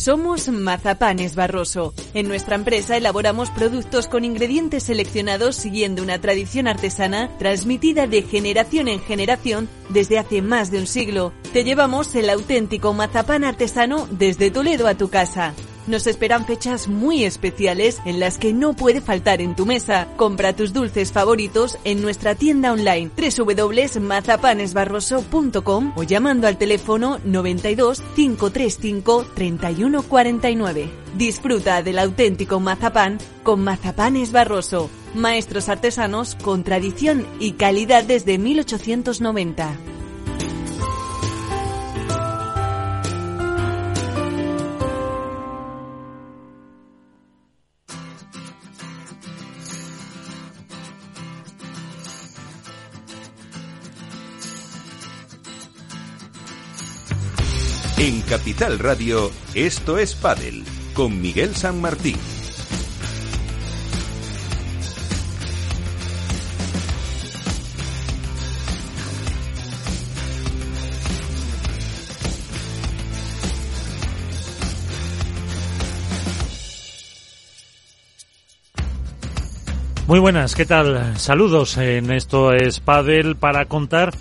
Somos 0.00 0.48
Mazapanes 0.48 1.34
Barroso. 1.34 1.92
En 2.14 2.26
nuestra 2.26 2.54
empresa 2.54 2.96
elaboramos 2.96 3.50
productos 3.50 4.06
con 4.06 4.24
ingredientes 4.24 4.84
seleccionados 4.84 5.56
siguiendo 5.56 6.02
una 6.02 6.18
tradición 6.18 6.68
artesana 6.68 7.28
transmitida 7.36 8.06
de 8.06 8.22
generación 8.22 8.88
en 8.88 9.00
generación 9.00 9.68
desde 9.90 10.18
hace 10.18 10.40
más 10.40 10.70
de 10.70 10.78
un 10.78 10.86
siglo. 10.86 11.34
Te 11.52 11.64
llevamos 11.64 12.14
el 12.14 12.30
auténtico 12.30 12.94
mazapán 12.94 13.44
artesano 13.44 14.08
desde 14.10 14.50
Toledo 14.50 14.86
a 14.86 14.94
tu 14.94 15.10
casa. 15.10 15.52
Nos 15.86 16.06
esperan 16.06 16.44
fechas 16.46 16.88
muy 16.88 17.24
especiales 17.24 18.00
en 18.04 18.20
las 18.20 18.36
que 18.38 18.52
no 18.52 18.74
puede 18.74 19.00
faltar 19.00 19.40
en 19.40 19.56
tu 19.56 19.64
mesa. 19.66 20.06
Compra 20.16 20.54
tus 20.54 20.72
dulces 20.72 21.10
favoritos 21.12 21.78
en 21.84 22.02
nuestra 22.02 22.34
tienda 22.34 22.72
online 22.72 23.10
www.mazapanesbarroso.com 23.16 25.92
o 25.96 26.02
llamando 26.02 26.46
al 26.46 26.58
teléfono 26.58 27.18
92 27.24 28.02
535 28.14 29.26
3149. 29.34 30.90
Disfruta 31.16 31.82
del 31.82 31.98
auténtico 31.98 32.60
mazapán 32.60 33.18
con 33.42 33.62
Mazapanes 33.62 34.32
Barroso, 34.32 34.90
maestros 35.14 35.68
artesanos 35.68 36.36
con 36.36 36.62
tradición 36.62 37.26
y 37.40 37.52
calidad 37.52 38.04
desde 38.04 38.38
1890. 38.38 39.76
Capital 58.50 58.80
Radio, 58.80 59.30
esto 59.54 59.96
es 59.96 60.16
Padel, 60.16 60.64
con 60.92 61.22
Miguel 61.22 61.54
San 61.54 61.80
Martín. 61.80 62.16
Muy 80.08 80.18
buenas, 80.18 80.56
¿qué 80.56 80.66
tal? 80.66 81.16
Saludos 81.20 81.76
en 81.76 82.10
Esto 82.10 82.52
es 82.52 82.80
Padel 82.80 83.36
para 83.36 83.66
contar 83.66 84.12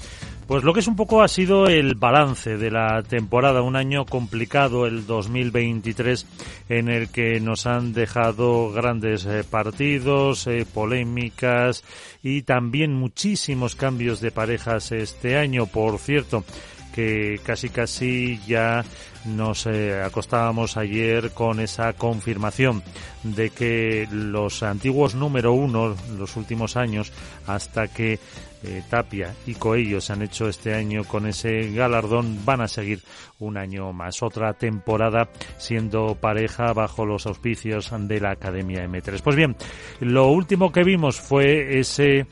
pues 0.49 0.63
lo 0.63 0.73
que 0.73 0.79
es 0.79 0.87
un 0.87 0.95
poco 0.95 1.21
ha 1.21 1.27
sido 1.27 1.67
el 1.67 1.93
balance 1.93 2.57
de 2.57 2.71
la 2.71 3.03
temporada, 3.03 3.61
un 3.61 3.75
año 3.75 4.07
complicado 4.07 4.87
el 4.87 5.05
2023 5.05 6.25
en 6.69 6.89
el 6.89 7.09
que 7.09 7.39
nos 7.39 7.67
han 7.67 7.93
dejado 7.93 8.71
grandes 8.71 9.27
eh, 9.27 9.43
partidos, 9.47 10.47
eh, 10.47 10.65
polémicas 10.65 11.83
y 12.23 12.41
también 12.41 12.95
muchísimos 12.95 13.75
cambios 13.75 14.21
de 14.21 14.31
parejas 14.31 14.91
este 14.91 15.37
año, 15.37 15.67
por 15.67 15.99
cierto 15.99 16.43
que 16.95 17.39
casi 17.43 17.69
casi 17.69 18.39
ya 18.47 18.83
nos 19.25 19.67
eh, 19.67 20.01
acostábamos 20.01 20.77
ayer 20.77 21.31
con 21.31 21.59
esa 21.59 21.93
confirmación 21.93 22.81
de 23.23 23.51
que 23.51 24.07
los 24.11 24.63
antiguos 24.63 25.13
número 25.13 25.53
uno, 25.53 25.95
los 26.17 26.35
últimos 26.35 26.75
años, 26.75 27.11
hasta 27.45 27.87
que 27.87 28.19
eh, 28.63 28.83
Tapia 28.89 29.33
y 29.45 29.55
Coello 29.55 30.01
se 30.01 30.13
han 30.13 30.21
hecho 30.21 30.49
este 30.49 30.73
año 30.73 31.03
con 31.03 31.25
ese 31.27 31.71
galardón, 31.71 32.43
van 32.45 32.61
a 32.61 32.67
seguir 32.67 33.01
un 33.39 33.57
año 33.57 33.93
más. 33.93 34.21
Otra 34.21 34.53
temporada 34.53 35.29
siendo 35.57 36.15
pareja 36.15 36.73
bajo 36.73 37.05
los 37.05 37.25
auspicios 37.25 37.91
de 37.91 38.19
la 38.19 38.31
Academia 38.31 38.85
M3. 38.85 39.21
Pues 39.21 39.35
bien, 39.35 39.55
lo 39.99 40.27
último 40.27 40.71
que 40.71 40.83
vimos 40.83 41.19
fue 41.19 41.79
ese 41.79 42.27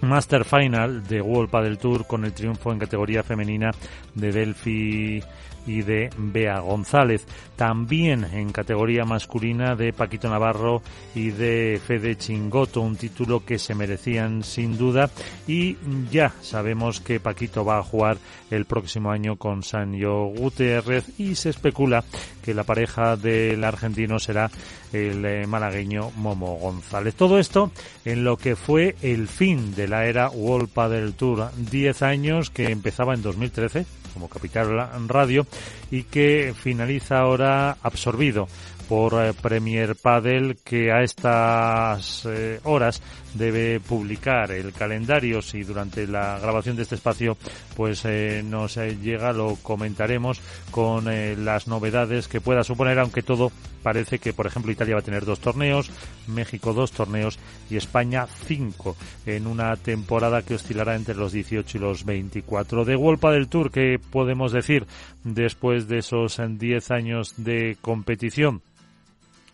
Master 0.00 0.44
Final 0.44 1.06
de 1.06 1.20
World 1.20 1.50
Padel 1.50 1.78
Tour 1.78 2.06
con 2.06 2.24
el 2.24 2.32
triunfo 2.32 2.72
en 2.72 2.78
categoría 2.78 3.22
femenina 3.22 3.70
de 4.14 4.32
Delphi 4.32 5.22
y 5.66 5.82
de 5.82 6.10
Bea 6.16 6.60
González. 6.60 7.26
También 7.56 8.24
en 8.24 8.52
categoría 8.52 9.04
masculina 9.04 9.76
de 9.76 9.92
Paquito 9.92 10.28
Navarro 10.28 10.82
y 11.14 11.30
de 11.30 11.80
Fede 11.84 12.16
Chingoto, 12.16 12.80
un 12.80 12.96
título 12.96 13.44
que 13.44 13.58
se 13.58 13.74
merecían 13.74 14.42
sin 14.42 14.76
duda. 14.76 15.10
Y 15.46 15.76
ya 16.10 16.32
sabemos 16.40 17.00
que 17.00 17.20
Paquito 17.20 17.64
va 17.64 17.78
a 17.78 17.82
jugar 17.82 18.18
el 18.50 18.64
próximo 18.64 19.10
año 19.10 19.36
con 19.36 19.62
Sanyo 19.62 20.26
Gutiérrez 20.26 21.18
y 21.18 21.34
se 21.34 21.50
especula 21.50 22.04
que 22.42 22.54
la 22.54 22.64
pareja 22.64 23.16
del 23.16 23.64
argentino 23.64 24.18
será 24.18 24.50
el 24.92 25.24
eh, 25.24 25.46
malagueño 25.46 26.10
Momo 26.16 26.56
González. 26.56 27.14
Todo 27.14 27.38
esto 27.38 27.70
en 28.04 28.24
lo 28.24 28.36
que 28.36 28.56
fue 28.56 28.96
el 29.02 29.28
fin 29.28 29.74
de 29.74 29.88
la 29.88 30.06
era 30.06 30.30
World 30.30 30.68
Padel 30.68 31.14
Tour. 31.14 31.50
10 31.56 32.02
años 32.02 32.50
que 32.50 32.70
empezaba 32.70 33.14
en 33.14 33.22
2013 33.22 33.86
como 34.14 34.28
Capital 34.28 34.88
Radio 35.08 35.46
y 35.90 36.04
que 36.04 36.54
finaliza 36.56 37.18
ahora 37.18 37.76
absorbido 37.82 38.48
por 38.88 39.14
eh, 39.14 39.32
Premier 39.34 39.96
Padel 39.96 40.56
que 40.64 40.92
a 40.92 41.02
estas 41.02 42.24
eh, 42.26 42.60
horas 42.64 43.02
debe 43.34 43.80
publicar 43.80 44.50
el 44.52 44.72
calendario. 44.72 45.42
Si 45.42 45.62
durante 45.62 46.06
la 46.06 46.38
grabación 46.38 46.76
de 46.76 46.82
este 46.82 46.94
espacio 46.94 47.36
pues 47.76 48.04
eh, 48.04 48.42
nos 48.44 48.76
llega 48.76 49.32
lo 49.32 49.56
comentaremos 49.56 50.40
con 50.70 51.04
las 51.44 51.68
novedades 51.68 52.28
que 52.28 52.40
pueda 52.40 52.64
suponer 52.64 52.98
aunque 52.98 53.22
todo 53.22 53.52
parece 53.82 54.18
que 54.18 54.32
por 54.32 54.46
ejemplo 54.46 54.72
Italia 54.72 54.94
va 54.94 55.00
a 55.00 55.04
tener 55.04 55.24
dos 55.24 55.40
torneos 55.40 55.90
México 56.26 56.72
dos 56.72 56.92
torneos 56.92 57.38
y 57.70 57.76
España 57.76 58.26
cinco 58.46 58.96
en 59.26 59.46
una 59.46 59.76
temporada 59.76 60.42
que 60.42 60.54
oscilará 60.54 60.94
entre 60.94 61.14
los 61.14 61.32
18 61.32 61.78
y 61.78 61.80
los 61.80 62.04
24 62.04 62.84
de 62.84 62.96
World 62.96 63.20
del 63.32 63.48
Tour 63.48 63.70
que 63.70 63.98
podemos 64.10 64.52
decir 64.52 64.86
después 65.22 65.88
de 65.88 65.98
esos 65.98 66.40
10 66.40 66.90
años 66.90 67.34
de 67.36 67.76
competición 67.80 68.62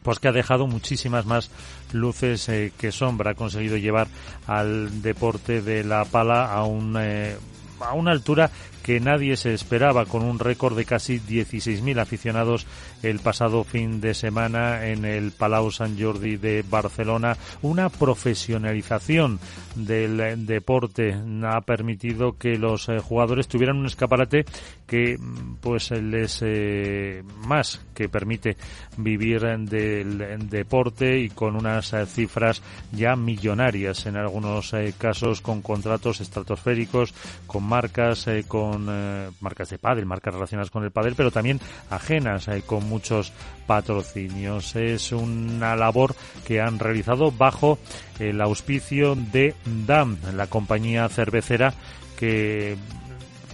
pues 0.03 0.19
que 0.19 0.28
ha 0.28 0.33
dejado 0.33 0.66
muchísimas 0.66 1.27
más 1.27 1.50
luces 1.93 2.49
eh, 2.49 2.72
que 2.78 2.93
sombra, 2.93 3.33
ha 3.33 3.34
conseguido 3.34 3.77
llevar 3.77 4.09
al 4.47 5.03
deporte 5.03 5.62
de 5.62 5.84
la 5.84 6.05
pala 6.05 6.53
a 6.53 6.65
un 6.65 6.97
eh, 6.99 7.37
a 7.81 7.94
una 7.94 8.11
altura 8.11 8.50
que 8.83 9.01
nadie 9.01 9.37
se 9.37 9.55
esperaba, 9.55 10.07
con 10.07 10.23
un 10.23 10.39
récord 10.39 10.77
de 10.77 10.85
casi 10.85 11.21
16.000 11.21 12.01
aficionados 12.01 12.67
el 13.03 13.19
pasado 13.21 13.65
fin 13.65 14.01
de 14.01 14.15
semana 14.15 14.87
en 14.87 15.05
el 15.05 15.33
Palau 15.33 15.71
Sant 15.71 16.01
Jordi 16.01 16.37
de 16.37 16.63
Barcelona. 16.63 17.37
Una 17.63 17.89
profesionalización 17.89 19.39
del 19.75 20.47
deporte 20.47 21.17
ha 21.45 21.61
permitido 21.63 22.37
que 22.37 22.59
los 22.59 22.89
eh, 22.89 22.99
jugadores 22.99 23.49
tuvieran 23.49 23.79
un 23.79 23.87
escaparate 23.87 24.45
que 24.87 25.19
pues 25.61 25.91
les 25.91 26.41
eh, 26.43 27.23
más 27.47 27.81
que 27.95 28.09
permite 28.09 28.57
vivir 28.97 29.41
del 29.41 30.49
deporte 30.49 31.19
y 31.21 31.29
con 31.31 31.57
unas 31.57 31.93
eh, 31.93 32.07
cifras 32.07 32.62
ya 32.93 33.17
millonarias 33.17 34.07
en 34.07 34.17
algunos 34.17 34.75
casos 34.99 35.41
con 35.41 35.62
contratos 35.62 36.21
estratosféricos, 36.21 37.15
con 37.47 37.65
marcas, 37.65 38.27
con 38.49 38.69
con 38.70 38.86
eh, 38.88 39.31
marcas 39.41 39.70
de 39.70 39.78
pádel, 39.78 40.06
marcas 40.06 40.34
relacionadas 40.34 40.70
con 40.70 40.84
el 40.84 40.92
pádel, 40.92 41.14
pero 41.16 41.32
también 41.32 41.60
ajenas 41.91 42.47
eh, 42.48 42.62
con 42.64 42.88
muchos 42.88 43.32
patrocinios. 43.66 44.76
Es 44.76 45.10
una 45.10 45.75
labor 45.75 46.14
que 46.47 46.60
han 46.60 46.78
realizado 46.78 47.32
bajo 47.32 47.78
el 48.20 48.41
auspicio 48.41 49.16
de 49.16 49.54
DAM, 49.86 50.19
la 50.36 50.47
compañía 50.47 51.08
cervecera 51.08 51.75
que 52.16 52.76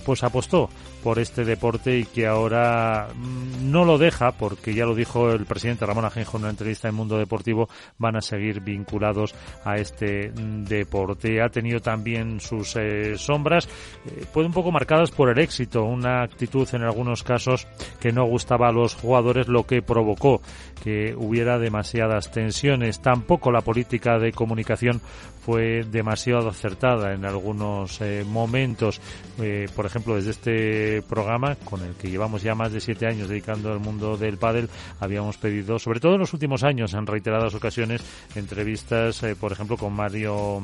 pues 0.04 0.22
apostó 0.22 0.69
por 1.06 1.21
este 1.21 1.44
deporte 1.44 1.97
y 1.99 2.05
que 2.05 2.27
ahora 2.27 3.06
mm, 3.15 3.71
no 3.71 3.84
lo 3.84 3.97
deja, 3.97 4.33
porque 4.33 4.75
ya 4.75 4.84
lo 4.84 4.93
dijo 4.93 5.31
el 5.31 5.47
presidente 5.47 5.86
Ramón 5.86 6.04
Ajenjo 6.04 6.36
en 6.36 6.42
una 6.42 6.51
entrevista 6.51 6.89
en 6.89 6.97
Mundo 6.97 7.16
Deportivo, 7.16 7.69
van 7.97 8.16
a 8.16 8.21
seguir 8.21 8.60
vinculados 8.60 9.33
a 9.65 9.77
este 9.77 10.31
mm, 10.31 10.65
deporte. 10.65 11.41
Ha 11.41 11.48
tenido 11.48 11.78
también 11.78 12.41
sus 12.41 12.75
eh, 12.75 13.16
sombras, 13.19 13.69
eh, 14.04 14.25
pues 14.33 14.48
un 14.48 14.53
poco 14.53 14.72
marcadas 14.72 15.13
por 15.13 15.31
el 15.31 15.39
éxito, 15.39 15.84
una 15.84 16.25
actitud 16.25 16.69
en 16.72 16.83
algunos 16.83 17.22
casos 17.22 17.69
que 18.01 18.10
no 18.10 18.25
gustaba 18.25 18.66
a 18.66 18.72
los 18.72 18.97
jugadores, 18.97 19.47
lo 19.47 19.65
que 19.65 19.83
provocó 19.83 20.41
que 20.83 21.15
hubiera 21.16 21.59
demasiadas 21.59 22.31
tensiones. 22.31 23.01
Tampoco 23.01 23.51
la 23.51 23.60
política 23.60 24.19
de 24.19 24.33
comunicación 24.33 25.01
fue 25.47 25.84
demasiado 25.84 26.48
acertada 26.48 27.15
en 27.15 27.25
algunos 27.25 28.01
eh, 28.01 28.25
momentos. 28.27 29.01
por 29.77 29.87
ejemplo, 29.87 30.16
desde 30.16 30.31
este 30.31 31.03
programa, 31.03 31.54
con 31.54 31.83
el 31.83 31.95
que 31.95 32.10
llevamos 32.10 32.43
ya 32.43 32.57
más 32.57 32.72
de 32.72 32.81
siete 32.81 33.07
años 33.07 33.28
dedicando 33.28 33.71
al 33.71 33.78
mundo 33.78 34.16
del 34.16 34.39
pádel, 34.39 34.69
habíamos 34.98 35.37
pedido, 35.37 35.78
sobre 35.78 36.01
todo 36.01 36.15
en 36.15 36.21
los 36.21 36.33
últimos 36.33 36.65
años, 36.65 36.95
en 36.95 37.07
reiteradas 37.07 37.54
ocasiones, 37.54 38.03
entrevistas, 38.34 39.22
eh, 39.22 39.37
por 39.37 39.53
ejemplo, 39.53 39.77
con 39.77 39.93
Mario 39.93 40.63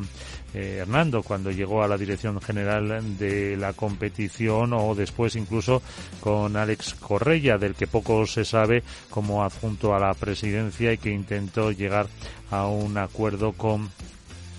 eh, 0.52 0.78
Hernando, 0.80 1.22
cuando 1.22 1.52
llegó 1.52 1.82
a 1.84 1.88
la 1.88 1.96
dirección 1.96 2.40
general 2.40 3.16
de 3.18 3.56
la 3.56 3.72
competición, 3.74 4.72
o 4.72 4.96
después 4.96 5.36
incluso 5.36 5.80
con 6.20 6.56
Alex 6.56 6.94
Correia, 6.94 7.56
del 7.56 7.76
que 7.76 7.86
poco 7.86 8.26
se 8.26 8.44
sabe 8.44 8.82
como 9.10 9.44
adjunto 9.44 9.94
a 9.94 10.00
la 10.00 10.14
presidencia 10.14 10.92
y 10.92 10.98
que 10.98 11.10
intentó 11.10 11.70
llegar 11.70 12.08
a 12.50 12.66
un 12.66 12.98
acuerdo 12.98 13.52
con 13.52 13.90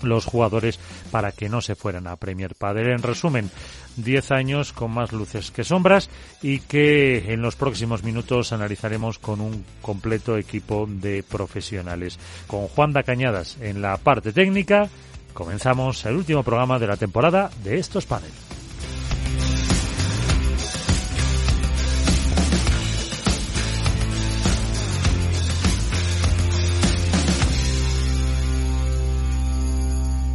los 0.08 0.24
jugadores 0.24 0.78
para 1.10 1.32
que 1.32 1.48
no 1.48 1.60
se 1.60 1.74
fueran 1.74 2.06
a 2.06 2.16
Premier 2.16 2.54
Padel. 2.54 2.90
En 2.90 3.02
resumen, 3.02 3.50
10 3.96 4.30
años 4.32 4.72
con 4.72 4.90
más 4.90 5.12
luces 5.12 5.50
que 5.50 5.64
sombras 5.64 6.10
y 6.42 6.60
que 6.60 7.32
en 7.32 7.42
los 7.42 7.56
próximos 7.56 8.02
minutos 8.02 8.52
analizaremos 8.52 9.18
con 9.18 9.40
un 9.40 9.64
completo 9.82 10.36
equipo 10.36 10.86
de 10.88 11.22
profesionales. 11.22 12.18
Con 12.46 12.68
Juan 12.68 12.92
da 12.92 13.02
Cañadas 13.02 13.56
en 13.60 13.82
la 13.82 13.96
parte 13.96 14.32
técnica, 14.32 14.88
comenzamos 15.32 16.04
el 16.06 16.16
último 16.16 16.42
programa 16.42 16.78
de 16.78 16.86
la 16.86 16.96
temporada 16.96 17.50
de 17.62 17.78
estos 17.78 18.06
Padel. 18.06 18.32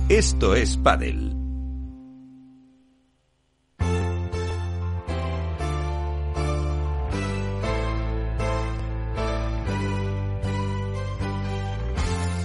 Esto 0.10 0.56
es 0.56 0.76
Padel. 0.76 1.36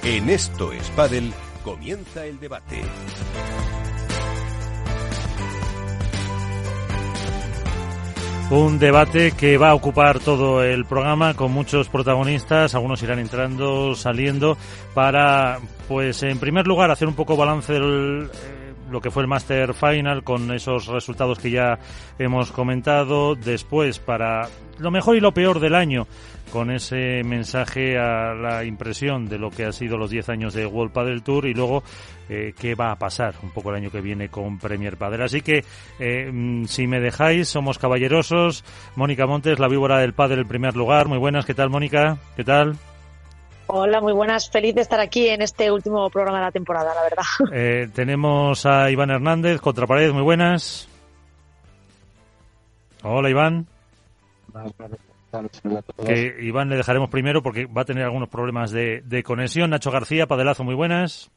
En 0.03 0.29
Esto 0.29 0.73
es 0.73 0.91
Padel 0.91 1.33
comienza 1.65 2.27
el 2.27 2.39
debate. 2.39 2.83
Un 8.51 8.79
debate 8.79 9.33
que 9.33 9.57
va 9.57 9.71
a 9.71 9.75
ocupar 9.75 10.21
todo 10.21 10.63
el 10.63 10.85
programa 10.85 11.35
con 11.35 11.51
muchos 11.51 11.89
protagonistas, 11.89 12.75
algunos 12.75 13.03
irán 13.03 13.19
entrando, 13.19 13.95
saliendo, 13.95 14.57
para, 14.93 15.59
pues 15.89 16.23
en 16.23 16.39
primer 16.39 16.67
lugar, 16.67 16.91
hacer 16.91 17.09
un 17.09 17.15
poco 17.15 17.37
balance 17.37 17.73
del 17.73 18.31
lo 18.91 19.01
que 19.01 19.11
fue 19.11 19.23
el 19.23 19.29
Master 19.29 19.75
Final 19.75 20.23
con 20.23 20.53
esos 20.53 20.87
resultados 20.87 21.39
que 21.39 21.51
ya 21.51 21.79
hemos 22.19 22.53
comentado, 22.53 23.35
después 23.35 23.99
para 23.99 24.49
lo 24.79 24.91
mejor 24.91 25.17
y 25.17 25.21
lo 25.21 25.33
peor 25.33 25.61
del 25.61 25.75
año 25.75 26.07
con 26.55 26.71
ese 26.71 27.23
mensaje 27.25 27.99
a 27.99 28.33
la 28.35 28.65
impresión 28.65 29.27
de 29.27 29.39
lo 29.39 29.51
que 29.51 29.65
ha 29.65 29.73
sido 29.73 29.97
los 29.97 30.11
10 30.11 30.29
años 30.29 30.55
de 30.55 30.67
World 30.67 30.93
Padel 30.93 31.23
Tour 31.23 31.47
y 31.47 31.55
luego 31.55 31.83
eh, 32.29 32.55
qué 32.57 32.77
va 32.77 32.93
a 32.93 32.97
pasar 32.97 33.35
un 33.43 33.51
poco 33.51 33.71
el 33.71 33.77
año 33.77 33.91
que 33.91 34.01
viene 34.01 34.29
con 34.29 34.59
Premier 34.59 34.97
Padel. 34.97 35.23
Así 35.23 35.41
que, 35.41 35.65
eh, 35.99 36.31
mm, 36.33 36.67
si 36.67 36.87
me 36.87 37.01
dejáis, 37.01 37.49
somos 37.49 37.79
caballerosos. 37.79 38.65
Mónica 38.95 39.27
Montes, 39.27 39.59
la 39.59 39.69
víbora 39.69 39.99
del 39.99 40.15
Padel, 40.15 40.41
en 40.41 40.49
primer 40.49 40.77
lugar. 40.77 41.09
Muy 41.09 41.19
buenas, 41.19 41.45
¿qué 41.45 41.55
tal, 41.55 41.71
Mónica? 41.71 42.19
¿Qué 42.37 42.45
tal? 42.45 42.77
Hola, 43.67 44.01
muy 44.01 44.13
buenas. 44.13 44.51
Feliz 44.51 44.75
de 44.75 44.83
estar 44.83 45.01
aquí 45.01 45.29
en 45.29 45.41
este 45.43 45.71
último 45.71 46.11
programa 46.11 46.39
de 46.39 46.45
la 46.45 46.53
temporada, 46.53 46.95
la 46.95 47.03
verdad. 47.03 47.25
Eh, 47.53 47.89
tenemos 47.95 48.67
a 48.67 48.91
Iván 48.91 49.11
Hernández, 49.11 49.61
Contrapared, 49.61 50.13
muy 50.13 50.23
buenas. 50.23 50.89
Hola, 53.03 53.31
Iván. 53.31 53.67
Que 56.07 56.37
Iván 56.41 56.69
le 56.69 56.77
dejaremos 56.77 57.11
primero 57.11 57.43
porque 57.43 57.67
va 57.67 57.83
a 57.83 57.85
tener 57.85 58.05
algunos 58.05 58.29
problemas 58.29 58.71
de, 58.71 59.23
conexión. 59.25 59.71
Nacho 59.71 59.91
García, 59.91 60.27
Padelazo, 60.27 60.65
muy 60.65 60.75
buenas. 60.75 61.31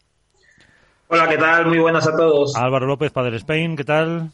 Hola, 1.07 1.27
¿qué 1.29 1.37
tal? 1.37 1.67
Muy 1.67 1.79
buenas 1.79 2.07
a 2.07 2.15
todos. 2.15 2.55
Álvaro 2.55 2.85
López, 2.85 3.11
Padel 3.11 3.35
Spain, 3.35 3.75
¿qué 3.75 3.83
tal? 3.83 4.31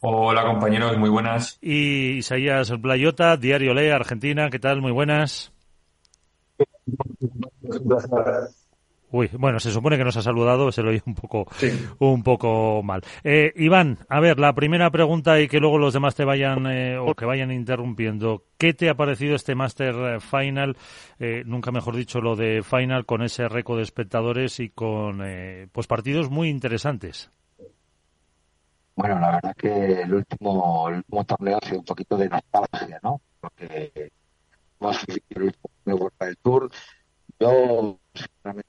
Hola 0.00 0.44
compañeros, 0.44 0.96
muy 0.98 1.10
buenas. 1.10 1.58
Y 1.60 2.18
Isaías 2.18 2.70
Blayota, 2.80 3.36
Diario 3.36 3.74
Le, 3.74 3.92
Argentina, 3.92 4.48
¿qué 4.50 4.58
tal? 4.58 4.80
Muy 4.80 4.92
buenas. 4.92 5.52
Uy, 9.12 9.30
bueno, 9.38 9.60
se 9.60 9.70
supone 9.70 9.96
que 9.96 10.04
nos 10.04 10.16
ha 10.16 10.22
saludado, 10.22 10.72
se 10.72 10.82
lo 10.82 10.90
oye 10.90 11.02
un 11.06 11.14
poco, 11.14 11.46
un 12.00 12.22
poco 12.24 12.82
mal. 12.82 13.02
Eh, 13.22 13.52
Iván, 13.56 13.98
a 14.08 14.18
ver, 14.18 14.38
la 14.40 14.52
primera 14.52 14.90
pregunta 14.90 15.40
y 15.40 15.46
que 15.46 15.60
luego 15.60 15.78
los 15.78 15.94
demás 15.94 16.16
te 16.16 16.24
vayan 16.24 16.66
eh, 16.66 16.98
o 16.98 17.14
que 17.14 17.24
vayan 17.24 17.52
interrumpiendo. 17.52 18.42
¿Qué 18.58 18.74
te 18.74 18.90
ha 18.90 18.94
parecido 18.94 19.36
este 19.36 19.54
Master 19.54 19.94
eh, 19.94 20.20
Final? 20.20 20.76
nunca 21.46 21.70
mejor 21.70 21.94
dicho 21.96 22.20
lo 22.20 22.34
de 22.34 22.62
Final 22.62 23.06
con 23.06 23.22
ese 23.22 23.48
récord 23.48 23.78
de 23.78 23.84
espectadores 23.84 24.58
y 24.60 24.70
con 24.70 25.22
pues 25.72 25.86
partidos 25.86 26.28
muy 26.28 26.48
interesantes. 26.48 27.30
Bueno, 28.96 29.20
la 29.20 29.32
verdad 29.32 29.54
que 29.56 30.02
el 30.02 30.14
último, 30.14 30.88
el 30.88 30.96
último 30.96 31.24
torneo 31.24 31.58
ha 31.62 31.66
sido 31.66 31.78
un 31.78 31.84
poquito 31.84 32.16
de 32.16 32.28
nostalgia, 32.28 32.98
¿no? 33.02 33.20
Porque 33.40 34.10
el 34.80 35.42
último 35.42 35.75
del 35.86 36.36
Tour. 36.38 36.70
Yo, 37.38 37.98
sinceramente, 38.14 38.66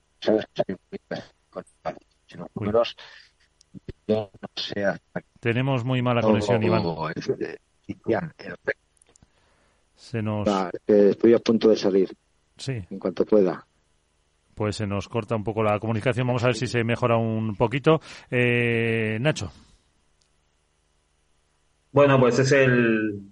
tenemos 5.40 5.84
muy 5.84 6.02
mala 6.02 6.22
conexión, 6.22 6.64
Iván. 6.64 6.84
Se 9.96 10.22
nos... 10.22 10.48
estoy 10.86 11.34
a 11.34 11.40
punto 11.40 11.70
de 11.70 11.76
salir. 11.76 12.16
Sí. 12.58 12.84
En 12.90 13.00
cuanto 13.00 13.26
pueda. 13.26 13.66
Pues 14.56 14.78
se 14.78 14.88
nos 14.88 15.08
corta 15.08 15.36
un 15.36 15.44
poco 15.44 15.64
la 15.64 15.80
comunicación. 15.80 16.28
Vamos 16.28 16.44
a 16.44 16.48
ver 16.48 16.56
si 16.56 16.68
se 16.68 16.84
mejora 16.84 17.18
un 17.18 17.56
poquito. 17.56 18.00
Eh, 18.32 19.18
Nacho. 19.20 19.52
Bueno, 21.92 22.20
pues 22.20 22.40
es 22.40 22.52
el, 22.52 23.32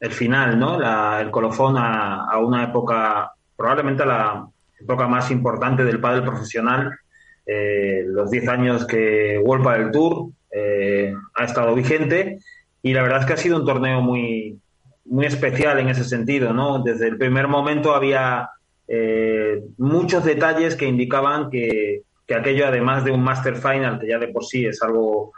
el 0.00 0.10
final, 0.12 0.58
¿no? 0.58 0.78
el 1.18 1.30
colofón 1.30 1.76
a, 1.78 2.38
una 2.38 2.64
época, 2.64 3.32
probablemente 3.56 4.02
a 4.02 4.06
la, 4.06 4.48
época 4.78 5.08
más 5.08 5.30
importante 5.30 5.84
del 5.84 6.00
pádel 6.00 6.22
profesional, 6.22 6.98
eh, 7.46 8.04
los 8.06 8.30
10 8.30 8.48
años 8.48 8.86
que 8.86 9.38
World 9.42 9.68
del 9.68 9.90
Tour 9.90 10.30
eh, 10.50 11.14
ha 11.34 11.44
estado 11.44 11.74
vigente 11.74 12.40
y 12.82 12.92
la 12.92 13.02
verdad 13.02 13.20
es 13.20 13.26
que 13.26 13.32
ha 13.32 13.38
sido 13.38 13.56
un 13.56 13.66
torneo 13.66 14.00
muy, 14.00 14.58
muy 15.06 15.26
especial 15.26 15.78
en 15.78 15.88
ese 15.88 16.04
sentido, 16.04 16.52
¿no? 16.52 16.82
Desde 16.82 17.08
el 17.08 17.16
primer 17.16 17.48
momento 17.48 17.94
había 17.94 18.50
eh, 18.86 19.62
muchos 19.78 20.24
detalles 20.24 20.76
que 20.76 20.86
indicaban 20.86 21.50
que, 21.50 22.02
que, 22.26 22.34
aquello, 22.34 22.66
además 22.66 23.04
de 23.04 23.12
un 23.12 23.22
Master 23.22 23.56
Final, 23.56 23.98
que 23.98 24.08
ya 24.08 24.18
de 24.18 24.28
por 24.28 24.44
sí 24.44 24.66
es 24.66 24.82
algo 24.82 25.32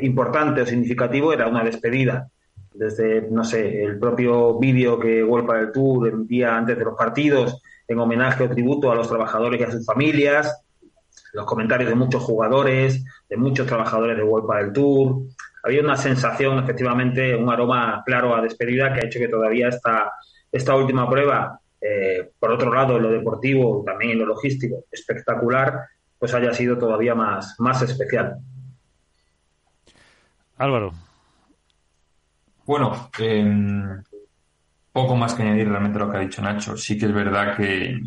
importante 0.00 0.62
o 0.62 0.66
significativo, 0.66 1.34
era 1.34 1.48
una 1.48 1.62
despedida. 1.62 2.30
Desde, 2.78 3.22
no 3.30 3.42
sé, 3.42 3.82
el 3.82 3.98
propio 3.98 4.58
vídeo 4.58 4.98
que 4.98 5.24
World 5.24 5.50
del 5.50 5.72
Tour 5.72 6.08
emitía 6.08 6.56
antes 6.56 6.76
de 6.76 6.84
los 6.84 6.94
partidos, 6.94 7.62
en 7.88 7.98
homenaje 7.98 8.44
o 8.44 8.50
tributo 8.50 8.90
a 8.90 8.94
los 8.94 9.08
trabajadores 9.08 9.60
y 9.60 9.64
a 9.64 9.70
sus 9.70 9.86
familias, 9.86 10.62
los 11.32 11.46
comentarios 11.46 11.88
de 11.88 11.94
muchos 11.94 12.22
jugadores, 12.22 13.04
de 13.28 13.36
muchos 13.36 13.66
trabajadores 13.66 14.16
de 14.16 14.22
World 14.22 14.58
del 14.58 14.72
Tour. 14.72 15.22
Había 15.62 15.82
una 15.82 15.96
sensación, 15.96 16.58
efectivamente, 16.58 17.34
un 17.34 17.50
aroma 17.50 18.02
claro 18.04 18.34
a 18.34 18.42
despedida 18.42 18.92
que 18.92 19.00
ha 19.00 19.06
hecho 19.06 19.18
que 19.18 19.28
todavía 19.28 19.68
esta, 19.68 20.12
esta 20.52 20.76
última 20.76 21.08
prueba, 21.08 21.60
eh, 21.80 22.30
por 22.38 22.52
otro 22.52 22.72
lado, 22.72 22.96
en 22.96 23.02
lo 23.02 23.10
deportivo, 23.10 23.82
también 23.84 24.12
en 24.12 24.20
lo 24.20 24.26
logístico, 24.26 24.84
espectacular, 24.90 25.80
pues 26.18 26.34
haya 26.34 26.52
sido 26.52 26.78
todavía 26.78 27.14
más, 27.14 27.56
más 27.58 27.82
especial. 27.82 28.38
Álvaro. 30.56 30.92
Bueno, 32.66 33.10
eh, 33.20 33.44
poco 34.96 35.14
más 35.14 35.34
que 35.34 35.42
añadir 35.42 35.68
realmente 35.68 35.98
lo 35.98 36.10
que 36.10 36.16
ha 36.16 36.20
dicho 36.20 36.40
Nacho. 36.40 36.74
Sí 36.76 36.98
que 36.98 37.04
es 37.04 37.12
verdad 37.12 37.54
que, 37.54 38.00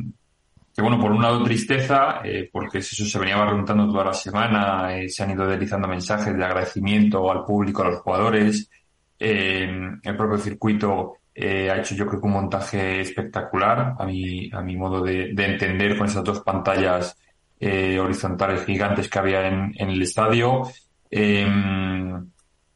bueno, 0.77 0.99
por 0.99 1.11
un 1.11 1.21
lado 1.21 1.43
tristeza, 1.43 2.21
eh, 2.23 2.49
porque 2.51 2.79
eso 2.79 3.05
se 3.05 3.19
venía 3.19 3.39
preguntando 3.45 3.87
toda 3.87 4.05
la 4.05 4.13
semana, 4.13 4.97
eh, 4.97 5.07
se 5.07 5.21
han 5.21 5.29
ido 5.29 5.45
deslizando 5.45 5.87
mensajes 5.87 6.35
de 6.35 6.43
agradecimiento 6.43 7.31
al 7.31 7.45
público, 7.45 7.83
a 7.83 7.89
los 7.89 7.99
jugadores. 7.99 8.69
Eh, 9.19 9.69
el 10.01 10.17
propio 10.17 10.37
circuito 10.39 11.13
ha 11.35 11.77
hecho 11.77 11.95
yo 11.95 12.05
creo 12.05 12.19
que 12.19 12.27
un 12.27 12.33
montaje 12.33 12.99
espectacular, 13.01 13.95
a 13.97 14.05
mi, 14.05 14.49
a 14.51 14.61
mi 14.61 14.75
modo 14.75 15.01
de, 15.01 15.29
entender, 15.29 15.95
con 15.95 16.07
esas 16.07 16.23
dos 16.23 16.41
pantallas 16.41 17.15
horizontales 17.61 18.65
gigantes 18.65 19.07
que 19.07 19.19
había 19.19 19.47
en, 19.47 19.73
en 19.77 19.89
el 19.89 20.01
estadio. 20.01 20.63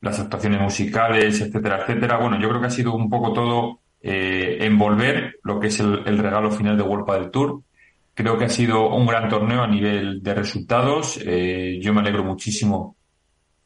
Las 0.03 0.19
actuaciones 0.19 0.59
musicales, 0.59 1.39
etcétera, 1.39 1.81
etcétera. 1.81 2.17
Bueno, 2.17 2.37
yo 2.39 2.49
creo 2.49 2.59
que 2.59 2.67
ha 2.67 2.71
sido 2.71 2.93
un 2.93 3.09
poco 3.09 3.31
todo 3.31 3.79
eh, 4.01 4.57
envolver 4.59 5.39
lo 5.43 5.61
que 5.61 5.67
es 5.67 5.79
el, 5.79 6.17
regalo 6.17 6.51
final 6.51 6.75
de 6.75 6.83
World 6.83 7.09
del 7.09 7.31
Tour. 7.31 7.61
Creo 8.13 8.37
que 8.37 8.45
ha 8.45 8.49
sido 8.49 8.93
un 8.93 9.07
gran 9.07 9.29
torneo 9.29 9.63
a 9.63 9.67
nivel 9.67 10.21
de 10.21 10.33
resultados. 10.33 11.19
Eh, 11.25 11.79
yo 11.81 11.93
me 11.93 12.01
alegro 12.01 12.25
muchísimo, 12.25 12.97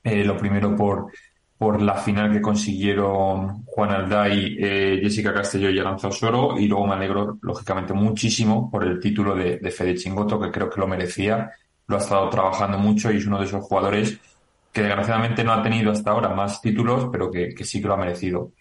eh, 0.03 0.23
lo 0.23 0.37
primero 0.37 0.75
por, 0.75 1.11
por 1.57 1.81
la 1.81 1.95
final 1.95 2.31
que 2.31 2.39
consiguieron 2.39 3.63
Juan 3.65 3.89
Alday, 3.89 5.01
Jessica 5.01 5.33
Castelló 5.33 5.71
y 5.71 5.79
Aranza 5.79 6.09
Osoro, 6.09 6.59
y 6.59 6.67
luego 6.67 6.85
me 6.85 6.93
alegro, 6.93 7.39
lógicamente, 7.41 7.93
muchísimo 7.93 8.69
por 8.69 8.83
el 8.83 8.99
título 8.99 9.33
de, 9.33 9.57
de 9.57 9.71
Fede 9.71 9.95
Chingoto, 9.95 10.39
que 10.39 10.51
creo 10.51 10.69
que 10.69 10.79
lo 10.79 10.87
merecía, 10.87 11.49
lo 11.87 11.95
ha 11.95 11.99
estado 11.99 12.29
trabajando 12.29 12.77
mucho 12.77 13.11
y 13.11 13.17
es 13.17 13.25
uno 13.25 13.39
de 13.39 13.45
esos 13.45 13.65
jugadores 13.65 14.19
que 14.77 14.83
desgraciadamente 14.83 15.43
no 15.43 15.53
ha 15.53 15.63
tenido 15.63 15.91
hasta 15.91 16.11
ahora 16.11 16.29
más 16.29 16.61
títulos, 16.61 17.09
pero 17.11 17.31
que, 17.31 17.51
sí 17.65 17.81
que 17.81 17.87
lo 17.87 17.95
ha 17.95 17.97
merecido. 17.97 18.51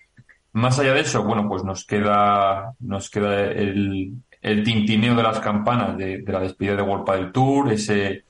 Más 0.52 0.78
allá 0.78 0.94
de 0.94 1.00
eso, 1.00 1.22
bueno, 1.22 1.46
pues 1.46 1.62
nos 1.62 1.84
queda, 1.84 2.72
nos 2.80 3.10
queda 3.10 3.50
el, 3.50 4.14
tintineo 4.40 5.14
de 5.14 5.22
las 5.22 5.40
campanas 5.40 5.98
de, 5.98 6.24
la 6.26 6.40
despedida 6.40 6.74
de 6.74 6.80
World 6.80 7.10
del 7.10 7.32
Tour, 7.32 7.70
ese, 7.70 8.24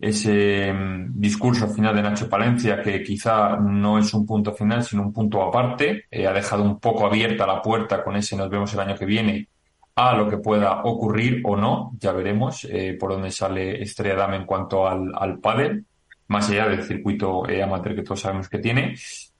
ese 0.00 0.72
mm, 0.72 1.20
discurso 1.20 1.68
final 1.68 1.94
de 1.94 2.02
Nacho 2.04 2.26
Palencia, 2.26 2.80
que 2.80 3.02
quizá 3.02 3.56
no 3.56 3.98
es 3.98 4.14
un 4.14 4.24
punto 4.24 4.54
final, 4.54 4.82
sino 4.82 5.02
un 5.02 5.12
punto 5.12 5.42
aparte, 5.42 6.06
eh, 6.10 6.26
ha 6.26 6.32
dejado 6.32 6.62
un 6.62 6.80
poco 6.80 7.04
abierta 7.04 7.46
la 7.46 7.60
puerta 7.60 8.02
con 8.02 8.16
ese 8.16 8.34
nos 8.34 8.48
vemos 8.48 8.72
el 8.72 8.80
año 8.80 8.96
que 8.96 9.04
viene 9.04 9.48
a 9.94 10.16
lo 10.16 10.26
que 10.26 10.38
pueda 10.38 10.84
ocurrir 10.84 11.42
o 11.44 11.54
no, 11.54 11.92
ya 11.98 12.12
veremos 12.12 12.64
eh, 12.64 12.96
por 12.98 13.12
dónde 13.12 13.30
sale 13.30 13.82
Estrella 13.82 14.16
Dame 14.16 14.36
en 14.36 14.46
cuanto 14.46 14.88
al, 14.88 15.12
al 15.14 15.38
pádel, 15.38 15.84
más 16.28 16.50
allá 16.50 16.68
del 16.68 16.82
circuito 16.82 17.48
eh, 17.48 17.62
amateur 17.62 17.94
que 17.94 18.02
todos 18.02 18.20
sabemos 18.20 18.48
que 18.48 18.58
tiene. 18.58 18.94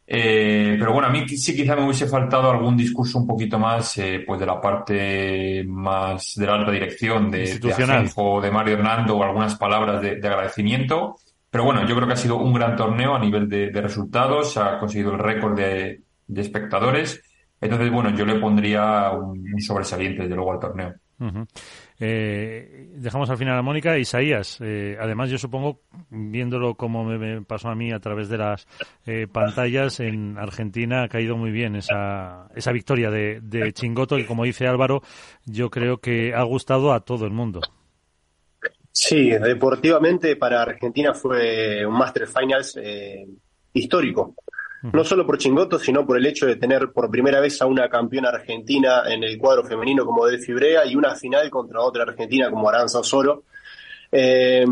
Eh, 0.09 0.77
pero 0.79 0.93
bueno, 0.93 1.09
a 1.09 1.11
mí 1.11 1.29
sí 1.29 1.57
quizá 1.57 1.75
me 1.75 1.85
hubiese 1.85 2.07
faltado 2.07 2.49
algún 2.49 2.77
discurso 2.77 3.19
un 3.19 3.27
poquito 3.27 3.59
más 3.59 3.99
eh, 3.99 4.23
pues 4.25 4.39
de 4.39 4.47
la 4.47 4.61
parte 4.61 5.65
más 5.67 6.35
de 6.37 6.47
la 6.47 6.55
alta 6.55 6.71
dirección 6.71 7.29
de, 7.29 7.59
de 7.59 8.11
o 8.15 8.41
de 8.41 8.51
Mario 8.53 8.75
Hernando 8.75 9.17
o 9.17 9.23
algunas 9.25 9.57
palabras 9.57 10.01
de, 10.01 10.17
de, 10.17 10.29
agradecimiento. 10.29 11.17
Pero 11.51 11.65
bueno, 11.65 11.85
yo 11.87 11.97
creo 11.97 12.07
que 12.07 12.15
ha 12.15 12.19
sido 12.19 12.37
un 12.37 12.53
gran 12.53 12.77
torneo 12.77 13.17
a 13.17 13.19
nivel 13.19 13.49
de, 13.49 13.71
de 13.71 13.81
resultados, 13.81 14.57
ha 14.59 14.79
conseguido 14.79 15.13
el 15.13 15.19
récord 15.19 15.57
de, 15.57 16.03
espectadores. 16.37 17.21
Entonces, 17.61 17.91
bueno, 17.91 18.11
yo 18.11 18.25
le 18.27 18.39
pondría 18.39 19.11
un, 19.11 19.55
un 19.55 19.61
sobresaliente 19.61 20.23
desde 20.23 20.37
luego 20.37 20.53
al 20.53 20.61
torneo. 20.61 20.95
Uh 21.19 21.25
-huh. 21.25 21.47
Eh, 21.99 22.91
dejamos 22.95 23.31
al 23.31 23.39
final 23.39 23.59
a 23.59 23.63
Mónica. 23.63 23.99
Isaías, 23.99 24.59
eh, 24.61 24.97
además 25.01 25.31
yo 25.31 25.39
supongo, 25.39 25.83
viéndolo 26.11 26.75
como 26.75 27.05
me, 27.05 27.43
pasó 27.43 27.69
a 27.69 27.75
mí 27.75 27.93
a 27.93 28.01
través 28.01 28.29
de 28.29 28.39
las 28.39 28.67
eh, 29.07 29.27
pantallas, 29.31 30.01
en 30.01 30.37
Argentina 30.39 31.05
ha 31.05 31.09
caído 31.09 31.37
muy 31.37 31.51
bien 31.51 31.77
esa, 31.77 32.49
esa 32.55 32.73
victoria 32.73 33.11
de, 33.11 33.41
de 33.41 33.73
Chingoto 33.73 34.19
y 34.19 34.25
como 34.25 34.45
dice 34.45 34.67
Álvaro, 34.67 35.03
yo 35.45 35.71
creo 35.71 35.99
que 35.99 36.35
ha 36.35 36.43
gustado 36.43 36.93
a 36.93 37.01
todo 37.01 37.25
el 37.25 37.33
mundo. 37.33 37.61
Sí, 38.99 39.29
deportivamente 39.29 40.37
para 40.37 40.63
Argentina 40.63 41.13
fue 41.13 41.85
un 41.85 41.99
Master 41.99 42.27
Finals 42.27 42.79
eh, 42.83 43.27
histórico 43.75 44.35
no 44.93 45.05
solo 45.05 45.27
por 45.27 45.39
Chingoto, 45.39 45.79
sino 45.79 46.07
por 46.07 46.17
el 46.17 46.27
hecho 46.27 46.47
de 46.47 46.57
tener 46.57 46.93
por 46.93 47.11
primera 47.11 47.41
vez 47.41 47.61
a 47.63 47.67
una 47.67 47.89
campeona 47.89 48.29
argentina 48.29 49.03
en 49.07 49.25
el 49.25 49.39
cuadro 49.39 49.65
femenino 49.65 50.05
como 50.05 50.27
Delphi 50.27 50.53
Brea 50.53 50.87
y 50.87 50.97
una 50.97 51.15
final 51.15 51.49
contra 51.51 51.81
otra 51.81 52.05
argentina 52.05 52.51
como 52.51 52.69
Aranza 52.69 53.01
Osoro. 53.01 53.45
Eh, 54.11 54.65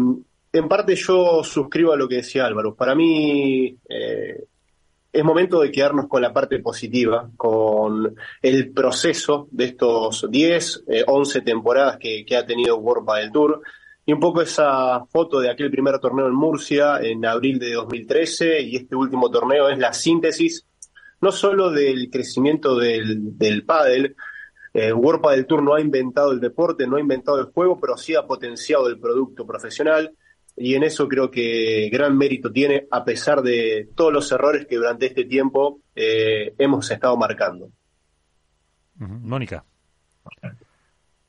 en 0.53 0.69
parte 0.69 0.95
yo 0.95 1.43
suscribo 1.43 1.93
a 1.93 1.97
lo 1.97 2.09
que 2.09 2.17
decía 2.17 2.47
Álvaro. 2.47 2.75
Para 2.75 2.95
mí 2.95 3.77
eh, 3.89 4.45
es 5.13 5.25
momento 5.25 5.61
de 5.61 5.71
quedarnos 5.71 6.09
con 6.09 6.23
la 6.23 6.33
parte 6.33 6.59
positiva, 6.61 7.29
con 7.37 8.15
el 8.43 8.73
proceso 8.73 9.49
de 9.51 9.65
estos 9.67 10.27
10, 10.31 10.85
eh, 10.89 11.05
11 11.07 11.41
temporadas 11.41 11.99
que, 11.99 12.25
que 12.25 12.37
ha 12.37 12.47
tenido 12.47 12.77
World 12.77 13.09
del 13.17 13.33
Tour 13.33 13.63
y 14.07 14.13
un 14.13 14.21
poco 14.21 14.43
esa 14.43 15.05
foto 15.07 15.41
de 15.41 15.51
aquel 15.51 15.71
primer 15.71 15.99
torneo 15.99 16.27
en 16.27 16.35
Murcia 16.35 16.99
en 17.01 17.25
abril 17.25 17.59
de 17.59 17.73
2013 17.73 18.61
y 18.61 18.77
este 18.77 18.97
último 18.97 19.31
torneo 19.31 19.69
es 19.69 19.79
la 19.79 19.93
síntesis 19.93 20.67
no 21.21 21.33
solo 21.33 21.71
del 21.71 22.11
crecimiento 22.11 22.77
del, 22.77 23.39
del 23.39 23.65
pádel, 23.65 24.15
eh, 24.75 24.93
World 24.93 25.27
del 25.31 25.47
Tour 25.47 25.63
no 25.63 25.75
ha 25.75 25.81
inventado 25.81 26.33
el 26.33 26.41
deporte, 26.41 26.87
no 26.87 26.97
ha 26.97 27.01
inventado 27.01 27.41
el 27.41 27.47
juego, 27.47 27.81
pero 27.81 27.97
sí 27.97 28.15
ha 28.15 28.27
potenciado 28.27 28.89
el 28.89 28.99
producto 28.99 29.47
profesional 29.47 30.15
y 30.55 30.75
en 30.75 30.83
eso 30.83 31.09
creo 31.09 31.31
que 31.31 31.89
gran 31.91 32.19
mérito 32.19 32.53
tiene 32.53 32.87
a 32.91 33.05
pesar 33.05 33.41
de 33.41 33.89
todos 33.95 34.13
los 34.13 34.31
errores 34.33 34.67
que 34.67 34.77
durante 34.77 35.07
este 35.07 35.25
tiempo 35.25 35.81
eh, 35.95 36.55
hemos 36.59 36.91
estado 36.91 37.17
marcando. 37.17 37.71
Mónica 38.97 39.65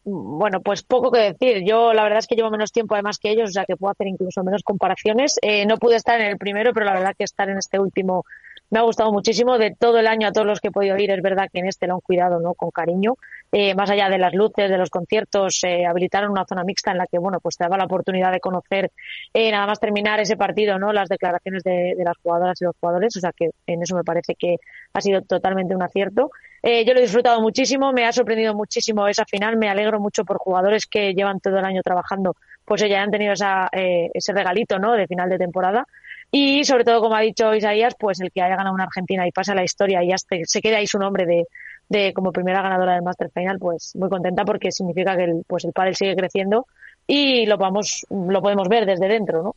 bueno, 0.06 0.62
pues 0.62 0.84
poco 0.84 1.12
que 1.12 1.20
decir. 1.20 1.64
Yo 1.66 1.94
la 1.94 2.04
verdad 2.04 2.20
es 2.20 2.28
que 2.28 2.36
llevo 2.36 2.52
menos 2.52 2.72
tiempo 2.72 2.94
además 2.94 3.18
que 3.18 3.32
ellos, 3.32 3.50
o 3.50 3.54
sea 3.54 3.66
que 3.66 3.76
puedo 3.76 3.92
hacer 3.92 4.08
incluso 4.08 4.44
menos 4.44 4.62
comparaciones. 4.64 5.40
Eh, 5.42 5.66
no 5.66 5.78
pude 5.78 5.96
estar 5.96 6.22
en 6.22 6.28
el 6.28 6.38
primero, 6.38 6.74
pero 6.74 6.86
la 6.86 6.94
verdad 6.94 7.16
que 7.18 7.24
estar 7.24 7.50
en 7.50 7.58
este 7.58 7.80
último 7.80 8.24
me 8.70 8.80
ha 8.80 8.84
gustado 8.84 9.12
muchísimo. 9.12 9.58
De 9.58 9.76
todo 9.78 9.98
el 9.98 10.08
año 10.08 10.28
a 10.28 10.32
todos 10.32 10.46
los 10.46 10.60
que 10.60 10.68
he 10.68 10.72
podido 10.72 10.98
ir, 10.98 11.10
es 11.10 11.22
verdad 11.24 11.50
que 11.52 11.60
en 11.60 11.68
este 11.68 11.88
lo 11.88 11.96
han 11.96 12.02
cuidado 12.02 12.40
no 12.40 12.54
con 12.54 12.70
cariño. 12.70 13.16
Eh, 13.58 13.74
más 13.74 13.90
allá 13.90 14.10
de 14.10 14.18
las 14.18 14.34
luces, 14.34 14.70
de 14.70 14.78
los 14.78 14.90
conciertos, 14.90 15.64
eh, 15.64 15.86
habilitaron 15.86 16.30
una 16.30 16.44
zona 16.44 16.66
mixta 16.66 16.92
en 16.92 16.98
la 16.98 17.08
que, 17.08 17.18
bueno, 17.20 17.40
pues 17.40 17.56
te 17.56 17.64
daba 17.64 17.78
la 17.78 17.86
oportunidad 17.86 18.34
de 18.34 18.42
conocer, 18.42 18.92
eh, 19.34 19.50
nada 19.50 19.66
más 19.66 19.80
terminar 19.80 20.20
ese 20.20 20.36
partido, 20.36 20.78
¿no? 20.78 20.92
Las 20.92 21.08
declaraciones 21.08 21.64
de, 21.64 21.94
de, 21.96 22.04
las 22.04 22.18
jugadoras 22.22 22.62
y 22.62 22.66
los 22.66 22.76
jugadores. 22.78 23.16
O 23.16 23.22
sea 23.22 23.32
que 23.32 23.52
en 23.66 23.82
eso 23.82 23.96
me 23.96 24.04
parece 24.04 24.36
que 24.36 24.58
ha 24.92 25.00
sido 25.00 25.22
totalmente 25.22 25.74
un 25.74 25.84
acierto. 25.84 26.32
Eh, 26.68 26.84
yo 26.84 26.94
lo 26.94 27.00
he 27.00 27.04
disfrutado 27.04 27.40
muchísimo, 27.42 27.94
me 27.94 28.06
ha 28.06 28.12
sorprendido 28.12 28.56
muchísimo 28.56 29.08
esa 29.08 29.24
final. 29.24 29.56
Me 29.56 29.70
alegro 29.70 30.00
mucho 30.00 30.26
por 30.26 30.38
jugadores 30.38 30.88
que 30.88 31.14
llevan 31.14 31.40
todo 31.40 31.60
el 31.60 31.64
año 31.64 31.82
trabajando, 31.84 32.36
pues 32.66 32.82
ya 32.82 33.04
han 33.04 33.12
tenido 33.12 33.34
esa, 33.34 33.70
eh, 33.72 34.10
ese 34.14 34.34
regalito, 34.34 34.80
¿no? 34.80 34.94
De 34.94 35.06
final 35.08 35.30
de 35.30 35.38
temporada. 35.38 35.86
Y 36.32 36.66
sobre 36.66 36.84
todo, 36.84 37.02
como 37.02 37.16
ha 37.16 37.22
dicho 37.22 37.54
Isaías, 37.54 37.94
pues 38.00 38.20
el 38.20 38.32
que 38.32 38.42
haya 38.42 38.56
ganado 38.56 38.74
una 38.74 38.86
Argentina 38.86 39.28
y 39.28 39.32
pasa 39.32 39.54
la 39.54 39.64
historia 39.64 40.04
y 40.04 40.10
ya 40.10 40.18
se, 40.18 40.60
quede 40.60 40.76
ahí 40.76 40.88
su 40.88 40.98
nombre 40.98 41.26
de, 41.28 41.46
de 41.90 42.14
como 42.14 42.32
primera 42.32 42.62
ganadora 42.62 42.94
del 42.94 43.04
Master 43.04 43.30
Final, 43.32 43.60
pues 43.60 43.96
muy 43.96 44.10
contenta 44.10 44.46
porque 44.46 44.72
significa 44.72 45.16
que 45.16 45.26
el, 45.26 45.44
pues 45.48 45.66
el 45.66 45.74
pádel 45.74 45.96
sigue 45.96 46.16
creciendo 46.16 46.68
y 47.08 47.46
lo 47.46 47.58
vamos, 47.58 48.06
lo 48.10 48.42
podemos 48.42 48.68
ver 48.68 48.86
desde 48.86 49.08
dentro, 49.08 49.44
¿no? 49.44 49.56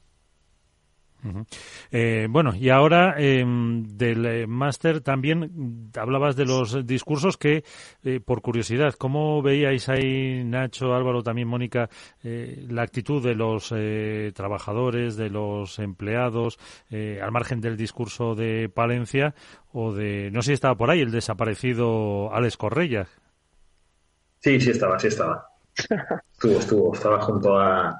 Uh 1.25 1.29
-huh. 1.29 1.47
eh, 1.91 2.27
bueno, 2.31 2.55
y 2.55 2.69
ahora 2.69 3.17
eh, 3.19 3.45
del 3.45 4.25
eh, 4.25 4.47
máster 4.47 5.01
también 5.01 5.91
hablabas 5.97 6.37
de 6.37 6.45
los 6.45 6.87
discursos 6.87 7.37
que, 7.37 7.65
eh, 8.05 8.21
por 8.25 8.41
curiosidad, 8.41 8.95
¿cómo 8.95 9.43
veíais 9.43 9.89
ahí, 9.89 10.45
Nacho, 10.45 10.95
Álvaro, 10.95 11.23
también 11.23 11.49
Mónica, 11.49 11.89
eh, 12.23 12.65
la 12.71 12.83
actitud 12.83 13.23
de 13.23 13.35
los 13.35 13.73
eh, 13.77 14.31
trabajadores, 14.35 15.17
de 15.17 15.31
los 15.31 15.79
empleados, 15.79 16.59
al 16.91 17.33
margen 17.33 17.61
del 17.61 17.77
discurso 17.77 18.35
de 18.35 18.69
Palencia 18.69 19.35
o 19.73 19.93
de, 19.93 20.31
no 20.31 20.43
sé 20.43 20.49
si 20.49 20.53
estaba 20.55 20.77
por 20.77 20.91
ahí, 20.91 21.01
el 21.01 21.11
desaparecido 21.11 22.33
Alex 22.33 22.57
Correia? 22.57 23.09
Sí, 24.41 24.61
sí 24.61 24.71
estaba, 24.71 24.99
sí 24.99 25.09
estaba. 25.09 25.49
estuvo, 26.33 26.59
estuvo, 26.59 26.95
estaba 26.95 27.21
junto 27.21 27.59
a 27.59 27.99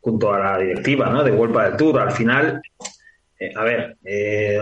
junto 0.00 0.32
a 0.32 0.38
la 0.38 0.58
directiva 0.58 1.08
¿no? 1.10 1.22
de 1.22 1.30
Vuelta 1.30 1.64
del 1.64 1.76
Tour. 1.76 2.00
Al 2.00 2.12
final, 2.12 2.60
eh, 3.38 3.52
a 3.54 3.64
ver, 3.64 3.96
eh, 4.04 4.60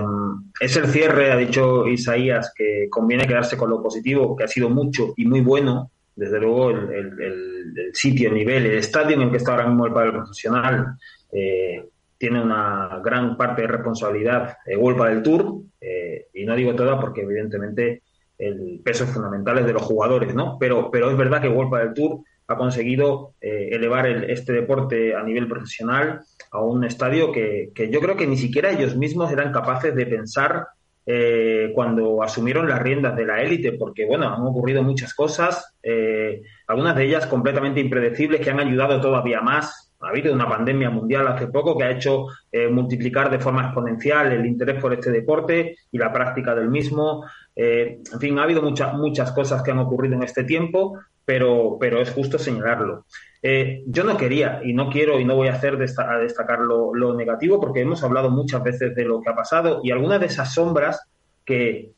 es 0.61 0.77
el 0.77 0.87
cierre, 0.87 1.33
ha 1.33 1.37
dicho 1.37 1.87
Isaías, 1.87 2.53
que 2.55 2.89
conviene 2.91 3.27
quedarse 3.27 3.57
con 3.57 3.71
lo 3.71 3.83
positivo, 3.83 4.37
que 4.37 4.45
ha 4.45 4.49
sido 4.49 4.71
mucho 4.71 5.15
y 5.17 5.27
muy 5.27 5.41
bueno. 5.41 5.91
Desde 6.15 6.41
luego, 6.41 6.71
el, 6.71 6.91
el, 6.91 7.73
el 7.77 7.95
sitio, 7.95 8.29
el 8.29 8.35
nivel, 8.35 8.67
el 8.67 8.79
estadio 8.79 9.15
en 9.15 9.23
el 9.23 9.31
que 9.31 9.37
está 9.37 9.53
ahora 9.53 9.69
mismo 9.69 9.87
el 9.87 9.93
padre 9.93 10.13
profesional 10.13 10.97
eh, 11.33 11.85
tiene 12.17 12.43
una 12.43 13.01
gran 13.05 13.37
parte 13.37 13.63
de 13.63 13.69
responsabilidad 13.69 14.57
de 14.67 14.77
Vuelta 14.77 15.07
del 15.07 15.23
Tour. 15.23 15.63
Eh, 15.81 16.27
y 16.35 16.45
no 16.45 16.57
digo 16.57 16.75
toda 16.75 16.99
porque, 16.99 17.23
evidentemente, 17.23 18.03
el 18.37 18.81
peso 18.85 19.07
fundamental 19.07 19.59
es 19.59 19.67
de 19.67 19.73
los 19.73 19.83
jugadores, 19.83 20.35
¿no? 20.35 20.57
Pero, 20.59 20.91
pero 20.91 21.11
es 21.11 21.17
verdad 21.17 21.41
que 21.41 21.49
Vuelta 21.49 21.79
del 21.79 21.95
Tour 21.95 22.21
ha 22.49 22.57
conseguido 22.57 23.35
eh, 23.41 23.69
elevar 23.73 24.07
el, 24.07 24.25
este 24.31 24.53
deporte 24.53 25.15
a 25.15 25.23
nivel 25.23 25.47
profesional 25.47 26.21
a 26.51 26.61
un 26.63 26.83
estadio 26.85 27.31
que, 27.31 27.71
que, 27.75 27.91
yo 27.91 28.01
creo 28.01 28.17
que 28.17 28.27
ni 28.27 28.39
siquiera 28.39 28.71
ellos 28.71 28.97
mismos 28.97 29.31
eran 29.31 29.53
capaces 29.53 29.95
de 29.95 30.07
pensar 30.07 30.67
eh, 31.11 31.73
cuando 31.75 32.23
asumieron 32.23 32.69
las 32.69 32.83
riendas 32.83 33.17
de 33.17 33.25
la 33.25 33.41
élite, 33.41 33.73
porque 33.73 34.05
bueno, 34.05 34.29
han 34.29 34.43
ocurrido 34.43 34.83
muchas 34.83 35.15
cosas, 35.15 35.75
eh, 35.83 36.43
algunas 36.67 36.95
de 36.97 37.07
ellas 37.07 37.27
completamente 37.27 37.81
impredecibles 37.81 38.43
que 38.43 38.51
han 38.51 38.61
ayudado 38.61 39.01
todavía 39.01 39.41
más. 39.41 39.95
Ha 40.01 40.09
habido 40.11 40.35
una 40.35 40.47
pandemia 40.47 40.91
mundial 40.91 41.27
hace 41.29 41.47
poco 41.47 41.79
que 41.79 41.85
ha 41.85 41.91
hecho 41.93 42.27
eh, 42.53 42.69
multiplicar 42.69 43.31
de 43.31 43.39
forma 43.39 43.63
exponencial 43.65 44.33
el 44.33 44.45
interés 44.45 44.83
por 44.83 44.93
este 44.93 45.11
deporte 45.11 45.77
y 45.91 45.97
la 45.97 46.13
práctica 46.13 46.55
del 46.55 46.69
mismo. 46.69 47.25
Eh, 47.61 47.99
en 48.13 48.21
fin, 48.21 48.39
ha 48.39 48.45
habido 48.45 48.63
muchas 48.63 48.95
muchas 48.95 49.33
cosas 49.33 49.63
que 49.63 49.73
han 49.73 49.81
ocurrido 49.81 50.15
en 50.15 50.23
este 50.23 50.45
tiempo, 50.45 50.97
pero, 51.25 51.77
pero 51.81 52.01
es 52.01 52.09
justo 52.11 52.39
señalarlo. 52.39 53.05
Eh, 53.43 53.83
yo 53.87 54.05
no 54.05 54.17
quería 54.17 54.61
y 54.63 54.73
no 54.73 54.89
quiero 54.91 55.19
y 55.19 55.25
no 55.25 55.35
voy 55.35 55.49
a 55.49 55.55
hacer 55.55 55.75
a 55.75 56.19
destacar 56.19 56.61
lo, 56.61 56.95
lo, 56.95 57.15
negativo 57.15 57.61
porque 57.61 57.81
hemos 57.81 58.03
hablado 58.05 58.31
muchas 58.31 58.63
veces 58.63 58.95
de 58.95 59.05
lo 59.05 59.21
que 59.21 59.31
ha 59.31 59.35
pasado 59.35 59.81
y 59.83 59.91
algunas 59.91 60.21
de 60.21 60.27
esas 60.27 60.55
sombras 60.55 61.01
que 61.45 61.91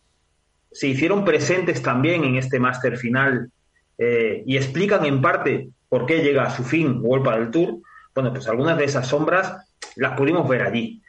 se 0.73 0.87
hicieron 0.87 1.27
presentes 1.27 1.83
también 1.83 2.25
en 2.25 2.37
este 2.37 2.59
máster 2.59 2.97
final 2.97 3.51
eh, 3.99 4.43
y 4.47 4.57
explican 4.57 5.05
en 5.05 5.21
parte 5.21 5.69
por 5.91 6.07
qué 6.07 6.23
llega 6.23 6.45
a 6.45 6.51
su 6.51 6.65
fin 6.65 7.01
World 7.03 7.29
del 7.35 7.51
Tour, 7.51 7.81
bueno, 8.15 8.33
pues 8.33 8.49
algunas 8.49 8.79
de 8.79 8.85
esas 8.85 9.07
sombras 9.07 9.67
las 9.97 10.17
pudimos 10.17 10.49
ver 10.49 10.63
allí. 10.63 11.03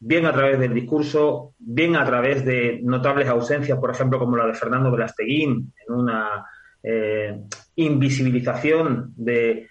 Bien 0.00 0.26
a 0.26 0.32
través 0.32 0.58
del 0.58 0.74
discurso, 0.74 1.54
bien 1.58 1.96
a 1.96 2.04
través 2.04 2.44
de 2.44 2.80
notables 2.82 3.28
ausencias, 3.28 3.78
por 3.78 3.90
ejemplo, 3.90 4.18
como 4.18 4.36
la 4.36 4.46
de 4.46 4.54
Fernando 4.54 4.90
Velasteguín, 4.90 5.72
en 5.86 5.94
una 5.94 6.44
eh, 6.82 7.40
invisibilización 7.76 9.12
de 9.16 9.68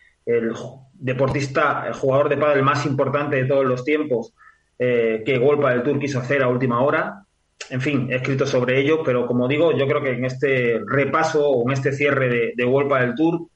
deportista, 0.94 1.86
el 1.88 1.94
jugador 1.94 2.28
de 2.28 2.38
pádel 2.38 2.64
más 2.64 2.86
importante 2.86 3.38
de 3.38 3.46
todos 3.46 3.66
los 3.66 3.84
tiempos, 3.86 4.34
eh, 4.78 5.24
que 5.26 5.38
Golpa 5.38 5.72
del 5.72 5.84
Tour 5.84 6.00
quiso 6.00 6.20
hacer 6.20 6.44
a 6.44 6.50
última 6.50 6.82
hora. 6.82 7.24
En 7.70 7.82
fin, 7.82 8.08
he 8.12 8.16
escrito 8.16 8.46
sobre 8.46 8.80
ello, 8.80 9.04
pero 9.04 9.26
como 9.26 9.48
digo, 9.48 9.72
yo 9.72 9.88
creo 9.88 10.02
que 10.02 10.12
en 10.12 10.26
este 10.26 10.82
repaso 10.86 11.50
o 11.50 11.68
en 11.68 11.74
este 11.74 11.92
cierre 11.94 12.30
de, 12.30 12.54
de 12.56 12.64
Golpa 12.66 13.02
del 13.02 13.16
Tour 13.16 13.48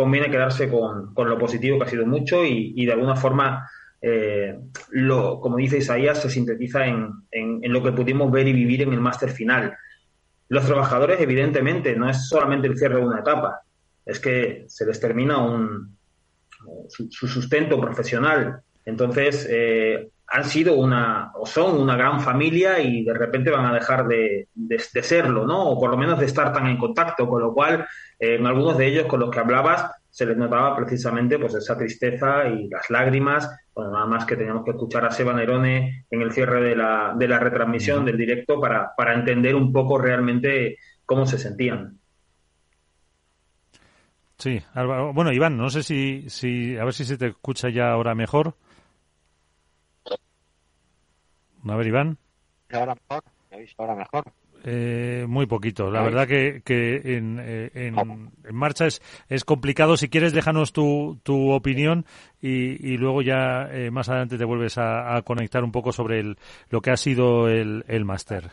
conviene 0.00 0.30
quedarse 0.30 0.70
con, 0.70 1.12
lo 1.14 1.38
positivo 1.38 1.78
que 1.78 1.84
ha 1.84 1.88
sido 1.88 2.06
mucho 2.06 2.44
y, 2.44 2.86
de 2.86 2.92
alguna 2.92 3.16
forma, 3.16 3.68
eh, 4.02 4.58
lo, 4.90 5.40
como 5.40 5.56
dice 5.56 5.78
Isaías, 5.78 6.22
se 6.22 6.30
sintetiza 6.30 6.86
en, 6.86 7.12
en, 7.30 7.72
lo 7.72 7.82
que 7.82 7.92
pudimos 7.92 8.30
ver 8.32 8.48
y 8.48 8.52
vivir 8.52 8.82
en 8.82 8.92
el 8.92 9.00
máster 9.00 9.30
final. 9.30 9.76
Los 10.48 10.66
trabajadores, 10.66 11.20
evidentemente, 11.20 11.94
no 11.94 12.08
es 12.08 12.28
solamente 12.28 12.66
el 12.66 12.78
cierre 12.78 12.96
de 12.96 13.06
una 13.06 13.20
etapa, 13.20 13.60
es 14.04 14.18
que 14.18 14.64
se 14.68 14.86
les 14.86 14.98
termina 14.98 15.38
un, 15.38 15.96
su, 16.88 17.28
sustento 17.28 17.80
profesional. 17.80 18.62
Entonces, 18.90 19.48
eh, 19.50 20.10
han 20.26 20.44
sido 20.44 20.74
una, 20.74 21.32
o 21.34 21.46
son 21.46 21.80
una 21.80 21.96
gran 21.96 22.20
familia 22.20 22.78
y 22.78 23.04
de 23.04 23.14
repente 23.14 23.50
van 23.50 23.66
a 23.66 23.74
dejar 23.74 24.06
de, 24.06 24.48
de, 24.54 25.02
serlo, 25.02 25.46
¿no? 25.46 25.70
O 25.70 25.80
por 25.80 25.90
lo 25.90 25.96
menos 25.96 26.18
de 26.20 26.26
estar 26.26 26.52
tan 26.52 26.66
en 26.66 26.76
contacto, 26.76 27.28
con 27.28 27.40
lo 27.40 27.52
cual, 27.52 27.86
eh, 28.18 28.36
en 28.36 28.46
algunos 28.46 28.78
de 28.78 28.86
ellos 28.86 29.06
con 29.06 29.20
los 29.20 29.30
que 29.30 29.40
hablabas, 29.40 29.90
se 30.10 30.26
les 30.26 30.36
notaba 30.36 30.76
precisamente 30.76 31.38
pues 31.38 31.54
esa 31.54 31.76
tristeza 31.76 32.48
y 32.48 32.68
las 32.68 32.90
lágrimas, 32.90 33.50
bueno, 33.74 33.92
nada 33.92 34.06
más 34.06 34.24
que 34.24 34.36
teníamos 34.36 34.64
que 34.64 34.72
escuchar 34.72 35.04
a 35.04 35.10
Seba 35.10 35.32
Nerone 35.32 36.06
en 36.10 36.22
el 36.22 36.32
cierre 36.32 36.60
de 36.60 36.76
la, 36.76 37.14
de 37.16 37.28
la 37.28 37.38
retransmisión 37.38 38.04
del 38.04 38.16
directo 38.16 38.60
para, 38.60 38.92
para 38.96 39.14
entender 39.14 39.54
un 39.54 39.72
poco 39.72 39.98
realmente 39.98 40.78
cómo 41.06 41.26
se 41.26 41.38
sentían. 41.38 41.98
Sí, 44.38 44.62
bueno, 44.74 45.32
Iván, 45.32 45.58
no 45.58 45.68
sé 45.68 45.82
si, 45.82 46.30
si, 46.30 46.76
a 46.78 46.84
ver 46.84 46.94
si 46.94 47.04
se 47.04 47.18
te 47.18 47.26
escucha 47.26 47.68
ya 47.68 47.90
ahora 47.90 48.14
mejor. 48.14 48.54
A 51.68 51.76
ver, 51.76 51.86
Iván. 51.86 52.18
Ahora 52.72 52.94
mejor, 52.94 53.24
¿me 53.50 53.66
ahora 53.78 53.94
mejor? 53.94 54.32
Eh, 54.64 55.24
muy 55.28 55.46
poquito. 55.46 55.90
La 55.90 56.02
verdad 56.02 56.26
que, 56.26 56.62
que 56.64 57.16
en, 57.16 57.38
eh, 57.40 57.70
en, 57.74 58.30
marcha 58.52 58.86
es, 58.86 59.00
es 59.28 59.44
complicado. 59.44 59.96
Si 59.96 60.08
quieres, 60.08 60.32
déjanos 60.32 60.72
tu, 60.72 61.18
tu 61.22 61.50
opinión 61.50 62.04
y, 62.40 62.92
y 62.92 62.98
luego 62.98 63.22
ya 63.22 63.68
eh, 63.70 63.90
más 63.90 64.08
adelante 64.08 64.36
te 64.36 64.44
vuelves 64.44 64.76
a, 64.76 65.20
conectar 65.24 65.64
un 65.64 65.72
poco 65.72 65.92
sobre 65.92 66.20
el, 66.20 66.36
lo 66.68 66.80
que 66.80 66.90
ha 66.90 66.96
sido 66.96 67.48
el, 67.48 67.84
el 67.88 68.04
máster. 68.04 68.50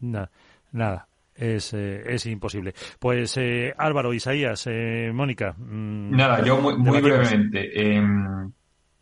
Nada, 0.00 0.30
nada. 0.72 1.08
Es, 1.34 1.72
es 1.72 2.26
imposible. 2.26 2.74
Pues 2.98 3.38
Álvaro, 3.76 4.12
Isaías, 4.12 4.68
Mónica. 5.12 5.54
Mm, 5.56 6.16
nada, 6.16 6.42
yo 6.42 6.60
muy, 6.60 6.76
muy 6.76 7.00
brevemente. 7.00 7.70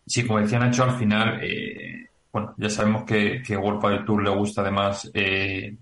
Sí, 0.06 0.24
como 0.26 0.40
decía 0.40 0.58
Nacho, 0.58 0.84
al 0.84 0.96
final, 0.98 1.40
eh, 1.42 2.08
bueno, 2.32 2.54
ya 2.58 2.70
sabemos 2.70 3.04
que, 3.04 3.42
que 3.42 3.56
World 3.56 3.84
del 3.88 4.04
Tour 4.04 4.22
le 4.22 4.30
gusta 4.30 4.60
además 4.62 5.10
eh, 5.12 5.76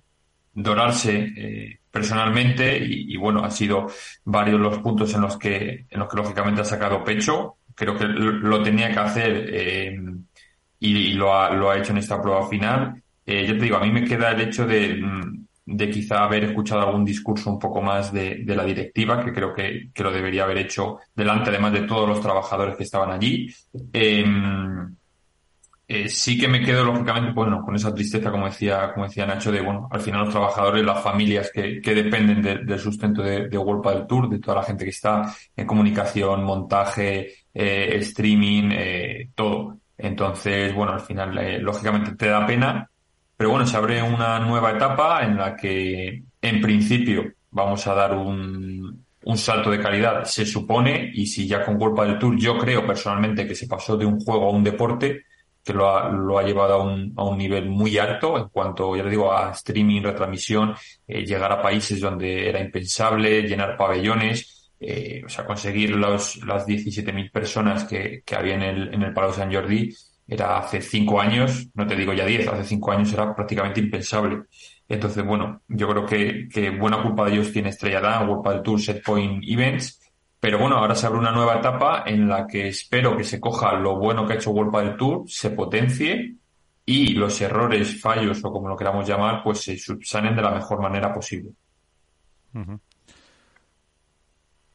dorarse 0.54 1.32
eh, 1.36 1.78
personalmente 1.90 2.78
y, 2.78 3.16
bueno, 3.16 3.44
ha 3.44 3.50
sido 3.50 3.88
varios 4.24 4.60
los 4.60 4.78
puntos 4.78 5.12
en 5.14 5.20
los 5.22 5.36
que, 5.36 5.86
en 5.90 5.98
los 5.98 6.08
que 6.08 6.16
lógicamente 6.16 6.62
ha 6.62 6.64
sacado 6.64 7.04
pecho. 7.04 7.56
Creo 7.74 7.96
que 7.96 8.04
lo, 8.04 8.62
tenía 8.62 8.90
que 8.92 8.98
hacer 8.98 9.46
eh, 9.52 9.96
y, 10.78 11.12
lo, 11.14 11.34
ha, 11.34 11.50
lo 11.50 11.70
ha 11.70 11.78
hecho 11.78 11.92
en 11.92 11.98
esta 11.98 12.20
prueba 12.20 12.48
final. 12.48 13.02
Eh, 13.26 13.46
yo 13.46 13.54
te 13.56 13.64
digo, 13.64 13.76
a 13.76 13.80
mí 13.80 13.90
me 13.90 14.04
queda 14.04 14.30
el 14.30 14.40
hecho 14.42 14.66
de, 14.66 14.94
mm, 14.94 15.43
de 15.66 15.90
quizá 15.90 16.24
haber 16.24 16.44
escuchado 16.44 16.82
algún 16.82 17.04
discurso 17.04 17.50
un 17.50 17.58
poco 17.58 17.80
más 17.80 18.12
de, 18.12 18.44
de 18.44 18.56
la 18.56 18.64
directiva, 18.64 19.24
que 19.24 19.32
creo 19.32 19.54
que, 19.54 19.90
que, 19.94 20.02
lo 20.02 20.12
debería 20.12 20.44
haber 20.44 20.58
hecho 20.58 20.98
delante, 21.14 21.50
además 21.50 21.72
de 21.72 21.82
todos 21.82 22.08
los 22.08 22.20
trabajadores 22.20 22.76
que 22.76 22.84
estaban 22.84 23.10
allí. 23.10 23.48
Em, 23.92 24.94
eh, 25.86 26.08
sí 26.08 26.38
que 26.38 26.48
me 26.48 26.62
quedo, 26.62 26.84
lógicamente, 26.84 27.32
bueno, 27.32 27.62
con 27.62 27.76
esa 27.76 27.94
tristeza, 27.94 28.30
como 28.30 28.46
decía, 28.46 28.92
como 28.92 29.06
decía 29.06 29.26
Nacho, 29.26 29.52
de, 29.52 29.60
bueno, 29.60 29.88
al 29.90 30.00
final 30.00 30.24
los 30.24 30.30
trabajadores, 30.30 30.84
las 30.84 31.02
familias 31.02 31.50
que, 31.52 31.80
que 31.80 31.94
dependen 31.94 32.66
del 32.66 32.78
sustento 32.78 33.22
de, 33.22 33.48
de 33.48 33.58
del 33.58 34.06
Tour, 34.06 34.28
de 34.28 34.38
toda 34.38 34.58
la 34.58 34.62
gente 34.64 34.84
que 34.84 34.90
está 34.90 35.34
en 35.54 35.66
comunicación, 35.66 36.42
montaje, 36.44 37.34
eh, 37.52 37.96
streaming, 38.00 38.70
eh, 38.72 39.30
todo. 39.34 39.78
Entonces, 39.96 40.74
bueno, 40.74 40.92
al 40.92 41.00
final, 41.00 41.62
lógicamente 41.62 42.16
te 42.16 42.28
da 42.28 42.46
pena, 42.46 42.90
pero 43.36 43.50
bueno, 43.50 43.66
se 43.66 43.76
abre 43.76 44.02
una 44.02 44.38
nueva 44.38 44.72
etapa 44.72 45.24
en 45.24 45.36
la 45.36 45.56
que, 45.56 46.22
en 46.40 46.60
principio, 46.60 47.32
vamos 47.50 47.86
a 47.86 47.94
dar 47.94 48.14
un, 48.14 49.04
un 49.24 49.38
salto 49.38 49.70
de 49.70 49.80
calidad, 49.80 50.24
se 50.24 50.44
supone, 50.44 51.10
y 51.14 51.26
si 51.26 51.46
ya 51.46 51.64
con 51.64 51.78
culpa 51.78 52.04
del 52.04 52.18
Tour, 52.18 52.36
yo 52.38 52.58
creo 52.58 52.86
personalmente 52.86 53.46
que 53.46 53.54
se 53.54 53.66
pasó 53.66 53.96
de 53.96 54.06
un 54.06 54.20
juego 54.20 54.48
a 54.48 54.50
un 54.50 54.62
deporte, 54.62 55.24
que 55.64 55.72
lo 55.72 55.88
ha, 55.88 56.10
lo 56.10 56.38
ha 56.38 56.42
llevado 56.42 56.74
a 56.74 56.84
un, 56.84 57.14
a 57.16 57.24
un 57.24 57.38
nivel 57.38 57.68
muy 57.70 57.96
alto 57.96 58.36
en 58.36 58.48
cuanto, 58.48 58.94
ya 58.94 59.02
le 59.02 59.10
digo, 59.10 59.32
a 59.32 59.50
streaming, 59.52 60.02
retransmisión, 60.02 60.74
eh, 61.08 61.24
llegar 61.24 61.50
a 61.50 61.62
países 61.62 62.00
donde 62.00 62.48
era 62.48 62.60
impensable, 62.60 63.42
llenar 63.42 63.76
pabellones, 63.76 64.72
eh, 64.78 65.22
o 65.24 65.28
sea, 65.28 65.46
conseguir 65.46 65.96
los, 65.96 66.44
las 66.44 66.66
17.000 66.66 67.30
personas 67.32 67.84
que, 67.84 68.22
había 68.36 68.56
en 68.56 68.62
el, 68.62 68.94
en 68.94 69.02
el 69.02 69.14
Palau 69.14 69.32
San 69.32 69.52
Jordi, 69.52 69.94
era 70.26 70.58
hace 70.58 70.80
cinco 70.80 71.20
años, 71.20 71.68
no 71.74 71.86
te 71.86 71.96
digo 71.96 72.12
ya 72.12 72.24
diez, 72.24 72.48
hace 72.48 72.64
cinco 72.64 72.92
años 72.92 73.12
era 73.12 73.34
prácticamente 73.34 73.80
impensable. 73.80 74.44
Entonces, 74.88 75.24
bueno, 75.24 75.62
yo 75.68 75.88
creo 75.88 76.06
que, 76.06 76.48
que 76.48 76.70
buena 76.70 77.02
culpa 77.02 77.24
de 77.26 77.34
ellos 77.34 77.52
tiene 77.52 77.70
Estrella 77.70 78.00
Dan, 78.00 78.28
culpa 78.28 78.52
del 78.52 78.62
Tour 78.62 78.80
Setpoint 78.80 79.42
Events, 79.46 80.00
pero 80.40 80.58
bueno, 80.58 80.76
ahora 80.76 80.94
se 80.94 81.06
abre 81.06 81.18
una 81.18 81.32
nueva 81.32 81.56
etapa 81.56 82.04
en 82.06 82.28
la 82.28 82.46
que 82.46 82.68
espero 82.68 83.16
que 83.16 83.24
se 83.24 83.40
coja 83.40 83.72
lo 83.72 83.96
bueno 83.96 84.26
que 84.26 84.34
ha 84.34 84.36
hecho 84.36 84.50
World 84.50 84.76
del 84.76 84.96
Tour, 84.96 85.24
se 85.26 85.50
potencie 85.50 86.34
y 86.84 87.14
los 87.14 87.40
errores, 87.40 87.98
fallos 87.98 88.44
o 88.44 88.52
como 88.52 88.68
lo 88.68 88.76
queramos 88.76 89.08
llamar, 89.08 89.42
pues 89.42 89.62
se 89.62 89.78
subsanen 89.78 90.36
de 90.36 90.42
la 90.42 90.50
mejor 90.50 90.82
manera 90.82 91.12
posible. 91.14 91.50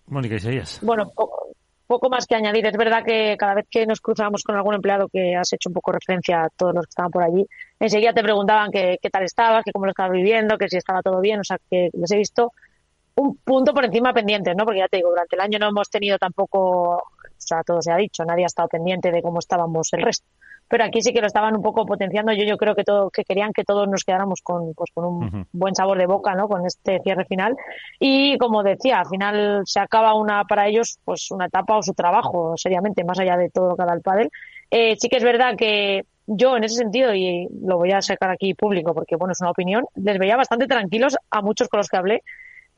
Mónica 0.08 0.36
Isaías. 0.36 0.80
Bueno, 0.82 1.12
poco 1.90 2.08
más 2.08 2.28
que 2.28 2.36
añadir. 2.36 2.68
Es 2.68 2.78
verdad 2.78 3.04
que 3.04 3.36
cada 3.36 3.56
vez 3.56 3.66
que 3.68 3.88
nos 3.88 4.00
cruzábamos 4.00 4.44
con 4.44 4.56
algún 4.56 4.76
empleado 4.76 5.10
que 5.10 5.36
has 5.36 5.52
hecho 5.54 5.70
un 5.70 5.74
poco 5.74 5.92
referencia 5.92 6.44
a 6.44 6.50
todos 6.50 6.76
los 6.76 6.86
que 6.86 6.92
estaban 6.92 7.10
por 7.10 7.24
allí, 7.24 7.48
enseguida 7.80 8.14
te 8.14 8.22
preguntaban 8.22 8.72
qué 8.72 9.10
tal 9.12 9.24
estabas, 9.24 9.64
que 9.66 9.72
cómo 9.72 9.86
lo 9.86 9.92
estabas 9.92 10.12
viviendo, 10.12 10.56
que 10.60 10.70
si 10.70 10.78
estaba 10.78 11.02
todo 11.02 11.20
bien. 11.20 11.40
O 11.40 11.44
sea, 11.44 11.58
que 11.70 11.90
les 11.92 12.12
he 12.12 12.18
visto 12.18 12.54
un 13.16 13.38
punto 13.38 13.74
por 13.74 13.86
encima 13.86 14.14
pendiente, 14.14 14.54
¿no? 14.54 14.66
Porque 14.66 14.82
ya 14.82 14.88
te 14.88 14.98
digo, 14.98 15.10
durante 15.10 15.36
el 15.36 15.42
año 15.42 15.58
no 15.58 15.70
hemos 15.70 15.90
tenido 15.90 16.20
tampoco, 16.20 16.60
o 16.98 17.04
sea, 17.38 17.64
todo 17.64 17.82
se 17.82 17.92
ha 17.92 17.98
dicho, 17.98 18.24
nadie 18.24 18.44
ha 18.44 18.48
estado 18.48 18.70
pendiente 18.70 19.12
de 19.12 19.24
cómo 19.24 19.40
estábamos 19.40 19.92
el 19.94 20.04
resto 20.04 20.28
pero 20.70 20.84
aquí 20.84 21.02
sí 21.02 21.12
que 21.12 21.20
lo 21.22 21.28
estaban 21.28 21.56
un 21.56 21.62
poco 21.62 21.86
potenciando. 21.86 22.32
Yo, 22.32 22.44
yo 22.46 22.56
creo 22.58 22.76
que 22.76 22.84
todo, 22.84 23.10
que 23.10 23.24
querían 23.24 23.52
que 23.52 23.64
todos 23.64 23.88
nos 23.88 24.04
quedáramos 24.04 24.42
con, 24.42 24.74
pues, 24.76 24.92
con 24.94 25.06
un 25.06 25.48
buen 25.52 25.76
sabor 25.76 25.98
de 25.98 26.06
boca, 26.06 26.36
¿no? 26.36 26.48
Con 26.48 26.66
este 26.66 27.00
cierre 27.02 27.26
final. 27.26 27.58
Y 28.00 28.38
como 28.38 28.64
decía, 28.64 29.00
al 29.00 29.08
final 29.08 29.64
se 29.66 29.80
acaba 29.80 30.14
una, 30.14 30.44
para 30.46 30.68
ellos, 30.68 31.00
pues 31.04 31.32
una 31.32 31.48
etapa 31.48 31.78
o 31.78 31.84
su 31.84 31.94
trabajo, 31.94 32.54
seriamente, 32.56 33.04
más 33.04 33.20
allá 33.20 33.36
de 33.36 33.50
todo 33.50 33.70
lo 33.70 33.76
que 33.76 33.86
da 33.86 33.94
el 33.94 34.02
pádel. 34.02 34.30
Eh, 34.70 34.96
sí 34.98 35.10
que 35.10 35.18
es 35.18 35.24
verdad 35.24 35.56
que 35.58 36.06
yo 36.28 36.56
en 36.56 36.64
ese 36.64 36.76
sentido, 36.76 37.14
y 37.16 37.48
lo 37.64 37.78
voy 37.78 37.92
a 37.92 38.02
sacar 38.04 38.30
aquí 38.30 38.54
público 38.54 38.94
porque 38.94 39.16
bueno, 39.16 39.32
es 39.32 39.42
una 39.42 39.50
opinión, 39.50 39.86
les 39.96 40.20
veía 40.20 40.38
bastante 40.38 40.68
tranquilos 40.68 41.18
a 41.32 41.42
muchos 41.42 41.68
con 41.68 41.80
los 41.80 41.88
que 41.88 41.98
hablé, 41.98 42.24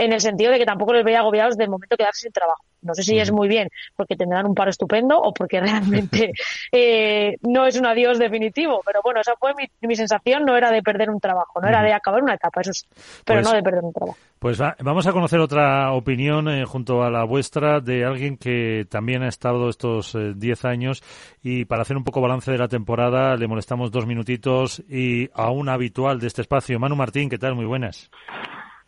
en 0.02 0.14
el 0.14 0.20
sentido 0.20 0.52
de 0.52 0.58
que 0.58 0.66
tampoco 0.66 0.94
les 0.94 1.04
veía 1.04 1.20
agobiados 1.20 1.56
del 1.58 1.70
momento 1.70 1.96
quedarse 1.96 2.22
sin 2.22 2.32
trabajo. 2.32 2.64
No 2.82 2.96
sé 2.96 3.04
si 3.04 3.20
es 3.20 3.32
muy 3.32 3.48
bien 3.48 3.70
porque 3.96 4.16
tendrán 4.16 4.48
un 4.48 4.56
paro 4.56 4.72
estupendo 4.72 5.16
o 5.20 5.32
porque 5.32 5.60
realmente 5.60 6.34
eh, 6.72 7.38
no 7.44 7.68
es 7.68 7.80
un 7.80 7.86
adiós 7.86 8.18
definitivo. 8.18 8.82
Pero 8.84 9.02
bueno, 9.04 9.22
esa 9.22 9.36
fue 9.40 9.54
mi, 9.82 9.96
sensación, 9.96 10.44
no 10.44 10.58
era 10.58 10.72
de 10.72 10.82
perder 10.82 11.12
un 11.12 11.20
trabajo, 11.20 11.62
no 11.62 11.68
era 11.68 11.84
de 11.84 11.94
acabar 11.94 12.24
una 12.24 12.34
etapa, 12.34 12.62
eso 12.62 12.74
sí, 12.74 12.88
pero 13.24 13.42
pues 13.42 13.48
no 13.48 13.54
de 13.54 13.62
perder 13.62 13.84
un 13.84 13.94
trabajo. 13.94 14.18
Pues 14.40 14.60
vamos 14.80 15.06
a 15.06 15.12
conocer 15.12 15.40
otra 15.40 15.92
opinión 15.92 16.50
eh, 16.50 16.66
junto 16.66 17.04
a 17.04 17.12
la 17.12 17.24
vuestra 17.24 17.80
de 17.80 18.04
alguien 18.04 18.38
que 18.38 18.88
también 18.90 19.22
ha 19.22 19.28
estado 19.28 19.70
estos 19.70 20.18
10 20.36 20.64
eh, 20.64 20.68
años 20.68 21.04
y 21.44 21.66
para 21.66 21.84
hacer 21.84 21.96
un 21.96 22.04
poco 22.04 22.22
balance 22.22 22.52
de 22.52 22.58
la 22.58 22.68
temporada 22.68 23.36
le 23.36 23.48
molestamos 23.48 23.92
dos 23.92 24.08
minutitos 24.08 24.80
y 24.90 25.30
a 25.36 25.52
un 25.52 25.70
habitual 25.70 26.20
de 26.20 26.26
este 26.26 26.42
espacio. 26.42 26.80
Manu 26.80 26.96
Martín, 26.96 27.30
¿qué 27.30 27.38
tal? 27.38 27.54
Muy 27.54 27.66
buenas. 27.66 28.10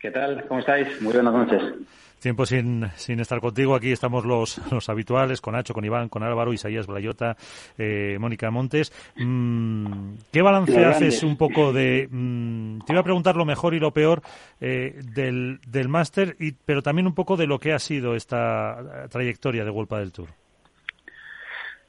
¿Qué 0.03 0.11
tal? 0.11 0.43
¿Cómo 0.49 0.59
estáis? 0.59 1.01
Muy 1.01 1.13
buenas 1.13 1.33
noches. 1.33 1.61
Tiempo 2.19 2.45
sin, 2.45 2.85
sin 2.97 3.21
estar 3.21 3.39
contigo. 3.39 3.73
Aquí 3.73 3.93
estamos 3.93 4.25
los, 4.25 4.59
los 4.69 4.89
habituales, 4.89 5.39
con 5.39 5.53
Nacho, 5.53 5.73
con 5.73 5.85
Iván, 5.85 6.09
con 6.09 6.23
Álvaro, 6.23 6.51
Isaías 6.51 6.87
Blayota, 6.87 7.37
eh, 7.77 8.17
Mónica 8.19 8.51
Montes. 8.51 8.91
Mm, 9.15 10.15
¿Qué 10.29 10.41
balance 10.41 10.83
haces 10.83 11.23
un 11.23 11.37
poco 11.37 11.71
de... 11.71 12.09
Mm, 12.11 12.79
te 12.79 12.91
iba 12.91 12.99
a 12.99 13.05
preguntar 13.05 13.37
lo 13.37 13.45
mejor 13.45 13.75
y 13.75 13.79
lo 13.79 13.91
peor 13.91 14.21
eh, 14.59 14.99
del, 15.15 15.61
del 15.65 15.87
máster, 15.87 16.35
pero 16.65 16.81
también 16.81 17.07
un 17.07 17.15
poco 17.15 17.37
de 17.37 17.47
lo 17.47 17.57
que 17.57 17.71
ha 17.71 17.79
sido 17.79 18.13
esta 18.13 19.07
trayectoria 19.09 19.63
de 19.63 19.71
Golpa 19.71 19.99
del 19.99 20.11
Tour. 20.11 20.27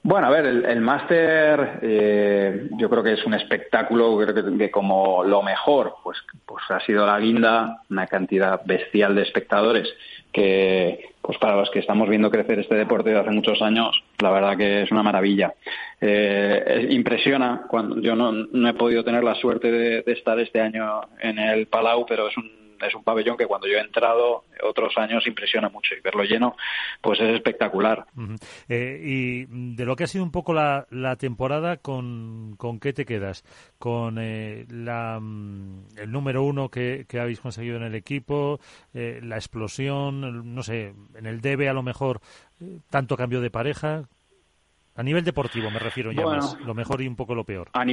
Bueno, 0.06 0.26
a 0.26 0.30
ver, 0.30 0.44
el, 0.44 0.80
máster 0.82 1.78
eh, 1.80 2.68
yo 2.76 2.90
creo 2.90 3.02
que 3.02 3.14
es 3.14 3.24
un 3.24 3.32
espectáculo, 3.32 4.18
creo 4.18 4.58
que, 4.58 4.70
como 4.70 5.24
lo 5.24 5.42
mejor, 5.42 5.94
pues, 6.04 6.18
pues 6.44 6.62
ha 6.68 6.78
sido 6.80 7.06
la 7.06 7.18
guinda, 7.18 7.80
una 7.88 8.06
cantidad 8.06 8.60
bestial 8.66 9.14
de 9.14 9.22
espectadores 9.22 9.88
que, 10.30 11.14
pues 11.22 11.38
para 11.38 11.56
los 11.56 11.70
que 11.70 11.78
estamos 11.78 12.06
viendo 12.10 12.30
crecer 12.30 12.58
este 12.58 12.74
deporte 12.74 13.10
de 13.10 13.18
hace 13.18 13.30
muchos 13.30 13.62
años, 13.62 13.98
la 14.18 14.30
verdad 14.30 14.58
que 14.58 14.82
es 14.82 14.92
una 14.92 15.02
maravilla. 15.02 15.54
Eh, 15.98 16.86
impresiona, 16.90 17.62
cuando 17.66 17.98
yo 17.98 18.14
no, 18.14 18.30
no, 18.30 18.68
he 18.68 18.74
podido 18.74 19.04
tener 19.04 19.24
la 19.24 19.36
suerte 19.36 19.72
de 19.72 20.04
estar 20.12 20.38
este 20.38 20.60
año 20.60 21.00
en 21.18 21.38
el 21.38 21.66
Palau, 21.66 22.04
pero 22.04 22.28
es 22.28 22.36
un 22.36 22.63
es 22.86 22.94
un 22.94 23.04
pabellón 23.04 23.36
que 23.36 23.46
cuando 23.46 23.66
yo 23.66 23.76
he 23.76 23.80
entrado 23.80 24.44
otros 24.62 24.96
años 24.96 25.26
impresiona 25.26 25.68
mucho 25.68 25.94
y 25.94 26.00
verlo 26.00 26.24
lleno 26.24 26.56
pues 27.00 27.20
es 27.20 27.34
espectacular. 27.34 28.06
Eh, 28.68 29.00
y 29.02 29.44
de 29.74 29.84
lo 29.84 29.96
que 29.96 30.04
ha 30.04 30.06
sido 30.06 30.24
un 30.24 30.30
poco 30.30 30.54
la, 30.54 30.86
la 30.90 31.16
temporada, 31.16 31.76
¿con, 31.76 32.56
¿con 32.56 32.80
qué 32.80 32.92
te 32.92 33.04
quedas? 33.04 33.44
¿Con 33.78 34.18
eh, 34.18 34.66
la, 34.70 35.18
mm, 35.20 35.98
el 35.98 36.12
número 36.12 36.42
uno 36.42 36.70
que, 36.70 37.06
que, 37.08 37.20
habéis 37.20 37.40
conseguido 37.40 37.76
en 37.76 37.82
el 37.84 37.94
equipo, 37.94 38.60
eh, 38.92 39.20
la 39.22 39.36
explosión, 39.36 40.54
no 40.54 40.62
sé, 40.62 40.94
en 41.14 41.26
el 41.26 41.40
debe 41.40 41.68
a 41.68 41.72
lo 41.72 41.82
mejor 41.82 42.20
tanto 42.90 43.16
cambio 43.16 43.40
de 43.40 43.50
pareja? 43.50 44.08
A 44.96 45.02
nivel 45.02 45.24
deportivo 45.24 45.70
me 45.70 45.80
refiero 45.80 46.12
ya 46.12 46.24
más, 46.24 46.56
lo 46.60 46.72
mejor 46.72 47.02
y 47.02 47.08
un 47.08 47.16
poco 47.16 47.34
lo 47.34 47.44
peor. 47.44 47.68
A, 47.72 47.84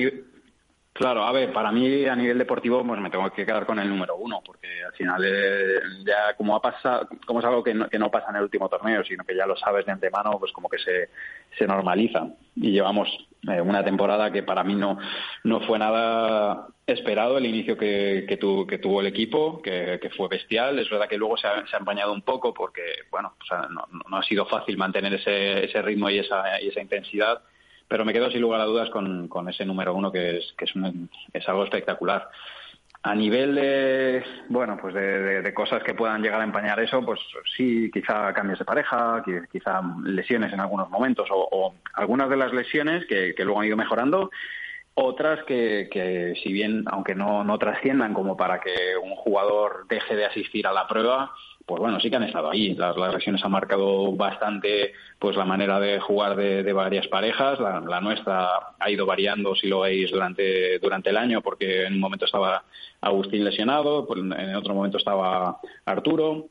Claro, 0.93 1.23
a 1.23 1.31
ver, 1.31 1.53
para 1.53 1.71
mí 1.71 2.05
a 2.05 2.15
nivel 2.15 2.37
deportivo 2.37 2.85
pues 2.85 2.99
me 2.99 3.09
tengo 3.09 3.31
que 3.31 3.45
quedar 3.45 3.65
con 3.65 3.79
el 3.79 3.87
número 3.87 4.17
uno, 4.17 4.41
porque 4.45 4.67
al 4.83 4.91
final 4.91 5.23
eh, 5.25 5.79
ya 6.05 6.35
como 6.35 6.53
ha 6.53 6.61
pasado, 6.61 7.07
como 7.25 7.39
es 7.39 7.45
algo 7.45 7.63
que 7.63 7.73
no, 7.73 7.87
que 7.87 7.97
no, 7.97 8.11
pasa 8.11 8.29
en 8.29 8.35
el 8.35 8.43
último 8.43 8.67
torneo, 8.67 9.01
sino 9.05 9.23
que 9.23 9.35
ya 9.35 9.45
lo 9.45 9.55
sabes 9.55 9.85
de 9.85 9.93
antemano, 9.93 10.37
pues 10.37 10.51
como 10.51 10.67
que 10.67 10.77
se, 10.79 11.09
se 11.57 11.65
normaliza. 11.65 12.27
Y 12.57 12.71
llevamos 12.71 13.07
eh, 13.49 13.61
una 13.61 13.85
temporada 13.85 14.31
que 14.33 14.43
para 14.43 14.65
mí 14.65 14.75
no, 14.75 14.97
no 15.45 15.61
fue 15.61 15.79
nada 15.79 16.67
esperado 16.85 17.37
el 17.37 17.45
inicio 17.45 17.77
que, 17.77 18.25
que, 18.27 18.37
que 18.37 18.77
tuvo 18.77 18.99
el 18.99 19.07
equipo, 19.07 19.61
que, 19.61 20.11
fue 20.17 20.27
bestial. 20.27 20.77
Es 20.77 20.89
verdad 20.89 21.07
que 21.07 21.17
luego 21.17 21.37
se 21.37 21.47
ha, 21.47 21.65
se 21.67 21.75
ha 21.77 21.79
empañado 21.79 22.11
un 22.11 22.21
poco 22.21 22.53
porque, 22.53 22.83
bueno, 23.09 23.35
no, 23.69 23.87
no, 24.09 24.17
ha 24.17 24.23
sido 24.23 24.45
fácil 24.45 24.75
mantener 24.75 25.13
ese, 25.13 25.63
ese 25.63 25.81
ritmo 25.81 26.09
y 26.09 26.19
esa, 26.19 26.61
y 26.61 26.67
esa 26.67 26.81
intensidad 26.81 27.41
pero 27.91 28.05
me 28.05 28.13
quedo 28.13 28.31
sin 28.31 28.39
lugar 28.39 28.61
a 28.61 28.65
dudas 28.65 28.89
con, 28.89 29.27
con 29.27 29.49
ese 29.49 29.65
número 29.65 29.93
uno 29.93 30.13
que 30.13 30.37
es, 30.37 30.53
que 30.57 30.63
es, 30.63 30.71
es 31.33 31.49
algo 31.49 31.65
espectacular. 31.65 32.29
A 33.03 33.13
nivel 33.13 33.53
de, 33.53 34.23
bueno, 34.47 34.77
pues 34.81 34.93
de, 34.93 35.41
de, 35.41 35.53
cosas 35.53 35.83
que 35.83 35.93
puedan 35.93 36.21
llegar 36.21 36.39
a 36.39 36.45
empañar 36.45 36.79
eso, 36.79 37.03
pues 37.03 37.19
sí, 37.57 37.91
quizá 37.91 38.31
cambios 38.31 38.59
de 38.59 38.65
pareja, 38.65 39.21
quizá 39.51 39.81
lesiones 40.05 40.53
en 40.53 40.61
algunos 40.61 40.89
momentos 40.89 41.27
o, 41.31 41.49
o 41.51 41.75
algunas 41.95 42.29
de 42.29 42.37
las 42.37 42.53
lesiones 42.53 43.05
que, 43.07 43.35
que, 43.35 43.43
luego 43.43 43.59
han 43.59 43.67
ido 43.67 43.75
mejorando, 43.75 44.31
otras 44.93 45.43
que, 45.43 45.89
que 45.91 46.33
si 46.41 46.53
bien, 46.53 46.85
aunque 46.85 47.13
no, 47.13 47.43
no 47.43 47.59
trasciendan 47.59 48.13
como 48.13 48.37
para 48.37 48.61
que 48.61 48.95
un 49.03 49.15
jugador 49.17 49.85
deje 49.89 50.15
de 50.15 50.23
asistir 50.23 50.65
a 50.65 50.71
la 50.71 50.87
prueba, 50.87 51.33
pues 51.71 51.79
bueno, 51.79 52.01
sí 52.01 52.09
que 52.09 52.17
han 52.17 52.23
estado 52.23 52.51
ahí. 52.51 52.75
Las, 52.75 52.97
las 52.97 53.13
lesiones 53.13 53.41
han 53.45 53.51
marcado 53.51 54.11
bastante 54.11 54.91
pues 55.17 55.37
la 55.37 55.45
manera 55.45 55.79
de 55.79 56.01
jugar 56.01 56.35
de, 56.35 56.73
varias 56.73 57.07
parejas. 57.07 57.61
La, 57.61 57.79
la, 57.79 58.01
nuestra 58.01 58.49
ha 58.77 58.91
ido 58.91 59.05
variando, 59.05 59.55
si 59.55 59.69
lo 59.69 59.79
veis, 59.79 60.11
durante, 60.11 60.79
durante 60.79 61.11
el 61.11 61.15
año, 61.15 61.41
porque 61.41 61.85
en 61.85 61.93
un 61.93 62.01
momento 62.01 62.25
estaba 62.25 62.65
Agustín 62.99 63.45
lesionado, 63.45 64.05
pues 64.05 64.19
en 64.19 64.53
otro 64.53 64.73
momento 64.73 64.97
estaba 64.97 65.61
Arturo. 65.85 66.47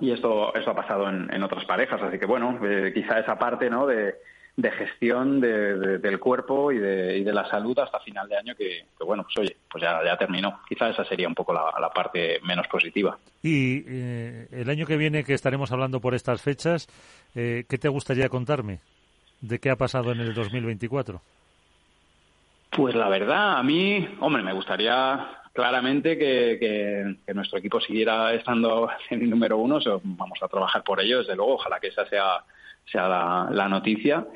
Y 0.00 0.10
esto, 0.10 0.52
esto 0.52 0.72
ha 0.72 0.74
pasado 0.74 1.08
en, 1.10 1.32
en 1.32 1.44
otras 1.44 1.64
parejas. 1.64 2.02
Así 2.02 2.18
que 2.18 2.26
bueno, 2.26 2.58
eh, 2.64 2.90
quizá 2.92 3.20
esa 3.20 3.38
parte 3.38 3.70
¿no? 3.70 3.86
de, 3.86 4.16
de 4.56 4.70
gestión 4.70 5.40
de, 5.40 5.76
de, 5.76 5.98
del 5.98 6.18
cuerpo 6.18 6.72
y 6.72 6.78
de, 6.78 7.18
y 7.18 7.24
de, 7.24 7.32
la 7.32 7.48
salud 7.48 7.78
hasta 7.78 8.00
final 8.00 8.26
de 8.26 8.38
año 8.38 8.54
que, 8.54 8.86
que 8.96 9.04
bueno, 9.04 9.22
pues 9.22 9.36
oye, 9.38 9.56
pues 9.70 9.82
ya, 9.82 10.02
ya, 10.02 10.16
terminó. 10.16 10.60
Quizá 10.66 10.88
esa 10.88 11.04
sería 11.04 11.28
un 11.28 11.34
poco 11.34 11.52
la, 11.52 11.74
la 11.78 11.90
parte 11.90 12.40
menos 12.42 12.66
positiva. 12.66 13.18
Y 13.42 13.84
eh, 13.86 14.48
el 14.50 14.70
año 14.70 14.86
que 14.86 14.96
viene 14.96 15.24
que 15.24 15.34
estaremos 15.34 15.70
hablando 15.72 16.00
por 16.00 16.14
estas 16.14 16.40
fechas, 16.40 16.88
eh, 17.34 17.64
¿qué 17.68 17.76
te 17.76 17.88
gustaría 17.88 18.30
contarme? 18.30 18.80
¿De 19.42 19.58
qué 19.58 19.70
ha 19.70 19.76
pasado 19.76 20.12
en 20.12 20.20
el 20.20 20.32
2024? 20.32 21.20
Pues 22.70 22.94
la 22.94 23.10
verdad, 23.10 23.58
a 23.58 23.62
mí, 23.62 24.08
hombre, 24.20 24.42
me 24.42 24.54
gustaría 24.54 25.42
claramente 25.52 26.16
que, 26.16 26.56
que, 26.58 27.16
que, 27.26 27.34
nuestro 27.34 27.58
equipo 27.58 27.78
siguiera 27.80 28.32
estando 28.32 28.88
en 29.10 29.20
el 29.20 29.30
número 29.30 29.58
uno. 29.58 29.80
Vamos 30.02 30.38
a 30.42 30.48
trabajar 30.48 30.82
por 30.82 30.98
ello, 31.00 31.18
desde 31.18 31.36
luego. 31.36 31.54
Ojalá 31.54 31.78
que 31.78 31.88
esa 31.88 32.06
sea 32.06 32.42
sea 32.90 33.08
la, 33.50 33.68
noticia. 33.68 34.26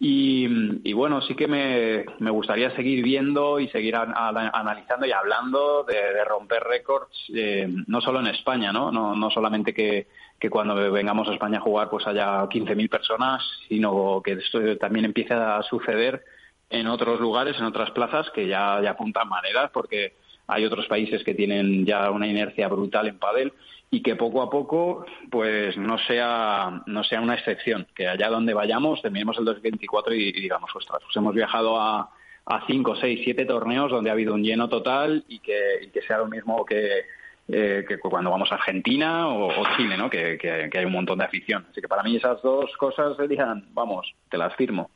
Y, 0.00 0.46
y, 0.88 0.92
bueno, 0.92 1.20
sí 1.22 1.34
que 1.34 1.48
me, 1.48 2.04
me, 2.20 2.30
gustaría 2.30 2.74
seguir 2.76 3.02
viendo 3.02 3.58
y 3.58 3.68
seguir 3.68 3.96
a, 3.96 4.02
a, 4.02 4.28
analizando 4.28 5.06
y 5.06 5.12
hablando 5.12 5.82
de, 5.82 5.94
de 5.94 6.24
romper 6.24 6.62
récords, 6.62 7.16
eh, 7.34 7.68
no 7.88 8.00
solo 8.00 8.20
en 8.20 8.28
España, 8.28 8.72
¿no? 8.72 8.92
No, 8.92 9.16
no 9.16 9.30
solamente 9.30 9.74
que, 9.74 10.06
que, 10.38 10.50
cuando 10.50 10.76
vengamos 10.92 11.28
a 11.28 11.32
España 11.32 11.58
a 11.58 11.62
jugar 11.62 11.90
pues 11.90 12.06
haya 12.06 12.42
15.000 12.42 12.88
personas, 12.88 13.42
sino 13.68 14.22
que 14.24 14.32
esto 14.32 14.76
también 14.78 15.04
empiece 15.04 15.34
a 15.34 15.62
suceder 15.62 16.22
en 16.70 16.86
otros 16.86 17.18
lugares, 17.20 17.56
en 17.58 17.64
otras 17.64 17.90
plazas, 17.90 18.30
que 18.30 18.46
ya, 18.46 18.80
ya 18.82 18.90
apuntan 18.90 19.28
maneras, 19.28 19.70
porque 19.72 20.14
hay 20.46 20.64
otros 20.64 20.86
países 20.86 21.22
que 21.24 21.34
tienen 21.34 21.84
ya 21.84 22.10
una 22.10 22.26
inercia 22.26 22.68
brutal 22.68 23.08
en 23.08 23.18
pádel 23.18 23.52
y 23.90 24.02
que 24.02 24.16
poco 24.16 24.42
a 24.42 24.50
poco 24.50 25.06
pues 25.30 25.76
no 25.76 25.98
sea 25.98 26.82
no 26.86 27.02
sea 27.04 27.20
una 27.20 27.34
excepción 27.34 27.86
que 27.94 28.06
allá 28.06 28.28
donde 28.28 28.52
vayamos 28.52 29.00
terminemos 29.00 29.38
el 29.38 29.46
2024 29.46 30.14
y, 30.14 30.28
y 30.28 30.40
digamos 30.42 30.70
ostras 30.74 31.00
pues 31.02 31.16
hemos 31.16 31.34
viajado 31.34 31.80
a 31.80 32.10
a 32.48 32.64
cinco 32.66 32.96
seis 32.96 33.20
siete 33.22 33.44
torneos 33.44 33.90
donde 33.90 34.10
ha 34.10 34.14
habido 34.14 34.34
un 34.34 34.42
lleno 34.42 34.68
total 34.68 35.24
y 35.28 35.38
que, 35.40 35.58
y 35.82 35.88
que 35.88 36.00
sea 36.02 36.18
lo 36.18 36.26
mismo 36.26 36.64
que 36.64 37.02
eh, 37.50 37.84
que 37.88 37.98
cuando 37.98 38.30
vamos 38.30 38.50
a 38.52 38.56
Argentina 38.56 39.26
o, 39.28 39.48
o 39.48 39.64
Chile, 39.76 39.96
¿no? 39.96 40.10
Que, 40.10 40.36
que, 40.36 40.68
hay 40.70 40.84
un 40.84 40.92
montón 40.92 41.18
de 41.18 41.24
afición. 41.24 41.66
Así 41.70 41.80
que 41.80 41.88
para 41.88 42.02
mí 42.02 42.14
esas 42.14 42.42
dos 42.42 42.70
cosas 42.76 43.16
serían, 43.16 43.68
vamos, 43.72 44.14
te 44.30 44.36
las 44.36 44.54
firmo. 44.54 44.90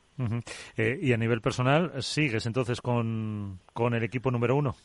Eh, 0.77 0.99
y 1.01 1.13
a 1.13 1.17
nivel 1.17 1.41
personal, 1.41 2.03
¿sigues 2.03 2.45
entonces 2.45 2.79
con, 2.79 3.59
con 3.73 3.95
el 3.95 4.03
equipo 4.03 4.29
número 4.29 4.55
uno? 4.55 4.75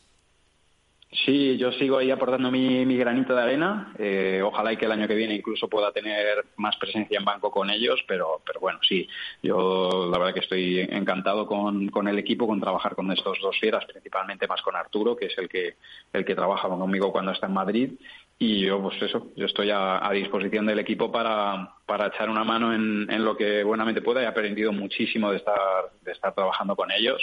Sí, 1.11 1.57
yo 1.57 1.73
sigo 1.73 1.97
ahí 1.97 2.11
aportando 2.11 2.51
mi, 2.51 2.85
granito 2.99 3.35
de 3.35 3.43
arena. 3.43 3.95
Eh, 3.99 4.43
ojalá 4.45 4.75
y 4.75 4.77
que 4.77 4.85
el 4.85 4.93
año 4.93 5.09
que 5.09 5.15
viene 5.15 5.35
incluso 5.35 5.67
pueda 5.67 5.91
tener 5.91 6.45
más 6.57 6.77
presencia 6.77 7.19
en 7.19 7.25
banco 7.25 7.51
con 7.51 7.71
ellos, 7.71 8.05
pero, 8.07 8.43
pero 8.45 8.61
bueno, 8.61 8.79
sí, 8.87 9.09
yo 9.43 10.11
la 10.13 10.19
verdad 10.19 10.35
que 10.35 10.41
estoy 10.41 10.81
encantado 10.81 11.47
con, 11.47 11.89
con 11.89 12.09
el 12.09 12.19
equipo, 12.19 12.47
con 12.47 12.61
trabajar 12.61 12.95
con 12.95 13.11
estos 13.11 13.39
dos 13.41 13.59
fieras, 13.59 13.87
principalmente 13.87 14.47
más 14.47 14.61
con 14.61 14.77
Arturo, 14.77 15.17
que 15.17 15.27
es 15.27 15.39
el 15.39 15.49
que, 15.49 15.77
el 16.13 16.27
que 16.27 16.35
trabaja 16.35 16.69
conmigo 16.69 17.11
cuando 17.11 17.33
está 17.33 17.47
en 17.47 17.55
Madrid. 17.55 17.93
Y 18.39 18.67
yo, 18.67 18.81
pues 18.83 19.01
eso, 19.01 19.29
yo 19.35 19.47
estoy 19.47 19.71
a, 19.71 20.07
a 20.07 20.13
disposición 20.13 20.67
del 20.67 20.79
equipo 20.79 21.11
para, 21.11 21.73
para 21.87 22.09
echar 22.09 22.29
una 22.29 22.45
mano 22.45 22.75
en, 22.75 23.11
en 23.11 23.25
lo 23.25 23.35
que 23.35 23.65
buenamente 23.65 24.03
pueda. 24.03 24.23
He 24.23 24.27
aprendido 24.27 24.73
muchísimo 24.73 25.31
de 25.31 25.39
estar, 25.39 25.91
de 26.03 26.13
estar 26.13 26.35
trabajando 26.35 26.77
con 26.77 26.91
ellos 26.93 27.23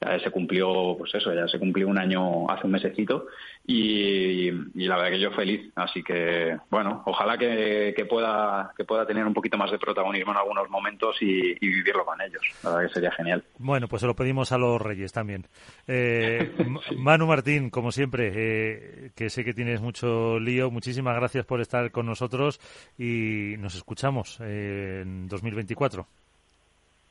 ya 0.00 0.18
se 0.20 0.30
cumplió, 0.30 0.94
pues 0.98 1.14
eso, 1.14 1.32
ya 1.32 1.48
se 1.48 1.58
cumplió 1.58 1.88
un 1.88 1.98
año 1.98 2.48
hace 2.50 2.66
un 2.66 2.72
mesecito 2.72 3.26
y, 3.66 4.48
y 4.48 4.86
la 4.86 4.96
verdad 4.96 5.10
que 5.10 5.20
yo 5.20 5.30
feliz. 5.32 5.72
Así 5.74 6.02
que, 6.02 6.56
bueno, 6.70 7.02
ojalá 7.06 7.38
que, 7.38 7.94
que, 7.96 8.04
pueda, 8.04 8.72
que 8.76 8.84
pueda 8.84 9.06
tener 9.06 9.26
un 9.26 9.32
poquito 9.32 9.56
más 9.56 9.70
de 9.70 9.78
protagonismo 9.78 10.32
en 10.32 10.38
algunos 10.38 10.68
momentos 10.68 11.16
y, 11.20 11.52
y, 11.52 11.68
vivirlo 11.68 12.04
con 12.04 12.20
ellos. 12.20 12.42
La 12.62 12.70
verdad 12.70 12.88
que 12.88 12.94
sería 12.94 13.10
genial. 13.12 13.42
Bueno, 13.58 13.88
pues 13.88 14.00
se 14.00 14.06
lo 14.06 14.14
pedimos 14.14 14.52
a 14.52 14.58
los 14.58 14.80
Reyes 14.80 15.12
también. 15.12 15.46
Eh, 15.86 16.52
Manu 16.96 17.26
Martín, 17.26 17.70
como 17.70 17.90
siempre, 17.90 18.32
eh, 18.34 19.10
que 19.14 19.30
sé 19.30 19.44
que 19.44 19.54
tienes 19.54 19.80
mucho 19.80 20.38
lío, 20.38 20.70
muchísimas 20.70 21.16
gracias 21.16 21.46
por 21.46 21.60
estar 21.60 21.90
con 21.90 22.06
nosotros 22.06 22.60
y 22.98 23.54
nos 23.58 23.74
escuchamos 23.74 24.38
eh, 24.42 25.00
en 25.02 25.26
2024. 25.28 26.06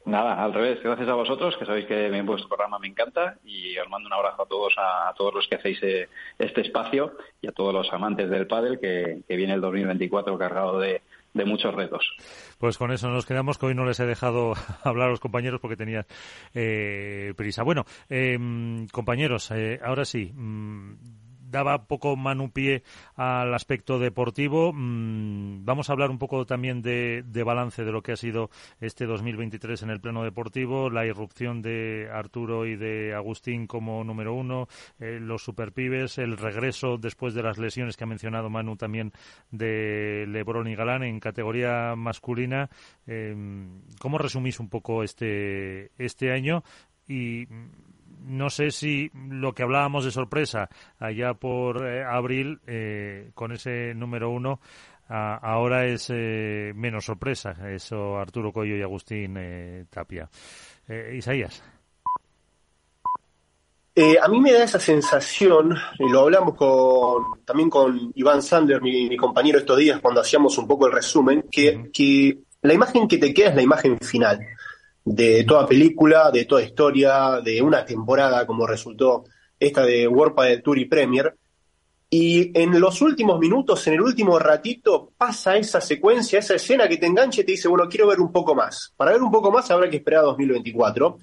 Nada, 0.06 0.44
al 0.44 0.54
revés, 0.54 0.84
gracias 0.84 1.10
a 1.10 1.15
vosotros, 1.15 1.58
que 1.58 1.65
sabéis 1.65 1.88
que 1.88 2.22
vuestro 2.22 2.48
programa 2.48 2.78
me 2.78 2.88
encanta 2.88 3.38
y 3.44 3.76
os 3.80 3.89
mando 3.89 4.06
un 4.06 4.13
abrazo 4.13 4.44
a 4.44 4.46
todos, 4.46 4.74
a, 4.78 5.12
todos 5.18 5.34
los 5.34 5.48
que 5.48 5.56
hacéis 5.56 5.82
eh, 5.82 6.10
este 6.38 6.62
espacio 6.62 7.13
y 7.41 7.48
a 7.48 7.52
todos 7.52 7.74
los 7.74 7.91
amantes 7.91 8.30
del 8.30 8.46
pádel 8.46 8.80
que, 8.80 9.24
viene 9.28 9.54
el 9.54 9.62
2024 9.62 10.38
cargado 10.38 10.80
de, 10.80 11.02
muchos 11.34 11.74
retos. 11.74 12.15
Pues 12.60 12.78
con 12.78 12.91
eso 12.91 13.10
nos 13.10 13.26
quedamos, 13.26 13.58
que 13.58 13.65
hoy 13.65 13.76
no 13.76 13.84
les 13.84 14.00
he 14.00 14.06
dejado 14.06 14.54
hablar 14.84 15.08
a 15.08 15.12
los 15.12 15.20
compañeros 15.20 15.60
porque 15.60 15.76
tenían 15.76 16.06
eh, 16.54 17.34
prisa. 17.36 17.63
Bueno, 17.63 17.84
eh, 18.08 18.38
compañeros, 18.91 19.50
eh, 19.52 19.80
ahora 19.84 20.06
sí, 20.06 20.32
mmm, 20.34 20.94
daba 21.49 21.86
poco 21.88 22.15
manupié 22.15 22.84
al 23.15 23.53
aspecto 23.53 23.99
deportivo. 23.99 24.71
Mm, 24.73 25.65
vamos 25.65 25.89
a 25.89 25.93
hablar 25.93 26.10
un 26.10 26.17
poco 26.17 26.45
también 26.45 26.81
de, 26.81 27.23
balance 27.45 27.84
de 27.84 27.91
lo 27.91 28.01
que 28.01 28.13
ha 28.13 28.17
sido 28.17 28.49
este 28.79 29.05
2023 29.05 29.84
en 29.84 29.89
el 29.89 30.01
plano 30.01 30.23
deportivo, 30.23 30.89
la 30.89 31.05
irrupción 31.05 31.62
de 31.62 32.10
Arturo 32.12 32.65
y 32.65 32.75
de 32.75 33.13
Agustín 33.13 33.67
como 33.67 34.03
número 34.03 34.34
uno, 34.34 34.67
eh, 34.99 35.19
los 35.21 35.43
superpibes, 35.43 36.17
el 36.17 36.38
regreso 36.38 36.97
después 36.97 37.34
de 37.34 37.43
las 37.43 37.58
lesiones 37.58 37.97
que 37.97 38.03
ha 38.03 38.08
mencionado 38.08 38.49
Manu 38.49 38.75
también 38.75 39.13
de 39.51 40.25
Lebron 40.27 40.67
y 40.67 40.75
Galán 40.75 41.03
en 41.03 41.19
categoría 41.19 41.95
masculina. 41.95 42.69
Em, 43.05 43.81
¿Cómo 43.99 44.17
resumís 44.17 44.60
un 44.60 44.69
poco 44.69 45.03
este, 45.03 45.91
este 45.97 46.31
año? 46.31 46.63
Y 47.08 47.47
no 48.25 48.49
sé 48.49 48.71
si 48.71 49.11
lo 49.13 49.53
que 49.53 49.63
hablábamos 49.63 50.05
de 50.05 50.11
sorpresa 50.11 50.69
allá 50.99 51.33
por 51.33 51.85
eh, 51.85 52.03
abril 52.03 52.59
eh, 52.67 53.31
con 53.33 53.51
ese 53.51 53.93
número 53.95 54.29
uno 54.29 54.59
ahora 55.07 55.85
es 55.85 56.09
eh, 56.09 56.73
menos 56.75 57.05
sorpresa. 57.05 57.55
Eso 57.69 58.17
Arturo 58.17 58.51
Coyo 58.51 58.75
y 58.75 58.81
Agustín 58.81 59.38
Tapia. 59.88 60.27
Isaías. 61.13 61.63
A 64.21 64.27
mí 64.27 64.41
me 64.41 64.51
da 64.51 64.63
esa 64.63 64.79
sensación, 64.79 65.77
y 65.99 66.09
lo 66.09 66.21
hablamos 66.21 66.55
con, 66.55 67.45
también 67.45 67.69
con 67.69 68.11
Iván 68.15 68.41
Sander, 68.41 68.81
mi, 68.81 69.15
compañero 69.15 69.59
estos 69.59 69.77
días, 69.77 70.01
cuando 70.01 70.21
hacíamos 70.21 70.57
un 70.57 70.67
poco 70.67 70.88
el 70.88 70.93
resumen, 70.93 71.45
que, 71.51 71.91
que 71.93 72.39
la 72.63 72.73
imagen 72.73 73.07
que 73.07 73.19
te 73.19 73.31
queda 73.31 73.49
es 73.49 73.55
la 73.55 73.61
imagen 73.61 73.99
final 73.99 74.39
de 75.06 75.44
toda 75.44 75.68
película, 75.68 76.32
de 76.32 76.46
toda 76.46 76.63
historia, 76.63 77.39
de 77.41 77.62
una 77.62 77.86
temporada 77.86 78.46
como 78.48 78.65
resultó 78.65 79.24
esta 79.60 79.86
de 79.86 80.08
World 80.08 80.36
del 80.41 80.63
Tour 80.63 80.80
y 80.80 80.86
Premier. 80.86 81.36
Y 82.10 82.58
en 82.60 82.80
los 82.80 83.02
últimos 83.02 83.39
minutos, 83.39 83.86
en 83.88 83.94
el 83.94 84.02
último 84.02 84.39
ratito, 84.39 85.12
pasa 85.18 85.56
esa 85.58 85.80
secuencia, 85.80 86.39
esa 86.39 86.56
escena 86.56 86.88
que 86.88 86.98
te 86.98 87.06
engancha 87.06 87.41
y 87.41 87.44
te 87.44 87.52
dice, 87.52 87.68
bueno, 87.68 87.88
quiero 87.88 88.08
ver 88.08 88.20
un 88.20 88.32
poco 88.32 88.56
más. 88.56 88.94
Para 88.98 89.12
ver 89.12 89.22
un 89.22 89.32
poco 89.32 89.52
más 89.52 89.70
habrá 89.70 89.89
que 89.89 89.98
esperar 89.98 90.22
a 90.22 90.28
2024. 90.28 91.20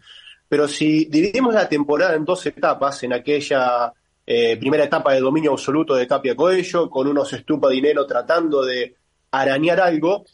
Pero 0.48 0.68
si 0.68 1.06
dividimos 1.06 1.54
la 1.54 1.68
temporada 1.68 2.14
en 2.14 2.24
dos 2.24 2.44
etapas, 2.46 3.02
en 3.02 3.14
aquella 3.14 3.92
eh, 4.24 4.56
primera 4.58 4.84
etapa 4.84 5.12
de 5.12 5.20
dominio 5.20 5.52
absoluto 5.52 5.94
de 5.94 6.06
Tapia 6.06 6.36
Coello, 6.36 6.88
con 6.88 7.08
unos 7.08 7.32
estupa 7.32 7.68
dinero 7.68 8.06
tratando 8.06 8.64
de 8.64 8.94
arañar 9.30 9.80
algo, 9.80 10.24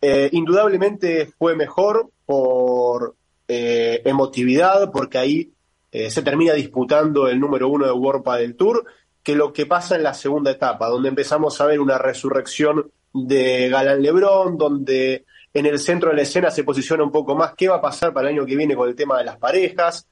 eh, 0.00 0.28
indudablemente 0.32 1.26
fue 1.38 1.56
mejor 1.56 2.10
por 2.24 3.16
eh, 3.48 4.02
emotividad, 4.04 4.90
porque 4.92 5.18
ahí 5.18 5.52
eh, 5.90 6.10
se 6.10 6.22
termina 6.22 6.52
disputando 6.52 7.28
el 7.28 7.40
número 7.40 7.68
uno 7.68 7.86
de 7.86 7.92
World 7.92 8.24
del 8.38 8.56
Tour, 8.56 8.84
que 9.22 9.34
lo 9.34 9.52
que 9.52 9.66
pasa 9.66 9.96
en 9.96 10.02
la 10.02 10.14
segunda 10.14 10.50
etapa, 10.50 10.88
donde 10.88 11.08
empezamos 11.08 11.60
a 11.60 11.66
ver 11.66 11.80
una 11.80 11.98
resurrección 11.98 12.90
de 13.12 13.68
Galán 13.68 14.02
Lebrón, 14.02 14.56
donde 14.56 15.24
en 15.52 15.66
el 15.66 15.78
centro 15.78 16.10
de 16.10 16.16
la 16.16 16.22
escena 16.22 16.50
se 16.50 16.64
posiciona 16.64 17.02
un 17.02 17.10
poco 17.10 17.34
más 17.34 17.54
qué 17.56 17.68
va 17.68 17.76
a 17.76 17.80
pasar 17.80 18.12
para 18.12 18.28
el 18.28 18.36
año 18.36 18.46
que 18.46 18.56
viene 18.56 18.76
con 18.76 18.88
el 18.88 18.94
tema 18.94 19.18
de 19.18 19.24
las 19.24 19.38
parejas, 19.38 20.06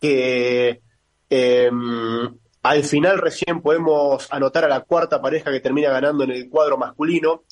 que 0.00 0.80
em, 1.28 2.38
al 2.62 2.84
final 2.84 3.18
recién 3.18 3.60
podemos 3.60 4.28
anotar 4.32 4.64
a 4.64 4.68
la 4.68 4.80
cuarta 4.80 5.20
pareja 5.20 5.50
que 5.50 5.60
termina 5.60 5.90
ganando 5.90 6.24
en 6.24 6.30
el 6.30 6.48
cuadro 6.48 6.78
masculino 6.78 7.42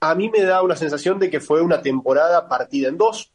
a 0.00 0.14
mí 0.14 0.30
me 0.30 0.42
da 0.42 0.62
una 0.62 0.76
sensación 0.76 1.18
de 1.18 1.30
que 1.30 1.40
fue 1.40 1.60
una 1.60 1.82
temporada 1.82 2.48
partida 2.48 2.88
en 2.88 2.96
dos, 2.96 3.32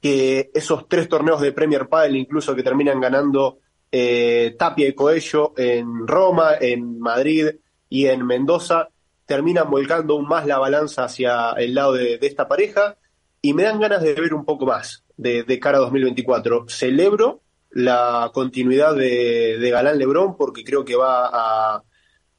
que 0.00 0.50
esos 0.54 0.88
tres 0.88 1.08
torneos 1.08 1.40
de 1.40 1.52
Premier 1.52 1.88
Padel 1.88 2.16
incluso 2.16 2.54
que 2.54 2.62
terminan 2.62 3.00
ganando 3.00 3.58
eh, 3.92 4.54
Tapia 4.58 4.88
y 4.88 4.94
Coello 4.94 5.52
en 5.56 6.06
Roma, 6.06 6.54
en 6.60 6.98
Madrid 6.98 7.48
y 7.88 8.06
en 8.06 8.26
Mendoza, 8.26 8.88
terminan 9.26 9.70
volcando 9.70 10.14
aún 10.14 10.26
más 10.26 10.46
la 10.46 10.58
balanza 10.58 11.04
hacia 11.04 11.52
el 11.52 11.74
lado 11.74 11.92
de, 11.92 12.18
esta 12.22 12.48
pareja 12.48 12.96
y 13.42 13.54
me 13.54 13.62
dan 13.62 13.80
ganas 13.80 14.02
de 14.02 14.14
ver 14.14 14.34
un 14.34 14.44
poco 14.44 14.66
más 14.66 15.04
de, 15.16 15.60
cara 15.60 15.78
a 15.78 15.82
2024. 15.82 16.66
Celebro 16.68 17.42
la 17.70 18.30
continuidad 18.34 18.96
de, 18.96 19.58
de 19.58 19.70
Galán 19.70 19.98
Lebrón 19.98 20.36
porque 20.36 20.64
creo 20.64 20.84
que 20.84 20.96
va 20.96 21.28
a 21.32 21.84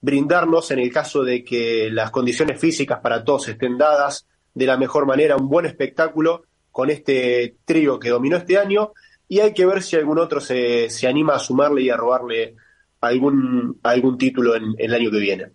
brindarnos, 0.01 0.71
en 0.71 0.79
el 0.79 0.91
caso 0.91 1.23
de 1.23 1.43
que 1.43 1.89
las 1.91 2.11
condiciones 2.11 2.59
físicas 2.59 2.99
para 2.99 3.23
todos 3.23 3.47
estén 3.47 3.77
dadas 3.77 4.27
de 4.53 4.65
la 4.65 4.77
mejor 4.77 5.05
manera, 5.05 5.37
un 5.37 5.47
buen 5.47 5.65
espectáculo 5.65 6.43
con 6.71 6.89
este 6.89 7.55
trío 7.63 7.99
que 7.99 8.09
dominó 8.09 8.37
este 8.37 8.57
año 8.57 8.91
y 9.27 9.39
hay 9.39 9.53
que 9.53 9.65
ver 9.65 9.81
si 9.81 9.95
algún 9.95 10.19
otro 10.19 10.41
se, 10.41 10.89
se 10.89 11.07
anima 11.07 11.35
a 11.35 11.39
sumarle 11.39 11.83
y 11.83 11.89
a 11.89 11.95
robarle 11.95 12.55
algún, 13.01 13.79
algún 13.83 14.17
título 14.17 14.55
en, 14.55 14.75
el 14.77 14.93
año 14.93 15.11
que 15.11 15.19
viene. 15.19 15.45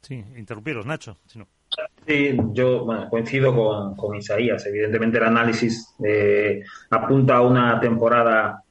Sí, 0.00 0.24
interrumpiros, 0.36 0.86
Nacho. 0.86 1.18
Sí, 2.06 2.36
yo 2.52 2.86
coincido 3.10 3.54
con, 3.54 3.96
con, 3.96 4.16
Isaías. 4.16 4.64
Evidentemente 4.66 5.18
el 5.18 5.24
análisis 5.24 5.94
eh, 6.04 6.62
apunta 6.90 7.36
a 7.36 7.40
una 7.42 7.80
temporada 7.80 8.62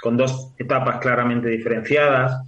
con 0.00 0.16
dos 0.16 0.52
etapas 0.58 0.98
claramente 0.98 1.48
diferenciadas. 1.48 2.42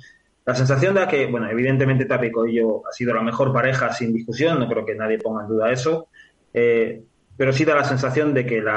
La 0.46 0.54
sensación 0.54 0.94
de 0.94 1.06
que, 1.06 1.26
bueno, 1.26 1.48
evidentemente 1.48 2.04
Tapi 2.04 2.30
Coello 2.30 2.86
ha 2.86 2.92
sido 2.92 3.14
la 3.14 3.22
mejor 3.22 3.52
pareja 3.52 3.92
sin 3.92 4.12
discusión, 4.12 4.58
no 4.58 4.68
creo 4.68 4.84
que 4.84 4.94
nadie 4.94 5.18
ponga 5.18 5.42
en 5.42 5.48
duda 5.48 5.72
eso, 5.72 6.08
eh, 6.52 7.02
pero 7.36 7.52
sí 7.52 7.64
da 7.64 7.74
la 7.74 7.84
sensación 7.84 8.34
de 8.34 8.44
que 8.44 8.58
el 8.58 8.68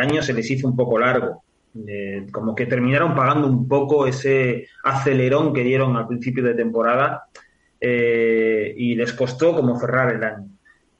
año 0.00 0.22
se 0.22 0.32
les 0.32 0.50
hizo 0.50 0.68
un 0.68 0.76
poco 0.76 0.98
largo, 0.98 1.42
como 2.32 2.54
que 2.54 2.66
terminaron 2.66 3.14
pagando 3.14 3.46
un 3.46 3.68
poco 3.68 4.06
ese 4.06 4.68
acelerón 4.84 5.52
que 5.52 5.62
dieron 5.62 5.96
al 5.96 6.06
principio 6.06 6.42
de 6.42 6.54
temporada 6.54 7.24
eh, 7.78 8.72
y 8.76 8.94
les 8.94 9.12
costó 9.12 9.54
como 9.54 9.78
cerrar 9.78 10.14
el 10.14 10.24
año. 10.24 10.48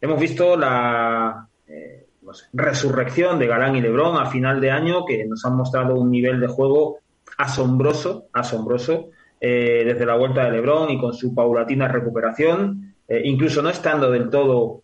Hemos 0.00 0.20
visto 0.20 0.56
la 0.56 1.48
eh, 1.66 2.06
resurrección 2.52 3.38
de 3.38 3.46
Galán 3.46 3.76
y 3.76 3.80
Lebrón 3.80 4.18
a 4.18 4.26
final 4.26 4.60
de 4.60 4.70
año 4.70 5.06
que 5.06 5.24
nos 5.24 5.42
han 5.46 5.56
mostrado 5.56 5.94
un 5.94 6.10
nivel 6.10 6.40
de 6.40 6.48
juego 6.48 6.98
asombroso, 7.38 8.26
asombroso 8.34 9.10
eh, 9.40 9.82
desde 9.84 10.06
la 10.06 10.16
vuelta 10.16 10.44
de 10.44 10.52
Lebron 10.52 10.90
y 10.90 10.98
con 10.98 11.12
su 11.12 11.34
paulatina 11.34 11.88
recuperación, 11.88 12.94
eh, 13.06 13.20
incluso 13.24 13.60
no 13.62 13.68
estando 13.68 14.10
del 14.10 14.30
todo, 14.30 14.82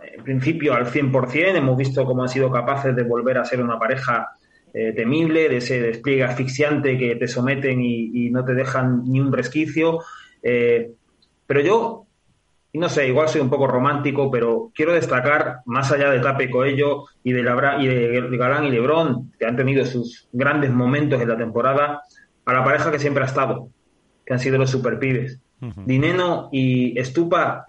en 0.00 0.22
principio, 0.22 0.74
al 0.74 0.86
100%, 0.86 1.56
hemos 1.56 1.76
visto 1.76 2.04
cómo 2.04 2.22
han 2.22 2.28
sido 2.28 2.50
capaces 2.50 2.94
de 2.94 3.02
volver 3.02 3.38
a 3.38 3.44
ser 3.44 3.60
una 3.60 3.78
pareja 3.78 4.28
eh, 4.72 4.92
temible, 4.94 5.48
de 5.48 5.56
ese 5.56 5.80
despliegue 5.80 6.24
asfixiante 6.24 6.96
que 6.96 7.16
te 7.16 7.26
someten 7.26 7.80
y, 7.80 8.30
no 8.30 8.44
te 8.44 8.54
dejan 8.54 9.04
ni 9.04 9.20
un 9.20 9.32
resquicio. 9.32 10.00
pero 10.40 11.60
yo, 11.60 12.06
no 12.74 12.88
sé, 12.88 13.08
igual 13.08 13.28
soy 13.28 13.40
un 13.40 13.50
poco 13.50 13.66
romántico, 13.66 14.30
pero 14.30 14.70
quiero 14.74 14.92
destacar, 14.92 15.60
más 15.66 15.90
allá 15.90 16.10
de 16.10 16.20
Tape 16.20 16.50
Coello 16.50 17.04
y 17.24 17.32
de, 17.32 17.40
y 17.40 17.86
de 17.86 18.36
Galán 18.36 18.64
y 18.64 18.70
Lebrón, 18.70 19.32
que 19.38 19.46
han 19.46 19.56
tenido 19.56 19.84
sus 19.84 20.28
grandes 20.32 20.70
momentos 20.70 21.20
en 21.20 21.28
la 21.28 21.36
temporada, 21.36 22.02
a 22.44 22.52
la 22.52 22.64
pareja 22.64 22.90
que 22.90 22.98
siempre 22.98 23.24
ha 23.24 23.26
estado, 23.26 23.70
que 24.28 24.34
han 24.34 24.40
sido 24.40 24.58
los 24.58 24.70
superpibes. 24.70 25.40
Dineno 25.86 26.50
y 26.52 26.98
Estupa 27.00 27.66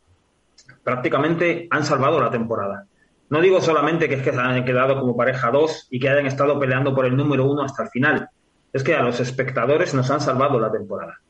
prácticamente 0.84 1.70
han 1.72 1.86
salvado 1.86 2.20
la 2.20 2.30
temporada. 2.30 2.86
No 3.30 3.40
digo 3.40 3.62
solamente 3.62 4.10
que 4.10 4.16
es 4.16 4.22
que 4.22 4.34
se 4.34 4.40
hayan 4.40 4.66
quedado 4.66 5.00
como 5.00 5.16
pareja 5.16 5.52
dos 5.52 5.88
y 5.90 6.02
que 6.02 6.10
hayan 6.10 6.26
estado 6.26 6.60
peleando 6.60 6.94
por 6.94 7.06
el 7.06 7.16
número 7.16 7.46
uno 7.46 7.64
hasta 7.64 7.84
el 7.84 7.90
final. 7.90 8.30
Es 8.74 8.84
que 8.84 8.94
a 8.94 9.02
los 9.02 9.22
espectadores 9.22 9.94
nos 9.94 10.12
han 10.12 10.20
salvado 10.20 10.60
la 10.60 10.70
temporada. 10.70 11.22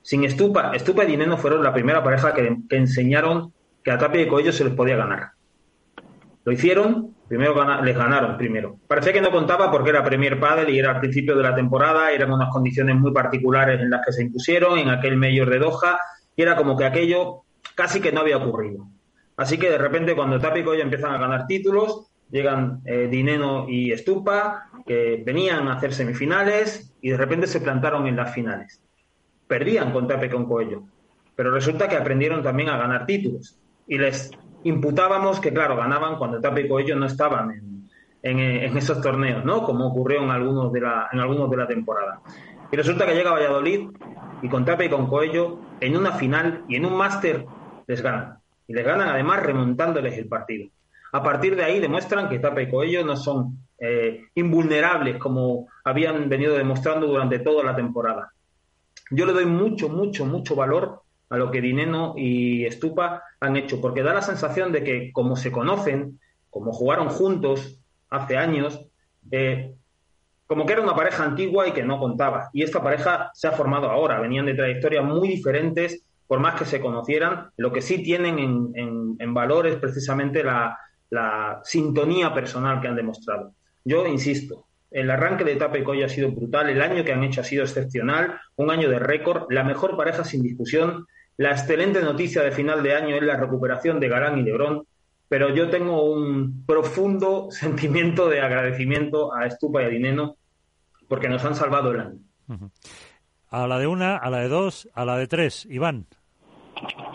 Sin 0.00 0.24
Estupa, 0.24 0.72
Estupa 0.74 1.04
y 1.04 1.08
Dineno 1.08 1.36
fueron 1.36 1.62
la 1.62 1.74
primera 1.74 2.02
pareja 2.02 2.32
que, 2.32 2.56
enseñaron 2.70 3.52
que 3.84 3.90
a 3.90 3.98
Tapia 3.98 4.22
y 4.22 4.28
Coello 4.28 4.54
se 4.54 4.64
les 4.64 4.72
podía 4.72 4.96
ganar. 4.96 5.32
Lo 6.46 6.52
hicieron 6.52 7.14
Primero 7.28 7.82
les 7.82 7.96
ganaron, 7.96 8.38
primero. 8.38 8.76
Parecía 8.86 9.12
que 9.12 9.20
no 9.20 9.30
contaba 9.30 9.70
porque 9.70 9.90
era 9.90 10.02
Premier 10.02 10.40
Padel 10.40 10.70
y 10.70 10.78
era 10.78 10.92
al 10.92 11.00
principio 11.00 11.36
de 11.36 11.42
la 11.42 11.54
temporada, 11.54 12.10
eran 12.10 12.32
unas 12.32 12.48
condiciones 12.50 12.96
muy 12.96 13.12
particulares 13.12 13.80
en 13.80 13.90
las 13.90 14.04
que 14.04 14.12
se 14.12 14.22
impusieron, 14.22 14.78
en 14.78 14.88
aquel 14.88 15.16
Mayor 15.16 15.50
de 15.50 15.58
Doha, 15.58 15.98
y 16.34 16.42
era 16.42 16.56
como 16.56 16.74
que 16.76 16.86
aquello 16.86 17.42
casi 17.74 18.00
que 18.00 18.12
no 18.12 18.20
había 18.20 18.38
ocurrido. 18.38 18.86
Así 19.36 19.58
que 19.58 19.68
de 19.70 19.78
repente 19.78 20.16
cuando 20.16 20.40
Tápico 20.40 20.74
ya 20.74 20.82
empiezan 20.82 21.14
a 21.14 21.18
ganar 21.18 21.46
títulos, 21.46 22.10
llegan 22.30 22.80
eh, 22.86 23.08
Dineno 23.10 23.66
y 23.68 23.92
Estupa, 23.92 24.70
que 24.86 25.22
venían 25.24 25.68
a 25.68 25.74
hacer 25.74 25.92
semifinales 25.92 26.94
y 27.02 27.10
de 27.10 27.16
repente 27.18 27.46
se 27.46 27.60
plantaron 27.60 28.06
en 28.06 28.16
las 28.16 28.32
finales. 28.32 28.82
Perdían 29.46 29.92
con 29.92 30.08
Tape 30.08 30.30
con 30.30 30.46
Coello, 30.46 30.84
pero 31.36 31.50
resulta 31.50 31.88
que 31.88 31.96
aprendieron 31.96 32.42
también 32.42 32.70
a 32.70 32.78
ganar 32.78 33.04
títulos 33.04 33.58
y 33.86 33.98
les 33.98 34.30
imputábamos 34.64 35.40
que, 35.40 35.52
claro, 35.52 35.76
ganaban 35.76 36.16
cuando 36.16 36.40
Tape 36.40 36.62
y 36.62 36.68
Coello 36.68 36.96
no 36.96 37.06
estaban 37.06 37.50
en, 37.50 38.38
en, 38.38 38.76
esos 38.76 39.00
torneos, 39.00 39.44
¿no? 39.44 39.62
Como 39.62 39.86
ocurrió 39.86 40.22
en 40.22 40.30
algunos, 40.30 40.72
de 40.72 40.80
la, 40.80 41.08
en 41.12 41.20
algunos 41.20 41.50
de 41.50 41.56
la 41.56 41.66
temporada. 41.66 42.20
Y 42.70 42.76
resulta 42.76 43.06
que 43.06 43.14
llega 43.14 43.30
Valladolid 43.30 43.88
y 44.42 44.48
con 44.48 44.64
Tape 44.64 44.86
y 44.86 44.90
con 44.90 45.06
Coello 45.06 45.58
en 45.80 45.96
una 45.96 46.12
final 46.12 46.64
y 46.68 46.76
en 46.76 46.84
un 46.84 46.96
máster 46.96 47.46
les 47.86 48.02
ganan. 48.02 48.38
Y 48.66 48.74
les 48.74 48.84
ganan 48.84 49.08
además 49.08 49.42
remontándoles 49.42 50.18
el 50.18 50.28
partido. 50.28 50.68
A 51.12 51.22
partir 51.22 51.56
de 51.56 51.64
ahí 51.64 51.80
demuestran 51.80 52.28
que 52.28 52.38
Tape 52.38 52.64
y 52.64 52.70
Coello 52.70 53.04
no 53.04 53.16
son 53.16 53.58
eh, 53.78 54.24
invulnerables 54.34 55.16
como 55.16 55.68
habían 55.84 56.28
venido 56.28 56.54
demostrando 56.54 57.06
durante 57.06 57.38
toda 57.38 57.64
la 57.64 57.74
temporada. 57.74 58.32
yo 59.10 59.24
le 59.24 59.32
doy 59.32 59.46
mucho, 59.46 59.88
mucho, 59.88 60.26
mucho 60.26 60.54
valor 60.54 61.02
a 61.30 61.36
lo 61.36 61.50
que 61.50 61.60
Dineno 61.60 62.14
y 62.16 62.64
Estupa 62.64 63.22
han 63.40 63.56
hecho, 63.56 63.80
porque 63.80 64.02
da 64.02 64.14
la 64.14 64.22
sensación 64.22 64.72
de 64.72 64.82
que 64.82 65.12
como 65.12 65.36
se 65.36 65.52
conocen, 65.52 66.18
como 66.50 66.72
jugaron 66.72 67.08
juntos 67.08 67.80
hace 68.10 68.36
años, 68.36 68.86
eh, 69.30 69.74
como 70.46 70.64
que 70.64 70.72
era 70.72 70.82
una 70.82 70.96
pareja 70.96 71.24
antigua 71.24 71.68
y 71.68 71.72
que 71.72 71.84
no 71.84 71.98
contaba. 71.98 72.48
Y 72.54 72.62
esta 72.62 72.82
pareja 72.82 73.30
se 73.34 73.46
ha 73.46 73.52
formado 73.52 73.90
ahora, 73.90 74.18
venían 74.18 74.46
de 74.46 74.54
trayectorias 74.54 75.04
muy 75.04 75.28
diferentes, 75.28 76.04
por 76.26 76.40
más 76.40 76.58
que 76.58 76.64
se 76.64 76.80
conocieran, 76.80 77.50
lo 77.56 77.72
que 77.72 77.82
sí 77.82 78.02
tienen 78.02 78.38
en, 78.38 79.16
en, 79.18 79.34
valor 79.34 79.66
es 79.66 79.76
precisamente 79.76 80.42
la, 80.42 80.78
sintonía 81.64 82.34
personal 82.34 82.80
que 82.80 82.88
han 82.88 82.96
demostrado. 82.96 83.52
Yo 83.84 84.06
insisto, 84.06 84.66
el 84.90 85.10
arranque 85.10 85.44
de 85.44 85.52
etapa 85.52 85.78
y 85.78 85.84
Coya 85.84 86.06
ha 86.06 86.10
sido 86.10 86.30
brutal, 86.30 86.68
el 86.68 86.82
año 86.82 87.02
que 87.02 87.12
han 87.12 87.24
hecho 87.24 87.40
ha 87.40 87.44
sido 87.44 87.64
excepcional, 87.64 88.38
un 88.56 88.70
año 88.70 88.90
de 88.90 88.98
récord, 88.98 89.50
la 89.50 89.64
mejor 89.64 89.96
pareja 89.96 90.24
sin 90.24 90.42
discusión, 90.42 91.06
la 91.38 91.52
excelente 91.52 92.02
noticia 92.02 92.42
de 92.42 92.50
final 92.50 92.82
de 92.82 92.94
año 92.94 93.16
es 93.16 93.22
la 93.22 93.36
recuperación 93.36 94.00
de 94.00 94.08
Galán 94.08 94.38
y 94.38 94.42
Lebrón, 94.42 94.84
pero 95.28 95.54
yo 95.54 95.70
tengo 95.70 96.02
un 96.02 96.64
profundo 96.66 97.48
sentimiento 97.50 98.28
de 98.28 98.40
agradecimiento 98.40 99.32
a 99.32 99.46
Estupa 99.46 99.82
y 99.82 99.86
a 99.86 99.88
Dineno 99.88 100.36
porque 101.08 101.28
nos 101.28 101.44
han 101.44 101.54
salvado 101.54 101.92
el 101.92 102.00
año. 102.00 102.18
A 103.50 103.66
la 103.66 103.78
de 103.78 103.86
una, 103.86 104.16
a 104.16 104.28
la 104.30 104.38
de 104.40 104.48
dos, 104.48 104.88
a 104.92 105.04
la 105.04 105.16
de 105.16 105.26
tres. 105.26 105.64
Iván. 105.70 106.06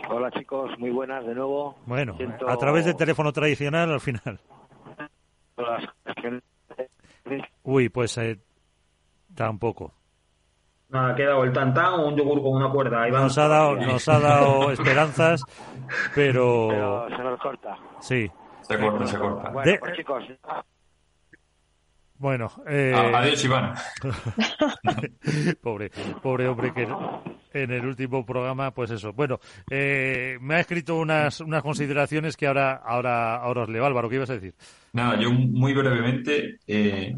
Hola 0.10 0.32
chicos, 0.32 0.72
muy 0.80 0.90
buenas 0.90 1.26
de 1.26 1.36
nuevo. 1.36 1.76
Bueno, 1.86 2.18
a 2.48 2.58
través 2.58 2.86
del 2.86 2.96
teléfono 2.96 3.32
tradicional 3.34 3.92
al 3.92 4.00
final. 4.00 4.40
Uy, 7.64 7.90
pues 7.90 8.18
eh, 8.18 8.40
tampoco. 9.36 9.94
Ha 10.94 11.16
quedado 11.16 11.44
el 11.44 11.52
tantán 11.52 11.94
o 11.96 12.08
un 12.08 12.16
yogur 12.16 12.42
con 12.42 12.54
una 12.54 12.70
cuerda. 12.70 13.08
Nos 13.08 13.38
ha 13.38 13.48
dado, 13.48 13.76
nos 13.76 14.08
ha 14.08 14.20
dado 14.20 14.72
esperanzas, 14.72 15.44
pero... 16.14 17.08
se 17.10 17.24
nos 17.24 17.40
corta. 17.40 17.78
Sí. 18.00 18.30
Se 18.62 18.80
corta, 18.80 19.08
se 19.08 19.18
corta. 19.18 19.50
Bueno, 19.50 19.74
pues, 19.80 19.98
chicos... 19.98 20.24
Bueno, 22.18 22.50
eh... 22.68 22.94
adiós 22.96 23.44
Iván. 23.44 23.74
pobre, 25.62 25.92
pobre 26.22 26.48
hombre 26.48 26.74
que 26.74 26.88
en 27.54 27.72
el 27.72 27.86
último 27.86 28.26
programa, 28.26 28.72
pues 28.72 28.92
eso. 28.92 29.14
Bueno, 29.14 29.40
eh, 29.70 30.38
me 30.42 30.56
ha 30.56 30.60
escrito 30.60 30.96
unas, 30.96 31.40
unas 31.42 31.62
consideraciones 31.62 32.36
que 32.36 32.48
ahora, 32.48 32.76
ahora, 32.76 33.36
ahora 33.36 33.64
os 33.64 33.70
leo. 33.70 33.86
Álvaro, 33.86 34.10
¿qué 34.10 34.16
ibas 34.16 34.30
a 34.30 34.36
decir? 34.36 34.56
Nada, 34.94 35.20
yo 35.20 35.32
muy 35.32 35.74
brevemente, 35.74 36.60
eh, 36.68 37.16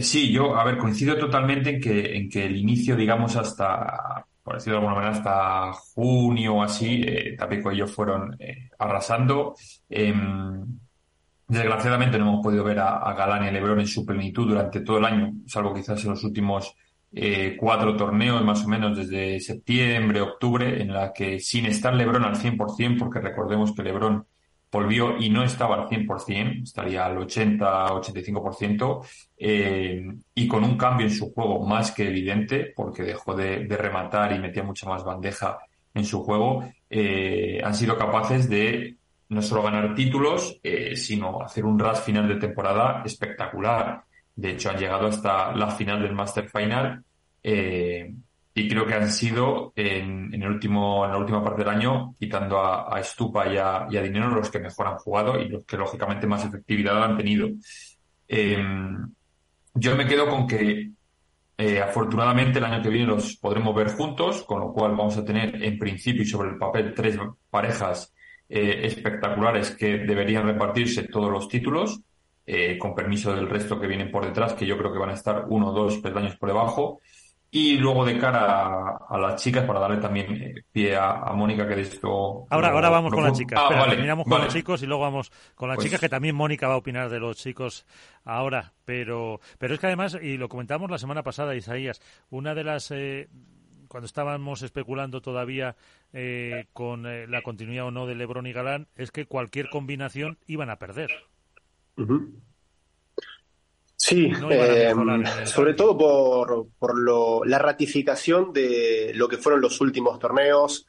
sí, 0.00 0.32
yo, 0.32 0.56
a 0.56 0.64
ver, 0.64 0.78
coincido 0.78 1.18
totalmente 1.18 1.70
en 1.70 1.80
que, 1.80 2.16
en 2.16 2.28
que 2.28 2.46
el 2.46 2.56
inicio, 2.56 2.96
digamos, 2.96 3.36
hasta, 3.36 4.26
por 4.42 4.54
decirlo 4.54 4.78
de 4.80 4.86
alguna 4.86 5.00
manera, 5.00 5.16
hasta 5.18 5.72
junio 5.94 6.54
o 6.56 6.62
así, 6.62 7.02
eh, 7.06 7.36
Tapico 7.36 7.70
y 7.72 7.78
yo 7.78 7.86
fueron 7.86 8.36
eh, 8.38 8.70
arrasando. 8.78 9.54
Em, 9.88 10.64
desgraciadamente 11.46 12.18
no 12.18 12.28
hemos 12.28 12.42
podido 12.42 12.64
ver 12.64 12.78
a, 12.80 13.12
Galán 13.14 13.44
y 13.44 13.48
a 13.48 13.52
Lebron 13.52 13.80
en 13.80 13.86
su 13.86 14.06
plenitud 14.06 14.48
durante 14.48 14.80
todo 14.80 14.98
el 14.98 15.04
año, 15.04 15.32
salvo 15.46 15.74
quizás 15.74 16.02
en 16.04 16.10
los 16.10 16.24
últimos 16.24 16.74
eh, 17.12 17.56
cuatro 17.60 17.94
torneos, 17.96 18.42
más 18.42 18.64
o 18.64 18.68
menos 18.68 18.96
desde 18.96 19.38
septiembre, 19.40 20.22
octubre, 20.22 20.80
en 20.80 20.92
la 20.92 21.12
que 21.12 21.38
sin 21.38 21.66
estar 21.66 21.94
Lebron 21.94 22.24
al 22.24 22.36
100%, 22.36 22.98
porque 22.98 23.20
recordemos 23.20 23.74
que 23.74 23.82
Lebron 23.82 24.26
volvió 24.72 25.18
y 25.18 25.28
no 25.28 25.44
estaba 25.44 25.76
al 25.76 25.88
100%, 25.88 26.62
estaría 26.62 27.04
al 27.04 27.18
80-85%, 27.18 29.06
eh, 29.36 30.10
y 30.34 30.48
con 30.48 30.64
un 30.64 30.78
cambio 30.78 31.06
en 31.06 31.12
su 31.12 31.32
juego 31.32 31.64
más 31.66 31.92
que 31.92 32.08
evidente, 32.08 32.72
porque 32.74 33.02
dejó 33.02 33.34
de, 33.34 33.66
rematar 33.68 34.32
y 34.32 34.38
metía 34.38 34.62
mucha 34.62 34.88
más 34.88 35.04
bandeja 35.04 35.58
en 35.92 36.04
su 36.06 36.24
juego, 36.24 36.64
eh, 36.88 37.60
han 37.62 37.74
sido 37.74 37.98
capaces 37.98 38.48
de 38.48 38.96
no 39.28 39.42
solo 39.42 39.62
ganar 39.62 39.94
títulos, 39.94 40.58
eh, 40.62 40.96
sino 40.96 41.42
hacer 41.42 41.66
un 41.66 41.78
rush 41.78 41.98
final 41.98 42.26
de 42.28 42.36
temporada 42.36 43.02
espectacular. 43.04 44.02
De 44.34 44.52
hecho, 44.52 44.70
han 44.70 44.78
llegado 44.78 45.06
hasta 45.06 45.54
la 45.54 45.70
final 45.70 46.02
del 46.02 46.14
Master 46.14 46.48
Final. 46.48 47.04
Y 48.54 48.68
creo 48.68 48.86
que 48.86 48.94
han 48.94 49.10
sido 49.10 49.72
en, 49.76 50.34
el 50.34 50.46
último, 50.46 51.04
en 51.04 51.12
la 51.12 51.18
última 51.18 51.42
parte 51.42 51.64
del 51.64 51.74
año, 51.74 52.14
quitando 52.18 52.58
a, 52.58 52.94
a 52.94 53.02
Stupa 53.02 53.46
y 53.46 53.56
a, 53.56 53.86
Dinero, 54.02 54.28
los 54.28 54.50
que 54.50 54.58
mejor 54.58 54.88
han 54.88 54.98
jugado 54.98 55.40
y 55.40 55.48
los 55.48 55.64
que 55.64 55.78
lógicamente 55.78 56.26
más 56.26 56.44
efectividad 56.44 57.02
han 57.02 57.16
tenido. 57.16 57.48
Em, 58.28 59.10
yo 59.74 59.96
me 59.96 60.06
quedo 60.06 60.28
con 60.28 60.46
que 60.46 60.90
eh, 61.56 61.80
afortunadamente 61.80 62.58
el 62.58 62.64
año 62.64 62.82
que 62.82 62.88
viene 62.88 63.06
los 63.06 63.36
podremos 63.36 63.74
ver 63.74 63.92
juntos, 63.92 64.42
con 64.42 64.60
lo 64.60 64.72
cual 64.72 64.92
vamos 64.92 65.16
a 65.16 65.24
tener 65.24 65.62
en 65.62 65.78
principio 65.78 66.22
y 66.22 66.26
sobre 66.26 66.50
el 66.50 66.58
papel 66.58 66.92
tres 66.94 67.18
parejas 67.50 68.12
eh, 68.48 68.80
espectaculares 68.84 69.70
que 69.70 69.98
deberían 69.98 70.44
repartirse 70.44 71.04
todos 71.04 71.30
los 71.30 71.48
títulos, 71.48 72.00
eh, 72.44 72.76
con 72.78 72.94
permiso 72.94 73.34
del 73.34 73.48
resto 73.48 73.80
que 73.80 73.86
vienen 73.86 74.10
por 74.10 74.26
detrás, 74.26 74.54
que 74.54 74.66
yo 74.66 74.76
creo 74.76 74.92
que 74.92 74.98
van 74.98 75.10
a 75.10 75.14
estar 75.14 75.46
uno 75.48 75.70
o 75.70 75.72
dos 75.72 75.98
peldaños 75.98 76.36
por 76.36 76.48
debajo. 76.48 77.00
Y 77.54 77.76
luego 77.76 78.06
de 78.06 78.16
cara 78.16 78.96
a, 79.06 79.18
las 79.18 79.42
chicas, 79.42 79.66
para 79.66 79.78
darle 79.78 79.98
también 79.98 80.32
eh, 80.42 80.64
pie 80.72 80.96
a, 80.96 81.34
Mónica, 81.34 81.68
que 81.68 81.74
de 81.76 81.82
esto... 81.82 82.46
Ahora, 82.48 82.70
ahora 82.70 82.88
vamos 82.88 83.12
con 83.12 83.22
las 83.22 83.36
chicas. 83.36 83.60
Ah, 83.62 83.84
terminamos 83.90 84.26
con 84.26 84.40
los 84.40 84.54
chicos 84.54 84.82
y 84.82 84.86
luego 84.86 85.02
vamos 85.02 85.30
con 85.54 85.68
las 85.68 85.76
pues 85.76 85.84
chicas, 85.84 86.00
que 86.00 86.08
también 86.08 86.34
Mónica 86.34 86.66
va 86.66 86.74
a 86.74 86.78
opinar 86.78 87.10
de 87.10 87.20
los 87.20 87.36
chicos 87.36 87.84
ahora. 88.24 88.72
Pero, 88.86 89.38
pero 89.58 89.74
es 89.74 89.80
que 89.80 89.86
además, 89.86 90.18
y 90.22 90.38
lo 90.38 90.48
comentamos 90.48 90.90
la 90.90 90.96
semana 90.96 91.22
pasada, 91.22 91.54
Isaías, 91.54 92.00
una 92.30 92.54
de 92.54 92.64
las... 92.64 92.90
Eh, 92.90 93.28
cuando 93.86 94.06
estábamos 94.06 94.62
especulando 94.62 95.20
todavía 95.20 95.76
eh, 96.14 96.68
con 96.72 97.02
la 97.02 97.42
continuidad 97.42 97.88
o 97.88 97.90
no 97.90 98.06
de 98.06 98.14
Lebron 98.14 98.46
y 98.46 98.54
Galán, 98.54 98.88
es 98.96 99.10
que 99.10 99.26
cualquier 99.26 99.68
combinación 99.68 100.38
iban 100.46 100.70
a 100.70 100.78
perder. 100.78 101.10
Sí, 104.04 104.32
eh, 104.50 104.92
sobre 105.44 105.74
todo 105.74 105.96
por, 105.96 106.66
por 106.76 106.98
lo, 106.98 107.44
la 107.44 107.60
ratificación 107.60 108.52
de 108.52 109.12
lo 109.14 109.28
que 109.28 109.36
fueron 109.36 109.60
los 109.60 109.80
últimos 109.80 110.18
torneos, 110.18 110.88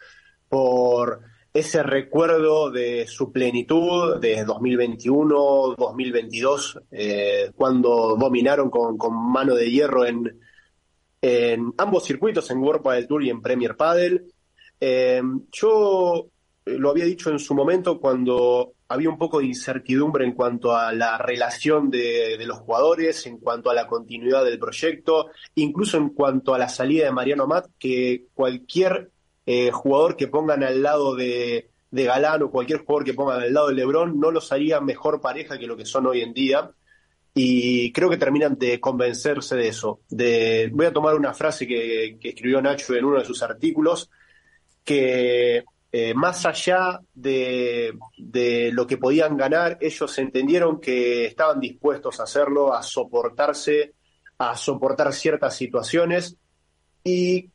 por 0.49 1.21
ese 1.54 1.84
recuerdo 1.84 2.71
de 2.71 3.06
su 3.06 3.32
plenitud 3.32 4.19
de 4.19 4.43
2021, 4.43 5.76
2022, 5.78 6.80
eh, 6.89 7.52
cuando 7.56 8.17
dominaron 8.19 8.71
con, 8.71 8.97
con, 8.97 9.13
mano 9.32 9.54
de 9.54 9.69
hierro 9.69 10.08
en, 10.08 10.39
en 11.21 11.71
ambos 11.78 12.06
circuitos, 12.06 12.49
en 12.49 12.58
World 12.58 12.82
Padel 12.82 13.08
Tour 13.08 13.23
y 13.23 13.30
en 13.30 13.43
Premier 13.43 13.78
Padel. 13.78 14.26
Eh, 14.82 15.21
yo 15.52 16.30
lo 16.65 16.89
había 16.89 17.06
dicho 17.06 17.30
en 17.30 17.38
su 17.38 17.54
momento 17.54 17.99
cuando 17.99 18.73
había 18.93 19.10
un 19.10 19.17
poco 19.17 19.39
de 19.39 19.47
incertidumbre 19.47 20.23
en 20.23 20.34
cuanto 20.34 20.75
a 20.75 20.93
la 20.93 21.17
relación 21.17 21.89
de, 21.89 22.38
los 22.45 22.60
jugadores, 22.60 23.25
en 23.25 23.39
cuanto 23.39 23.71
a 23.71 23.73
la 23.73 23.88
continuidad 23.88 24.45
del 24.45 24.60
proyecto, 24.60 25.32
incluso 25.56 25.97
en 25.97 26.10
cuanto 26.10 26.53
a 26.53 26.60
la 26.60 26.69
salida 26.69 27.06
de 27.06 27.12
Mariano 27.12 27.47
Matt, 27.47 27.71
que 27.79 28.27
cualquier 28.36 29.10
eh, 29.47 29.71
jugador 29.71 30.15
que 30.15 30.27
pongan 30.27 30.63
al 30.63 30.84
lado 30.84 31.15
de, 31.15 31.69
Galán 31.91 32.43
o 32.43 32.51
cualquier 32.51 32.79
jugador 32.79 33.03
que 33.03 33.13
pongan 33.13 33.41
al 33.41 33.53
lado 33.53 33.67
de 33.67 33.75
Lebron 33.75 34.19
no 34.19 34.32
los 34.32 34.51
haría 34.51 34.79
mejor 34.79 35.21
pareja 35.21 35.58
que 35.58 35.67
lo 35.67 35.77
que 35.77 35.86
son 35.86 36.06
hoy 36.06 36.21
en 36.21 36.34
día. 36.34 36.71
Y 37.36 37.91
creo 37.93 38.12
que 38.12 38.17
terminan 38.17 38.60
de 38.60 38.79
convencerse 38.79 39.56
de 39.56 39.69
eso. 39.69 40.01
Voy 40.10 40.86
a 40.86 40.93
tomar 40.93 41.15
una 41.15 41.34
frase 41.34 41.65
que 41.65 42.19
escribió 42.21 42.62
Nacho 42.62 42.93
en 42.93 43.06
uno 43.06 43.17
de 43.17 43.25
sus 43.25 43.41
artículos, 43.41 44.12
que 44.84 45.63
eh, 45.95 46.15
más 46.15 46.43
allá 46.47 46.99
de, 47.13 47.93
lo 48.73 48.88
que 48.88 48.97
podían 48.97 49.38
ganar, 49.38 49.77
ellos 49.79 50.17
entendieron 50.17 50.79
que 50.82 51.25
estaban 51.27 51.60
dispuestos 51.60 52.19
a 52.19 52.23
hacerlo, 52.23 52.73
a 52.73 52.82
soportarse, 52.82 53.93
a 54.39 54.58
soportar 54.58 55.13
ciertas 55.13 55.56
situaciones 55.56 56.36
y 57.03 57.51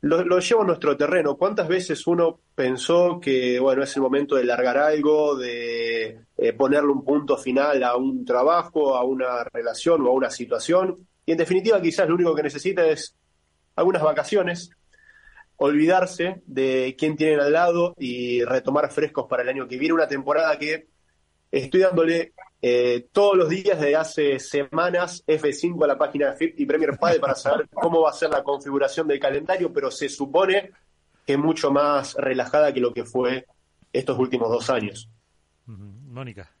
lo, 0.00 0.38
llevo 0.38 0.62
a 0.62 0.66
nuestro 0.66 0.96
terreno. 0.96 1.36
¿Cuántas 1.36 1.68
veces 1.68 2.06
uno 2.06 2.40
pensó 2.54 3.20
que, 3.20 3.60
bueno, 3.60 3.82
es 3.82 3.94
el 3.94 4.00
momento 4.00 4.36
de 4.36 4.44
largar 4.44 4.78
algo, 4.78 5.36
de 5.36 6.20
eh, 6.38 6.52
ponerle 6.54 6.92
un 6.92 7.04
punto 7.04 7.36
final 7.36 7.84
a 7.84 7.94
un 7.94 8.24
trabajo, 8.24 8.96
a 8.96 9.04
una 9.04 9.44
relación 9.52 10.00
o 10.00 10.08
a 10.08 10.12
una 10.12 10.30
situación? 10.30 11.06
Y 11.26 11.32
en 11.32 11.38
definitiva 11.38 11.82
quizás 11.82 12.08
lo 12.08 12.14
único 12.14 12.34
que 12.34 12.44
necesita 12.44 12.86
es 12.86 13.14
algunas 13.74 14.02
vacaciones, 14.02 14.70
olvidarse 15.56 16.42
de 16.46 16.94
quién 16.98 17.16
tienen 17.16 17.40
al 17.40 17.52
lado 17.52 17.94
y 17.98 18.44
retomar 18.44 18.90
frescos 18.90 19.26
para 19.28 19.42
el 19.42 19.48
año 19.48 19.68
que 19.68 19.78
viene. 19.78 19.94
Una 19.94 20.08
temporada 20.08 20.58
que 20.58 20.88
estoy 21.50 21.80
dándole 21.80 22.32
eh, 22.62 23.08
todos 23.12 23.36
los 23.36 23.48
días 23.48 23.78
desde 23.78 23.96
hace 23.96 24.38
semanas 24.38 25.24
F5 25.26 25.84
a 25.84 25.86
la 25.86 25.98
página 25.98 26.30
de 26.30 26.36
FIP 26.36 26.60
y 26.60 26.66
Premier 26.66 26.98
Padel 26.98 27.20
para 27.20 27.34
saber 27.34 27.68
cómo 27.72 28.02
va 28.02 28.10
a 28.10 28.14
ser 28.14 28.30
la 28.30 28.42
configuración 28.42 29.06
del 29.06 29.20
calendario, 29.20 29.72
pero 29.72 29.90
se 29.90 30.08
supone 30.08 30.72
que 31.26 31.34
es 31.34 31.38
mucho 31.38 31.70
más 31.70 32.14
relajada 32.14 32.72
que 32.72 32.80
lo 32.80 32.92
que 32.92 33.04
fue 33.04 33.46
estos 33.92 34.18
últimos 34.18 34.48
dos 34.50 34.70
años. 34.70 35.08
Mónica. 35.66 36.55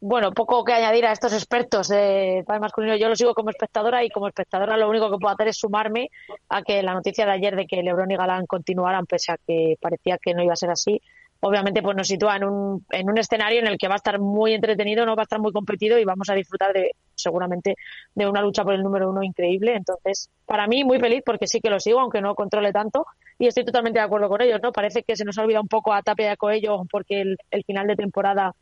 Bueno, 0.00 0.32
poco 0.32 0.64
que 0.64 0.72
añadir 0.72 1.06
a 1.06 1.12
estos 1.12 1.32
expertos 1.32 1.88
de 1.88 2.44
padre 2.46 2.60
masculino. 2.60 2.96
Yo 2.96 3.08
lo 3.08 3.16
sigo 3.16 3.34
como 3.34 3.50
espectadora 3.50 4.04
y 4.04 4.10
como 4.10 4.28
espectadora 4.28 4.76
lo 4.76 4.88
único 4.88 5.10
que 5.10 5.18
puedo 5.18 5.34
hacer 5.34 5.48
es 5.48 5.56
sumarme 5.56 6.10
a 6.48 6.62
que 6.62 6.82
la 6.82 6.94
noticia 6.94 7.24
de 7.24 7.32
ayer 7.32 7.56
de 7.56 7.66
que 7.66 7.82
Lebron 7.82 8.10
y 8.10 8.16
Galán 8.16 8.46
continuaran, 8.46 9.06
pese 9.06 9.32
a 9.32 9.38
que 9.38 9.76
parecía 9.80 10.18
que 10.18 10.34
no 10.34 10.42
iba 10.42 10.52
a 10.52 10.56
ser 10.56 10.70
así, 10.70 11.00
obviamente 11.40 11.82
pues 11.82 11.96
nos 11.96 12.08
sitúa 12.08 12.36
en 12.36 12.44
un, 12.44 12.86
en 12.90 13.08
un 13.08 13.18
escenario 13.18 13.60
en 13.60 13.66
el 13.66 13.78
que 13.78 13.88
va 13.88 13.94
a 13.94 13.96
estar 13.96 14.18
muy 14.18 14.52
entretenido, 14.52 15.06
no 15.06 15.16
va 15.16 15.22
a 15.22 15.24
estar 15.24 15.40
muy 15.40 15.52
competido 15.52 15.98
y 15.98 16.04
vamos 16.04 16.28
a 16.28 16.34
disfrutar 16.34 16.72
de 16.72 16.92
seguramente 17.14 17.76
de 18.14 18.28
una 18.28 18.42
lucha 18.42 18.64
por 18.64 18.74
el 18.74 18.82
número 18.82 19.08
uno 19.08 19.22
increíble. 19.22 19.74
Entonces, 19.74 20.28
para 20.44 20.66
mí 20.66 20.84
muy 20.84 21.00
feliz 21.00 21.22
porque 21.24 21.46
sí 21.46 21.60
que 21.60 21.70
lo 21.70 21.80
sigo, 21.80 22.00
aunque 22.00 22.20
no 22.20 22.34
controle 22.34 22.72
tanto 22.72 23.06
y 23.38 23.46
estoy 23.46 23.64
totalmente 23.64 23.98
de 23.98 24.04
acuerdo 24.04 24.28
con 24.28 24.42
ellos, 24.42 24.60
¿no? 24.62 24.72
Parece 24.72 25.02
que 25.02 25.16
se 25.16 25.24
nos 25.24 25.38
ha 25.38 25.42
olvidado 25.42 25.62
un 25.62 25.68
poco 25.68 25.92
a 25.94 26.02
Tapia 26.02 26.26
y 26.26 26.28
a 26.28 26.36
Coello 26.36 26.82
porque 26.90 27.22
el 27.50 27.64
final 27.64 27.86
de 27.86 27.96
temporada 27.96 28.52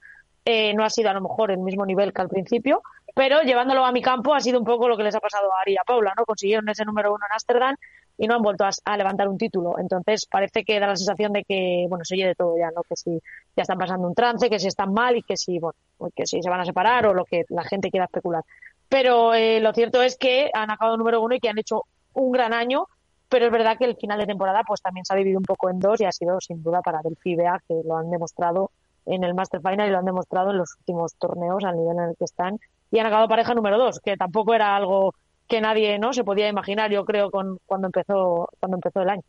eh, 0.45 0.75
no 0.75 0.85
ha 0.85 0.91
sido 0.91 1.11
a 1.11 1.15
lo 1.15 1.21
mejor 1.21 1.51
el 1.51 1.59
mismo 1.59 1.87
nivel 1.87 2.13
que 2.13 2.23
al 2.23 2.29
principio, 2.29 2.83
pero 3.15 3.43
llevándolo 3.43 3.85
a 3.85 3.93
mi 3.93 4.03
campo 4.03 4.35
ha 4.35 4.41
sido 4.41 4.59
un 4.59 4.65
poco 4.65 4.89
lo 4.89 4.97
que 4.97 5.05
les 5.05 5.15
ha 5.15 5.21
pasado 5.21 5.53
a 5.53 5.61
Ari 5.61 5.75
y 5.75 5.77
a 5.77 5.85
Paula, 5.85 6.13
¿no? 6.17 6.25
Consiguieron 6.25 6.69
ese 6.69 6.85
número 6.85 7.15
uno 7.15 7.25
en 7.29 7.33
Ámsterdam 7.33 7.77
y 8.19 8.27
no 8.27 8.35
han 8.35 8.43
vuelto 8.43 8.65
a, 8.65 8.97
levantar 8.97 9.29
un 9.29 9.39
título. 9.39 9.79
Entonces 9.79 10.27
parece 10.27 10.65
que 10.65 10.79
da 10.79 10.87
la 10.87 10.97
sensación 10.97 11.33
de 11.33 11.45
que, 11.45 11.87
bueno, 11.89 12.05
se 12.05 12.15
oye 12.15 12.27
de 12.27 12.35
todo 12.35 12.57
ya, 12.59 12.71
¿no? 12.75 12.83
Que 12.83 12.97
si 12.97 13.21
ya 13.57 13.63
están 13.63 13.79
pasando 13.79 14.07
un 14.07 14.15
trance, 14.15 14.51
que 14.51 14.59
si 14.59 14.69
están 14.69 14.93
mal 14.93 15.17
y 15.17 15.23
que 15.23 15.37
si, 15.37 15.59
bueno, 15.59 15.75
que 16.15 16.27
si 16.27 16.43
se 16.43 16.51
van 16.51 16.61
a 16.61 16.65
separar 16.65 17.07
o 17.07 17.15
lo 17.15 17.25
que 17.25 17.45
la 17.49 17.65
gente 17.65 17.91
quiera 17.91 18.07
especular. 18.07 18.45
Pero 18.89 19.35
eh, 19.35 19.61
lo 19.61 19.73
cierto 19.73 20.03
es 20.03 20.17
que 20.17 20.51
han 20.53 20.71
acabado 20.71 20.97
número 20.97 21.23
uno 21.23 21.35
y 21.35 21.41
que 21.41 21.49
han 21.49 21.59
hecho 21.59 21.85
un 22.13 22.33
gran 22.33 22.53
año, 22.53 22.87
pero 23.29 23.47
es 23.47 23.53
verdad 23.53 23.77
que 23.79 23.85
el 23.85 23.97
final 23.97 24.19
de 24.19 24.27
temporada 24.27 24.63
pues 24.67 24.81
también 24.81 25.05
se 25.05 25.15
ha 25.15 25.17
dividido 25.17 25.39
un 25.39 25.45
poco 25.45 25.71
en 25.71 25.81
dos 25.81 26.01
y 26.01 26.05
ha 26.05 26.13
sido 26.13 26.41
sin 26.41 26.63
duda 26.63 26.83
para 26.83 27.01
Delphi 27.03 27.33
y 27.33 27.37
Bea, 27.37 27.61
que 27.67 27.81
lo 27.85 27.97
han 27.97 28.11
demostrado 28.11 28.71
en 29.07 29.25
el 29.25 29.35
Master 29.35 29.61
Final 29.61 29.89
y 29.89 29.93
lo 29.93 29.99
han 29.99 30.05
demostrado 30.05 30.51
en 30.51 30.59
los 30.59 30.75
últimos 30.79 31.15
torneos 31.17 31.65
al 31.65 31.77
nivel 31.77 31.99
en 31.99 32.11
el 32.11 32.17
que 32.17 32.25
están 32.25 32.59
y 32.91 32.99
han 32.99 33.07
acabado 33.07 33.29
pareja 33.29 33.55
número 33.55 33.79
dos, 33.79 34.01
que 34.01 34.17
tampoco 34.17 34.55
era 34.55 34.77
algo 34.77 35.15
que 35.49 35.61
nadie 35.61 35.99
no 35.99 36.13
se 36.13 36.25
podía 36.25 36.49
imaginar, 36.49 36.91
yo 36.91 37.05
creo, 37.05 37.31
con, 37.31 37.59
cuando 37.67 37.89
empezó 37.89 38.49
cuando 38.59 38.77
empezó 38.77 39.03
el 39.03 39.11
año. 39.11 39.23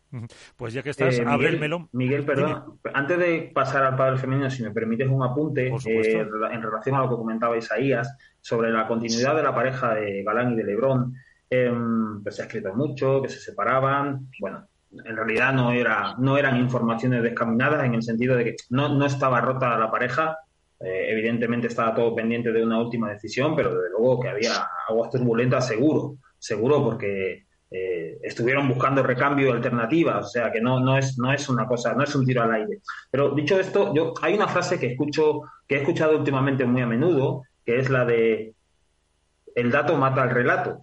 Pues 0.56 0.74
ya 0.74 0.82
que 0.82 0.92
estás, 0.92 1.20
eh, 1.20 1.26
abre 1.28 1.50
el 1.50 1.60
melón. 1.60 1.90
Miguel, 1.92 2.26
perdón, 2.26 2.80
antes 2.94 3.20
de 3.20 3.52
pasar 3.54 3.84
al 3.84 3.98
padre 3.98 4.18
femenino, 4.18 4.50
si 4.50 4.64
me 4.64 4.72
permites 4.72 5.10
un 5.10 5.24
apunte 5.24 5.68
eh, 5.68 6.28
en 6.52 6.62
relación 6.62 6.96
a 6.96 7.02
lo 7.02 7.10
que 7.10 7.16
comentaba 7.16 7.58
Isaías 7.58 8.16
sobre 8.40 8.72
la 8.72 8.88
continuidad 8.88 9.36
de 9.36 9.44
la 9.44 9.54
pareja 9.54 9.94
de 9.96 10.24
Galán 10.24 10.54
y 10.54 10.56
de 10.56 10.64
Lebrón, 10.64 11.16
eh, 11.50 11.72
pues 12.24 12.36
se 12.36 12.44
ha 12.44 12.46
escrito 12.46 12.74
mucho, 12.74 13.22
que 13.22 13.30
se 13.30 13.40
separaban, 13.40 14.30
bueno, 14.40 14.66
en 15.04 15.16
realidad 15.16 15.54
no 15.54 15.72
era 15.72 16.16
no 16.18 16.38
eran 16.38 16.58
informaciones 16.58 17.24
descaminadas 17.24 17.84
en 17.84 17.96
el 17.96 18.04
sentido 18.04 18.36
de 18.36 18.44
que 18.46 18.56
no, 18.70 18.90
no 18.90 19.06
estaba 19.06 19.42
rota 19.42 19.78
la 19.78 19.92
pareja. 19.92 20.38
Eh, 20.80 21.06
evidentemente 21.10 21.68
estaba 21.68 21.96
todo 21.96 22.14
pendiente 22.14 22.52
de 22.52 22.62
una 22.62 22.78
última 22.82 23.10
decisión 23.10 23.56
pero 23.56 23.74
desde 23.74 23.92
luego 23.92 24.20
que 24.20 24.28
había 24.28 24.68
aguas 24.90 25.10
turbulentas 25.10 25.66
seguro 25.66 26.18
seguro 26.38 26.84
porque 26.84 27.46
eh, 27.72 28.18
estuvieron 28.22 28.68
buscando 28.68 29.02
recambio 29.02 29.54
alternativas 29.54 30.26
o 30.26 30.28
sea 30.28 30.52
que 30.52 30.60
no 30.60 30.82
no 30.82 30.98
es 30.98 31.18
no 31.18 31.32
es 31.32 31.48
una 31.48 31.66
cosa 31.66 31.94
no 31.94 32.04
es 32.04 32.14
un 32.14 32.26
tiro 32.26 32.44
al 32.44 32.54
aire. 32.54 32.80
Pero 33.10 33.30
dicho 33.30 33.58
esto 33.58 33.94
yo 33.96 34.14
hay 34.22 34.34
una 34.34 34.50
frase 34.50 34.78
que 34.78 34.88
escucho 34.88 35.44
que 35.66 35.76
he 35.76 35.80
escuchado 35.80 36.18
últimamente 36.18 36.66
muy 36.66 36.82
a 36.82 36.88
menudo 36.88 37.44
que 37.66 37.80
es 37.80 37.90
la 37.90 38.04
de 38.04 38.54
el 39.56 39.72
dato 39.72 39.96
mata 39.96 40.24
al 40.24 40.32
relato 40.32 40.82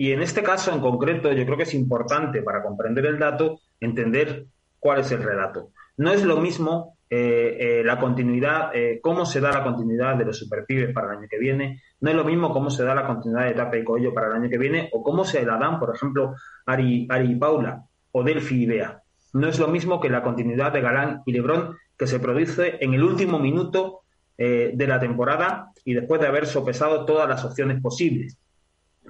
y 0.00 0.12
en 0.12 0.22
este 0.22 0.42
caso 0.42 0.72
en 0.72 0.80
concreto, 0.80 1.30
yo 1.30 1.44
creo 1.44 1.58
que 1.58 1.64
es 1.64 1.74
importante 1.74 2.42
para 2.42 2.62
comprender 2.62 3.04
el 3.04 3.18
dato 3.18 3.60
entender 3.80 4.46
cuál 4.78 5.00
es 5.00 5.12
el 5.12 5.22
relato. 5.22 5.72
No 5.98 6.10
es 6.10 6.24
lo 6.24 6.38
mismo 6.38 6.96
eh, 7.10 7.58
eh, 7.60 7.82
la 7.84 8.00
continuidad, 8.00 8.74
eh, 8.74 9.00
cómo 9.02 9.26
se 9.26 9.42
da 9.42 9.52
la 9.52 9.62
continuidad 9.62 10.16
de 10.16 10.24
los 10.24 10.38
superpibes 10.38 10.94
para 10.94 11.08
el 11.08 11.18
año 11.18 11.28
que 11.28 11.38
viene, 11.38 11.82
no 12.00 12.08
es 12.08 12.16
lo 12.16 12.24
mismo 12.24 12.50
cómo 12.50 12.70
se 12.70 12.82
da 12.82 12.94
la 12.94 13.06
continuidad 13.06 13.44
de 13.44 13.52
Tapa 13.52 13.76
y 13.76 13.84
Coello 13.84 14.14
para 14.14 14.28
el 14.28 14.32
año 14.32 14.48
que 14.48 14.56
viene, 14.56 14.88
o 14.94 15.02
cómo 15.02 15.22
se 15.22 15.44
la 15.44 15.58
dan, 15.58 15.78
por 15.78 15.94
ejemplo, 15.94 16.34
Ari, 16.64 17.06
Ari 17.10 17.32
y 17.32 17.36
Paula, 17.36 17.82
o 18.12 18.24
Delphi 18.24 18.62
y 18.62 18.66
Bea. 18.66 19.02
No 19.34 19.48
es 19.48 19.58
lo 19.58 19.68
mismo 19.68 20.00
que 20.00 20.08
la 20.08 20.22
continuidad 20.22 20.72
de 20.72 20.80
Galán 20.80 21.20
y 21.26 21.32
Lebrón 21.32 21.76
que 21.98 22.06
se 22.06 22.20
produce 22.20 22.78
en 22.80 22.94
el 22.94 23.02
último 23.04 23.38
minuto 23.38 24.00
de 24.38 24.86
la 24.88 24.98
temporada 24.98 25.70
y 25.84 25.92
después 25.92 26.18
de 26.18 26.26
haber 26.26 26.46
sopesado 26.46 27.04
todas 27.04 27.28
las 27.28 27.44
opciones 27.44 27.82
posibles. 27.82 28.38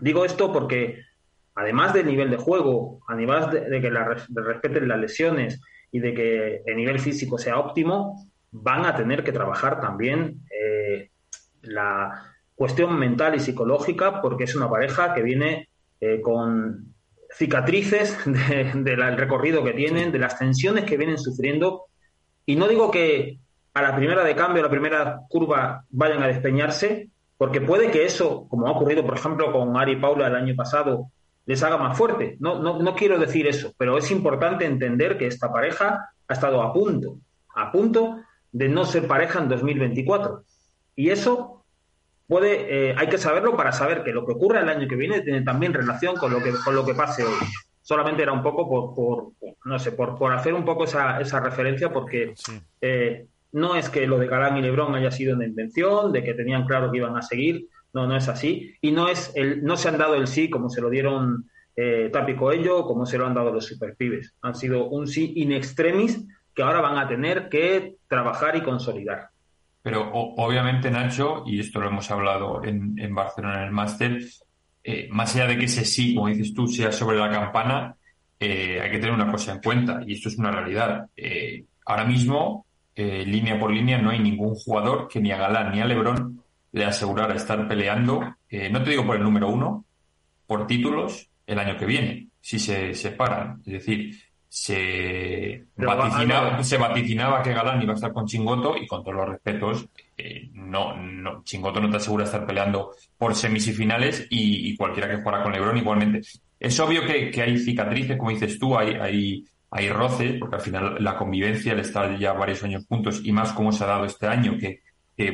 Digo 0.00 0.24
esto 0.24 0.52
porque, 0.52 1.02
además 1.54 1.92
del 1.92 2.06
nivel 2.06 2.30
de 2.30 2.36
juego, 2.36 3.00
además 3.08 3.50
de, 3.50 3.80
que 3.80 3.90
la, 3.90 4.04
respeten 4.04 4.88
las 4.88 4.98
lesiones 4.98 5.60
y 5.90 6.00
de 6.00 6.14
que 6.14 6.62
el 6.66 6.76
nivel 6.76 6.98
físico 6.98 7.38
sea 7.38 7.58
óptimo, 7.58 8.26
van 8.52 8.86
a 8.86 8.96
tener 8.96 9.24
que 9.24 9.32
trabajar 9.32 9.80
también 9.80 10.40
eh, 10.50 11.10
la 11.62 12.34
cuestión 12.54 12.98
mental 12.98 13.34
y 13.34 13.40
psicológica, 13.40 14.20
porque 14.20 14.44
es 14.44 14.54
una 14.54 14.68
pareja 14.68 15.14
que 15.14 15.22
viene 15.22 15.68
eh, 16.00 16.20
con 16.20 16.94
cicatrices 17.32 18.18
del 18.26 19.16
recorrido 19.16 19.64
que 19.64 19.72
tienen, 19.72 20.12
de 20.12 20.18
las 20.18 20.38
tensiones 20.38 20.84
que 20.84 20.96
vienen 20.96 21.18
sufriendo. 21.18 21.86
Y 22.46 22.56
no 22.56 22.68
digo 22.68 22.90
que 22.90 23.38
a 23.74 23.82
la 23.82 23.94
primera 23.94 24.24
de 24.24 24.34
cambio, 24.34 24.62
a 24.62 24.66
la 24.66 24.70
primera 24.70 25.20
curva, 25.28 25.84
vayan 25.90 26.22
a 26.22 26.26
despeñarse, 26.26 27.08
porque 27.40 27.62
puede 27.62 27.90
que 27.90 28.04
eso, 28.04 28.46
como 28.50 28.68
ha 28.68 28.72
ocurrido, 28.72 29.02
por 29.02 29.16
ejemplo, 29.16 29.50
con 29.50 29.74
Ari 29.74 29.92
y 29.92 29.96
Paula 29.96 30.26
el 30.26 30.36
año 30.36 30.54
pasado, 30.54 31.10
les 31.46 31.62
haga 31.62 31.78
más 31.78 31.96
fuerte. 31.96 32.36
No, 32.38 32.60
no, 32.60 32.94
quiero 32.94 33.18
decir 33.18 33.46
eso, 33.46 33.72
pero 33.78 33.96
es 33.96 34.10
importante 34.10 34.66
entender 34.66 35.16
que 35.16 35.26
esta 35.26 35.50
pareja 35.50 36.10
ha 36.28 36.32
estado 36.34 36.60
a 36.60 36.70
punto, 36.70 37.16
a 37.56 37.72
punto 37.72 38.18
de 38.52 38.68
no 38.68 38.84
ser 38.84 39.06
pareja 39.06 39.38
en 39.38 39.48
2024. 39.48 40.44
Y 40.96 41.08
eso 41.08 41.64
puede, 42.26 42.90
eh, 42.90 42.94
hay 42.98 43.08
que 43.08 43.16
saberlo 43.16 43.56
para 43.56 43.72
saber 43.72 44.04
que 44.04 44.12
lo 44.12 44.26
que 44.26 44.32
ocurre 44.32 44.60
el 44.60 44.68
año 44.68 44.86
que 44.86 44.96
viene 44.96 45.22
tiene 45.22 45.40
también 45.40 45.72
relación 45.72 46.16
con 46.16 46.30
lo 46.30 46.42
que, 46.42 46.52
con 46.62 46.74
lo 46.74 46.84
que 46.84 46.92
pase 46.92 47.24
hoy. 47.24 47.38
Solamente 47.80 48.22
era 48.22 48.32
un 48.32 48.42
poco 48.42 48.68
por, 48.68 48.94
por 48.94 49.54
no 49.64 49.78
sé, 49.78 49.92
por, 49.92 50.18
por 50.18 50.30
hacer 50.34 50.52
un 50.52 50.66
poco 50.66 50.84
esa, 50.84 51.18
esa 51.18 51.40
referencia, 51.40 51.90
porque 51.90 52.34
eh, 52.82 53.24
no 53.52 53.74
es 53.74 53.88
que 53.88 54.06
lo 54.06 54.18
de 54.18 54.26
Galán 54.26 54.56
y 54.56 54.62
Lebrón 54.62 54.94
haya 54.94 55.10
sido 55.10 55.34
una 55.34 55.46
invención, 55.46 56.12
de 56.12 56.22
que 56.22 56.34
tenían 56.34 56.66
claro 56.66 56.90
que 56.90 56.98
iban 56.98 57.16
a 57.16 57.22
seguir, 57.22 57.66
no, 57.92 58.06
no 58.06 58.16
es 58.16 58.28
así. 58.28 58.74
Y 58.80 58.92
no, 58.92 59.08
es 59.08 59.32
el, 59.34 59.62
no 59.64 59.76
se 59.76 59.88
han 59.88 59.98
dado 59.98 60.14
el 60.14 60.26
sí 60.26 60.48
como 60.48 60.70
se 60.70 60.80
lo 60.80 60.90
dieron 60.90 61.50
eh, 61.76 62.10
Coello, 62.38 62.84
como 62.84 63.06
se 63.06 63.18
lo 63.18 63.26
han 63.26 63.34
dado 63.34 63.52
los 63.52 63.66
superpibes. 63.66 64.34
Han 64.42 64.54
sido 64.54 64.88
un 64.88 65.06
sí 65.06 65.32
in 65.36 65.52
extremis 65.52 66.26
que 66.54 66.62
ahora 66.62 66.80
van 66.80 66.98
a 66.98 67.08
tener 67.08 67.48
que 67.48 67.96
trabajar 68.08 68.56
y 68.56 68.62
consolidar. 68.62 69.28
Pero 69.82 70.10
obviamente, 70.12 70.90
Nacho, 70.90 71.44
y 71.46 71.58
esto 71.58 71.80
lo 71.80 71.88
hemos 71.88 72.10
hablado 72.10 72.62
en, 72.64 72.98
en 72.98 73.14
Barcelona 73.14 73.62
en 73.62 73.68
el 73.68 73.72
máster, 73.72 74.20
eh, 74.84 75.08
más 75.10 75.34
allá 75.34 75.46
de 75.46 75.58
que 75.58 75.64
ese 75.64 75.84
sí, 75.84 76.14
como 76.14 76.28
dices 76.28 76.52
tú, 76.52 76.66
sea 76.66 76.92
sobre 76.92 77.16
la 77.16 77.30
campana, 77.30 77.96
eh, 78.38 78.78
hay 78.82 78.90
que 78.90 78.98
tener 78.98 79.14
una 79.14 79.30
cosa 79.30 79.52
en 79.52 79.60
cuenta, 79.60 80.02
y 80.06 80.14
esto 80.14 80.28
es 80.28 80.36
una 80.36 80.50
realidad. 80.50 81.06
Eh, 81.16 81.64
ahora 81.86 82.04
mismo 82.04 82.66
eh, 82.94 83.24
línea 83.24 83.58
por 83.58 83.72
línea, 83.72 83.98
no 83.98 84.10
hay 84.10 84.18
ningún 84.18 84.54
jugador 84.54 85.08
que 85.08 85.20
ni 85.20 85.30
a 85.30 85.36
Galán 85.36 85.72
ni 85.72 85.80
a 85.80 85.84
Lebron 85.84 86.42
le 86.72 86.84
asegurara 86.84 87.34
estar 87.34 87.66
peleando, 87.66 88.36
eh, 88.48 88.68
no 88.70 88.82
te 88.82 88.90
digo 88.90 89.06
por 89.06 89.16
el 89.16 89.22
número 89.22 89.48
uno, 89.48 89.84
por 90.46 90.66
títulos 90.66 91.28
el 91.46 91.58
año 91.58 91.76
que 91.76 91.86
viene, 91.86 92.28
si 92.40 92.58
se 92.58 92.94
separan. 92.94 93.60
Es 93.66 93.72
decir, 93.72 94.16
se 94.48 95.64
vaticinaba, 95.76 96.62
se 96.62 96.76
vaticinaba, 96.76 97.42
que 97.42 97.52
Galán 97.52 97.82
iba 97.82 97.92
a 97.92 97.94
estar 97.94 98.12
con 98.12 98.26
Chingoto 98.26 98.76
y 98.76 98.86
con 98.86 99.02
todos 99.02 99.16
los 99.16 99.28
respetos, 99.28 99.88
eh, 100.16 100.50
no, 100.52 100.96
no, 100.96 101.42
Chingoto 101.44 101.80
no 101.80 101.88
te 101.88 101.98
asegura 101.98 102.24
estar 102.24 102.44
peleando 102.44 102.90
por 103.16 103.34
semifinales 103.34 104.26
y, 104.28 104.70
y 104.70 104.76
cualquiera 104.76 105.08
que 105.08 105.22
fuera 105.22 105.42
con 105.42 105.52
Lebron 105.52 105.78
igualmente. 105.78 106.20
Es 106.58 106.78
obvio 106.80 107.06
que, 107.06 107.30
que, 107.30 107.42
hay 107.42 107.58
cicatrices, 107.58 108.16
como 108.16 108.30
dices 108.30 108.58
tú, 108.58 108.76
hay, 108.76 108.94
hay 108.94 109.44
hay 109.70 109.88
roce, 109.88 110.36
porque 110.38 110.56
al 110.56 110.62
final 110.62 110.96
la 110.98 111.16
convivencia, 111.16 111.72
el 111.72 111.80
estar 111.80 112.18
ya 112.18 112.32
varios 112.32 112.62
años 112.64 112.84
juntos 112.88 113.20
y 113.24 113.32
más 113.32 113.52
como 113.52 113.72
se 113.72 113.84
ha 113.84 113.88
dado 113.88 114.04
este 114.04 114.26
año, 114.26 114.56
que, 114.58 114.82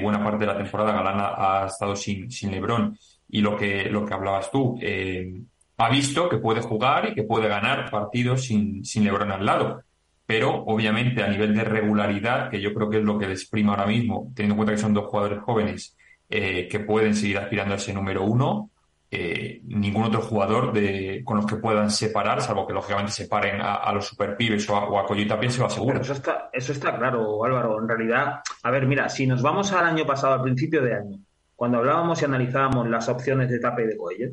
buena 0.03 0.23
parte 0.23 0.41
de 0.41 0.47
la 0.47 0.59
temporada 0.59 0.93
Galán 0.93 1.17
ha, 1.21 1.67
estado 1.67 1.95
sin, 1.95 2.29
sin 2.29 2.51
Lebron 2.51 2.99
y 3.29 3.41
lo 3.41 3.57
que, 3.57 3.85
lo 3.85 4.05
que 4.05 4.15
hablabas 4.15 4.51
tú, 4.51 4.77
eh, 4.83 5.43
ha 5.77 5.91
visto 5.91 6.29
que 6.29 6.39
puede 6.39 6.61
jugar 6.61 7.09
y 7.09 7.15
que 7.15 7.23
puede 7.23 7.47
ganar 7.49 7.89
partidos 7.89 8.47
sin, 8.47 8.85
sin 8.85 9.05
Lebron 9.05 9.31
al 9.31 9.47
lado. 9.47 9.83
Pero 10.27 10.65
obviamente 10.65 11.23
a 11.23 11.29
nivel 11.29 11.55
de 11.55 11.63
regularidad, 11.63 12.51
que 12.51 12.61
yo 12.61 12.75
creo 12.75 12.91
que 12.91 12.99
es 12.99 13.05
lo 13.05 13.17
que 13.17 13.29
les 13.29 13.49
prima 13.49 13.75
ahora 13.75 13.87
mismo, 13.87 14.33
teniendo 14.35 14.55
en 14.55 14.57
cuenta 14.57 14.73
que 14.73 14.79
son 14.79 14.93
dos 14.93 15.07
jugadores 15.07 15.39
jóvenes 15.41 15.97
eh, 16.29 16.67
que 16.69 16.81
pueden 16.81 17.15
seguir 17.15 17.39
aspirando 17.39 17.75
a 17.75 17.77
ese 17.77 17.93
número 17.93 18.25
uno, 18.25 18.71
eh, 19.11 19.61
ningún 19.65 20.05
otro 20.05 20.21
jugador 20.21 20.73
de, 20.73 21.23
con 21.25 21.37
los 21.37 21.47
que 21.47 21.57
puedan 21.57 21.91
separar, 21.91 22.43
salvo 22.43 22.67
que 22.67 22.73
lógicamente 22.73 23.13
separen 23.13 23.61
a, 23.61 23.93
los 23.93 24.07
superpibes 24.07 24.69
o 24.69 24.77
a, 24.77 24.89
o 24.89 24.99
a 24.99 25.07
Tapia, 25.07 25.51
se 25.51 25.61
lo 25.61 25.67
aseguro. 25.67 26.01
Eso 26.01 26.13
está, 26.13 26.51
eso 26.53 26.73
está 26.73 26.97
claro, 26.99 27.45
Álvaro. 27.45 27.81
En 27.81 27.89
realidad, 27.89 28.41
a 28.63 28.71
ver, 28.71 28.87
mira, 28.87 29.09
si 29.09 29.27
nos 29.27 29.43
vamos 29.43 29.73
al 29.73 29.87
año 29.87 30.05
pasado, 30.05 30.35
al 30.35 30.43
principio 30.43 30.83
de 30.83 30.95
año, 30.95 31.19
cuando 31.55 31.79
hablábamos 31.79 32.21
y 32.21 32.25
analizábamos 32.25 32.89
las 32.89 33.09
opciones 33.09 33.49
de 33.49 33.61
Tapia 33.61 33.85
y 33.85 33.89
de 33.89 33.97
Coello, 33.97 34.29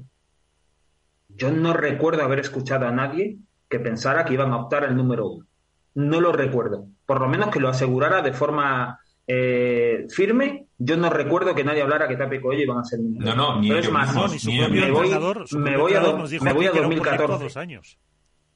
yo 1.29 1.51
no 1.51 1.73
recuerdo 1.73 2.23
haber 2.23 2.39
escuchado 2.39 2.87
a 2.87 2.91
nadie 2.91 3.37
que 3.69 3.79
pensara 3.79 4.25
que 4.25 4.33
iban 4.33 4.51
a 4.53 4.57
optar 4.57 4.83
el 4.83 4.95
número 4.95 5.27
uno. 5.27 5.45
No 5.95 6.19
lo 6.19 6.31
recuerdo. 6.31 6.87
Por 7.05 7.21
lo 7.21 7.27
menos 7.27 7.49
que 7.49 7.59
lo 7.59 7.69
asegurara 7.69 8.21
de 8.21 8.33
forma 8.33 8.99
eh, 9.25 10.05
firme, 10.09 10.67
yo 10.77 10.97
no 10.97 11.09
recuerdo 11.09 11.55
que 11.55 11.63
nadie 11.63 11.81
hablara 11.81 12.07
que 12.07 12.17
Tapia 12.17 12.39
y 12.39 12.41
Coello 12.41 12.63
iban 12.63 12.79
a 12.79 12.83
ser 12.83 12.99
No, 12.99 13.35
no, 13.35 13.61
ni 13.61 13.69
Pero 13.69 13.79
es 13.79 13.91
más, 13.91 14.09
mismos, 14.09 14.31
ni 14.33 14.39
su 14.39 14.51
ni 14.51 14.59
propio 14.59 14.81
me 14.81 14.91
voy, 14.91 15.09
me 15.57 15.77
voy 15.77 15.93
a, 15.93 16.01
me 16.41 16.53
voy 16.53 16.65
a 16.65 16.71
2014. 16.71 17.43
dos 17.43 17.57
años. 17.57 17.97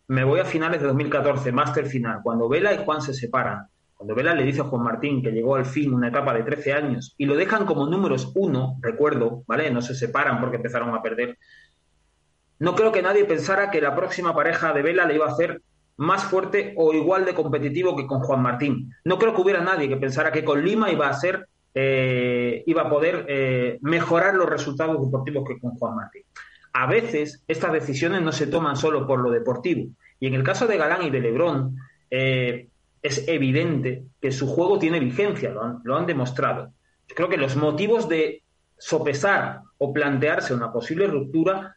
Me 0.10 0.24
voy 0.24 0.40
a 0.40 0.46
finales 0.46 0.82
de 0.82 0.88
2014, 0.88 1.52
máster 1.52 1.86
final, 1.86 2.20
cuando 2.24 2.50
Vela 2.50 2.74
y 2.74 2.84
Juan 2.84 3.02
se 3.02 3.14
separan. 3.14 3.68
Cuando 3.96 4.14
Vela 4.14 4.36
le 4.36 4.44
dice 4.44 4.62
a 4.62 4.66
Juan 4.66 4.84
Martín 4.84 5.24
que 5.24 5.32
llegó 5.32 5.56
al 5.56 5.66
fin 5.66 5.94
una 5.94 6.10
etapa 6.10 6.34
de 6.34 6.44
13 6.44 6.74
años 6.74 7.16
y 7.18 7.26
lo 7.26 7.36
dejan 7.36 7.66
como 7.66 7.88
números 7.88 8.32
uno, 8.36 8.78
recuerdo, 8.82 9.44
¿vale? 9.48 9.72
No 9.72 9.82
se 9.82 9.96
separan 9.96 10.40
porque 10.40 10.58
empezaron 10.58 10.94
a 10.94 11.02
perder. 11.02 11.38
No 12.60 12.76
creo 12.76 12.92
que 12.92 13.02
nadie 13.02 13.26
pensara 13.26 13.72
que 13.72 13.82
la 13.82 13.96
próxima 13.96 14.36
pareja 14.36 14.72
de 14.74 14.82
Vela 14.82 15.06
le 15.06 15.16
iba 15.16 15.26
a 15.26 15.32
hacer 15.32 15.62
más 15.98 16.24
fuerte 16.24 16.74
o 16.78 16.94
igual 16.94 17.26
de 17.26 17.34
competitivo 17.34 17.96
que 17.96 18.08
con 18.08 18.20
Juan 18.22 18.42
Martín. 18.42 18.94
No 19.04 19.18
creo 19.18 19.34
que 19.34 19.42
hubiera 19.42 19.62
nadie 19.62 19.90
que 19.90 19.98
pensara 19.98 20.32
que 20.32 20.46
con 20.46 20.64
Lima 20.64 20.92
iba 20.92 21.10
a 21.10 21.14
ser, 21.14 21.48
eh, 21.74 22.64
iba 22.66 22.84
a 22.84 22.90
poder 22.90 23.26
eh, 23.28 23.80
mejorar 23.82 24.36
los 24.36 24.50
resultados 24.50 25.04
deportivos 25.04 25.48
que 25.48 25.60
con 25.60 25.72
Juan 25.72 25.96
Martín. 25.96 26.24
A 26.74 26.86
veces 26.86 27.44
estas 27.48 27.74
decisiones 27.74 28.22
no 28.22 28.32
se 28.32 28.48
toman 28.48 28.78
solo 28.78 29.08
por 29.08 29.20
lo 29.20 29.32
deportivo. 29.32 29.90
Y 30.20 30.28
en 30.28 30.36
el 30.36 30.44
caso 30.44 30.68
de 30.68 30.78
Galán 30.78 31.04
y 31.04 31.10
de 31.10 31.20
Lebrón, 31.20 31.76
eh, 32.12 32.68
es 33.02 33.28
evidente 33.28 34.04
que 34.22 34.32
su 34.32 34.48
juego 34.48 34.78
tiene 34.78 35.00
vigencia, 35.00 35.50
lo 35.50 35.64
han, 35.64 35.80
lo 35.84 35.98
han 35.98 36.06
demostrado. 36.06 36.74
Yo 37.08 37.16
creo 37.16 37.30
que 37.30 37.38
los 37.38 37.56
motivos 37.56 38.08
de 38.08 38.44
sopesar 38.78 39.62
o 39.78 39.94
plantearse 39.94 40.54
una 40.54 40.72
posible 40.72 41.08
ruptura, 41.08 41.77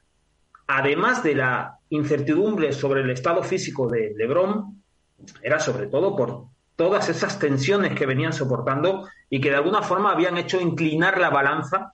además 0.79 1.23
de 1.23 1.35
la 1.35 1.79
incertidumbre 1.91 2.73
sobre 2.73 3.01
el 3.03 3.11
estado 3.11 3.43
físico 3.43 3.89
de 3.89 4.13
Lebrón, 4.17 4.83
era 5.43 5.59
sobre 5.59 5.87
todo 5.89 6.17
por 6.17 6.45
todas 6.77 7.09
esas 7.09 7.39
tensiones 7.39 7.95
que 7.95 8.07
venían 8.07 8.33
soportando 8.33 9.07
y 9.29 9.41
que 9.41 9.51
de 9.51 9.57
alguna 9.57 9.83
forma 9.83 10.13
habían 10.13 10.39
hecho 10.39 10.61
inclinar 10.61 11.19
la 11.19 11.31
balanza 11.31 11.93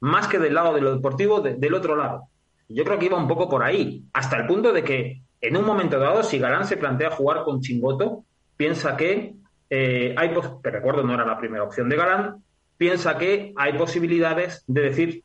más 0.00 0.28
que 0.28 0.38
del 0.38 0.54
lado 0.54 0.74
de 0.74 0.80
lo 0.80 0.94
deportivo, 0.94 1.40
de- 1.40 1.54
del 1.56 1.74
otro 1.74 1.96
lado. 1.96 2.24
Yo 2.68 2.84
creo 2.84 2.98
que 2.98 3.06
iba 3.06 3.18
un 3.18 3.28
poco 3.28 3.48
por 3.48 3.62
ahí, 3.62 4.04
hasta 4.12 4.36
el 4.36 4.46
punto 4.46 4.72
de 4.72 4.82
que 4.84 5.22
en 5.40 5.56
un 5.56 5.64
momento 5.64 5.98
dado, 5.98 6.22
si 6.22 6.38
Galán 6.38 6.66
se 6.66 6.76
plantea 6.76 7.10
jugar 7.10 7.42
con 7.44 7.60
Chingoto, 7.60 8.24
piensa 8.56 8.96
que 8.96 9.34
eh, 9.70 10.14
hay, 10.18 10.30
que 10.62 10.70
recuerdo 10.70 11.02
no 11.02 11.14
era 11.14 11.24
la 11.24 11.38
primera 11.38 11.64
opción 11.64 11.88
de 11.88 11.96
Galán, 11.96 12.44
piensa 12.76 13.16
que 13.18 13.52
hay 13.56 13.72
posibilidades 13.72 14.64
de 14.66 14.80
decir, 14.82 15.22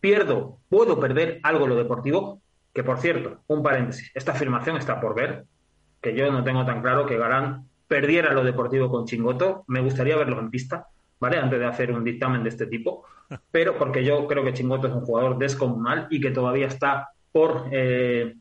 pierdo, 0.00 0.58
puedo 0.68 0.98
perder 1.00 1.40
algo 1.42 1.64
en 1.64 1.70
lo 1.70 1.76
deportivo, 1.76 2.40
que 2.72 2.84
por 2.84 2.98
cierto, 2.98 3.40
un 3.48 3.62
paréntesis, 3.62 4.10
esta 4.14 4.32
afirmación 4.32 4.76
está 4.76 5.00
por 5.00 5.14
ver, 5.14 5.44
que 6.00 6.14
yo 6.14 6.30
no 6.30 6.44
tengo 6.44 6.64
tan 6.64 6.80
claro 6.80 7.06
que 7.06 7.18
Galán 7.18 7.66
perdiera 7.88 8.32
lo 8.32 8.44
deportivo 8.44 8.90
con 8.90 9.06
Chingoto, 9.06 9.64
me 9.66 9.80
gustaría 9.80 10.16
verlo 10.16 10.38
en 10.38 10.50
pista, 10.50 10.86
¿vale? 11.18 11.38
Antes 11.38 11.58
de 11.58 11.66
hacer 11.66 11.90
un 11.90 12.04
dictamen 12.04 12.42
de 12.42 12.50
este 12.50 12.66
tipo, 12.66 13.04
pero 13.50 13.76
porque 13.76 14.04
yo 14.04 14.26
creo 14.26 14.44
que 14.44 14.52
Chingoto 14.52 14.86
es 14.86 14.94
un 14.94 15.04
jugador 15.04 15.38
descomunal 15.38 16.06
y 16.10 16.20
que 16.20 16.30
todavía 16.30 16.66
está 16.66 17.08
por 17.32 17.68
eh, 17.72 18.36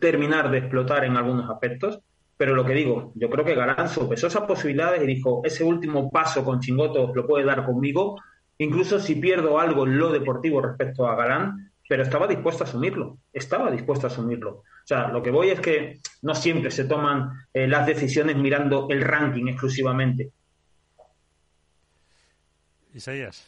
terminar 0.00 0.50
de 0.50 0.58
explotar 0.58 1.04
en 1.04 1.16
algunos 1.16 1.48
aspectos. 1.50 2.00
Pero 2.36 2.54
lo 2.54 2.64
que 2.64 2.72
digo, 2.72 3.12
yo 3.16 3.28
creo 3.30 3.44
que 3.44 3.56
Galán 3.56 3.88
sopesó 3.88 4.28
esas 4.28 4.44
posibilidades 4.44 5.02
y 5.02 5.06
dijo, 5.06 5.42
ese 5.44 5.64
último 5.64 6.08
paso 6.08 6.44
con 6.44 6.60
Chingoto 6.60 7.12
lo 7.12 7.26
puede 7.26 7.44
dar 7.44 7.66
conmigo, 7.66 8.16
incluso 8.58 9.00
si 9.00 9.14
pierdo 9.14 9.58
algo 9.58 9.86
en 9.86 9.98
lo 9.98 10.12
deportivo 10.12 10.60
respecto 10.60 11.06
a 11.06 11.16
Galán, 11.16 11.72
pero 11.88 12.02
estaba 12.02 12.26
dispuesto 12.26 12.64
a 12.64 12.66
asumirlo, 12.66 13.18
estaba 13.32 13.70
dispuesto 13.70 14.06
a 14.06 14.10
asumirlo. 14.10 14.50
O 14.50 14.86
sea, 14.86 15.08
lo 15.08 15.22
que 15.22 15.30
voy 15.30 15.50
es 15.50 15.60
que 15.60 16.00
no 16.22 16.34
siempre 16.34 16.70
se 16.70 16.84
toman 16.84 17.30
eh, 17.52 17.66
las 17.66 17.86
decisiones 17.86 18.36
mirando 18.36 18.88
el 18.90 19.00
ranking 19.02 19.46
exclusivamente. 19.46 20.30
Isaías. 22.94 23.46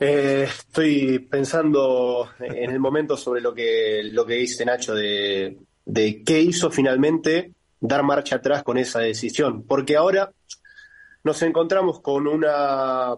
Eh, 0.00 0.44
estoy 0.48 1.20
pensando 1.20 2.30
en 2.40 2.70
el 2.70 2.80
momento 2.80 3.16
sobre 3.16 3.40
lo 3.40 3.54
que, 3.54 4.02
lo 4.10 4.26
que 4.26 4.34
dice 4.34 4.64
Nacho 4.64 4.94
de, 4.94 5.58
de 5.84 6.24
qué 6.24 6.40
hizo 6.40 6.70
finalmente 6.70 7.52
dar 7.78 8.02
marcha 8.02 8.36
atrás 8.36 8.62
con 8.62 8.78
esa 8.78 9.00
decisión. 9.00 9.64
Porque 9.64 9.96
ahora 9.96 10.32
nos 11.24 11.42
encontramos 11.42 12.00
con 12.00 12.26
una 12.26 13.14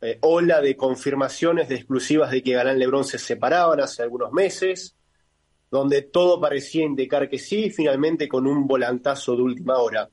eh, 0.00 0.18
ola 0.22 0.60
de 0.60 0.76
confirmaciones 0.76 1.68
de 1.68 1.76
exclusivas 1.76 2.30
de 2.30 2.42
que 2.42 2.52
Galán 2.52 2.78
Lebrón 2.78 3.04
se 3.04 3.18
separaban 3.18 3.80
hace 3.80 4.02
algunos 4.02 4.32
meses, 4.32 4.96
donde 5.70 6.02
todo 6.02 6.40
parecía 6.40 6.84
indicar 6.84 7.28
que 7.28 7.38
sí, 7.38 7.70
finalmente 7.70 8.28
con 8.28 8.46
un 8.46 8.66
volantazo 8.66 9.34
de 9.36 9.42
última 9.42 9.78
hora. 9.78 10.08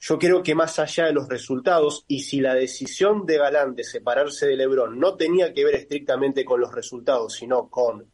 Yo 0.00 0.16
creo 0.16 0.44
que 0.44 0.54
más 0.54 0.78
allá 0.78 1.06
de 1.06 1.12
los 1.12 1.28
resultados, 1.28 2.04
y 2.06 2.20
si 2.20 2.40
la 2.40 2.54
decisión 2.54 3.26
de 3.26 3.38
Galán 3.38 3.74
de 3.74 3.82
separarse 3.82 4.46
de 4.46 4.56
Lebron 4.56 4.98
no 4.98 5.16
tenía 5.16 5.52
que 5.52 5.64
ver 5.64 5.74
estrictamente 5.74 6.44
con 6.44 6.60
los 6.60 6.72
resultados, 6.72 7.34
sino 7.34 7.68
con 7.68 8.12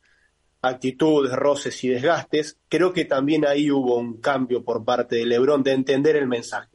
actitudes, 0.62 1.34
roces 1.34 1.84
y 1.84 1.88
desgastes, 1.88 2.58
creo 2.70 2.90
que 2.94 3.04
también 3.04 3.46
ahí 3.46 3.70
hubo 3.70 3.98
un 3.98 4.18
cambio 4.18 4.64
por 4.64 4.82
parte 4.82 5.16
de 5.16 5.26
Lebron 5.26 5.62
de 5.62 5.72
entender 5.72 6.16
el 6.16 6.26
mensaje. 6.26 6.73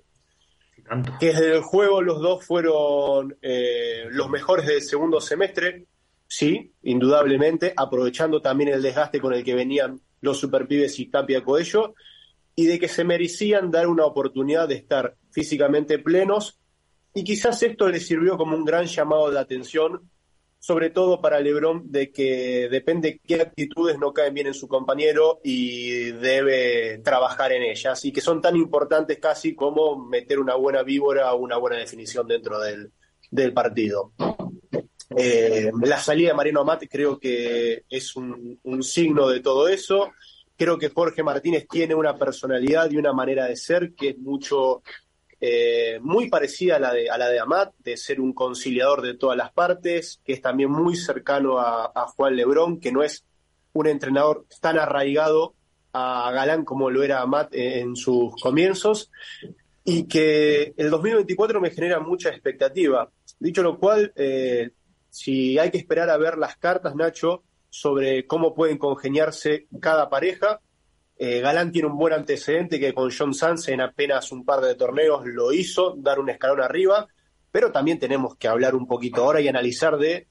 Que 1.19 1.27
desde 1.27 1.55
el 1.55 1.61
juego 1.61 2.01
los 2.01 2.19
dos 2.19 2.45
fueron 2.45 3.37
eh, 3.41 4.05
los 4.09 4.29
mejores 4.29 4.65
del 4.65 4.81
segundo 4.81 5.21
semestre, 5.21 5.85
sí, 6.27 6.73
indudablemente, 6.83 7.73
aprovechando 7.75 8.41
también 8.41 8.71
el 8.71 8.81
desgaste 8.81 9.19
con 9.19 9.33
el 9.33 9.43
que 9.43 9.55
venían 9.55 10.01
los 10.21 10.39
superpibes 10.39 10.99
y 10.99 11.07
Tapia 11.07 11.43
Coello, 11.43 11.93
y 12.55 12.65
de 12.65 12.79
que 12.79 12.87
se 12.87 13.03
merecían 13.03 13.71
dar 13.71 13.87
una 13.87 14.05
oportunidad 14.05 14.67
de 14.67 14.75
estar 14.75 15.15
físicamente 15.31 15.99
plenos, 15.99 16.59
y 17.13 17.23
quizás 17.23 17.61
esto 17.63 17.87
le 17.87 17.99
sirvió 17.99 18.37
como 18.37 18.55
un 18.55 18.65
gran 18.65 18.85
llamado 18.85 19.31
de 19.31 19.39
atención, 19.39 20.09
sobre 20.59 20.89
todo 20.89 21.21
para 21.21 21.39
Lebron, 21.39 21.89
de 21.89 22.11
que 22.11 22.67
depende 22.69 23.21
qué 23.25 23.41
actitudes 23.41 23.97
no 23.97 24.11
caen 24.11 24.33
bien 24.33 24.47
en 24.47 24.53
su 24.53 24.67
compañero 24.67 25.39
y 25.43 26.11
debe 26.11 26.99
trabajar 26.99 27.53
en 27.53 27.63
ellas, 27.63 28.03
y 28.03 28.11
que 28.11 28.21
son 28.21 28.41
tan 28.41 28.57
importantes 28.57 29.19
casi 29.19 29.55
como 29.55 30.05
meter 30.05 30.37
una 30.37 30.55
buena 30.55 30.83
víbora 30.83 31.33
o 31.33 31.37
una 31.37 31.57
buena 31.57 31.77
definición 31.77 32.27
dentro 32.27 32.59
del, 32.59 32.91
del 33.31 33.53
partido. 33.53 34.11
Eh, 35.15 35.71
la 35.81 35.97
salida 35.97 36.29
de 36.29 36.35
Mariano 36.35 36.61
Amat 36.61 36.83
creo 36.89 37.17
que 37.17 37.83
es 37.89 38.15
un, 38.15 38.59
un 38.63 38.83
signo 38.83 39.27
de 39.27 39.39
todo 39.39 39.67
eso. 39.67 40.11
Creo 40.55 40.77
que 40.77 40.89
Jorge 40.89 41.23
Martínez 41.23 41.67
tiene 41.69 41.95
una 41.95 42.17
personalidad 42.17 42.91
y 42.91 42.97
una 42.97 43.13
manera 43.13 43.45
de 43.45 43.55
ser 43.55 43.93
que 43.95 44.09
es 44.09 44.17
mucho, 44.17 44.83
eh, 45.41 45.99
muy 46.01 46.29
parecida 46.29 46.75
a 46.75 46.79
la, 46.79 46.93
de, 46.93 47.09
a 47.09 47.17
la 47.17 47.29
de 47.29 47.39
Amat, 47.39 47.73
de 47.79 47.95
ser 47.95 48.19
un 48.19 48.33
conciliador 48.33 49.01
de 49.01 49.15
todas 49.15 49.37
las 49.37 49.51
partes, 49.51 50.21
que 50.25 50.33
es 50.33 50.41
también 50.41 50.71
muy 50.71 50.95
cercano 50.95 51.59
a, 51.59 52.07
Juan 52.15 52.35
Lebrón, 52.35 52.79
que 52.79 52.91
no 52.91 53.03
es 53.03 53.25
un 53.73 53.87
entrenador 53.87 54.45
tan 54.59 54.77
arraigado 54.77 55.53
a 55.93 56.31
Galán 56.33 56.65
como 56.65 56.89
lo 56.89 57.03
era 57.03 57.21
Amat 57.21 57.53
en 57.53 57.95
sus 57.95 58.35
comienzos, 58.41 59.11
y 59.83 60.07
que 60.07 60.73
el 60.77 60.89
2024 60.89 61.61
me 61.61 61.71
genera 61.71 61.99
mucha 61.99 62.29
expectativa. 62.29 63.09
Dicho 63.39 63.63
lo 63.63 63.79
cual, 63.79 64.11
eh, 64.15 64.71
si 65.09 65.57
hay 65.57 65.71
que 65.71 65.77
esperar 65.77 66.09
a 66.09 66.17
ver 66.17 66.37
las 66.37 66.57
cartas, 66.57 66.95
Nacho, 66.95 67.43
sobre 67.69 68.27
cómo 68.27 68.53
pueden 68.53 68.77
congeniarse 68.77 69.67
cada 69.79 70.09
pareja. 70.09 70.59
Eh, 71.21 71.41
Galán 71.41 71.73
tiene 71.73 71.89
un 71.89 71.97
buen 71.97 72.13
antecedente 72.13 72.79
que 72.79 72.93
con 72.93 73.11
John 73.11 73.33
Sanz 73.33 73.67
en 73.67 73.81
apenas 73.81 74.31
un 74.31 74.45
par 74.45 74.61
de 74.61 74.75
torneos 74.75 75.25
lo 75.25 75.51
hizo, 75.51 75.95
dar 75.97 76.17
un 76.17 76.29
escalón 76.29 76.61
arriba, 76.61 77.09
pero 77.51 77.73
también 77.73 77.99
tenemos 77.99 78.37
que 78.37 78.47
hablar 78.47 78.73
un 78.73 78.87
poquito 78.87 79.25
ahora 79.25 79.41
y 79.41 79.49
analizar 79.49 79.97
de 79.97 80.27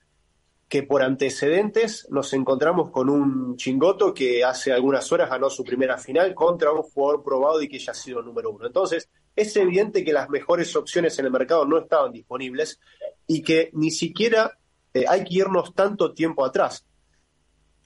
que 0.67 0.83
por 0.83 1.03
antecedentes 1.03 2.07
nos 2.11 2.33
encontramos 2.33 2.91
con 2.91 3.11
un 3.11 3.57
chingoto 3.57 4.15
que 4.15 4.43
hace 4.43 4.73
algunas 4.73 5.13
horas 5.13 5.29
ganó 5.29 5.51
su 5.51 5.63
primera 5.63 5.99
final 5.99 6.35
contra 6.35 6.73
un 6.73 6.83
jugador 6.83 7.23
probado 7.23 7.61
y 7.61 7.69
que 7.69 7.79
ya 7.79 7.93
ha 7.93 7.95
sido 7.95 8.23
número 8.23 8.51
uno. 8.51 8.67
Entonces, 8.67 9.11
es 9.37 9.55
evidente 9.57 10.03
que 10.03 10.15
las 10.15 10.31
mejores 10.31 10.75
opciones 10.75 11.19
en 11.19 11.27
el 11.27 11.31
mercado 11.31 11.67
no 11.67 11.79
estaban 11.79 12.13
disponibles 12.13 12.81
y 13.27 13.43
que 13.43 13.69
ni 13.75 13.91
siquiera 13.91 14.59
eh, 14.95 15.05
hay 15.07 15.25
que 15.25 15.35
irnos 15.35 15.75
tanto 15.75 16.15
tiempo 16.15 16.47
atrás. 16.47 16.87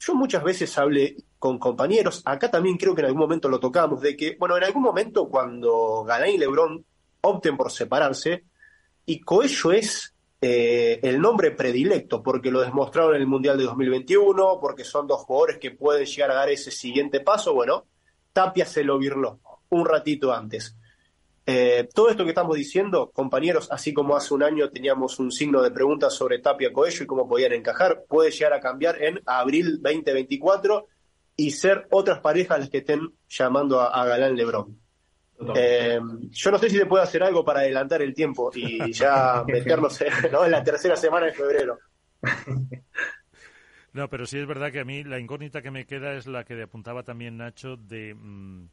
Yo 0.04 0.16
muchas 0.16 0.42
veces 0.42 0.76
hablé 0.78 1.14
con 1.38 1.60
compañeros, 1.60 2.22
acá 2.24 2.50
también 2.50 2.76
creo 2.76 2.92
que 2.92 3.02
en 3.02 3.06
algún 3.06 3.20
momento 3.20 3.48
lo 3.48 3.60
tocamos, 3.60 4.00
de 4.00 4.16
que, 4.16 4.36
bueno, 4.36 4.56
en 4.56 4.64
algún 4.64 4.82
momento 4.82 5.28
cuando 5.28 6.02
Galán 6.02 6.30
y 6.30 6.38
Lebrón 6.38 6.84
opten 7.20 7.56
por 7.56 7.70
separarse, 7.70 8.42
y 9.06 9.20
Coello 9.20 9.70
es 9.70 10.12
eh, 10.40 10.98
el 11.04 11.20
nombre 11.20 11.52
predilecto, 11.52 12.20
porque 12.20 12.50
lo 12.50 12.62
demostraron 12.62 13.14
en 13.14 13.20
el 13.20 13.28
Mundial 13.28 13.56
de 13.56 13.62
2021, 13.62 14.58
porque 14.60 14.82
son 14.82 15.06
dos 15.06 15.20
jugadores 15.20 15.58
que 15.58 15.70
pueden 15.70 16.04
llegar 16.04 16.32
a 16.32 16.34
dar 16.34 16.50
ese 16.50 16.72
siguiente 16.72 17.20
paso, 17.20 17.54
bueno, 17.54 17.86
Tapia 18.32 18.66
se 18.66 18.82
lo 18.82 18.98
virló 18.98 19.38
un 19.68 19.86
ratito 19.86 20.32
antes. 20.32 20.76
Eh, 21.44 21.88
todo 21.92 22.08
esto 22.08 22.24
que 22.24 22.30
estamos 22.30 22.56
diciendo, 22.56 23.10
compañeros, 23.12 23.68
así 23.70 23.92
como 23.92 24.16
hace 24.16 24.32
un 24.32 24.42
año 24.42 24.70
teníamos 24.70 25.18
un 25.18 25.32
signo 25.32 25.60
de 25.60 25.72
pregunta 25.72 26.08
sobre 26.08 26.38
Tapia 26.38 26.72
Coello 26.72 27.02
y 27.02 27.06
cómo 27.06 27.28
podían 27.28 27.52
encajar, 27.52 28.04
puede 28.08 28.30
llegar 28.30 28.52
a 28.52 28.60
cambiar 28.60 29.02
en 29.02 29.20
abril 29.26 29.80
2024 29.82 30.86
y 31.36 31.50
ser 31.50 31.86
otras 31.90 32.20
parejas 32.20 32.60
las 32.60 32.70
que 32.70 32.78
estén 32.78 33.12
llamando 33.28 33.80
a, 33.80 33.88
a 33.88 34.06
Galán 34.06 34.36
Lebrón. 34.36 34.78
Eh, 35.56 36.00
yo 36.30 36.50
no 36.50 36.58
sé 36.58 36.70
si 36.70 36.78
te 36.78 36.86
puedo 36.86 37.02
hacer 37.02 37.22
algo 37.22 37.44
para 37.44 37.60
adelantar 37.60 38.02
el 38.02 38.14
tiempo 38.14 38.50
y 38.54 38.92
ya 38.92 39.42
meternos 39.46 40.00
en 40.00 40.50
la 40.50 40.62
tercera 40.62 40.96
semana 40.96 41.26
de 41.26 41.32
febrero. 41.32 41.78
No, 43.92 44.08
pero 44.08 44.24
sí 44.24 44.38
es 44.38 44.46
verdad 44.46 44.72
que 44.72 44.80
a 44.80 44.84
mí 44.84 45.04
la 45.04 45.18
incógnita 45.18 45.60
que 45.60 45.70
me 45.70 45.84
queda 45.84 46.14
es 46.14 46.26
la 46.26 46.44
que 46.44 46.62
apuntaba 46.62 47.02
también 47.02 47.36
Nacho 47.36 47.76
de 47.76 48.14
mm, 48.14 48.68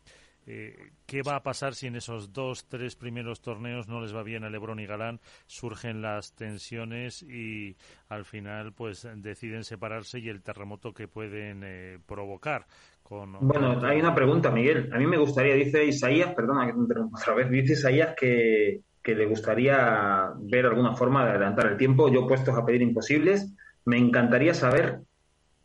eh, 0.48 0.92
qué 1.06 1.22
va 1.22 1.36
a 1.36 1.44
pasar 1.44 1.76
si 1.76 1.88
en 1.88 1.96
esos 1.96 2.34
dos, 2.34 2.66
tres 2.68 2.96
primeros 2.96 3.42
torneos 3.42 3.88
no 3.88 4.02
les 4.02 4.16
va 4.16 4.24
bien 4.24 4.44
a 4.44 4.50
Lebron 4.50 4.80
y 4.80 4.86
Galán, 4.86 5.20
surgen 5.46 6.02
las 6.02 6.34
tensiones 6.34 7.24
y 7.24 7.76
al 8.08 8.26
final 8.26 8.74
pues 8.74 9.08
deciden 9.16 9.64
separarse 9.64 10.20
y 10.20 10.30
el 10.30 10.42
terremoto 10.42 10.94
que 10.94 11.08
pueden 11.08 11.64
eh, 11.64 12.00
provocar. 12.06 12.66
Con, 13.04 13.38
bueno, 13.42 13.80
hay 13.86 14.00
una 14.00 14.14
pregunta, 14.14 14.52
Miguel. 14.52 14.90
A 14.94 14.98
mí 14.98 15.08
me 15.08 15.18
gustaría, 15.18 15.56
dice 15.56 15.86
Isaías, 15.86 16.34
perdona 16.36 16.68
que 16.68 16.74
te 16.74 16.80
interrumpa 16.80 17.20
otra 17.20 17.34
vez, 17.34 17.50
dice 17.50 17.74
Isaías 17.74 18.16
que, 18.16 18.82
que 19.02 19.16
le 19.16 19.26
gustaría 19.26 20.32
ver 20.42 20.68
alguna 20.68 20.96
forma 20.96 21.26
de 21.26 21.32
adelantar 21.32 21.68
el 21.68 21.78
tiempo. 21.78 22.12
Yo 22.12 22.28
puestos 22.28 22.56
a 22.56 22.66
pedir 22.66 22.84
imposibles, 22.84 23.52
me 23.86 23.98
encantaría 23.98 24.54
saber 24.54 25.02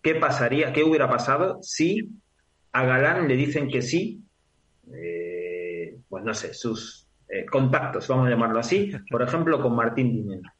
qué 0.02 0.14
pasaría, 0.14 0.72
qué 0.72 0.84
hubiera 0.84 1.08
pasado 1.08 1.58
si 1.62 2.10
a 2.72 2.84
Galán 2.84 3.28
le 3.28 3.36
dicen 3.36 3.68
que 3.68 3.82
sí, 3.82 4.23
eh, 4.92 5.98
pues 6.08 6.24
no 6.24 6.34
sé, 6.34 6.54
sus 6.54 7.08
eh, 7.28 7.46
contactos, 7.46 8.08
vamos 8.08 8.26
a 8.26 8.30
llamarlo 8.30 8.58
así, 8.58 8.92
por 9.10 9.22
ejemplo, 9.22 9.60
con 9.60 9.74
Martín 9.74 10.12
Dinero. 10.12 10.50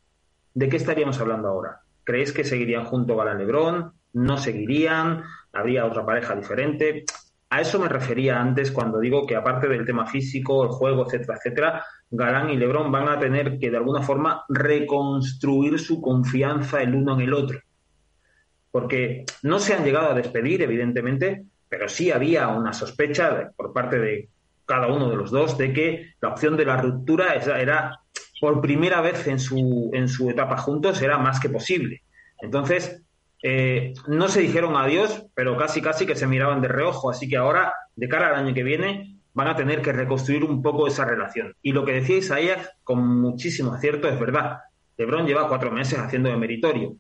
¿De 0.53 0.69
qué 0.69 0.77
estaríamos 0.77 1.21
hablando 1.21 1.49
ahora? 1.49 1.81
¿Creéis 2.05 2.33
que 2.33 2.45
seguirían 2.45 2.85
junto 2.85 3.17
Galán 3.17 3.39
Lebrón? 3.39 3.93
¿No 4.13 4.37
seguirían? 4.39 5.23
¿Habría 5.53 5.87
otra 5.87 6.07
pareja 6.07 6.37
diferente? 6.37 7.05
A 7.51 7.61
eso 7.61 7.79
me 7.79 7.89
refería 7.89 8.41
antes 8.41 8.71
cuando 8.71 9.01
digo 9.01 9.27
que 9.27 9.37
aparte 9.37 9.69
del 9.69 9.85
tema 9.85 10.07
físico, 10.07 10.65
el 10.65 10.71
juego, 10.71 11.07
etcétera, 11.07 11.39
etcétera, 11.39 11.85
Galán 12.11 12.51
y 12.51 12.57
Lebrón 12.57 12.91
van 12.91 13.09
a 13.09 13.19
tener 13.19 13.59
que 13.59 13.71
de 13.71 13.77
alguna 13.77 14.03
forma 14.03 14.45
reconstruir 14.49 15.79
su 15.79 16.01
confianza 16.01 16.83
el 16.83 16.95
uno 16.95 17.15
en 17.15 17.21
el 17.21 17.35
otro 17.35 17.61
porque 18.75 19.25
no 19.45 19.61
se 19.61 19.73
han 19.73 19.85
llegado 19.85 20.11
a 20.11 20.15
despedir, 20.15 20.61
evidentemente, 20.61 21.45
pero 21.77 21.89
sí 21.89 22.13
había 22.13 22.47
una 22.47 22.73
sospecha 22.73 23.51
por 23.57 23.73
parte 23.73 23.99
de 23.99 24.29
cada 24.65 24.87
uno 24.87 25.11
de 25.11 25.17
los 25.17 25.33
dos 25.33 25.59
de 25.59 25.73
que 25.73 26.13
la 26.21 26.29
opción 26.29 26.57
de 26.57 26.65
la 26.65 26.77
ruptura 26.77 27.35
era, 27.35 27.99
por 28.41 28.61
primera 28.61 29.01
vez 29.01 29.27
en 29.27 29.41
su, 29.41 29.91
en 29.93 30.09
su 30.09 30.31
etapa 30.31 30.57
juntos, 30.57 31.03
era 31.03 31.19
más 31.19 31.41
que 31.41 31.49
posible. 31.49 32.03
Entonces, 32.41 33.03
eh, 33.43 33.93
no 34.07 34.29
se 34.29 34.41
dijeron 34.41 34.77
adiós, 34.77 35.27
pero 35.35 35.57
casi 35.57 35.83
casi 35.83 36.07
que 36.07 36.15
se 36.15 36.29
miraban 36.29 36.63
de 36.63 36.69
reojo, 36.69 37.11
así 37.11 37.29
que 37.29 37.37
ahora, 37.37 37.75
de 37.97 38.09
cara 38.09 38.29
al 38.29 38.37
año 38.37 38.55
que 38.55 38.63
viene, 38.63 39.19
van 39.33 39.49
a 39.49 39.57
tener 39.57 39.83
que 39.83 39.93
reconstruir 39.93 40.45
un 40.45 40.63
poco 40.63 40.87
esa 40.87 41.05
relación. 41.05 41.57
Y 41.61 41.73
lo 41.73 41.85
que 41.85 41.95
decía 41.95 42.19
Isaías, 42.19 42.71
con 42.85 43.21
muchísimo 43.21 43.75
acierto, 43.75 44.09
es 44.09 44.21
verdad. 44.21 44.59
Lebron 44.97 45.27
lleva 45.27 45.49
cuatro 45.49 45.73
meses 45.73 45.99
haciendo 45.99 46.29
de 46.29 46.37
meritorio 46.37 46.95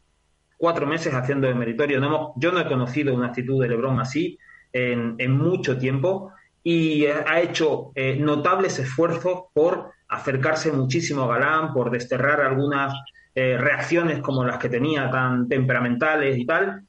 cuatro 0.57 0.87
meses 0.87 1.13
haciendo 1.13 1.47
de 1.47 1.55
meritorio. 1.55 2.01
No 2.01 2.33
yo 2.37 2.51
no 2.51 2.61
he 2.61 2.67
conocido 2.67 3.15
una 3.15 3.27
actitud 3.27 3.61
de 3.61 3.69
Lebron 3.69 4.01
así 4.01 4.39
en, 4.75 5.31
mucho 5.31 5.79
tiempo 5.79 6.33
y 6.63 7.07
ha 7.07 7.41
hecho 7.41 7.93
eh, 7.95 8.17
notables 8.17 8.79
esfuerzos 8.79 9.45
por 9.53 9.93
acercarse 10.09 10.73
muchísimo 10.73 11.23
a 11.23 11.39
Galán, 11.39 11.73
por 11.73 11.91
desterrar 11.91 12.41
algunas 12.41 12.95
eh, 13.35 13.57
reacciones 13.57 14.21
como 14.21 14.45
las 14.45 14.59
que 14.59 14.69
tenía 14.69 15.11
tan 15.11 15.49
temperamentales 15.49 16.37
y 16.37 16.45
tal. 16.45 16.83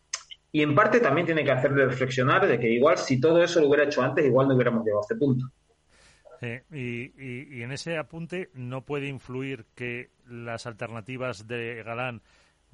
Y 0.51 0.61
en 0.61 0.73
parte 0.73 0.99
también 0.99 1.25
tiene 1.25 1.43
que 1.43 1.51
hacerle 1.51 1.85
reflexionar 1.85 2.47
de 2.47 2.59
que 2.59 2.69
igual 2.69 2.97
si 2.97 3.19
todo 3.19 3.43
eso 3.43 3.59
lo 3.59 3.67
hubiera 3.67 3.83
hecho 3.83 4.01
antes, 4.01 4.25
igual 4.25 4.47
no 4.47 4.55
hubiéramos 4.55 4.83
llegado 4.83 5.01
a 5.01 5.03
este 5.03 5.15
punto. 5.15 5.45
y, 6.71 7.57
y 7.57 7.61
en 7.61 7.71
ese 7.71 7.97
apunte 7.97 8.49
no 8.53 8.81
puede 8.81 9.07
influir 9.07 9.65
que 9.75 10.09
las 10.27 10.65
alternativas 10.65 11.47
de 11.47 11.83
Galán 11.83 12.21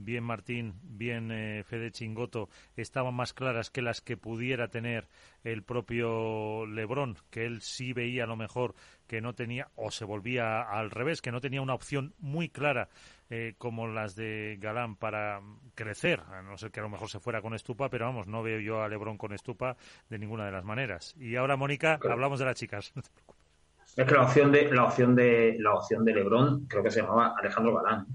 bien 0.04 0.24
Martín, 0.24 0.74
bien 0.84 1.32
eh, 1.32 1.64
Fede 1.64 1.92
Chingoto, 1.92 2.50
estaban 2.76 3.14
más 3.14 3.34
claras 3.34 3.70
que 3.70 3.82
las 3.82 4.02
que 4.02 4.18
pudiera 4.18 4.68
tener 4.70 5.08
el 5.44 5.64
propio 5.64 6.66
Lebrón, 6.66 7.18
que 7.30 7.46
él 7.46 7.62
sí 7.62 7.94
veía 7.94 8.26
a 8.26 8.28
lo 8.28 8.36
mejor 8.36 8.76
que 9.08 9.22
no 9.22 9.34
tenía, 9.34 9.70
o 9.76 9.92
se 9.92 10.06
volvía 10.06 10.62
al 10.62 10.92
revés, 10.92 11.22
que 11.22 11.32
no 11.32 11.42
tenía 11.42 11.62
una 11.62 11.74
opción 11.74 12.14
muy 12.20 12.50
clara 12.50 12.90
eh, 13.30 13.56
como 13.58 13.88
las 13.88 14.16
de 14.16 14.58
Galán 14.60 14.96
para 14.96 15.42
crecer, 15.76 16.22
a 16.32 16.42
no 16.42 16.58
ser 16.58 16.72
que 16.72 16.80
a 16.80 16.84
lo 16.84 16.90
mejor 16.90 17.10
se 17.10 17.20
fuera 17.20 17.42
con 17.42 17.54
Estupa, 17.54 17.90
pero 17.90 18.06
vamos, 18.06 18.28
no 18.28 18.44
veo 18.44 18.60
yo 18.60 18.82
a 18.82 18.90
Lebrón 18.90 19.18
con 19.18 19.34
Estupa 19.34 19.78
de 20.10 20.20
ninguna 20.20 20.46
de 20.46 20.52
las 20.52 20.66
maneras. 20.66 21.16
Y 21.18 21.36
ahora, 21.36 21.56
Mónica, 21.56 22.00
hablamos 22.10 22.40
de 22.40 22.46
las 22.46 22.56
chicas. 22.56 22.94
Es 23.98 24.06
que 24.06 24.14
la 24.14 24.24
opción 24.24 24.54
de 24.54 24.72
la 24.72 24.86
opción 24.86 25.16
de 25.16 25.58
la 25.60 25.74
opción 25.74 26.06
de 26.06 26.14
Lebrón 26.14 26.66
creo 26.70 26.82
que 26.82 26.92
se 26.92 27.02
llamaba 27.02 27.36
Alejandro 27.38 27.76
Galán 27.76 28.08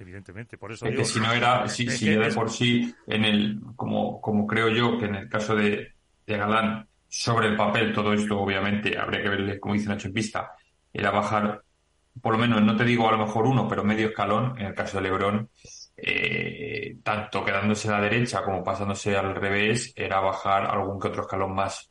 evidentemente. 0.00 0.58
Por 0.58 0.72
eso 0.72 0.86
es 0.86 0.96
que 0.96 1.04
si 1.04 1.20
no 1.20 1.32
era, 1.32 1.68
si, 1.68 1.88
si 1.90 2.10
de 2.10 2.32
por 2.32 2.50
sí, 2.50 2.94
en 3.06 3.24
el, 3.24 3.60
como, 3.76 4.20
como 4.20 4.46
creo 4.46 4.68
yo 4.68 4.98
que 4.98 5.06
en 5.06 5.14
el 5.14 5.28
caso 5.28 5.54
de, 5.54 5.92
de 6.26 6.36
Galán, 6.36 6.86
sobre 7.08 7.48
el 7.48 7.56
papel, 7.56 7.92
todo 7.92 8.12
esto 8.12 8.38
obviamente 8.38 8.96
habría 8.96 9.22
que 9.22 9.28
verle, 9.28 9.60
como 9.60 9.74
dice 9.74 9.88
Nacho 9.88 10.08
en 10.08 10.14
pista, 10.14 10.52
era 10.92 11.10
bajar, 11.10 11.62
por 12.22 12.34
lo 12.34 12.38
menos, 12.38 12.62
no 12.62 12.76
te 12.76 12.84
digo 12.84 13.08
a 13.08 13.12
lo 13.12 13.18
mejor 13.18 13.46
uno, 13.46 13.66
pero 13.68 13.84
medio 13.84 14.08
escalón, 14.08 14.58
en 14.58 14.66
el 14.66 14.74
caso 14.74 14.98
de 14.98 15.02
Lebron, 15.04 15.50
eh, 15.96 16.96
tanto 17.02 17.44
quedándose 17.44 17.88
a 17.88 17.92
la 17.92 18.00
derecha 18.00 18.42
como 18.42 18.62
pasándose 18.62 19.16
al 19.16 19.34
revés, 19.34 19.92
era 19.96 20.20
bajar 20.20 20.66
algún 20.66 21.00
que 21.00 21.08
otro 21.08 21.22
escalón 21.22 21.54
más. 21.54 21.90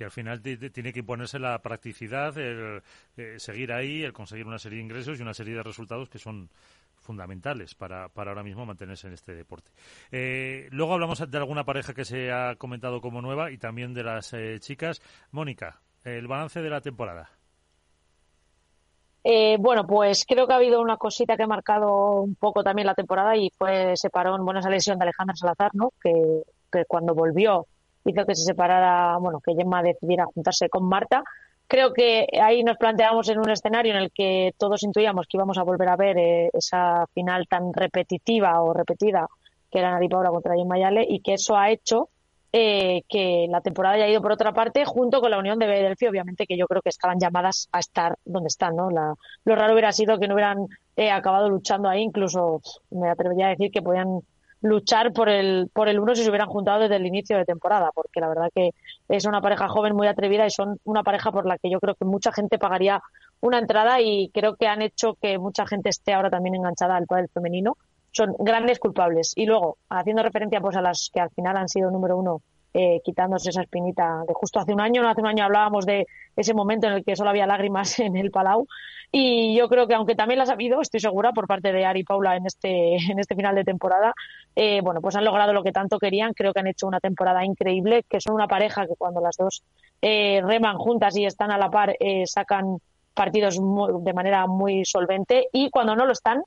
Y 0.00 0.04
al 0.04 0.10
final 0.10 0.40
tiene 0.40 0.94
que 0.94 1.00
imponerse 1.00 1.38
la 1.38 1.58
practicidad, 1.58 2.36
el 2.38 2.82
eh, 3.18 3.38
seguir 3.38 3.70
ahí, 3.70 4.02
el 4.02 4.14
conseguir 4.14 4.46
una 4.46 4.58
serie 4.58 4.78
de 4.78 4.84
ingresos 4.84 5.18
y 5.18 5.22
una 5.22 5.34
serie 5.34 5.54
de 5.54 5.62
resultados 5.62 6.08
que 6.08 6.18
son 6.18 6.48
fundamentales 7.02 7.74
para, 7.74 8.08
para 8.08 8.30
ahora 8.30 8.42
mismo 8.42 8.64
mantenerse 8.64 9.08
en 9.08 9.12
este 9.12 9.34
deporte. 9.34 9.70
Eh, 10.10 10.68
luego 10.70 10.94
hablamos 10.94 11.30
de 11.30 11.36
alguna 11.36 11.64
pareja 11.64 11.92
que 11.92 12.06
se 12.06 12.32
ha 12.32 12.56
comentado 12.56 13.02
como 13.02 13.20
nueva 13.20 13.50
y 13.50 13.58
también 13.58 13.92
de 13.92 14.02
las 14.02 14.32
eh, 14.32 14.56
chicas. 14.58 15.02
Mónica, 15.32 15.82
el 16.02 16.26
balance 16.26 16.62
de 16.62 16.70
la 16.70 16.80
temporada. 16.80 17.30
bueno, 19.58 19.86
pues 19.86 20.24
creo 20.26 20.46
que 20.46 20.54
ha 20.54 20.56
habido 20.56 20.80
una 20.80 20.96
cosita 20.96 21.36
que 21.36 21.42
ha 21.42 21.46
marcado 21.46 22.22
un 22.22 22.36
poco 22.36 22.62
también 22.62 22.86
la 22.86 22.94
temporada 22.94 23.36
y 23.36 23.50
fue 23.50 23.92
ese 23.92 24.08
parón, 24.08 24.46
bueno, 24.46 24.60
esa 24.60 24.70
lesión 24.70 24.98
de 24.98 25.04
Alejandra 25.04 25.36
Salazar, 25.36 25.72
¿no? 25.74 25.92
Que, 26.02 26.42
que 26.72 26.86
cuando 26.86 27.14
volvió 27.14 27.66
hizo 28.04 28.26
que 28.26 28.34
se 28.34 28.44
separara, 28.44 29.16
bueno, 29.18 29.40
que 29.40 29.54
Gemma 29.54 29.82
decidiera 29.82 30.26
juntarse 30.26 30.68
con 30.68 30.88
Marta. 30.88 31.22
Creo 31.66 31.92
que 31.92 32.26
ahí 32.42 32.64
nos 32.64 32.76
planteamos 32.76 33.28
en 33.28 33.38
un 33.38 33.50
escenario 33.50 33.92
en 33.92 33.98
el 33.98 34.10
que 34.12 34.52
todos 34.58 34.82
intuíamos 34.82 35.26
que 35.26 35.36
íbamos 35.36 35.58
a 35.58 35.62
volver 35.62 35.88
a 35.88 35.96
ver 35.96 36.18
eh, 36.18 36.50
esa 36.52 37.06
final 37.14 37.46
tan 37.46 37.72
repetitiva 37.72 38.60
o 38.62 38.72
repetida 38.72 39.28
que 39.70 39.78
era 39.78 39.92
Nari 39.92 40.08
Paula 40.08 40.30
contra 40.30 40.56
Gemma 40.56 40.78
Yale 40.78 41.06
y 41.08 41.20
que 41.20 41.34
eso 41.34 41.56
ha 41.56 41.70
hecho 41.70 42.08
eh, 42.52 43.02
que 43.08 43.46
la 43.48 43.60
temporada 43.60 43.94
haya 43.94 44.08
ido 44.08 44.20
por 44.20 44.32
otra 44.32 44.52
parte 44.52 44.84
junto 44.84 45.20
con 45.20 45.30
la 45.30 45.38
Unión 45.38 45.60
de 45.60 45.68
Delphi, 45.68 46.08
obviamente 46.08 46.46
que 46.46 46.56
yo 46.56 46.66
creo 46.66 46.82
que 46.82 46.88
estaban 46.88 47.20
llamadas 47.20 47.68
a 47.70 47.78
estar 47.78 48.18
donde 48.24 48.48
están, 48.48 48.74
¿no? 48.74 48.90
La, 48.90 49.14
lo 49.44 49.54
raro 49.54 49.72
hubiera 49.72 49.92
sido 49.92 50.18
que 50.18 50.26
no 50.26 50.34
hubieran 50.34 50.66
eh, 50.96 51.12
acabado 51.12 51.48
luchando 51.48 51.88
ahí, 51.88 52.02
incluso 52.02 52.60
me 52.90 53.08
atrevería 53.08 53.46
a 53.46 53.50
decir 53.50 53.70
que 53.70 53.82
podían 53.82 54.22
luchar 54.62 55.12
por 55.12 55.28
el, 55.28 55.70
por 55.72 55.88
el 55.88 55.98
uno 55.98 56.14
si 56.14 56.22
se 56.22 56.28
hubieran 56.28 56.48
juntado 56.48 56.80
desde 56.80 56.96
el 56.96 57.06
inicio 57.06 57.36
de 57.36 57.44
temporada, 57.44 57.90
porque 57.94 58.20
la 58.20 58.28
verdad 58.28 58.50
que 58.54 58.70
es 59.08 59.24
una 59.24 59.40
pareja 59.40 59.68
joven 59.68 59.94
muy 59.94 60.06
atrevida 60.06 60.46
y 60.46 60.50
son 60.50 60.78
una 60.84 61.02
pareja 61.02 61.32
por 61.32 61.46
la 61.46 61.58
que 61.58 61.70
yo 61.70 61.80
creo 61.80 61.94
que 61.94 62.04
mucha 62.04 62.32
gente 62.32 62.58
pagaría 62.58 63.02
una 63.40 63.58
entrada 63.58 64.00
y 64.00 64.30
creo 64.32 64.56
que 64.56 64.66
han 64.66 64.82
hecho 64.82 65.14
que 65.20 65.38
mucha 65.38 65.66
gente 65.66 65.88
esté 65.88 66.12
ahora 66.12 66.30
también 66.30 66.54
enganchada 66.54 66.96
al 66.96 67.06
pádel 67.06 67.28
femenino. 67.32 67.76
Son 68.12 68.34
grandes 68.38 68.78
culpables. 68.78 69.32
Y 69.36 69.46
luego, 69.46 69.78
haciendo 69.88 70.22
referencia 70.22 70.60
pues 70.60 70.76
a 70.76 70.82
las 70.82 71.10
que 71.12 71.20
al 71.20 71.30
final 71.30 71.56
han 71.56 71.68
sido 71.68 71.90
número 71.90 72.16
uno 72.16 72.42
eh, 72.72 73.00
quitándose 73.04 73.50
esa 73.50 73.62
espinita 73.62 74.22
de 74.26 74.34
justo 74.34 74.60
hace 74.60 74.72
un 74.72 74.80
año. 74.80 75.02
No 75.02 75.08
hace 75.08 75.20
un 75.20 75.26
año 75.26 75.44
hablábamos 75.44 75.86
de 75.86 76.06
ese 76.36 76.54
momento 76.54 76.86
en 76.86 76.94
el 76.94 77.04
que 77.04 77.16
solo 77.16 77.30
había 77.30 77.46
lágrimas 77.46 77.98
en 77.98 78.16
el 78.16 78.30
Palau. 78.30 78.66
Y 79.12 79.56
yo 79.56 79.68
creo 79.68 79.88
que 79.88 79.94
aunque 79.94 80.14
también 80.14 80.38
las 80.38 80.50
ha 80.50 80.52
habido, 80.52 80.80
estoy 80.80 81.00
segura, 81.00 81.32
por 81.32 81.48
parte 81.48 81.72
de 81.72 81.84
Ari 81.84 82.00
y 82.00 82.04
Paula 82.04 82.36
en 82.36 82.46
este, 82.46 82.94
en 83.10 83.18
este 83.18 83.34
final 83.34 83.56
de 83.56 83.64
temporada, 83.64 84.14
eh, 84.54 84.80
bueno, 84.82 85.00
pues 85.00 85.16
han 85.16 85.24
logrado 85.24 85.52
lo 85.52 85.64
que 85.64 85.72
tanto 85.72 85.98
querían. 85.98 86.32
Creo 86.32 86.52
que 86.52 86.60
han 86.60 86.68
hecho 86.68 86.86
una 86.86 87.00
temporada 87.00 87.44
increíble, 87.44 88.04
que 88.08 88.20
son 88.20 88.34
una 88.34 88.46
pareja 88.46 88.86
que 88.86 88.94
cuando 88.96 89.20
las 89.20 89.36
dos 89.36 89.62
eh, 90.00 90.40
reman 90.44 90.78
juntas 90.78 91.16
y 91.16 91.24
están 91.24 91.50
a 91.50 91.58
la 91.58 91.70
par, 91.70 91.96
eh, 91.98 92.24
sacan 92.26 92.78
partidos 93.14 93.58
de 93.58 94.12
manera 94.12 94.46
muy 94.46 94.84
solvente. 94.84 95.48
Y 95.52 95.70
cuando 95.70 95.96
no 95.96 96.06
lo 96.06 96.12
están, 96.12 96.42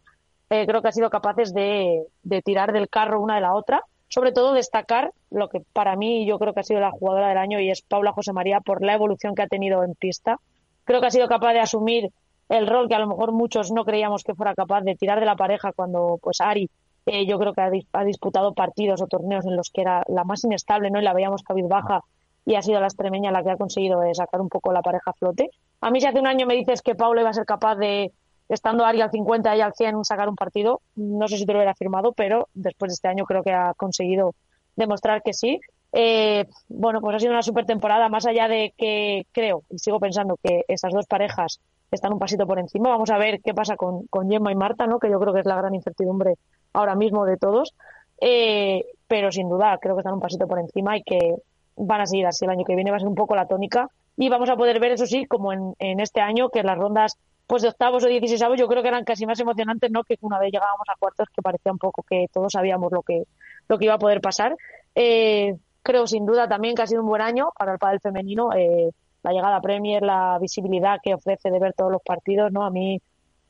eh, 0.49 0.65
creo 0.65 0.81
que 0.81 0.87
han 0.87 0.93
sido 0.93 1.09
capaces 1.09 1.53
de, 1.53 2.03
de 2.23 2.41
tirar 2.41 2.71
del 2.71 2.87
carro 2.87 3.19
una 3.19 3.35
de 3.35 3.41
la 3.41 3.53
otra 3.55 3.83
sobre 4.13 4.31
todo 4.31 4.53
destacar 4.53 5.11
lo 5.31 5.49
que 5.49 5.61
para 5.73 5.95
mí 5.95 6.27
yo 6.27 6.37
creo 6.37 6.53
que 6.53 6.59
ha 6.59 6.63
sido 6.63 6.79
la 6.79 6.91
jugadora 6.91 7.29
del 7.29 7.37
año 7.39 7.59
y 7.59 7.71
es 7.71 7.81
Paula 7.81 8.11
José 8.11 8.31
María 8.31 8.61
por 8.61 8.83
la 8.83 8.93
evolución 8.93 9.33
que 9.33 9.41
ha 9.41 9.47
tenido 9.47 9.83
en 9.83 9.95
pista. 9.95 10.39
Creo 10.83 11.01
que 11.01 11.07
ha 11.07 11.09
sido 11.09 11.27
capaz 11.27 11.53
de 11.53 11.61
asumir 11.61 12.11
el 12.47 12.67
rol 12.67 12.87
que 12.87 12.93
a 12.93 12.99
lo 12.99 13.07
mejor 13.07 13.31
muchos 13.31 13.71
no 13.71 13.83
creíamos 13.83 14.23
que 14.23 14.35
fuera 14.35 14.53
capaz 14.53 14.81
de 14.81 14.93
tirar 14.93 15.19
de 15.19 15.25
la 15.25 15.35
pareja 15.35 15.71
cuando 15.71 16.19
pues 16.21 16.41
Ari 16.41 16.69
eh, 17.07 17.25
yo 17.25 17.39
creo 17.39 17.53
que 17.53 17.61
ha, 17.61 18.03
disputado 18.03 18.53
partidos 18.53 19.01
o 19.01 19.07
torneos 19.07 19.47
en 19.47 19.55
los 19.55 19.71
que 19.71 19.81
era 19.81 20.03
la 20.07 20.23
más 20.23 20.43
inestable 20.43 20.91
no 20.91 20.99
y 20.99 21.03
la 21.03 21.13
veíamos 21.13 21.41
cabizbaja 21.41 22.01
y 22.45 22.53
ha 22.53 22.61
sido 22.61 22.79
la 22.81 22.85
extremeña 22.85 23.31
la 23.31 23.41
que 23.41 23.49
ha 23.49 23.57
conseguido 23.57 24.03
eh, 24.03 24.13
sacar 24.13 24.41
un 24.41 24.49
poco 24.49 24.71
la 24.71 24.83
pareja 24.83 25.09
a 25.09 25.13
flote. 25.13 25.49
A 25.81 25.89
mí 25.89 25.99
si 25.99 26.05
hace 26.05 26.19
un 26.19 26.27
año 26.27 26.45
me 26.45 26.53
dices 26.53 26.83
que 26.83 26.93
Paula 26.93 27.21
iba 27.21 27.31
a 27.31 27.33
ser 27.33 27.45
capaz 27.45 27.77
de, 27.77 28.11
estando 28.49 28.85
Ari 28.85 29.01
al 29.01 29.11
50 29.11 29.55
y 29.55 29.61
al 29.61 29.73
100, 29.73 30.05
sacar 30.05 30.29
un 30.29 30.35
partido, 30.35 30.81
no 30.95 31.27
sé 31.27 31.37
si 31.37 31.45
te 31.45 31.53
lo 31.53 31.59
hubiera 31.59 31.75
firmado, 31.75 32.13
pero 32.13 32.49
después 32.53 32.89
de 32.91 32.93
este 32.93 33.07
año 33.07 33.25
creo 33.25 33.43
que 33.43 33.51
ha 33.51 33.73
conseguido 33.75 34.35
demostrar 34.75 35.21
que 35.23 35.33
sí. 35.33 35.59
Eh, 35.91 36.47
bueno, 36.69 37.01
pues 37.01 37.15
ha 37.15 37.19
sido 37.19 37.31
una 37.31 37.43
super 37.43 37.65
temporada, 37.65 38.09
más 38.09 38.25
allá 38.25 38.47
de 38.47 38.73
que 38.75 39.27
creo 39.31 39.63
y 39.69 39.77
sigo 39.77 39.99
pensando 39.99 40.37
que 40.41 40.63
esas 40.67 40.91
dos 40.91 41.05
parejas 41.05 41.59
están 41.91 42.13
un 42.13 42.19
pasito 42.19 42.47
por 42.47 42.59
encima. 42.59 42.89
Vamos 42.89 43.11
a 43.11 43.17
ver 43.17 43.41
qué 43.41 43.53
pasa 43.53 43.75
con, 43.75 44.07
con 44.07 44.29
Gemma 44.29 44.51
y 44.51 44.55
Marta, 44.55 44.87
¿no? 44.87 44.99
que 44.99 45.09
yo 45.09 45.19
creo 45.19 45.33
que 45.33 45.41
es 45.41 45.45
la 45.45 45.55
gran 45.55 45.75
incertidumbre 45.75 46.35
ahora 46.73 46.95
mismo 46.95 47.25
de 47.25 47.37
todos. 47.37 47.75
Eh, 48.19 48.85
pero 49.07 49.31
sin 49.31 49.49
duda 49.49 49.77
creo 49.79 49.95
que 49.95 49.99
están 49.99 50.13
un 50.13 50.19
pasito 50.19 50.47
por 50.47 50.59
encima 50.59 50.97
y 50.97 51.03
que 51.03 51.35
van 51.75 52.01
a 52.01 52.05
seguir 52.05 52.25
así. 52.25 52.45
El 52.45 52.51
año 52.51 52.65
que 52.65 52.75
viene 52.75 52.89
va 52.89 52.97
a 52.97 52.99
ser 52.99 53.09
un 53.09 53.15
poco 53.15 53.35
la 53.35 53.47
tónica 53.47 53.89
y 54.17 54.29
vamos 54.29 54.49
a 54.49 54.55
poder 54.55 54.79
ver, 54.79 54.91
eso 54.91 55.05
sí, 55.05 55.25
como 55.25 55.53
en, 55.53 55.73
en 55.79 55.99
este 55.99 56.21
año, 56.21 56.49
que 56.49 56.63
las 56.63 56.77
rondas 56.77 57.17
pues 57.47 57.61
de 57.61 57.69
octavos 57.69 58.03
o 58.03 58.07
dieciséisavos 58.07 58.59
yo 58.59 58.67
creo 58.67 58.81
que 58.81 58.87
eran 58.87 59.03
casi 59.03 59.25
más 59.25 59.39
emocionantes, 59.39 59.91
¿no? 59.91 60.03
Que 60.03 60.17
una 60.21 60.39
vez 60.39 60.51
llegábamos 60.51 60.87
a 60.87 60.97
cuartos 60.97 61.27
que 61.29 61.41
parecía 61.41 61.71
un 61.71 61.77
poco 61.77 62.03
que 62.03 62.27
todos 62.31 62.53
sabíamos 62.53 62.91
lo 62.91 63.01
que, 63.01 63.23
lo 63.67 63.77
que 63.77 63.85
iba 63.85 63.95
a 63.95 63.99
poder 63.99 64.21
pasar. 64.21 64.55
Eh, 64.95 65.55
creo 65.81 66.07
sin 66.07 66.25
duda 66.25 66.47
también 66.47 66.75
que 66.75 66.81
ha 66.81 66.87
sido 66.87 67.01
un 67.01 67.07
buen 67.07 67.21
año 67.21 67.49
para 67.57 67.73
el 67.73 67.79
pádel 67.79 67.99
femenino. 67.99 68.53
Eh, 68.53 68.91
la 69.23 69.31
llegada 69.31 69.57
a 69.57 69.61
Premier, 69.61 70.03
la 70.03 70.37
visibilidad 70.39 70.99
que 71.01 71.13
ofrece 71.13 71.49
de 71.49 71.59
ver 71.59 71.73
todos 71.73 71.91
los 71.91 72.01
partidos, 72.01 72.51
¿no? 72.51 72.63
A 72.63 72.69
mí, 72.69 73.01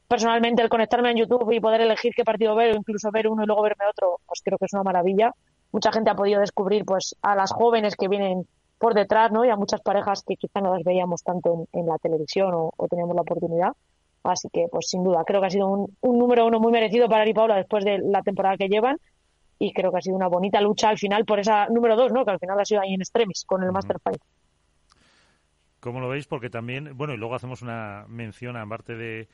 personalmente, 0.07 0.61
el 0.61 0.69
conectarme 0.69 1.11
en 1.11 1.17
YouTube 1.17 1.51
y 1.51 1.59
poder 1.59 1.81
elegir 1.81 2.13
qué 2.15 2.23
partido 2.23 2.55
ver 2.55 2.73
o 2.73 2.77
incluso 2.77 3.09
ver 3.11 3.27
uno 3.27 3.43
y 3.43 3.47
luego 3.47 3.63
verme 3.63 3.85
otro, 3.89 4.19
pues 4.27 4.41
creo 4.43 4.57
que 4.57 4.65
es 4.65 4.73
una 4.73 4.83
maravilla. 4.83 5.33
Mucha 5.71 5.91
gente 5.91 6.11
ha 6.11 6.15
podido 6.15 6.39
descubrir, 6.39 6.85
pues, 6.85 7.15
a 7.23 7.35
las 7.35 7.51
jóvenes 7.51 7.95
que 7.95 8.07
vienen 8.07 8.47
por 8.83 8.95
detrás, 8.95 9.31
¿no? 9.31 9.45
Y 9.45 9.49
a 9.49 9.55
muchas 9.55 9.79
parejas 9.79 10.25
que 10.27 10.35
quizá 10.35 10.59
no 10.59 10.73
las 10.73 10.83
veíamos 10.83 11.23
tanto 11.23 11.69
en, 11.71 11.85
la 11.85 11.97
televisión 11.99 12.49
o, 12.53 12.87
teníamos 12.89 13.15
la 13.15 13.21
oportunidad. 13.21 13.69
Así 14.23 14.49
que, 14.51 14.65
pues, 14.69 14.87
sin 14.89 15.05
duda, 15.05 15.23
creo 15.25 15.39
que 15.39 15.47
ha 15.47 15.49
sido 15.49 15.69
un, 15.69 15.95
número 16.01 16.45
uno 16.45 16.59
muy 16.59 16.73
merecido 16.73 17.07
para 17.07 17.21
Ari 17.21 17.33
Paula 17.33 17.55
después 17.55 17.85
de 17.85 17.99
la 17.99 18.21
temporada 18.23 18.57
que 18.57 18.67
llevan 18.67 18.97
y 19.57 19.71
creo 19.71 19.89
que 19.89 19.99
ha 19.99 20.01
sido 20.01 20.17
una 20.17 20.27
bonita 20.27 20.59
lucha 20.59 20.89
al 20.89 20.97
final 20.97 21.23
por 21.23 21.39
esa 21.39 21.67
número 21.67 21.95
dos, 21.95 22.11
¿no? 22.11 22.25
Que 22.25 22.31
al 22.31 22.39
final 22.39 22.59
ha 22.59 22.65
sido 22.65 22.81
ahí 22.81 22.93
en 22.93 22.99
extremis 22.99 23.45
con 23.45 23.63
el 23.63 23.71
Master 23.71 24.01
Fight. 24.03 24.21
¿Cómo 25.79 26.01
lo 26.01 26.09
veis? 26.09 26.27
Porque 26.27 26.49
también, 26.49 26.97
bueno, 26.97 27.13
y 27.13 27.17
luego 27.17 27.35
hacemos 27.35 27.61
una 27.61 28.03
mención, 28.09 28.57
aparte 28.57 28.97
de 28.97 29.29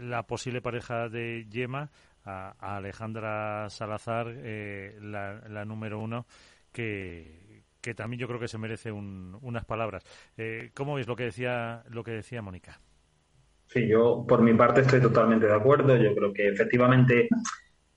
la 0.00 0.22
posible 0.22 0.62
pareja 0.62 1.10
de 1.10 1.46
Yema, 1.50 1.90
a, 2.24 2.76
Alejandra 2.76 3.68
Salazar, 3.68 4.28
eh, 4.30 4.96
la, 5.02 5.66
número 5.66 5.98
uno, 5.98 6.24
que, 6.72 7.49
que 7.80 7.94
también 7.94 8.20
yo 8.20 8.28
creo 8.28 8.40
que 8.40 8.48
se 8.48 8.58
merece 8.58 8.92
unas 8.92 9.64
palabras. 9.64 10.04
Eh, 10.36 10.70
¿Cómo 10.74 10.94
veis 10.94 11.06
lo 11.06 11.16
que 11.16 11.24
decía 11.24 11.82
lo 11.90 12.04
que 12.04 12.12
decía 12.12 12.42
Mónica? 12.42 12.80
Sí, 13.66 13.86
yo 13.86 14.24
por 14.28 14.42
mi 14.42 14.54
parte 14.54 14.80
estoy 14.80 15.00
totalmente 15.00 15.46
de 15.46 15.54
acuerdo. 15.54 15.96
Yo 15.96 16.14
creo 16.14 16.32
que 16.32 16.48
efectivamente 16.48 17.28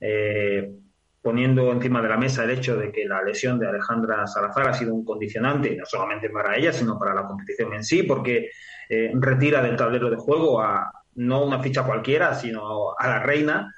eh, 0.00 0.70
poniendo 1.20 1.72
encima 1.72 2.00
de 2.00 2.08
la 2.08 2.16
mesa 2.16 2.44
el 2.44 2.50
hecho 2.50 2.76
de 2.76 2.92
que 2.92 3.06
la 3.06 3.22
lesión 3.22 3.58
de 3.58 3.68
Alejandra 3.68 4.26
Salazar 4.26 4.68
ha 4.68 4.74
sido 4.74 4.94
un 4.94 5.04
condicionante, 5.04 5.76
no 5.76 5.84
solamente 5.86 6.30
para 6.30 6.56
ella, 6.56 6.72
sino 6.72 6.98
para 6.98 7.14
la 7.14 7.26
competición 7.26 7.74
en 7.74 7.82
sí, 7.82 8.02
porque 8.02 8.50
eh, 8.88 9.10
retira 9.14 9.62
del 9.62 9.76
tablero 9.76 10.10
de 10.10 10.16
juego 10.16 10.60
a 10.60 10.92
no 11.16 11.44
una 11.44 11.60
ficha 11.60 11.84
cualquiera, 11.84 12.34
sino 12.34 12.94
a 12.96 13.08
la 13.08 13.20
reina. 13.20 13.72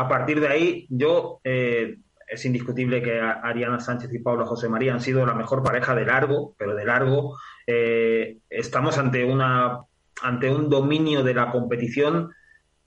A 0.00 0.08
partir 0.08 0.40
de 0.40 0.48
ahí, 0.48 0.86
yo 0.88 1.40
eh, 1.44 1.98
es 2.30 2.44
indiscutible 2.44 3.02
que 3.02 3.20
Ariana 3.20 3.80
Sánchez 3.80 4.12
y 4.14 4.20
Pablo 4.20 4.46
José 4.46 4.68
María 4.68 4.92
han 4.92 5.00
sido 5.00 5.26
la 5.26 5.34
mejor 5.34 5.62
pareja 5.62 5.94
de 5.94 6.06
largo, 6.06 6.54
pero 6.56 6.74
de 6.74 6.84
largo. 6.84 7.36
estamos 7.66 8.98
ante 8.98 9.24
una 9.24 9.80
ante 10.22 10.50
un 10.50 10.68
dominio 10.68 11.22
de 11.22 11.34
la 11.34 11.50
competición 11.50 12.30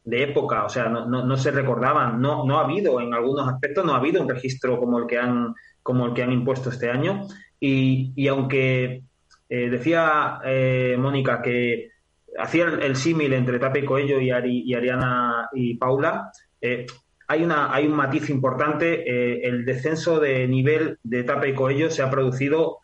de 0.04 0.24
época, 0.24 0.66
o 0.66 0.70
sea, 0.70 0.89
no, 0.89 1.38
se 1.38 1.52
recordaban, 1.52 2.20
no, 2.20 2.46
no 2.46 2.60
ha 2.60 2.66
habido, 2.66 3.00
en 3.00 3.14
algunos 3.14 3.48
aspectos, 3.48 3.86
no 3.86 3.94
ha 3.94 3.98
habido 3.98 4.22
un 4.22 4.30
registro 4.30 4.78
como 4.80 5.00
el 5.00 5.08
que 5.08 5.18
han, 5.18 5.54
como 5.82 6.06
el 6.06 6.14
que 6.14 6.24
han 6.24 6.34
impuesto 6.34 6.70
este 6.70 6.89
año. 6.89 7.28
Y, 7.60 8.12
y 8.16 8.28
aunque 8.28 9.04
eh, 9.48 9.70
decía 9.70 10.39
eh, 10.44 10.98
Mónica 11.00 11.41
que 11.41 11.91
hacía 12.38 12.66
el, 12.66 12.96
símil 12.98 13.32
entre 13.34 13.60
Tape 13.60 13.86
Coello 13.86 14.20
y, 14.20 14.30
Ari, 14.30 14.64
y 14.66 14.74
Ariana 14.74 15.48
y 15.54 15.76
Paula, 15.76 16.32
eh, 16.60 16.86
hay, 17.28 17.44
una, 17.44 17.74
hay 17.74 17.88
un 17.88 17.96
matiz 17.96 18.30
importante. 18.30 19.48
el 19.48 19.66
descenso 19.66 20.20
de 20.20 20.48
nivel 20.48 20.98
de 21.04 21.24
Tape 21.24 21.50
y 21.50 21.54
Coello 21.54 21.90
se 21.90 22.02
ha 22.02 22.10
producido 22.10 22.80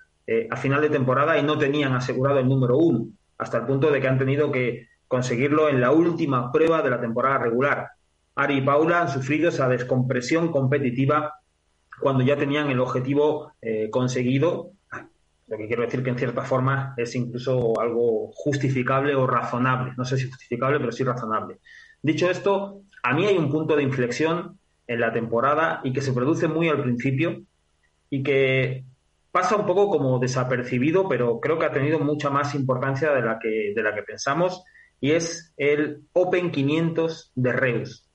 a 0.50 0.56
final 0.58 0.82
de 0.82 0.90
temporada 0.90 1.40
y 1.40 1.44
no 1.44 1.58
tenían 1.58 1.94
asegurado 1.94 2.38
el 2.38 2.48
número 2.48 2.78
uno, 2.78 3.08
hasta 3.40 3.58
el 3.58 3.66
punto 3.66 3.90
de 3.90 4.00
que 4.00 4.08
han 4.08 4.20
tenido 4.20 4.52
que 4.52 4.90
conseguirlo 5.10 5.70
en 5.70 5.82
la 5.82 5.92
última 5.92 6.52
prueba 6.52 6.82
de 6.84 6.92
la 6.92 7.02
temporada 7.02 7.40
regular. 7.40 7.90
Ari 8.36 8.60
y 8.60 8.62
Paula 8.62 9.02
han 9.02 9.10
sufrido 9.10 9.50
esa 9.50 9.68
descompresión 9.68 10.52
competitiva 10.52 11.34
cuando 12.00 12.24
ya 12.24 12.38
tenían 12.38 12.70
el 12.70 12.80
objetivo 12.80 13.54
eh, 13.60 13.90
conseguido. 13.90 14.72
Lo 15.48 15.58
que 15.58 15.68
quiero 15.68 15.82
decir 15.82 16.04
que 16.04 16.12
en 16.12 16.18
cierta 16.18 16.44
forma 16.44 16.94
es 16.96 17.16
incluso 17.16 17.74
algo 17.82 18.32
justificable 18.34 19.16
o 19.16 19.26
razonable. 19.26 19.94
No 19.98 20.06
sé 20.06 20.18
si 20.18 20.30
justificable, 20.30 20.80
pero 20.80 20.92
sí 20.92 21.04
razonable. 21.04 21.58
Dicho 22.02 22.30
esto, 22.30 22.84
a 23.04 23.14
mí 23.14 23.26
hay 23.26 23.38
un 23.38 23.50
punto 23.50 23.76
de 23.76 23.84
inflexión 23.84 24.60
en 24.88 25.00
la 25.00 25.14
temporada 25.14 25.82
y 25.84 25.94
que 25.94 26.02
se 26.02 26.14
produce 26.14 26.48
muy 26.48 26.68
al 26.68 26.82
principio 26.82 27.42
y 28.10 28.24
que 28.24 28.84
pasa 29.32 29.56
un 29.56 29.66
poco 29.66 29.90
como 29.90 30.20
desapercibido, 30.20 31.08
pero 31.08 31.40
creo 31.40 31.60
que 31.60 31.66
ha 31.66 31.72
tenido 31.72 32.00
mucha 32.00 32.30
más 32.30 32.56
importancia 32.56 33.12
de 33.14 33.22
la 33.22 33.40
que, 33.40 33.74
de 33.76 33.84
la 33.84 33.94
que 33.94 34.04
pensamos 34.04 34.64
y 35.00 35.12
es 35.12 35.54
el 35.58 36.02
Open 36.14 36.52
500 36.52 37.32
de 37.36 37.54
Reus. 37.54 38.06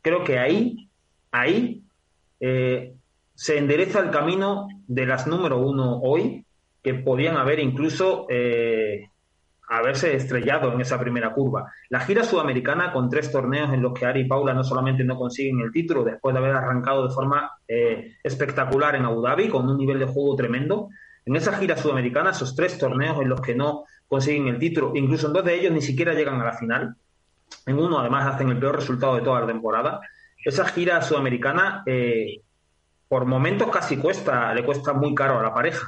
Creo 0.00 0.24
que 0.24 0.38
ahí, 0.38 0.88
ahí 1.30 1.82
eh, 2.40 2.94
se 3.34 3.58
endereza 3.58 4.00
el 4.00 4.10
camino 4.10 4.68
de 4.86 5.06
las 5.06 5.26
número 5.26 5.58
uno 5.58 5.98
hoy, 6.00 6.44
que 6.82 6.94
podían 6.94 7.36
haber 7.36 7.60
incluso 7.60 8.26
eh, 8.28 9.10
haberse 9.76 10.14
estrellado 10.14 10.72
en 10.72 10.80
esa 10.80 10.98
primera 10.98 11.32
curva. 11.32 11.72
La 11.88 12.00
gira 12.00 12.24
sudamericana 12.24 12.92
con 12.92 13.08
tres 13.08 13.32
torneos 13.32 13.72
en 13.72 13.82
los 13.82 13.92
que 13.94 14.06
Ari 14.06 14.20
y 14.20 14.24
Paula 14.24 14.52
no 14.54 14.64
solamente 14.64 15.04
no 15.04 15.16
consiguen 15.16 15.60
el 15.60 15.72
título 15.72 16.04
después 16.04 16.34
de 16.34 16.40
haber 16.40 16.54
arrancado 16.54 17.06
de 17.06 17.14
forma 17.14 17.52
eh, 17.66 18.16
espectacular 18.22 18.96
en 18.96 19.04
Abu 19.04 19.22
Dhabi 19.22 19.48
con 19.48 19.68
un 19.68 19.78
nivel 19.78 19.98
de 19.98 20.06
juego 20.06 20.36
tremendo, 20.36 20.88
en 21.24 21.36
esa 21.36 21.56
gira 21.56 21.76
sudamericana, 21.76 22.30
esos 22.30 22.54
tres 22.54 22.78
torneos 22.78 23.20
en 23.20 23.28
los 23.28 23.40
que 23.40 23.54
no 23.54 23.84
consiguen 24.08 24.48
el 24.48 24.58
título, 24.58 24.92
incluso 24.94 25.28
en 25.28 25.32
dos 25.32 25.44
de 25.44 25.54
ellos 25.54 25.72
ni 25.72 25.80
siquiera 25.80 26.14
llegan 26.14 26.40
a 26.40 26.44
la 26.44 26.52
final, 26.52 26.96
en 27.66 27.78
uno 27.78 27.98
además 27.98 28.34
hacen 28.34 28.48
el 28.48 28.58
peor 28.58 28.76
resultado 28.76 29.14
de 29.16 29.22
toda 29.22 29.40
la 29.40 29.46
temporada, 29.46 30.00
esa 30.44 30.66
gira 30.66 31.00
sudamericana 31.00 31.82
eh, 31.86 32.42
por 33.08 33.24
momentos 33.26 33.70
casi 33.70 33.96
cuesta, 33.96 34.52
le 34.54 34.64
cuesta 34.64 34.92
muy 34.92 35.14
caro 35.14 35.38
a 35.38 35.42
la 35.42 35.54
pareja. 35.54 35.86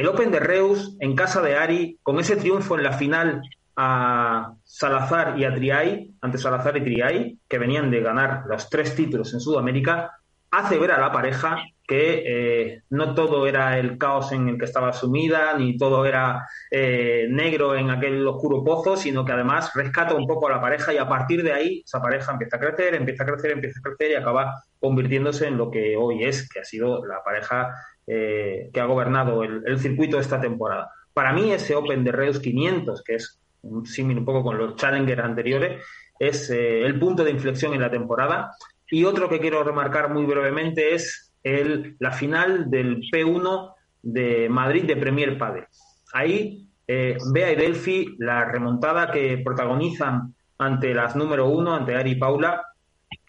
El 0.00 0.08
Open 0.08 0.30
de 0.30 0.40
Reus 0.40 0.96
en 0.98 1.14
casa 1.14 1.42
de 1.42 1.56
Ari, 1.56 1.98
con 2.02 2.18
ese 2.18 2.36
triunfo 2.36 2.74
en 2.74 2.84
la 2.84 2.94
final 2.94 3.42
a 3.76 4.54
Salazar 4.64 5.38
y 5.38 5.44
a 5.44 5.54
Triay, 5.54 6.14
ante 6.22 6.38
Salazar 6.38 6.78
y 6.78 6.84
Triay, 6.84 7.38
que 7.46 7.58
venían 7.58 7.90
de 7.90 8.00
ganar 8.00 8.44
los 8.48 8.70
tres 8.70 8.96
títulos 8.96 9.34
en 9.34 9.40
Sudamérica, 9.40 10.18
hace 10.52 10.78
ver 10.78 10.92
a 10.92 10.98
la 10.98 11.12
pareja 11.12 11.62
que 11.86 12.22
eh, 12.24 12.82
no 12.88 13.14
todo 13.14 13.46
era 13.46 13.78
el 13.78 13.98
caos 13.98 14.32
en 14.32 14.48
el 14.48 14.58
que 14.58 14.64
estaba 14.64 14.94
sumida, 14.94 15.52
ni 15.58 15.76
todo 15.76 16.06
era 16.06 16.48
eh, 16.70 17.26
negro 17.28 17.76
en 17.76 17.90
aquel 17.90 18.26
oscuro 18.26 18.64
pozo, 18.64 18.96
sino 18.96 19.22
que 19.26 19.32
además 19.32 19.70
rescata 19.74 20.14
un 20.14 20.26
poco 20.26 20.46
a 20.46 20.52
la 20.52 20.62
pareja 20.62 20.94
y 20.94 20.96
a 20.96 21.08
partir 21.08 21.42
de 21.42 21.52
ahí 21.52 21.82
esa 21.84 22.00
pareja 22.00 22.32
empieza 22.32 22.56
a 22.56 22.60
crecer, 22.60 22.94
empieza 22.94 23.24
a 23.24 23.26
crecer, 23.26 23.50
empieza 23.50 23.80
a 23.80 23.82
crecer 23.82 24.12
y 24.12 24.14
acaba 24.14 24.62
convirtiéndose 24.78 25.46
en 25.46 25.58
lo 25.58 25.70
que 25.70 25.94
hoy 25.94 26.24
es, 26.24 26.48
que 26.48 26.60
ha 26.60 26.64
sido 26.64 27.04
la 27.04 27.22
pareja 27.22 27.74
eh, 28.12 28.70
que 28.72 28.80
ha 28.80 28.86
gobernado 28.86 29.44
el, 29.44 29.78
circuito 29.78 30.16
de 30.16 30.22
esta 30.22 30.40
temporada. 30.40 30.90
Para 31.14 31.32
mí 31.32 31.52
ese 31.52 31.76
Open 31.76 32.02
de 32.02 32.10
Reus 32.10 32.40
500, 32.40 33.04
que 33.04 33.14
es 33.14 33.38
un 33.62 33.86
símil 33.86 34.18
un 34.18 34.24
poco 34.24 34.42
con 34.42 34.58
los 34.58 34.74
Challengers 34.74 35.22
anteriores, 35.22 35.84
es 36.18 36.50
el 36.50 36.98
punto 36.98 37.22
de 37.22 37.30
inflexión 37.30 37.72
en 37.72 37.82
la 37.82 37.90
temporada. 37.90 38.50
Y 38.90 39.04
otro 39.04 39.28
que 39.28 39.38
quiero 39.38 39.62
remarcar 39.62 40.12
muy 40.12 40.24
brevemente 40.24 40.92
es 40.92 41.32
el, 41.44 41.94
la 42.00 42.10
final 42.10 42.68
del 42.68 43.02
P1 43.12 43.74
de 44.02 44.48
Madrid 44.48 44.84
de 44.84 44.96
Premier 44.96 45.38
Padel. 45.38 45.66
Ahí, 46.12 46.66
eh, 46.88 47.16
Bea 47.32 47.52
y 47.52 47.56
Delphi, 47.56 48.16
la 48.18 48.44
remontada 48.44 49.12
que 49.12 49.38
protagonizan 49.44 50.34
ante 50.58 50.92
las 50.94 51.14
número 51.14 51.48
uno, 51.48 51.76
ante 51.76 51.94
Ari 51.94 52.10
y 52.10 52.16
Paula, 52.16 52.62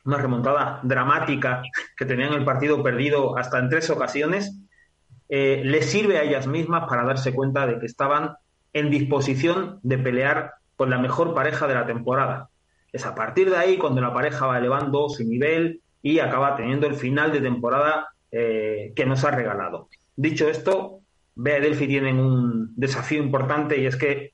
una 0.05 0.17
remontada 0.17 0.79
dramática 0.81 1.61
que 1.95 2.05
tenían 2.05 2.33
el 2.33 2.43
partido 2.43 2.81
perdido 2.81 3.37
hasta 3.37 3.59
en 3.59 3.69
tres 3.69 3.89
ocasiones, 3.89 4.59
eh, 5.31 5.63
les 5.65 5.89
sirve 5.89 6.19
a 6.19 6.23
ellas 6.23 6.45
mismas 6.45 6.87
para 6.87 7.03
darse 7.03 7.33
cuenta 7.33 7.65
de 7.65 7.79
que 7.79 7.87
estaban 7.87 8.35
en 8.73 8.91
disposición 8.91 9.79
de 9.81 9.97
pelear 9.97 10.53
con 10.75 10.91
la 10.91 10.99
mejor 10.99 11.33
pareja 11.33 11.67
de 11.67 11.73
la 11.73 11.87
temporada. 11.87 12.49
Es 12.93 13.07
a 13.07 13.15
partir 13.15 13.49
de 13.49 13.57
ahí 13.57 13.77
cuando 13.77 14.01
la 14.01 14.13
pareja 14.13 14.45
va 14.45 14.59
elevando 14.59 15.09
su 15.09 15.23
nivel, 15.23 15.81
y 16.01 16.19
acaba 16.19 16.55
teniendo 16.55 16.87
el 16.87 16.95
final 16.95 17.31
de 17.31 17.41
temporada 17.41 18.09
eh, 18.31 18.93
que 18.95 19.05
nos 19.05 19.23
ha 19.23 19.31
regalado. 19.31 19.89
Dicho 20.15 20.49
esto, 20.49 21.01
Bea 21.35 21.59
y 21.59 21.61
Delphi 21.61 21.87
tienen 21.87 22.19
un 22.19 22.73
desafío 22.75 23.21
importante 23.21 23.79
y 23.79 23.85
es 23.85 23.95
que 23.95 24.33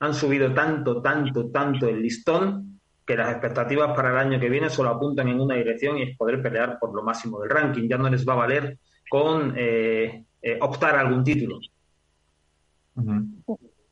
han 0.00 0.14
subido 0.14 0.52
tanto, 0.52 1.00
tanto, 1.02 1.50
tanto 1.50 1.88
el 1.88 2.02
listón 2.02 2.80
que 3.04 3.16
las 3.16 3.30
expectativas 3.30 3.94
para 3.94 4.10
el 4.10 4.16
año 4.16 4.40
que 4.40 4.50
viene 4.50 4.68
solo 4.68 4.90
apuntan 4.90 5.28
en 5.28 5.40
una 5.40 5.54
dirección 5.54 5.98
y 5.98 6.02
es 6.02 6.16
poder 6.16 6.42
pelear 6.42 6.78
por 6.78 6.94
lo 6.94 7.02
máximo 7.02 7.40
del 7.40 7.50
ranking. 7.50 7.88
Ya 7.88 7.98
no 7.98 8.10
les 8.10 8.26
va 8.26 8.32
a 8.32 8.36
valer 8.36 8.78
con 9.08 9.54
eh, 9.56 10.24
eh, 10.42 10.58
optar 10.60 10.96
a 10.96 11.00
algún 11.00 11.24
título. 11.24 11.60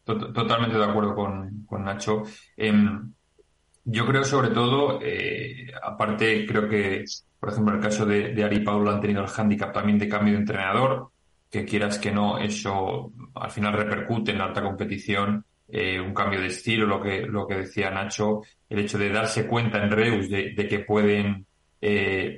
Totalmente 0.04 0.78
de 0.78 0.84
acuerdo 0.84 1.14
con, 1.14 1.84
Nacho. 1.84 2.22
Em, 2.56 3.12
yo 3.84 4.06
creo 4.06 4.24
sobre 4.24 4.50
todo, 4.50 4.98
eh, 5.02 5.70
aparte 5.82 6.46
creo 6.46 6.68
que, 6.68 7.04
por 7.38 7.50
ejemplo, 7.50 7.74
el 7.74 7.80
caso 7.80 8.06
de, 8.06 8.32
de 8.32 8.44
Ari 8.44 8.60
Paulo 8.60 8.90
han 8.90 9.00
tenido 9.00 9.22
el 9.22 9.28
hándicap 9.28 9.72
también 9.72 9.98
de 9.98 10.08
cambio 10.08 10.34
de 10.34 10.40
entrenador, 10.40 11.10
que 11.50 11.64
quieras 11.64 11.98
que 11.98 12.10
no, 12.10 12.38
eso 12.38 13.12
al 13.34 13.50
final 13.50 13.74
repercute 13.74 14.32
en 14.32 14.40
alta 14.40 14.62
competición 14.62 15.44
un 15.66 16.14
cambio 16.14 16.40
de 16.40 16.48
estilo, 16.48 16.86
lo 16.86 17.02
que, 17.02 17.22
lo 17.22 17.48
que 17.48 17.56
decía 17.56 17.90
Nacho, 17.90 18.42
el 18.68 18.78
hecho 18.78 18.96
de 18.96 19.08
darse 19.08 19.46
cuenta 19.48 19.82
en 19.82 19.90
Reus 19.90 20.30
de, 20.30 20.54
que 20.54 20.80
pueden 20.80 21.46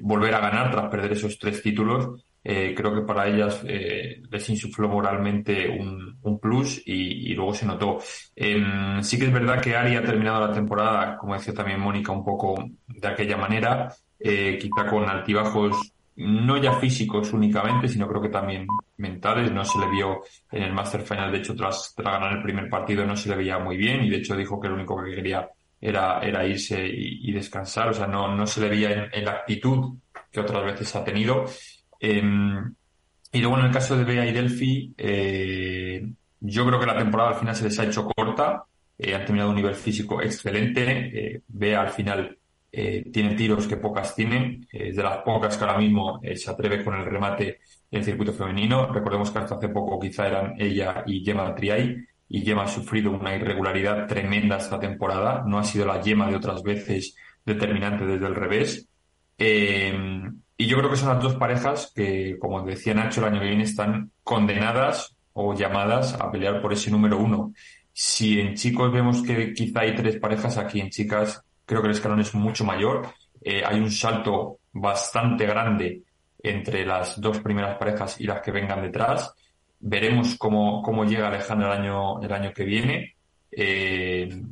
volver 0.00 0.34
a 0.34 0.40
ganar 0.40 0.70
tras 0.70 0.88
perder 0.88 1.12
esos 1.12 1.38
tres 1.38 1.60
títulos, 1.60 2.24
eh, 2.48 2.74
creo 2.76 2.94
que 2.94 3.02
para 3.02 3.26
ellas 3.26 3.64
les 3.64 4.48
insufló 4.48 4.88
moralmente 4.88 5.68
un, 5.68 6.18
un 6.22 6.38
plus 6.38 6.80
y, 6.86 7.34
luego 7.34 7.52
se 7.54 7.66
notó. 7.66 7.98
Em, 8.34 9.02
sí 9.02 9.18
que 9.18 9.26
es 9.26 9.32
verdad 9.32 9.60
que 9.60 9.74
Ari 9.74 9.96
ha 9.96 10.02
terminado 10.04 10.46
la 10.46 10.52
temporada, 10.52 11.16
como 11.16 11.34
decía 11.34 11.54
también 11.54 11.80
Mónica, 11.80 12.12
un 12.12 12.24
poco 12.24 12.54
de 12.86 13.08
aquella 13.08 13.36
manera, 13.36 13.92
quizá 14.18 14.86
con 14.88 15.08
altibajos 15.08 15.92
no 16.16 16.56
ya 16.56 16.72
físicos 16.74 17.32
únicamente, 17.32 17.88
sino 17.88 18.08
creo 18.08 18.22
que 18.22 18.28
también 18.28 18.66
mentales. 18.96 19.52
No 19.52 19.64
se 19.64 19.78
le 19.78 19.90
vio 19.90 20.22
en 20.50 20.62
el 20.62 20.72
Master 20.72 21.02
Final, 21.02 21.30
de 21.30 21.38
hecho, 21.38 21.54
tras, 21.54 21.94
ganar 21.96 22.32
el 22.32 22.42
primer 22.42 22.68
partido 22.70 23.04
no 23.04 23.16
se 23.16 23.28
le 23.28 23.36
veía 23.36 23.58
muy 23.58 23.76
bien 23.76 24.02
y 24.04 24.10
de 24.10 24.16
hecho 24.16 24.36
dijo 24.36 24.60
que 24.60 24.68
lo 24.68 24.74
único 24.74 25.02
que 25.02 25.14
quería 25.14 25.48
era, 25.80 26.20
era 26.20 26.46
irse 26.46 26.86
y, 26.86 27.30
descansar. 27.32 27.90
O 27.90 27.94
sea, 27.94 28.06
no, 28.06 28.34
no 28.34 28.46
se 28.46 28.60
le 28.62 28.68
veía 28.68 29.10
en, 29.12 29.24
la 29.24 29.32
actitud 29.32 29.98
que 30.32 30.40
otras 30.40 30.64
veces 30.64 30.94
ha 30.96 31.04
tenido. 31.04 31.44
Em, 32.00 32.74
y 33.32 33.40
luego 33.40 33.58
en 33.58 33.66
el 33.66 33.72
caso 33.72 33.96
de 33.96 34.04
Bea 34.04 34.26
y 34.26 34.32
Delphi, 34.32 34.94
eh, 34.96 36.08
yo 36.40 36.66
creo 36.66 36.80
que 36.80 36.86
la 36.86 36.96
temporada 36.98 37.30
al 37.30 37.36
final 37.36 37.56
se 37.56 37.64
les 37.64 37.78
ha 37.78 37.84
hecho 37.84 38.06
corta. 38.06 38.64
Eh, 38.98 39.14
han 39.14 39.24
terminado 39.24 39.50
un 39.50 39.56
nivel 39.56 39.74
físico 39.74 40.22
excelente. 40.22 41.34
Eh, 41.34 41.42
Bea 41.48 41.82
al 41.82 41.90
final 41.90 42.38
tiene 42.70 43.34
tiros 43.34 43.66
que 43.66 43.78
pocas 43.78 44.14
tienen, 44.14 44.68
es 44.70 44.96
de 44.96 45.02
las 45.02 45.22
pocas 45.22 45.56
que 45.56 45.64
ahora 45.64 45.78
mismo 45.78 46.20
se 46.34 46.50
atreve 46.50 46.84
con 46.84 46.94
el 46.94 47.06
remate 47.06 47.60
en 47.90 48.00
el 48.00 48.04
circuito 48.04 48.34
femenino. 48.34 48.92
Recordemos 48.92 49.30
que 49.30 49.38
hasta 49.38 49.54
hace 49.54 49.70
poco 49.70 49.98
quizá 49.98 50.26
eran 50.26 50.54
ella 50.58 51.02
y 51.06 51.24
Gemma 51.24 51.54
Triay, 51.54 51.96
y 52.28 52.40
Gemma 52.42 52.64
ha 52.64 52.68
sufrido 52.68 53.12
una 53.12 53.34
irregularidad 53.34 54.06
tremenda 54.06 54.58
esta 54.58 54.78
temporada. 54.78 55.42
No 55.46 55.58
ha 55.58 55.64
sido 55.64 55.86
la 55.86 56.02
Gemma 56.02 56.28
de 56.28 56.36
otras 56.36 56.62
veces 56.62 57.16
determinante 57.46 58.04
desde 58.04 58.26
el 58.26 58.34
revés. 58.34 58.86
Eh, 59.38 59.94
y 60.58 60.66
yo 60.66 60.78
creo 60.78 60.90
que 60.90 60.96
son 60.96 61.10
las 61.10 61.22
dos 61.22 61.34
parejas 61.36 61.92
que, 61.94 62.38
como 62.38 62.62
decía 62.62 62.94
Nacho, 62.94 63.20
el 63.20 63.32
año 63.32 63.40
que 63.40 63.48
viene 63.48 63.64
están 63.64 64.10
condenadas 64.22 65.14
o 65.34 65.54
llamadas 65.54 66.14
a 66.14 66.30
pelear 66.30 66.62
por 66.62 66.72
ese 66.72 66.90
número 66.90 67.18
uno. 67.18 67.52
Si 67.92 68.40
en 68.40 68.54
chicos 68.54 68.90
vemos 68.90 69.22
que 69.22 69.52
quizá 69.52 69.80
hay 69.80 69.94
tres 69.94 70.16
parejas, 70.16 70.56
aquí 70.56 70.80
en 70.80 70.90
chicas 70.90 71.42
creo 71.66 71.82
que 71.82 71.88
el 71.88 71.94
escalón 71.94 72.20
es 72.20 72.34
mucho 72.34 72.64
mayor. 72.64 73.06
Eh, 73.42 73.62
hay 73.64 73.78
un 73.78 73.90
salto 73.90 74.60
bastante 74.72 75.44
grande 75.46 76.02
entre 76.42 76.86
las 76.86 77.20
dos 77.20 77.40
primeras 77.40 77.76
parejas 77.76 78.18
y 78.20 78.24
las 78.24 78.40
que 78.40 78.50
vengan 78.50 78.80
detrás. 78.80 79.34
Veremos 79.78 80.36
cómo, 80.36 80.80
cómo 80.82 81.04
llega 81.04 81.28
Alejandra 81.28 81.74
el 81.74 81.80
año, 81.80 82.22
el 82.22 82.32
año 82.32 82.52
que 82.54 82.64
viene. 82.64 83.16
Eh, 83.50 84.42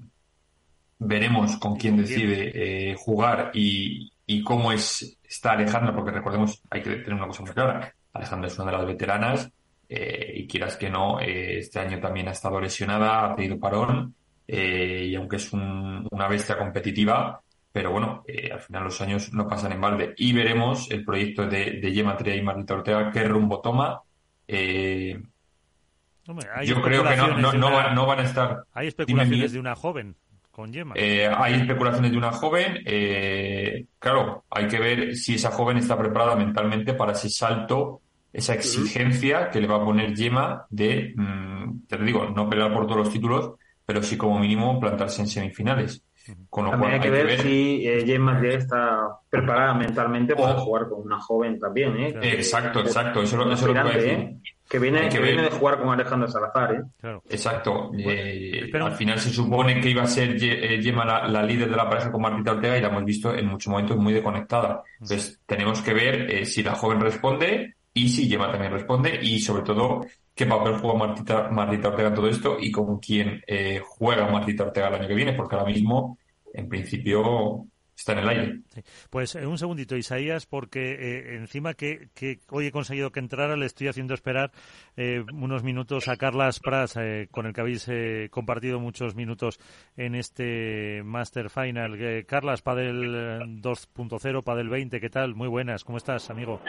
veremos 0.98 1.56
con 1.56 1.76
quién 1.76 1.96
decide 1.96 2.90
eh, 2.90 2.94
jugar 2.94 3.50
y, 3.54 4.13
y, 4.26 4.42
cómo 4.42 4.72
es, 4.72 5.18
está 5.22 5.52
Alejandra, 5.52 5.94
porque 5.94 6.10
recordemos, 6.10 6.62
hay 6.70 6.82
que 6.82 6.96
tener 6.96 7.14
una 7.14 7.26
cosa 7.26 7.42
muy 7.42 7.52
clara. 7.52 7.94
Alejandra 8.12 8.48
es 8.48 8.58
una 8.58 8.70
de 8.70 8.76
las 8.76 8.86
veteranas 8.86 9.50
y 9.88 10.46
quieras 10.48 10.76
que 10.76 10.90
no, 10.90 11.20
este 11.20 11.78
año 11.78 12.00
también 12.00 12.28
ha 12.28 12.32
estado 12.32 12.60
lesionada, 12.60 13.26
ha 13.26 13.36
pedido 13.36 13.60
parón 13.60 14.14
eh, 14.46 15.06
y 15.06 15.14
aunque 15.14 15.36
es 15.36 15.52
una 15.52 16.28
bestia 16.28 16.58
competitiva, 16.58 17.40
pero 17.72 17.90
bueno, 17.90 18.22
eh, 18.26 18.50
al 18.52 18.60
final 18.60 18.84
los 18.84 19.00
años 19.00 19.32
no 19.32 19.48
pasan 19.48 19.72
en 19.72 19.80
balde. 19.80 20.14
Y 20.16 20.32
veremos 20.32 20.90
el 20.90 21.04
proyecto 21.04 21.46
de, 21.46 21.80
de 21.80 21.92
Gemma 21.92 22.16
Tria 22.16 22.36
y 22.36 22.42
Marita 22.42 22.74
Ortega, 22.74 23.10
qué 23.10 23.24
rumbo 23.24 23.60
toma. 23.60 24.00
Eh, 24.46 25.20
yo 26.64 26.80
creo 26.80 27.04
que 27.04 27.16
no, 27.16 27.52
no, 27.52 28.06
van 28.06 28.20
a 28.20 28.22
estar. 28.22 28.64
Hay 28.72 28.88
especulaciones 28.88 29.52
de 29.52 29.58
una 29.58 29.74
joven 29.74 30.16
con 30.54 30.72
Gemma. 30.72 30.94
hay 30.96 31.54
especulaciones 31.54 32.12
de 32.12 32.16
una 32.16 32.32
joven. 32.32 32.78
claro, 33.98 34.44
hay 34.50 34.68
que 34.68 34.78
ver 34.78 35.16
si 35.16 35.34
esa 35.34 35.50
joven 35.50 35.78
está 35.78 35.98
preparada 35.98 36.36
mentalmente 36.36 36.94
para 36.94 37.12
ese 37.12 37.28
salto, 37.28 38.02
esa 38.32 38.54
exigencia 38.54 39.50
que 39.50 39.60
le 39.60 39.66
va 39.66 39.76
a 39.76 39.84
poner 39.84 40.16
Gemma 40.16 40.66
de, 40.70 41.12
mm, 41.16 41.86
te 41.86 41.98
digo, 41.98 42.26
no 42.30 42.48
pelear 42.48 42.72
por 42.72 42.86
todos 42.86 42.98
los 42.98 43.10
títulos, 43.10 43.52
pero 43.86 44.02
sí 44.02 44.16
como 44.16 44.38
mínimo 44.38 44.80
plantarse 44.80 45.22
en 45.22 45.28
semifinales. 45.28 46.02
Con 46.48 46.64
lo 46.64 46.70
también 46.70 46.94
hay 46.94 47.00
que, 47.00 47.10
ver, 47.10 47.40
si 47.40 47.86
eh, 47.86 48.02
James 48.06 48.42
ya 48.42 48.56
está 48.56 49.18
preparada 49.28 49.74
mentalmente 49.74 50.34
para 50.34 50.54
jugar 50.54 50.88
con 50.88 51.02
una 51.02 51.20
joven 51.20 51.58
también. 51.58 51.96
¿eh? 51.98 52.14
Exacto, 52.22 52.80
exacto. 52.80 53.22
Eso, 53.22 53.36
es 53.52 53.62
lo 53.62 53.74
que 53.74 53.82
voy 53.82 53.90
a 53.90 53.96
decir. 53.96 54.36
¿Eh? 54.74 54.78
Que 54.78 54.78
viene, 54.78 55.08
que 55.08 55.20
viene 55.20 55.42
de 55.42 55.50
jugar 55.50 55.78
con 55.78 55.88
Alejandro 55.90 56.28
Salazar. 56.28 56.74
¿eh? 56.74 57.18
Exacto. 57.28 57.90
Eh, 57.96 58.70
al 58.72 58.92
final 58.94 59.18
se 59.18 59.30
supone 59.30 59.80
que 59.80 59.90
iba 59.90 60.02
a 60.02 60.06
ser 60.06 60.38
Gemma 60.38 61.04
la, 61.04 61.42
líder 61.42 61.70
de 61.70 61.76
la 61.76 61.88
pareja 61.88 62.10
con 62.10 62.22
Martita 62.22 62.52
Ortega 62.52 62.78
y 62.78 62.80
la 62.80 62.88
hemos 62.88 63.04
visto 63.04 63.34
en 63.34 63.46
muchos 63.46 63.70
momentos 63.70 63.96
muy 63.96 64.12
desconectada. 64.12 64.82
Entonces 65.00 65.40
tenemos 65.46 65.80
que 65.82 65.94
ver 65.94 66.46
si 66.46 66.62
la 66.62 66.74
joven 66.74 67.00
responde 67.00 67.74
y 67.92 68.08
si 68.08 68.28
Gemma 68.28 68.50
también 68.50 68.72
responde 68.72 69.18
y 69.22 69.40
sobre 69.40 69.62
todo 69.62 70.04
qué 70.34 70.46
papel 70.46 70.78
juega 70.78 70.98
Martita, 70.98 71.48
Martita 71.50 71.88
Ortega 71.88 72.08
en 72.08 72.14
todo 72.14 72.28
esto 72.28 72.56
y 72.60 72.70
con 72.70 72.98
quién 72.98 73.42
eh, 73.46 73.80
juega 73.84 74.28
Martita 74.28 74.64
Ortega 74.64 74.88
el 74.88 74.94
año 74.94 75.08
que 75.08 75.14
viene, 75.14 75.32
porque 75.32 75.54
ahora 75.54 75.70
mismo, 75.70 76.18
en 76.52 76.68
principio, 76.68 77.66
está 77.96 78.12
en 78.12 78.18
el 78.18 78.28
aire. 78.28 78.58
Pues 79.10 79.34
eh, 79.34 79.46
un 79.46 79.58
segundito, 79.58 79.96
Isaías, 79.96 80.46
porque 80.46 80.92
eh, 80.92 81.36
encima 81.36 81.74
que, 81.74 82.08
que, 82.14 82.40
hoy 82.50 82.66
he 82.66 82.72
conseguido 82.72 83.10
que 83.10 83.20
entrara, 83.20 83.56
le 83.56 83.66
estoy 83.66 83.88
haciendo 83.88 84.14
esperar 84.14 84.52
unos 85.32 85.62
minutos 85.62 86.08
a 86.08 86.16
Carlas 86.16 86.60
Pras, 86.60 86.94
con 87.30 87.46
el 87.46 87.52
que 87.52 87.60
habéis 87.60 87.90
compartido 88.30 88.78
muchos 88.78 89.14
minutos 89.14 89.58
en 89.96 90.14
este 90.14 91.02
Master 91.04 91.50
Final. 91.50 92.24
Carlas, 92.26 92.62
Padel 92.62 93.60
2.0, 93.60 94.44
Padel 94.44 94.68
20, 94.68 95.00
¿qué 95.00 95.10
tal? 95.10 95.34
Muy 95.34 95.48
buenas, 95.48 95.84
¿cómo 95.84 95.98
estás, 95.98 96.30
amigo? 96.30 96.60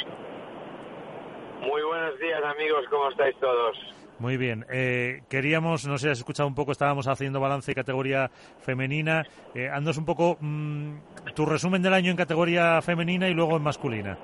buenos 2.06 2.20
días 2.20 2.44
amigos, 2.44 2.86
¿cómo 2.90 3.10
estáis 3.10 3.36
todos? 3.40 3.95
Muy 4.20 4.38
bien. 4.38 4.66
Eh, 4.70 5.22
queríamos, 5.30 5.86
no 5.88 5.98
sé 5.98 6.08
si 6.08 6.12
has 6.12 6.20
escuchado 6.20 6.48
un 6.48 6.56
poco, 6.56 6.72
estábamos 6.72 7.08
haciendo 7.08 7.40
balance 7.40 7.72
de 7.72 7.76
categoría 7.76 8.30
femenina. 8.60 9.24
Eh, 9.54 9.70
andas 9.70 9.98
un 9.98 10.06
poco 10.06 10.38
mm, 10.40 10.98
tu 11.34 11.46
resumen 11.46 11.82
del 11.82 11.94
año 11.94 12.12
en 12.12 12.18
categoría 12.18 12.82
femenina 12.82 13.28
y 13.28 13.34
luego 13.34 13.58
en 13.58 13.64
masculina. 13.64 14.18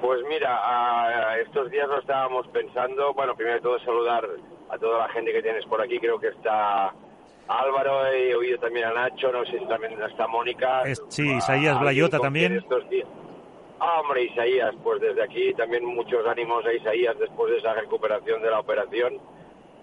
Pues 0.00 0.20
mira, 0.28 1.38
estos 1.40 1.70
días 1.70 1.88
lo 1.88 2.00
estábamos 2.00 2.46
pensando. 2.48 3.14
Bueno, 3.14 3.34
primero 3.34 3.56
de 3.56 3.62
todo 3.62 3.78
saludar 3.80 4.28
a 4.70 4.78
toda 4.78 4.98
la 4.98 5.08
gente 5.08 5.32
que 5.32 5.42
tienes 5.42 5.64
por 5.66 5.80
aquí. 5.80 5.98
Creo 5.98 6.18
que 6.18 6.28
está 6.28 6.92
Álvaro, 7.48 8.06
he 8.06 8.34
oído 8.34 8.58
también 8.58 8.86
a 8.86 8.92
Nacho, 8.92 9.30
no 9.32 9.44
sé 9.44 9.58
si 9.58 9.66
también 9.66 10.00
está 10.02 10.26
Mónica. 10.26 10.82
sí, 11.08 11.30
Isaías 11.36 11.78
Blayota 11.80 12.18
también. 12.18 12.56
Estos 12.56 12.88
días. 12.90 13.08
Ah, 13.80 14.00
hombre, 14.00 14.24
Isaías, 14.24 14.74
pues 14.82 15.00
desde 15.00 15.22
aquí 15.22 15.52
también 15.54 15.84
muchos 15.84 16.26
ánimos 16.26 16.64
a 16.64 16.72
Isaías 16.72 17.18
después 17.18 17.50
de 17.50 17.58
esa 17.58 17.74
recuperación 17.74 18.40
de 18.42 18.50
la 18.50 18.60
operación. 18.60 19.18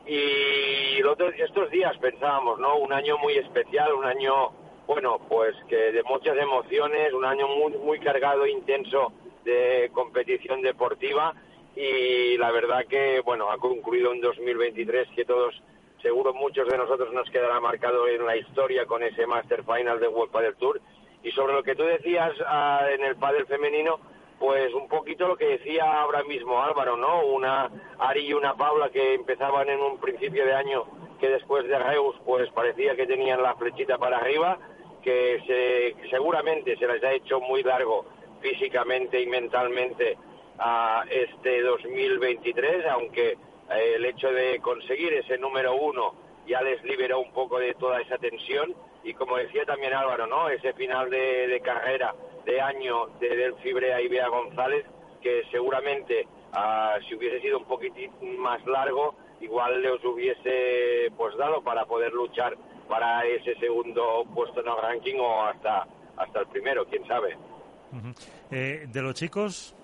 Y 0.08 1.00
estos 1.38 1.70
días 1.70 1.98
pensábamos, 1.98 2.60
¿no? 2.60 2.78
Un 2.78 2.94
año 2.94 3.18
muy 3.18 3.34
especial, 3.34 3.94
un 3.94 4.06
año, 4.06 4.52
bueno, 4.88 5.20
pues 5.28 5.56
que 5.68 5.92
de 5.92 6.04
muchas 6.04 6.38
emociones, 6.38 7.14
un 7.14 7.26
año 7.26 7.48
muy, 7.48 7.74
muy 7.74 8.00
cargado, 8.00 8.48
intenso 8.48 9.12
de 9.44 9.92
competición 9.94 10.62
deportiva. 10.62 11.34
Y 11.76 12.38
la 12.38 12.52
verdad 12.52 12.86
que, 12.88 13.22
bueno, 13.22 13.52
ha 13.52 13.58
concluido 13.58 14.12
un 14.12 14.22
2023 14.22 15.10
que 15.16 15.26
todos, 15.26 15.62
seguro 16.02 16.34
muchos 16.34 16.68
de 16.68 16.78
nosotros 16.78 17.14
nos 17.14 17.30
quedará 17.30 17.60
marcado 17.60 18.08
en 18.08 18.26
la 18.26 18.38
historia 18.38 18.86
con 18.86 19.04
ese 19.04 19.28
Master 19.28 19.64
Final 19.64 20.00
de 20.00 20.08
World 20.08 20.32
Padel 20.32 20.56
Tour 20.56 20.82
y 21.24 21.32
sobre 21.32 21.54
lo 21.54 21.64
que 21.64 21.76
tú 21.76 21.84
decías 21.84 22.32
ah, 22.46 22.86
en 22.92 23.04
el 23.04 23.16
pádel 23.16 23.46
femenino, 23.46 24.00
pues 24.40 24.74
un 24.74 24.88
poquito 24.88 25.28
lo 25.28 25.38
que 25.38 25.46
decía 25.46 26.02
ahora 26.02 26.24
mismo 26.24 26.62
Álvaro, 26.62 26.98
¿no? 26.98 27.26
Una 27.26 27.70
Ari 28.00 28.28
y 28.28 28.34
una 28.34 28.56
Paula 28.56 28.90
que 28.90 29.14
empezaban 29.14 29.70
en 29.70 29.80
un 29.80 30.00
principio 30.00 30.46
de 30.46 30.54
año 30.54 30.86
que 31.20 31.30
después 31.30 31.68
de 31.68 31.78
Reus 31.78 32.16
pues 32.26 32.50
parecía 32.50 32.96
que 32.96 33.06
tenían 33.06 33.44
la 33.44 33.54
flechita 33.54 34.00
para 34.00 34.18
arriba, 34.18 34.58
que 35.04 35.40
se, 35.46 36.10
seguramente 36.10 36.76
se 36.78 36.88
les 36.88 37.04
ha 37.04 37.14
hecho 37.14 37.40
muy 37.40 37.62
largo 37.62 38.06
físicamente 38.42 39.22
y 39.22 39.28
mentalmente 39.28 40.18
a 40.58 41.06
este 41.10 41.62
2023, 41.62 42.86
aunque 42.88 43.30
eh, 43.32 43.94
el 43.96 44.06
hecho 44.06 44.32
de 44.32 44.60
conseguir 44.60 45.14
ese 45.14 45.38
número 45.38 45.76
uno 45.76 46.16
ya 46.48 46.62
les 46.62 46.84
liberó 46.84 47.20
un 47.20 47.32
poco 47.32 47.60
de 47.60 47.76
toda 47.76 48.02
esa 48.02 48.18
tensión 48.18 48.74
y 49.04 49.14
como 49.14 49.38
decía 49.38 49.66
también 49.66 49.94
Álvaro, 49.94 50.28
¿no? 50.28 50.50
Ese 50.50 50.74
final 50.74 51.10
de, 51.10 51.62
carrera 51.64 52.14
de 52.46 52.62
año 52.62 53.08
de 53.20 53.36
Del 53.36 53.56
Fibre 53.56 53.94
a 53.94 54.02
Ibea 54.02 54.28
González, 54.28 54.86
que 55.22 55.44
seguramente 55.52 56.28
ah, 56.54 56.98
si 57.08 57.16
hubiese 57.16 57.42
sido 57.42 57.60
un 57.60 57.66
poquitín 57.66 58.12
más 58.38 58.66
largo, 58.66 59.16
igual 59.40 59.82
les 59.82 60.04
hubiese 60.04 61.12
pues 61.18 61.36
dado 61.38 61.62
para 61.62 61.86
poder 61.86 62.12
luchar 62.14 62.58
para 62.88 63.26
ese 63.26 63.56
segundo 63.56 64.26
puesto 64.34 64.62
en 64.62 64.68
el 64.68 64.78
ranking 64.78 65.16
o 65.20 65.44
hasta 65.44 65.88
hasta 66.18 66.42
el 66.42 66.48
primero, 66.48 66.86
quién 66.86 67.06
sabe. 67.08 67.36
Eh, 68.52 68.86
de 68.88 69.02
los 69.02 69.16
chicos, 69.16 69.76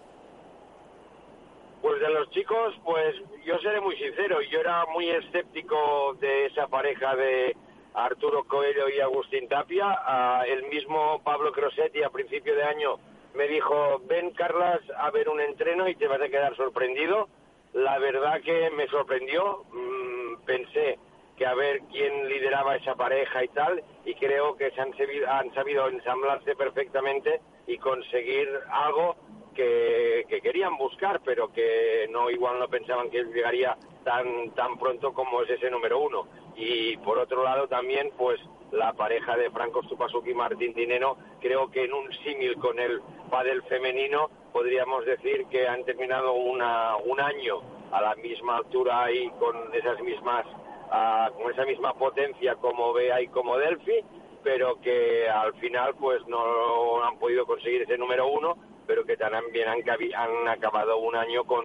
pues 1.82 2.00
de 2.00 2.10
los 2.10 2.30
chicos, 2.32 2.76
pues 2.84 3.16
yo 3.46 3.58
seré 3.60 3.82
muy 3.82 3.96
sincero, 3.98 4.42
yo 4.42 4.60
era 4.60 4.86
muy 4.88 5.10
escéptico 5.10 6.16
de 6.20 6.48
esa 6.48 6.68
pareja 6.68 7.16
de 7.16 7.56
Arturo 7.98 8.44
Coelho 8.44 8.90
y 8.90 9.00
Agustín 9.00 9.48
Tapia. 9.48 10.44
el 10.48 10.64
mismo 10.68 11.22
Pablo 11.24 11.52
Crosetti 11.52 12.04
a 12.04 12.10
principio 12.10 12.56
de 12.56 12.64
año 12.64 13.00
me 13.34 13.48
dijo, 13.48 14.02
ven 14.06 14.32
Carlas 14.32 14.82
a 14.98 15.10
ver 15.12 15.30
un 15.30 15.42
entreno 15.42 15.88
y 15.88 15.96
te 15.96 16.08
vas 16.08 16.22
a 16.22 16.30
quedar 16.30 16.56
sorprendido. 16.56 17.28
La 17.74 18.00
verdad 18.00 18.42
que 18.42 18.70
me 18.72 18.88
sorprendió, 18.88 19.64
mm, 19.72 20.46
pensé 20.46 20.98
que 21.36 21.46
a 21.46 21.54
ver 21.54 21.82
quién 21.92 22.28
lideraba 22.28 22.76
esa 22.76 22.96
pareja 22.96 23.44
y 23.44 23.48
tal, 23.50 23.84
y 24.06 24.16
creo 24.16 24.56
que 24.58 24.72
se 24.72 24.82
han, 24.82 24.92
han 25.28 25.54
sabido 25.54 25.88
ensamblarse 25.88 26.56
perfectamente 26.56 27.42
y 27.68 27.78
conseguir 27.78 28.50
algo 28.72 29.16
que, 29.54 30.26
querían 30.42 30.78
buscar, 30.78 31.22
pero 31.26 31.52
que 31.52 32.08
no 32.12 32.30
igual 32.30 32.60
no 32.60 32.68
pensaban 32.68 33.10
que 33.10 33.24
llegaría 33.24 33.76
tan 34.04 34.52
tan 34.52 34.78
pronto 34.78 35.14
como 35.14 35.42
es 35.42 35.50
ese 35.50 35.70
número 35.70 36.00
uno. 36.00 36.28
Y 36.58 36.98
por 36.98 37.20
otro 37.20 37.44
lado 37.44 37.68
también, 37.68 38.12
pues 38.18 38.40
la 38.72 38.94
pareja 38.94 39.38
de 39.38 39.50
Franco 39.52 39.84
Stupasuki 39.84 40.32
y 40.32 40.34
Martín 40.34 40.74
Dineno, 40.74 41.18
creo 41.40 41.72
que 41.72 41.86
en 41.86 41.94
un 41.94 42.12
símil 42.24 42.56
con 42.56 42.80
el 42.80 43.00
pádel 43.30 43.62
femenino 43.64 44.30
podríamos 44.52 45.06
decir 45.06 45.46
que 45.52 45.68
han 45.68 45.86
terminado 45.86 46.34
una, 46.34 46.98
un 46.98 47.22
año 47.22 47.62
a 47.92 48.02
la 48.02 48.16
misma 48.16 48.58
altura 48.58 49.12
y 49.12 49.30
con 49.32 49.56
esas 49.74 50.02
mismas 50.02 50.46
ah, 50.92 51.30
con 51.38 51.52
esa 51.52 51.64
misma 51.66 51.94
potencia 51.94 52.56
como 52.56 52.92
Bea 52.92 53.22
y 53.22 53.28
como 53.28 53.58
Delphi, 53.58 54.04
pero 54.44 54.82
que 54.82 55.30
al 55.30 55.54
final 55.56 55.94
pues 55.96 56.26
no 56.28 57.04
han 57.04 57.18
podido 57.20 57.46
conseguir 57.46 57.84
ese 57.84 57.98
número 57.98 58.28
uno 58.28 58.58
pero 58.88 59.06
que 59.06 59.18
también 59.18 59.68
han, 59.68 59.84
han 60.16 60.48
acabado 60.48 60.98
un 60.98 61.16
año 61.16 61.44
con, 61.44 61.64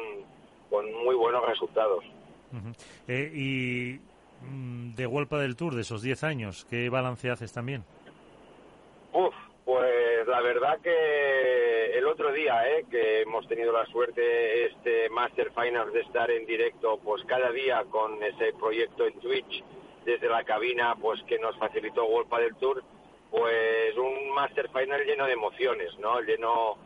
con 0.68 0.92
muy 1.04 1.14
buenos 1.14 1.46
resultados. 1.46 2.04
Eh, 3.08 3.30
y 3.32 4.00
de 4.94 5.06
Huelpa 5.06 5.38
del 5.38 5.56
Tour, 5.56 5.74
de 5.74 5.82
esos 5.82 6.02
10 6.02 6.24
años, 6.24 6.66
¿qué 6.68 6.88
balance 6.88 7.30
haces 7.30 7.52
también? 7.52 7.84
Uf, 9.12 9.34
pues 9.64 10.26
la 10.26 10.40
verdad 10.40 10.78
que 10.80 11.98
el 11.98 12.06
otro 12.06 12.32
día, 12.32 12.68
eh, 12.68 12.84
que 12.90 13.22
hemos 13.22 13.46
tenido 13.48 13.72
la 13.72 13.86
suerte 13.86 14.66
este 14.66 15.08
Master 15.10 15.52
Finals 15.52 15.92
de 15.92 16.00
estar 16.00 16.30
en 16.30 16.46
directo, 16.46 16.98
pues 17.02 17.22
cada 17.24 17.50
día 17.50 17.84
con 17.90 18.22
ese 18.22 18.52
proyecto 18.54 19.06
en 19.06 19.18
Twitch 19.20 19.62
desde 20.04 20.28
la 20.28 20.44
cabina, 20.44 20.96
pues 21.00 21.22
que 21.24 21.38
nos 21.38 21.56
facilitó 21.58 22.06
Huelpa 22.06 22.40
del 22.40 22.56
Tour, 22.56 22.82
pues 23.30 23.96
un 23.96 24.34
Master 24.34 24.68
Final 24.70 25.04
lleno 25.04 25.26
de 25.26 25.32
emociones, 25.32 25.96
¿no? 25.98 26.20
Lleno 26.20 26.76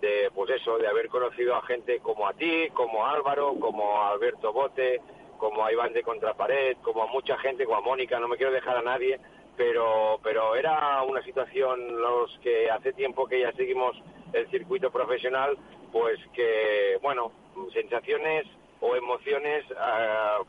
de 0.00 0.30
pues 0.34 0.50
eso, 0.50 0.78
de 0.78 0.88
haber 0.88 1.08
conocido 1.08 1.54
a 1.54 1.62
gente 1.62 2.00
como 2.00 2.26
a 2.26 2.32
ti, 2.32 2.68
como 2.74 3.04
a 3.04 3.12
Álvaro, 3.12 3.54
como 3.60 4.02
a 4.02 4.10
Alberto 4.10 4.52
Bote, 4.52 5.00
como 5.42 5.64
a 5.64 5.72
Iván 5.72 5.92
de 5.92 6.04
Contrapared, 6.04 6.76
como 6.82 7.02
a 7.02 7.08
mucha 7.08 7.36
gente, 7.38 7.64
como 7.64 7.78
a 7.78 7.80
Mónica, 7.80 8.20
no 8.20 8.28
me 8.28 8.36
quiero 8.36 8.52
dejar 8.52 8.76
a 8.76 8.82
nadie, 8.82 9.18
pero 9.56 10.20
pero 10.22 10.54
era 10.54 11.02
una 11.02 11.20
situación 11.24 12.00
los 12.00 12.38
que 12.44 12.70
hace 12.70 12.92
tiempo 12.92 13.26
que 13.26 13.40
ya 13.40 13.50
seguimos 13.54 14.00
el 14.32 14.48
circuito 14.52 14.92
profesional, 14.92 15.58
pues 15.90 16.20
que 16.32 16.96
bueno, 17.02 17.32
sensaciones 17.72 18.46
o 18.80 18.94
emociones 18.94 19.64
uh, 19.72 20.44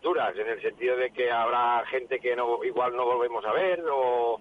duras 0.00 0.32
en 0.38 0.46
el 0.46 0.62
sentido 0.62 0.96
de 0.96 1.10
que 1.10 1.28
habrá 1.32 1.84
gente 1.86 2.20
que 2.20 2.36
no 2.36 2.62
igual 2.62 2.94
no 2.94 3.04
volvemos 3.04 3.44
a 3.44 3.52
ver 3.52 3.82
o 3.92 4.40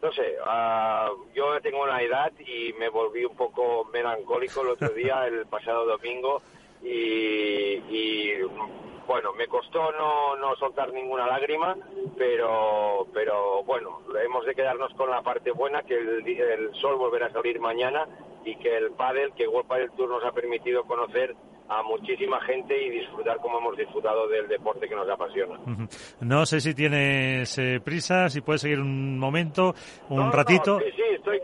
no 0.00 0.12
sé, 0.12 0.34
uh, 0.40 1.14
yo 1.34 1.60
tengo 1.60 1.82
una 1.82 2.00
edad 2.00 2.32
y 2.38 2.72
me 2.78 2.88
volví 2.88 3.26
un 3.26 3.36
poco 3.36 3.84
melancólico 3.92 4.62
el 4.62 4.68
otro 4.68 4.88
día, 4.94 5.26
el 5.26 5.44
pasado 5.44 5.84
domingo, 5.84 6.40
y, 6.82 7.82
y 7.90 8.38
bueno, 9.06 9.32
me 9.32 9.46
costó 9.46 9.92
no, 9.92 10.36
no 10.36 10.54
soltar 10.56 10.92
ninguna 10.92 11.26
lágrima, 11.26 11.76
pero, 12.16 13.06
pero 13.12 13.62
bueno, 13.64 14.00
hemos 14.24 14.44
de 14.44 14.54
quedarnos 14.54 14.92
con 14.94 15.10
la 15.10 15.22
parte 15.22 15.50
buena, 15.52 15.82
que 15.82 15.94
el, 15.96 16.26
el 16.26 16.74
sol 16.74 16.96
volverá 16.96 17.26
a 17.26 17.32
salir 17.32 17.60
mañana 17.60 18.06
y 18.44 18.56
que 18.56 18.76
el 18.76 18.92
pádel, 18.92 19.32
que 19.34 19.46
World 19.46 19.68
Padel 19.68 19.90
Tour 19.92 20.08
nos 20.08 20.24
ha 20.24 20.32
permitido 20.32 20.84
conocer 20.84 21.34
a 21.68 21.82
muchísima 21.82 22.40
gente 22.42 22.80
y 22.80 22.90
disfrutar 22.90 23.38
como 23.38 23.58
hemos 23.58 23.76
disfrutado 23.76 24.28
del 24.28 24.46
deporte 24.46 24.88
que 24.88 24.94
nos 24.94 25.08
apasiona. 25.08 25.58
No 26.20 26.46
sé 26.46 26.60
si 26.60 26.74
tienes 26.74 27.58
eh, 27.58 27.80
prisa, 27.84 28.28
si 28.28 28.40
puedes 28.40 28.62
seguir 28.62 28.78
un 28.78 29.18
momento, 29.18 29.74
un 30.08 30.30
ratito. 30.30 30.78
sí, 30.78 30.92
sí, 30.94 31.02
estoy. 31.14 31.40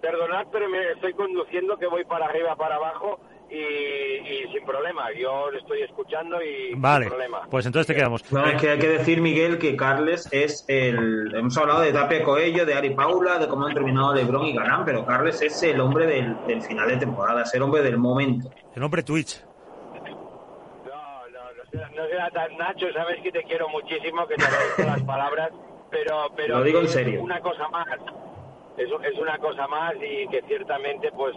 Perdonad, 0.00 0.48
pero 0.52 0.68
me 0.68 0.92
estoy 0.92 1.14
conduciendo 1.14 1.78
que 1.78 1.86
voy 1.86 2.04
para 2.04 2.26
arriba, 2.26 2.54
para 2.56 2.76
abajo 2.76 3.20
y, 3.54 4.52
sin 4.52 4.64
problema. 4.64 5.12
Yo 5.12 5.50
le 5.50 5.58
estoy 5.58 5.82
escuchando 5.82 6.42
y 6.42 6.74
vale, 6.74 7.04
sin 7.04 7.10
problema. 7.10 7.42
Pues 7.50 7.66
entonces 7.66 7.86
te 7.86 7.94
quedamos. 7.94 8.30
No, 8.32 8.44
es 8.46 8.60
que 8.60 8.70
hay 8.70 8.78
que 8.78 8.88
decir, 8.88 9.20
Miguel, 9.20 9.58
que 9.58 9.76
Carles 9.76 10.28
es 10.32 10.64
el. 10.68 11.34
Hemos 11.34 11.56
hablado 11.56 11.80
de 11.82 11.92
Tapia 11.92 12.22
Coello, 12.22 12.66
de 12.66 12.74
Ari 12.74 12.90
Paula, 12.90 13.38
de 13.38 13.48
cómo 13.48 13.66
han 13.66 13.74
terminado 13.74 14.14
Lebron 14.14 14.46
y 14.46 14.54
Galán, 14.54 14.84
pero 14.84 15.04
Carles 15.06 15.40
es 15.42 15.62
el 15.62 15.80
hombre 15.80 16.06
del, 16.06 16.36
del 16.46 16.62
final 16.62 16.88
de 16.88 16.96
temporada, 16.96 17.42
es 17.42 17.54
el 17.54 17.62
hombre 17.62 17.82
del 17.82 17.96
momento. 17.98 18.50
El 18.74 18.82
hombre 18.82 19.02
Twitch. 19.02 19.42
No, 20.84 21.28
no, 21.28 21.94
no 22.02 22.08
sea, 22.08 22.30
tan 22.30 22.56
Nacho, 22.56 22.92
sabes 22.92 23.20
que 23.22 23.30
te 23.32 23.42
quiero 23.44 23.68
muchísimo, 23.68 24.26
que 24.26 24.36
te 24.36 24.44
agradezco 24.44 24.82
las 24.82 25.02
palabras, 25.06 25.50
pero, 25.90 26.26
pero 26.36 26.58
Lo 26.58 26.64
digo 26.64 26.80
en 26.80 26.88
serio. 26.88 27.22
una 27.22 27.40
cosa 27.40 27.68
más. 27.68 27.86
Es, 28.76 28.88
es 28.88 29.18
una 29.20 29.38
cosa 29.38 29.68
más 29.68 29.94
y 29.96 30.26
que 30.28 30.42
ciertamente, 30.48 31.10
pues, 31.12 31.34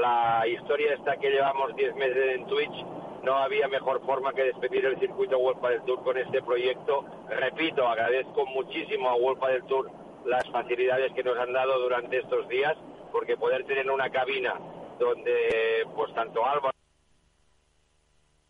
la 0.00 0.46
historia 0.46 0.94
está 0.94 1.16
que 1.16 1.30
llevamos 1.30 1.74
10 1.76 1.94
meses 1.96 2.36
en 2.36 2.46
Twitch, 2.46 2.84
no 3.22 3.36
había 3.36 3.68
mejor 3.68 4.04
forma 4.04 4.32
que 4.32 4.44
despedir 4.44 4.86
el 4.86 4.98
circuito 4.98 5.38
World 5.38 5.66
del 5.68 5.82
Tour 5.82 6.02
con 6.02 6.16
este 6.16 6.40
proyecto. 6.42 7.04
Repito, 7.28 7.86
agradezco 7.86 8.46
muchísimo 8.46 9.08
a 9.08 9.16
World 9.16 9.44
del 9.46 9.64
Tour 9.64 9.90
las 10.24 10.48
facilidades 10.50 11.12
que 11.12 11.22
nos 11.22 11.38
han 11.38 11.52
dado 11.52 11.78
durante 11.80 12.18
estos 12.18 12.48
días, 12.48 12.76
porque 13.12 13.36
poder 13.36 13.64
tener 13.64 13.90
una 13.90 14.10
cabina 14.10 14.54
donde 14.98 15.86
pues 15.94 16.12
tanto 16.14 16.44
Álvaro 16.44 16.74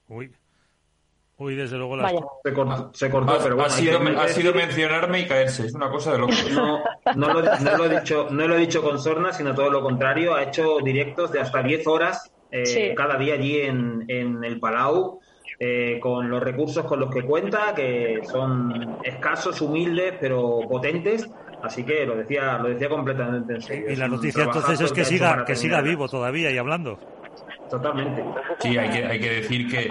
Uy, 0.09 0.33
Uy, 1.41 1.55
desde 1.55 1.79
luego 1.79 1.97
se, 2.43 2.53
cortó, 2.53 2.91
se 2.93 3.11
cortó, 3.11 3.39
pero 3.41 3.55
bueno. 3.55 3.69
Ha 3.69 3.71
sido, 3.71 4.01
ha 4.19 4.29
sido 4.29 4.53
mencionarme 4.53 5.21
y 5.21 5.27
caerse, 5.27 5.67
es 5.67 5.75
una 5.75 5.89
cosa 5.89 6.13
de 6.13 6.19
loco. 6.19 6.33
No, 6.53 6.83
no, 7.15 7.33
lo, 7.33 7.43
no, 7.43 7.77
lo, 7.77 7.85
he 7.85 8.01
dicho, 8.01 8.27
no 8.31 8.49
lo 8.49 8.57
he 8.57 8.59
dicho 8.59 8.83
con 8.83 8.99
sorna, 8.99 9.33
sino 9.33 9.55
todo 9.55 9.71
lo 9.71 9.81
contrario. 9.81 10.35
Ha 10.35 10.43
hecho 10.43 10.79
directos 10.83 11.31
de 11.31 11.41
hasta 11.41 11.63
10 11.63 11.87
horas 11.87 12.33
eh, 12.51 12.93
cada 12.97 13.17
día 13.17 13.35
allí 13.35 13.61
en, 13.61 14.05
en 14.09 14.43
el 14.43 14.59
Palau. 14.59 15.21
Eh, 15.61 15.99
con 16.01 16.31
los 16.31 16.41
recursos 16.41 16.85
con 16.85 17.01
los 17.01 17.11
que 17.13 17.23
cuenta, 17.23 17.75
que 17.75 18.21
son 18.31 18.99
escasos, 19.03 19.61
humildes, 19.61 20.15
pero 20.21 20.61
potentes. 20.69 21.29
Así 21.63 21.85
que 21.85 22.07
lo 22.07 22.17
decía, 22.17 22.59
lo 22.59 22.69
decía 22.69 22.89
completamente 22.89 23.55
en 23.55 23.63
serio. 23.63 23.91
Y 23.91 23.97
la 23.97 24.07
noticia 24.07 24.45
entonces 24.45 24.81
es 24.81 24.93
que 24.93 25.05
siga, 25.05 25.45
que 25.45 25.57
siga 25.57 25.81
vivo 25.81 26.09
todavía 26.09 26.53
y 26.53 26.59
hablando. 26.59 26.99
Totalmente. 27.71 28.25
Sí, 28.61 28.79
hay 28.79 28.91
que, 28.91 29.05
hay 29.05 29.21
que 29.21 29.31
decir 29.31 29.69
que, 29.69 29.91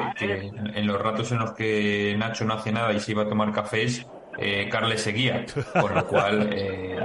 en 0.75 0.87
los 0.87 1.01
ratos 1.01 1.31
en 1.31 1.39
los 1.39 1.51
que 1.51 2.15
Nacho 2.17 2.45
no 2.45 2.55
hace 2.55 2.71
nada 2.71 2.93
y 2.93 2.99
se 2.99 3.11
iba 3.11 3.23
a 3.23 3.29
tomar 3.29 3.51
cafés, 3.51 4.07
eh, 4.37 4.67
Carles 4.69 5.01
seguía, 5.01 5.45
con 5.79 5.93
lo 5.93 6.05
cual 6.05 6.49
eh, 6.51 6.99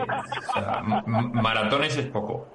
maratones 1.06 1.96
es 1.96 2.06
poco. 2.06 2.46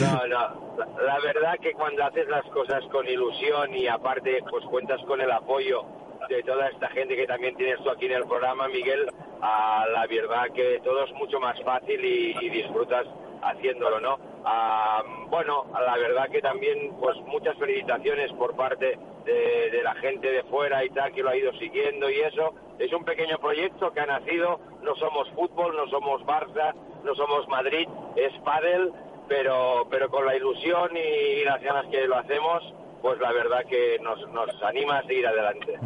No, 0.00 0.26
no. 0.26 0.76
La, 1.00 1.20
verdad 1.20 1.54
que 1.62 1.72
cuando 1.72 2.04
haces 2.04 2.28
las 2.28 2.44
cosas 2.46 2.82
con 2.90 3.06
ilusión 3.06 3.72
y 3.72 3.86
aparte 3.86 4.42
pues 4.50 4.64
cuentas 4.64 5.00
con 5.06 5.20
el 5.20 5.30
apoyo 5.30 5.84
de 6.28 6.42
toda 6.42 6.68
esta 6.68 6.88
gente 6.88 7.14
que 7.14 7.26
también 7.26 7.54
tienes 7.56 7.78
tú 7.84 7.90
aquí 7.90 8.06
en 8.06 8.12
el 8.12 8.24
programa, 8.24 8.66
Miguel, 8.66 9.08
a 9.40 9.84
la 9.92 10.06
verdad 10.08 10.50
que 10.52 10.80
todo 10.82 11.04
es 11.04 11.12
mucho 11.12 11.38
más 11.38 11.60
fácil 11.62 12.04
y 12.04 12.50
disfrutas 12.50 13.06
haciéndolo, 13.50 14.00
¿no? 14.00 14.18
Ah, 14.44 15.02
bueno, 15.28 15.66
la 15.72 15.96
verdad 15.96 16.28
que 16.30 16.40
también, 16.40 16.94
pues 17.00 17.16
muchas 17.26 17.56
felicitaciones 17.56 18.32
por 18.34 18.54
parte 18.54 18.98
de, 19.24 19.80
la 19.82 19.94
gente 19.96 20.30
de 20.30 20.44
fuera 20.44 20.84
y 20.84 20.90
tal, 20.90 21.12
que 21.12 21.22
lo 21.22 21.30
ha 21.30 21.36
ido 21.36 21.52
siguiendo 21.54 22.08
y 22.10 22.20
eso. 22.20 22.54
Es 22.78 22.92
un 22.92 23.04
pequeño 23.04 23.38
proyecto 23.38 23.92
que 23.92 24.00
ha 24.00 24.06
nacido, 24.06 24.60
no 24.82 24.94
somos 24.96 25.28
fútbol, 25.30 25.76
no 25.76 25.88
somos 25.88 26.22
Barça, 26.22 26.74
no 27.02 27.14
somos 27.14 27.48
Madrid, 27.48 27.88
es 28.16 28.32
Padel 28.44 28.92
pero, 29.28 29.86
pero 29.90 30.08
con 30.08 30.24
la 30.24 30.36
ilusión 30.36 30.90
y, 30.96 31.44
las 31.44 31.62
ganas 31.62 31.86
que 31.86 32.06
lo 32.06 32.16
hacemos, 32.16 32.62
pues 33.00 33.18
la 33.20 33.32
verdad 33.32 33.64
que 33.68 33.98
nos, 34.00 34.18
nos 34.32 34.62
anima 34.62 34.98
a 34.98 35.06
seguir 35.06 35.26
adelante. 35.26 35.78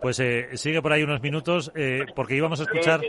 Pues 0.00 0.20
eh, 0.20 0.48
sigue 0.54 0.82
por 0.82 0.92
ahí 0.92 1.02
unos 1.02 1.20
minutos, 1.20 1.72
eh, 1.74 2.04
porque 2.14 2.34
íbamos 2.34 2.60
a 2.60 2.64
escuchar, 2.64 3.00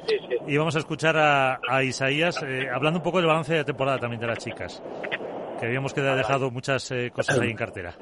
íbamos 0.47 0.75
a, 0.75 0.79
escuchar 0.79 1.17
a, 1.17 1.83
Isaías 1.83 2.41
eh, 2.43 2.69
hablando 2.73 2.99
un 2.99 3.03
poco 3.03 3.17
del 3.17 3.27
balance 3.27 3.53
de 3.53 3.63
temporada 3.63 3.99
también 3.99 4.21
de 4.21 4.27
las 4.27 4.39
chicas, 4.39 4.81
que 5.59 5.65
habíamos 5.65 5.93
quedado 5.93 6.17
dejado 6.17 6.51
muchas 6.51 6.91
cosas 7.13 7.39
ahí 7.39 7.49
en 7.49 7.57
cartera. 7.57 7.93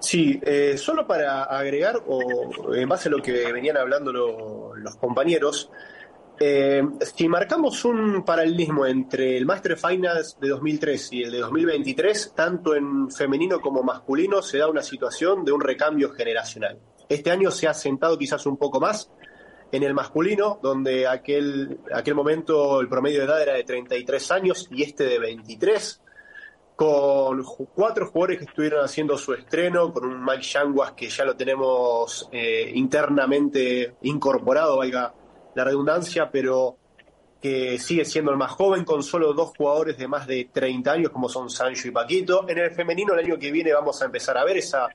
Sí, 0.00 0.40
solo 0.76 1.06
para 1.06 1.44
agregar, 1.44 1.96
o 2.06 2.74
en 2.74 2.88
base 2.88 3.08
a 3.08 3.12
lo 3.12 3.22
que 3.22 3.52
venían 3.52 3.76
hablando 3.76 4.12
los 4.12 4.96
compañeros, 4.96 5.70
eh, 6.42 6.82
si 7.02 7.28
marcamos 7.28 7.84
un 7.84 8.24
paralelismo 8.24 8.86
entre 8.86 9.36
el 9.36 9.44
Master 9.44 9.76
Finals 9.76 10.38
de 10.40 10.48
2003 10.48 11.12
y 11.12 11.22
el 11.24 11.32
de 11.32 11.38
2023, 11.40 12.32
tanto 12.34 12.74
en 12.74 13.10
femenino 13.10 13.60
como 13.60 13.82
masculino, 13.82 14.40
se 14.40 14.56
da 14.56 14.66
una 14.66 14.82
situación 14.82 15.44
de 15.44 15.52
un 15.52 15.60
recambio 15.60 16.10
generacional. 16.12 16.78
Este 17.10 17.30
año 17.30 17.50
se 17.50 17.68
ha 17.68 17.74
sentado 17.74 18.16
quizás 18.16 18.46
un 18.46 18.56
poco 18.56 18.80
más 18.80 19.10
en 19.70 19.82
el 19.82 19.92
masculino, 19.92 20.58
donde 20.62 21.06
aquel, 21.06 21.78
aquel 21.92 22.14
momento 22.14 22.80
el 22.80 22.88
promedio 22.88 23.18
de 23.18 23.26
edad 23.26 23.42
era 23.42 23.52
de 23.52 23.64
33 23.64 24.30
años 24.30 24.66
y 24.70 24.82
este 24.82 25.04
de 25.04 25.18
23, 25.18 26.00
con 26.74 27.44
cuatro 27.74 28.06
jugadores 28.06 28.38
que 28.38 28.44
estuvieron 28.44 28.82
haciendo 28.82 29.18
su 29.18 29.34
estreno, 29.34 29.92
con 29.92 30.06
un 30.06 30.24
Mike 30.24 30.42
Yanguas 30.42 30.92
que 30.92 31.10
ya 31.10 31.26
lo 31.26 31.36
tenemos 31.36 32.30
eh, 32.32 32.72
internamente 32.74 33.96
incorporado, 34.00 34.78
valga 34.78 35.12
la 35.54 35.64
redundancia, 35.64 36.30
pero 36.30 36.76
que 37.40 37.78
sigue 37.78 38.04
siendo 38.04 38.30
el 38.30 38.36
más 38.36 38.52
joven, 38.52 38.84
con 38.84 39.02
solo 39.02 39.32
dos 39.32 39.52
jugadores 39.56 39.96
de 39.96 40.06
más 40.06 40.26
de 40.26 40.50
30 40.52 40.92
años, 40.92 41.10
como 41.10 41.28
son 41.28 41.48
Sancho 41.48 41.88
y 41.88 41.90
Paquito. 41.90 42.46
En 42.48 42.58
el 42.58 42.70
femenino, 42.72 43.14
el 43.14 43.24
año 43.24 43.38
que 43.38 43.50
viene, 43.50 43.72
vamos 43.72 44.00
a 44.02 44.04
empezar 44.04 44.36
a 44.36 44.44
ver 44.44 44.58
esa, 44.58 44.88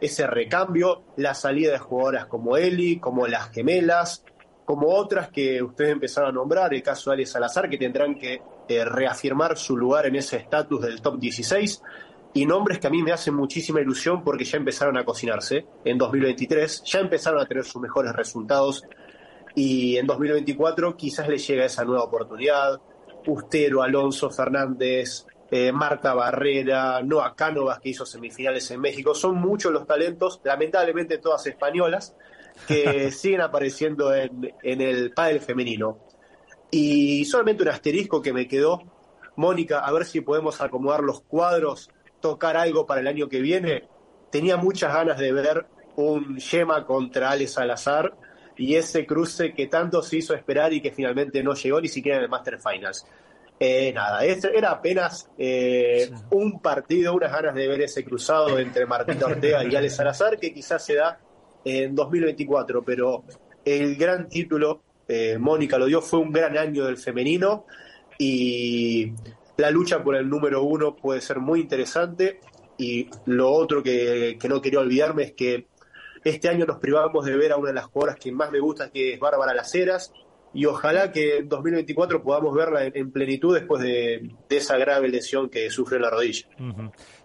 ese 0.00 0.26
recambio, 0.26 1.04
la 1.16 1.34
salida 1.34 1.72
de 1.72 1.78
jugadoras 1.78 2.26
como 2.26 2.56
Eli, 2.56 2.98
como 2.98 3.26
las 3.26 3.50
gemelas, 3.50 4.24
como 4.66 4.88
otras 4.88 5.30
que 5.30 5.62
ustedes 5.62 5.92
empezaron 5.92 6.30
a 6.30 6.32
nombrar, 6.32 6.74
el 6.74 6.82
caso 6.82 7.10
de 7.10 7.14
Ale 7.14 7.26
Salazar, 7.26 7.70
que 7.70 7.78
tendrán 7.78 8.14
que 8.14 8.42
eh, 8.68 8.84
reafirmar 8.84 9.56
su 9.56 9.76
lugar 9.76 10.06
en 10.06 10.16
ese 10.16 10.36
estatus 10.36 10.82
del 10.82 11.00
top 11.00 11.18
16, 11.18 11.82
y 12.34 12.44
nombres 12.44 12.78
que 12.78 12.88
a 12.88 12.90
mí 12.90 13.02
me 13.02 13.12
hacen 13.12 13.34
muchísima 13.34 13.80
ilusión 13.80 14.22
porque 14.22 14.44
ya 14.44 14.58
empezaron 14.58 14.98
a 14.98 15.04
cocinarse 15.04 15.64
en 15.84 15.96
2023, 15.96 16.82
ya 16.84 16.98
empezaron 16.98 17.40
a 17.40 17.46
tener 17.46 17.64
sus 17.64 17.80
mejores 17.80 18.12
resultados 18.12 18.84
y 19.56 19.96
en 19.96 20.06
2024 20.06 20.96
quizás 20.96 21.26
le 21.28 21.38
llega 21.38 21.64
esa 21.64 21.84
nueva 21.84 22.04
oportunidad. 22.04 22.78
Ustero, 23.26 23.82
Alonso 23.82 24.30
Fernández, 24.30 25.24
eh, 25.50 25.72
Marta 25.72 26.12
Barrera, 26.12 27.02
Noa 27.02 27.34
Cánovas, 27.34 27.80
que 27.80 27.88
hizo 27.88 28.04
semifinales 28.04 28.70
en 28.70 28.82
México. 28.82 29.14
Son 29.14 29.34
muchos 29.34 29.72
los 29.72 29.86
talentos, 29.86 30.42
lamentablemente 30.44 31.16
todas 31.16 31.46
españolas, 31.46 32.14
que 32.68 33.10
siguen 33.10 33.40
apareciendo 33.40 34.14
en, 34.14 34.54
en 34.62 34.80
el 34.82 35.12
pádel 35.12 35.40
femenino. 35.40 36.00
Y 36.70 37.24
solamente 37.24 37.62
un 37.62 37.70
asterisco 37.70 38.20
que 38.20 38.34
me 38.34 38.46
quedó, 38.46 38.82
Mónica, 39.36 39.78
a 39.78 39.90
ver 39.90 40.04
si 40.04 40.20
podemos 40.20 40.60
acomodar 40.60 41.02
los 41.02 41.22
cuadros, 41.22 41.88
tocar 42.20 42.58
algo 42.58 42.84
para 42.84 43.00
el 43.00 43.06
año 43.06 43.30
que 43.30 43.40
viene. 43.40 43.88
Tenía 44.30 44.58
muchas 44.58 44.92
ganas 44.92 45.18
de 45.18 45.32
ver 45.32 45.66
un 45.96 46.36
Yema 46.36 46.84
contra 46.84 47.30
Ale 47.30 47.46
Salazar 47.48 48.14
y 48.56 48.74
ese 48.74 49.06
cruce 49.06 49.52
que 49.54 49.66
tanto 49.66 50.02
se 50.02 50.18
hizo 50.18 50.34
esperar 50.34 50.72
y 50.72 50.80
que 50.80 50.90
finalmente 50.90 51.42
no 51.42 51.54
llegó 51.54 51.80
ni 51.80 51.88
siquiera 51.88 52.18
en 52.18 52.24
el 52.24 52.28
Master 52.28 52.58
Finals. 52.58 53.06
Eh, 53.58 53.90
nada, 53.94 54.22
era 54.24 54.70
apenas 54.70 55.30
eh, 55.38 56.10
un 56.30 56.60
partido, 56.60 57.14
unas 57.14 57.32
ganas 57.32 57.54
de 57.54 57.66
ver 57.66 57.80
ese 57.80 58.04
cruzado 58.04 58.58
entre 58.58 58.84
Martita 58.84 59.26
Ortega 59.26 59.64
y 59.64 59.74
Ale 59.74 59.88
Salazar, 59.88 60.38
que 60.38 60.52
quizás 60.52 60.84
se 60.84 60.94
da 60.94 61.18
en 61.64 61.94
2024, 61.94 62.82
pero 62.82 63.24
el 63.64 63.96
gran 63.96 64.28
título, 64.28 64.82
eh, 65.08 65.38
Mónica 65.38 65.78
lo 65.78 65.86
dio, 65.86 66.02
fue 66.02 66.18
un 66.18 66.32
gran 66.32 66.58
año 66.58 66.84
del 66.84 66.98
femenino 66.98 67.64
y 68.18 69.12
la 69.56 69.70
lucha 69.70 70.02
por 70.02 70.16
el 70.16 70.28
número 70.28 70.62
uno 70.62 70.94
puede 70.94 71.20
ser 71.20 71.40
muy 71.40 71.60
interesante. 71.60 72.40
Y 72.78 73.08
lo 73.24 73.50
otro 73.50 73.82
que, 73.82 74.36
que 74.38 74.48
no 74.50 74.60
quería 74.60 74.80
olvidarme 74.80 75.22
es 75.22 75.32
que 75.32 75.66
este 76.30 76.48
año 76.48 76.66
nos 76.66 76.78
privamos 76.78 77.24
de 77.24 77.36
ver 77.36 77.52
a 77.52 77.56
una 77.56 77.68
de 77.68 77.74
las 77.74 77.86
jugadoras 77.86 78.16
que 78.16 78.32
más 78.32 78.50
me 78.50 78.60
gusta, 78.60 78.90
que 78.90 79.14
es 79.14 79.20
Bárbara 79.20 79.54
Las 79.54 79.74
Heras, 79.74 80.12
y 80.52 80.64
ojalá 80.66 81.12
que 81.12 81.38
en 81.38 81.48
2024 81.48 82.22
podamos 82.22 82.54
verla 82.54 82.84
en, 82.84 83.12
plenitud 83.12 83.54
después 83.54 83.82
de, 83.82 84.34
esa 84.48 84.76
grave 84.78 85.08
lesión 85.08 85.50
que 85.50 85.70
sufre 85.70 85.96
en 85.96 86.02
la 86.02 86.10
rodilla. 86.10 86.46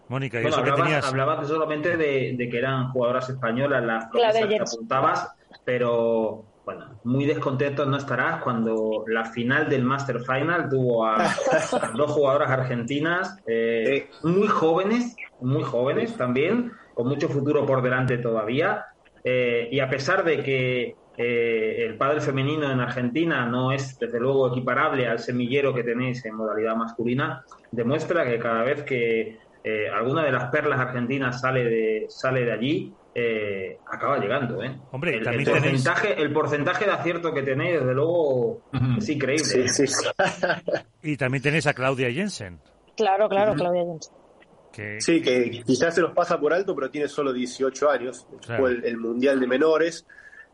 Mónica, 0.09 0.41
¿y 0.41 0.45
eso 0.45 0.63
que 0.63 0.71
tenías? 0.71 1.05
hablabas 1.05 1.47
solamente 1.47 1.95
de, 1.95 2.35
que 2.49 2.57
eran 2.57 2.91
jugadoras 2.91 3.29
españolas 3.29 3.83
las 3.83 4.09
que 4.11 4.59
apuntabas, 4.59 5.29
pero 5.63 6.45
bueno, 6.65 6.99
muy 7.03 7.25
descontento 7.25 7.85
no 7.85 7.97
estarás 7.97 8.41
cuando 8.43 9.03
la 9.07 9.25
final 9.25 9.69
del 9.69 9.83
Master 9.83 10.19
Final 10.19 10.69
tuvo 10.69 11.05
a, 11.05 11.17
dos 11.95 12.11
jugadoras 12.11 12.51
argentinas 12.51 13.37
eh, 13.47 14.09
muy 14.23 14.47
jóvenes, 14.47 15.15
muy 15.39 15.63
jóvenes 15.63 16.15
también, 16.17 16.73
con 16.93 17.07
mucho 17.07 17.29
futuro 17.29 17.65
por 17.65 17.81
delante 17.81 18.17
todavía. 18.17 18.85
Eh, 19.23 19.69
y 19.71 19.79
a 19.79 19.89
pesar 19.89 20.23
de 20.23 20.41
que 20.41 20.95
eh, 21.17 21.85
el 21.85 21.97
padre 21.97 22.21
femenino 22.21 22.71
en 22.71 22.79
Argentina 22.79 23.45
no 23.45 23.71
es, 23.71 23.97
desde 23.99 24.19
luego, 24.19 24.49
equiparable 24.49 25.07
al 25.07 25.19
semillero 25.19 25.73
que 25.73 25.83
tenéis 25.83 26.25
en 26.25 26.35
modalidad 26.35 26.75
masculina, 26.75 27.43
demuestra 27.71 28.25
que 28.25 28.39
cada 28.39 28.63
vez 28.63 28.83
que 28.83 29.37
eh, 29.63 29.89
alguna 29.89 30.23
de 30.23 30.31
las 30.31 30.49
perlas 30.49 30.79
argentinas 30.79 31.39
sale 31.41 31.63
de, 31.65 32.05
sale 32.09 32.45
de 32.45 32.51
allí, 32.51 32.93
acaba 33.91 34.19
llegando. 34.19 34.57
Hombre, 34.91 35.17
el, 35.17 35.43
porcentaje, 35.43 36.21
el 36.21 36.31
porcentaje 36.31 36.85
de 36.85 36.91
acierto 36.91 37.33
que 37.33 37.43
tenéis, 37.43 37.81
desde 37.81 37.93
luego, 37.93 38.61
es 38.97 39.09
increíble. 39.09 39.65
y 41.03 41.17
también 41.17 41.43
tenéis 41.43 41.67
a 41.67 41.73
Claudia 41.73 42.09
Jensen. 42.09 42.59
Claro, 42.95 43.27
claro, 43.27 43.53
Claudia 43.53 43.83
Jensen. 43.83 44.20
Sí, 44.99 45.21
que 45.21 45.63
quizás 45.65 45.93
se 45.95 46.01
los 46.01 46.13
pasa 46.13 46.39
por 46.39 46.53
alto, 46.53 46.73
pero 46.75 46.89
tiene 46.89 47.07
solo 47.07 47.33
18 47.33 47.89
años. 47.89 48.25
Fue 48.57 48.71
el, 48.71 48.97
Mundial 48.97 49.39
de 49.39 49.47
Menores. 49.47 50.05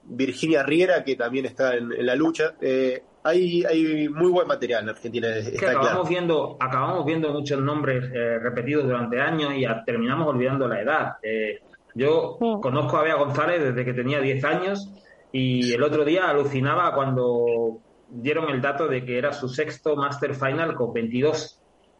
Virginia 0.04 0.64
Riera, 0.64 1.04
que 1.04 1.16
también 1.16 1.46
está 1.46 1.76
en, 1.76 2.06
la 2.06 2.16
lucha. 2.16 2.56
Eh, 2.62 3.04
hay, 3.24 3.64
hay 3.66 4.08
muy 4.08 4.32
buen 4.32 4.48
material 4.48 4.84
en 4.84 4.90
Argentina. 4.90 5.28
acabamos, 5.60 6.08
viendo, 6.08 6.58
acabamos 6.60 7.06
viendo 7.06 7.30
muchos 7.32 7.62
nombres 7.62 8.06
eh, 8.14 8.40
repetidos 8.40 8.86
durante 8.86 9.20
años 9.20 9.54
y 9.56 9.66
terminamos 9.86 10.28
olvidando 10.28 10.68
la 10.68 10.82
edad. 10.82 11.18
Eh, 11.22 11.62
yo 11.94 12.38
conozco 12.62 12.98
a 12.98 13.04
Bea 13.04 13.16
González 13.16 13.62
desde 13.64 13.84
que 13.84 13.94
tenía 13.94 14.22
10 14.22 14.44
años 14.46 14.90
y 15.32 15.74
el 15.74 15.84
otro 15.84 16.06
día 16.06 16.30
alucinaba 16.30 16.94
cuando 16.94 17.80
dieron 18.10 18.50
el 18.50 18.62
dato 18.62 18.88
de 18.88 19.04
que 19.04 19.18
era 19.18 19.34
su 19.34 19.50
sexto 19.50 19.96
Master 19.96 20.34
Final 20.36 20.76
con 20.76 20.94
22 20.94 21.60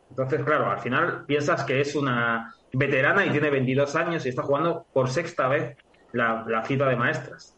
entonces, 0.10 0.44
claro, 0.44 0.70
al 0.70 0.80
final 0.80 1.26
piensas 1.26 1.64
que 1.64 1.82
es 1.82 1.96
una 1.96 2.54
veterana 2.74 3.26
y 3.26 3.32
tiene 3.32 3.50
22 3.50 3.96
años 3.96 4.26
y 4.26 4.30
está 4.30 4.44
jugando 4.44 4.86
por 4.94 5.10
sexta 5.10 5.48
vez 5.48 5.78
la, 6.14 6.46
la 6.48 6.64
cita 6.66 6.88
de 6.88 6.96
maestras. 6.96 7.56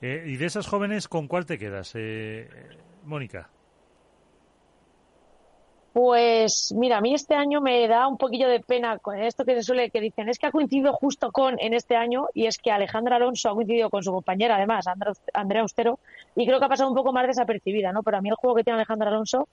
Eh, 0.00 0.24
¿Y 0.26 0.36
de 0.36 0.46
esas 0.46 0.66
jóvenes 0.66 1.08
con 1.08 1.28
cuál 1.28 1.46
te 1.46 1.58
quedas, 1.58 1.92
eh, 1.94 2.48
Mónica? 3.04 3.50
Pues 5.96 6.74
mira, 6.76 6.98
a 6.98 7.00
mí 7.00 7.14
este 7.14 7.34
año 7.34 7.62
me 7.62 7.88
da 7.88 8.06
un 8.06 8.18
poquillo 8.18 8.48
de 8.48 8.60
pena 8.60 8.98
con 8.98 9.18
esto 9.18 9.46
que 9.46 9.54
se 9.54 9.62
suele 9.62 9.88
que 9.88 10.02
dicen, 10.02 10.28
es 10.28 10.38
que 10.38 10.46
ha 10.46 10.50
coincidido 10.50 10.92
justo 10.92 11.32
con 11.32 11.58
en 11.58 11.72
este 11.72 11.96
año 11.96 12.26
y 12.34 12.44
es 12.44 12.58
que 12.58 12.70
Alejandra 12.70 13.16
Alonso 13.16 13.48
ha 13.48 13.54
coincidido 13.54 13.88
con 13.88 14.02
su 14.02 14.12
compañera 14.12 14.56
además, 14.56 14.84
Andrea 15.32 15.62
Austero, 15.62 15.98
y 16.34 16.44
creo 16.44 16.58
que 16.58 16.66
ha 16.66 16.68
pasado 16.68 16.90
un 16.90 16.94
poco 16.94 17.14
más 17.14 17.26
desapercibida, 17.26 17.92
¿no? 17.92 18.02
Pero 18.02 18.18
a 18.18 18.20
mí 18.20 18.28
el 18.28 18.34
juego 18.34 18.56
que 18.56 18.64
tiene 18.64 18.76
Alejandra 18.76 19.08
Alonso 19.08 19.48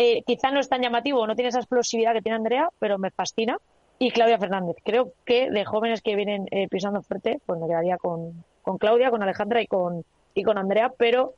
eh, 0.00 0.22
quizá 0.24 0.52
no 0.52 0.60
es 0.60 0.68
tan 0.68 0.80
llamativo, 0.80 1.26
no 1.26 1.34
tiene 1.34 1.48
esa 1.48 1.58
explosividad 1.58 2.12
que 2.12 2.22
tiene 2.22 2.36
Andrea, 2.36 2.70
pero 2.78 2.98
me 2.98 3.10
fascina. 3.10 3.58
Y 3.98 4.12
Claudia 4.12 4.38
Fernández. 4.38 4.76
Creo 4.84 5.12
que 5.24 5.50
de 5.50 5.64
jóvenes 5.64 6.02
que 6.02 6.14
vienen 6.14 6.46
eh, 6.52 6.68
pisando 6.68 7.02
fuerte, 7.02 7.40
pues 7.44 7.58
me 7.58 7.66
quedaría 7.66 7.98
con, 7.98 8.44
con 8.62 8.78
Claudia, 8.78 9.10
con 9.10 9.24
Alejandra 9.24 9.60
y 9.60 9.66
con, 9.66 10.04
y 10.34 10.44
con 10.44 10.56
Andrea, 10.56 10.92
pero 10.96 11.34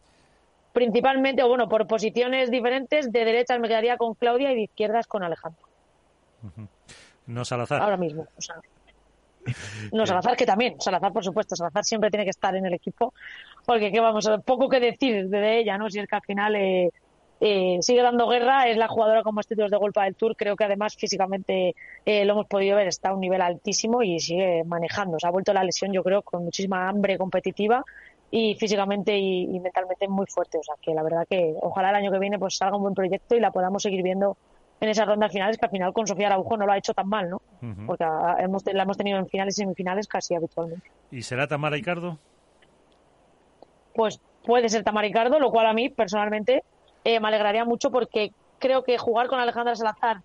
principalmente, 0.75 1.43
o 1.43 1.49
bueno, 1.49 1.71
por 1.71 1.87
posiciones 1.87 2.51
diferentes, 2.51 3.11
de 3.11 3.25
derechas 3.25 3.59
me 3.61 3.69
quedaría 3.69 3.97
con 3.97 4.13
Claudia 4.13 4.53
y 4.53 4.57
de 4.57 4.63
izquierdas 4.65 5.07
con 5.07 5.23
Alejandra. 5.23 5.63
No 7.27 7.47
Salazar. 7.47 7.81
Ahora 7.81 7.97
mismo. 7.97 8.27
no, 9.93 10.05
Salazar 10.05 10.37
que 10.37 10.45
también, 10.45 10.79
Salazar 10.79 11.15
por 11.15 11.25
supuesto, 11.25 11.57
Salazar 11.57 11.87
siempre 11.87 12.11
tiene 12.11 12.25
que 12.25 12.31
estar 12.31 12.55
en 12.55 12.67
el 12.67 12.75
equipo, 12.75 13.15
porque 13.65 13.91
qué 13.91 14.01
vamos, 14.01 14.31
poco 14.45 14.69
que 14.69 14.81
decir 14.81 15.31
de 15.31 15.61
ella, 15.61 15.79
¿no? 15.79 15.89
Si 15.89 15.99
es 15.99 16.07
que 16.07 16.17
al 16.17 16.23
final 16.23 16.57
eh, 16.57 16.91
eh, 17.43 17.79
sigue 17.81 18.03
dando 18.03 18.29
guerra, 18.29 18.69
es 18.69 18.77
la 18.77 18.87
jugadora 18.87 19.23
con 19.23 19.35
más 19.35 19.47
títulos 19.47 19.71
de 19.71 19.79
golpe 19.79 20.03
del 20.03 20.15
Tour, 20.15 20.37
creo 20.37 20.57
que 20.57 20.65
además 20.65 20.95
físicamente 20.95 21.75
eh, 22.05 22.25
lo 22.27 22.35
hemos 22.35 22.47
podido 22.47 22.77
ver, 22.77 22.89
está 22.89 23.09
a 23.09 23.15
un 23.15 23.21
nivel 23.21 23.41
altísimo 23.41 24.03
y 24.03 24.21
sigue 24.21 24.63
manejando, 24.65 25.19
se 25.19 25.27
ha 25.27 25.31
vuelto 25.31 25.55
la 25.55 25.65
lesión 25.65 25.91
yo 25.91 26.03
creo 26.03 26.21
con 26.21 26.45
muchísima 26.45 26.87
hambre 26.87 27.17
competitiva 27.17 27.83
y 28.31 28.55
físicamente 28.57 29.17
y, 29.19 29.59
mentalmente 29.59 30.07
muy 30.07 30.27
fuerte, 30.27 30.59
o 30.59 30.63
sea 30.63 30.75
que 30.83 30.93
la 30.93 31.03
verdad 31.03 31.27
que 31.29 31.55
ojalá 31.63 31.89
el 31.91 31.97
año 31.97 32.13
que 32.13 32.19
viene 32.19 32.39
pues 32.39 32.57
salga 32.57 32.77
un 32.77 32.83
buen 32.83 32.95
proyecto 32.95 33.35
y 33.35 33.41
la 33.41 33.51
podamos 33.51 33.83
seguir 33.83 34.03
viendo 34.03 34.37
en 34.79 34.89
esas 34.91 35.07
rondas 35.07 35.33
finales, 35.33 35.57
que 35.57 35.65
al 35.65 35.71
final 35.71 35.93
con 35.93 36.07
Sofía 36.07 36.27
Araujo 36.29 36.57
no 36.57 36.67
lo 36.67 36.73
ha 36.73 36.79
hecho 36.79 36.95
tan 36.95 37.09
mal, 37.09 37.29
¿no? 37.29 37.43
Porque 37.87 38.05
hemos, 38.39 38.65
la 38.73 38.83
hemos 38.83 38.97
tenido 38.97 39.19
en 39.19 39.27
finales 39.27 39.59
y 39.59 39.63
semifinales 39.63 40.09
casi 40.09 40.35
habitualmente. 40.35 40.91
¿Y 41.11 41.21
será 41.21 41.47
Tamara 41.47 41.77
Ricardo? 41.77 42.19
Pues 43.95 44.21
puede 44.43 44.71
ser 44.71 44.83
Tamara 44.83 45.07
Ricardo, 45.07 45.39
lo 45.39 45.51
cual 45.51 45.67
a 45.67 45.75
mí 45.75 45.91
personalmente 45.91 46.63
eh, 47.05 47.21
me 47.21 47.29
alegraría 47.29 47.65
mucho 47.65 47.91
porque 47.91 48.33
creo 48.59 48.85
que 48.85 48.99
jugar 48.99 49.29
con 49.29 49.39
Alejandra 49.41 49.75
Salazar 49.75 50.23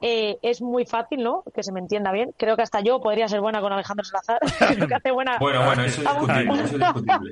eh, 0.00 0.38
es 0.42 0.62
muy 0.62 0.84
fácil, 0.86 1.22
¿no? 1.22 1.42
Que 1.54 1.62
se 1.62 1.72
me 1.72 1.80
entienda 1.80 2.12
bien. 2.12 2.32
Creo 2.36 2.56
que 2.56 2.62
hasta 2.62 2.80
yo 2.80 3.00
podría 3.00 3.26
ser 3.28 3.40
buena 3.40 3.60
con 3.60 3.72
Alejandra 3.72 4.04
Salazar. 4.04 4.38
creo 4.76 4.88
que 4.88 4.94
hace 4.94 5.10
buena. 5.10 5.38
Bueno, 5.40 5.64
bueno, 5.64 5.82
eso 5.82 6.02
es 6.02 6.08
discutible. 6.08 6.54
Eso 6.54 6.62
es 6.64 6.72
discutible. 6.72 7.30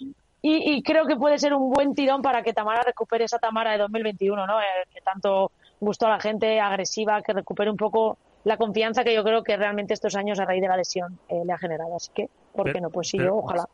y, 0.42 0.72
y, 0.74 0.82
creo 0.82 1.06
que 1.06 1.16
puede 1.16 1.38
ser 1.38 1.54
un 1.54 1.70
buen 1.70 1.94
tirón 1.94 2.22
para 2.22 2.42
que 2.42 2.52
Tamara 2.52 2.82
recupere 2.82 3.24
esa 3.24 3.38
Tamara 3.38 3.72
de 3.72 3.78
2021, 3.78 4.46
¿no? 4.46 4.60
Eh, 4.60 4.64
que 4.92 5.00
tanto 5.02 5.52
gustó 5.78 6.06
a 6.06 6.10
la 6.10 6.20
gente, 6.20 6.60
agresiva, 6.60 7.22
que 7.22 7.32
recupere 7.32 7.70
un 7.70 7.76
poco 7.76 8.18
la 8.44 8.56
confianza 8.56 9.04
que 9.04 9.14
yo 9.14 9.22
creo 9.22 9.42
que 9.42 9.56
realmente 9.56 9.94
estos 9.94 10.16
años 10.16 10.40
a 10.40 10.44
raíz 10.46 10.62
de 10.62 10.68
la 10.68 10.76
lesión 10.76 11.18
eh, 11.28 11.42
le 11.44 11.52
ha 11.52 11.58
generado. 11.58 11.94
Así 11.96 12.10
que, 12.14 12.28
¿por 12.54 12.66
qué 12.66 12.72
Pero- 12.72 12.84
no? 12.86 12.90
Pues 12.90 13.08
sí, 13.08 13.18
pero- 13.18 13.30
yo 13.30 13.36
ojalá. 13.36 13.66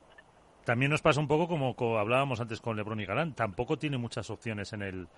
También 0.66 0.90
nos 0.90 1.00
pasa 1.00 1.20
un 1.20 1.28
poco 1.28 1.46
como, 1.48 1.76
co- 1.76 1.96
hablábamos 1.96 2.40
antes 2.40 2.60
con 2.60 2.76
Lebron 2.76 3.00
y 3.00 3.06
Galán. 3.06 3.34
Tampoco 3.34 3.78
tiene 3.78 3.98
muchas 3.98 4.28
opciones 4.30 4.72
en 4.72 4.82
el 4.82 5.08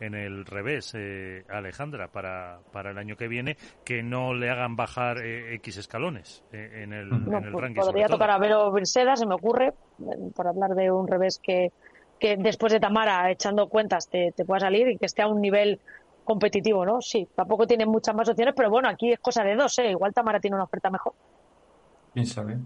en 0.00 0.14
el 0.14 0.44
revés, 0.46 0.92
eh, 0.94 1.44
Alejandra, 1.48 2.06
para, 2.08 2.60
para 2.72 2.92
el 2.92 2.98
año 2.98 3.16
que 3.16 3.26
viene, 3.26 3.56
que 3.84 4.02
no 4.02 4.32
le 4.32 4.48
hagan 4.48 4.76
bajar 4.76 5.18
eh, 5.18 5.54
X 5.56 5.76
escalones 5.78 6.44
eh, 6.52 6.82
en 6.84 6.92
el, 6.92 7.08
No, 7.10 7.22
en 7.32 7.44
el 7.44 7.52
pues 7.52 7.62
ranking. 7.62 7.82
podría 7.82 8.06
tocar 8.08 8.30
a 8.30 8.38
Vero 8.38 8.72
se 8.84 9.26
me 9.26 9.34
ocurre, 9.34 9.72
por 10.36 10.46
hablar 10.46 10.70
de 10.76 10.90
un 10.92 11.08
revés 11.08 11.40
que, 11.42 11.72
que 12.18 12.36
después 12.36 12.72
de 12.72 12.80
Tamara, 12.80 13.30
echando 13.30 13.68
cuentas, 13.68 14.08
te, 14.08 14.32
te 14.36 14.44
pueda 14.44 14.60
salir 14.60 14.88
y 14.88 14.98
que 14.98 15.06
esté 15.06 15.22
a 15.22 15.28
un 15.28 15.40
nivel 15.40 15.80
competitivo, 16.24 16.84
¿no? 16.86 17.00
Sí, 17.00 17.28
tampoco 17.34 17.66
tiene 17.66 17.86
muchas 17.86 18.14
más 18.14 18.28
opciones, 18.28 18.54
pero 18.56 18.70
bueno, 18.70 18.88
aquí 18.88 19.12
es 19.12 19.18
cosa 19.18 19.42
de 19.42 19.56
dos, 19.56 19.78
¿eh? 19.78 19.90
Igual 19.90 20.12
Tamara 20.14 20.38
tiene 20.40 20.54
una 20.56 20.64
oferta 20.64 20.90
mejor. 20.90 21.14
¿Quién 22.12 22.26
sabe? 22.26 22.58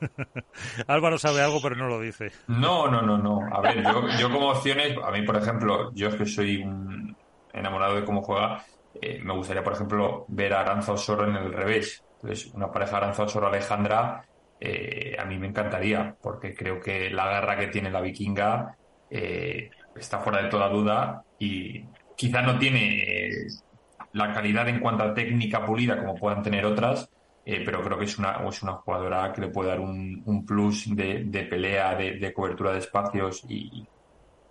Álvaro 0.88 1.18
sabe 1.18 1.42
algo, 1.42 1.60
pero 1.62 1.76
no 1.76 1.88
lo 1.88 2.00
dice. 2.00 2.32
No, 2.48 2.88
no, 2.88 3.02
no, 3.02 3.18
no. 3.18 3.40
A 3.52 3.60
ver, 3.60 3.82
yo, 4.18 4.30
como 4.30 4.50
opciones, 4.50 4.96
a 5.02 5.10
mí, 5.10 5.22
por 5.22 5.36
ejemplo, 5.36 5.90
yo 5.94 6.08
es 6.08 6.14
que 6.16 6.26
soy 6.26 6.62
un 6.62 7.16
enamorado 7.52 7.96
de 7.96 8.04
cómo 8.04 8.22
juega, 8.22 8.64
eh, 9.00 9.18
me 9.22 9.34
gustaría, 9.34 9.62
por 9.62 9.72
ejemplo, 9.72 10.24
ver 10.28 10.52
a 10.52 10.60
Aranza 10.60 10.92
Osoro 10.92 11.28
en 11.28 11.36
el 11.36 11.52
revés. 11.52 12.04
Entonces, 12.20 12.52
una 12.54 12.70
pareja 12.70 12.98
Aranza 12.98 13.24
Osoro-Alejandra, 13.24 14.24
eh, 14.60 15.16
a 15.18 15.24
mí 15.24 15.38
me 15.38 15.48
encantaría, 15.48 16.16
porque 16.20 16.54
creo 16.54 16.80
que 16.80 17.10
la 17.10 17.26
garra 17.26 17.56
que 17.56 17.68
tiene 17.68 17.90
la 17.90 18.00
vikinga 18.00 18.76
eh, 19.10 19.70
está 19.94 20.18
fuera 20.20 20.42
de 20.42 20.48
toda 20.48 20.68
duda 20.68 21.22
y 21.38 21.84
quizá 22.16 22.42
no 22.42 22.58
tiene 22.58 23.30
la 24.12 24.32
calidad 24.32 24.68
en 24.68 24.80
cuanto 24.80 25.04
a 25.04 25.14
técnica 25.14 25.64
pulida 25.64 25.98
como 25.98 26.14
puedan 26.14 26.42
tener 26.42 26.64
otras, 26.64 27.08
eh, 27.46 27.62
pero 27.64 27.82
creo 27.82 27.98
que 27.98 28.06
es 28.06 28.18
una, 28.18 28.40
es 28.48 28.62
una 28.62 28.72
jugadora 28.74 29.32
que 29.32 29.42
le 29.42 29.48
puede 29.48 29.70
dar 29.70 29.80
un, 29.80 30.22
un 30.24 30.46
plus 30.46 30.94
de, 30.96 31.24
de 31.24 31.42
pelea, 31.44 31.94
de, 31.94 32.12
de 32.12 32.32
cobertura 32.32 32.72
de 32.72 32.78
espacios 32.78 33.44
y 33.48 33.86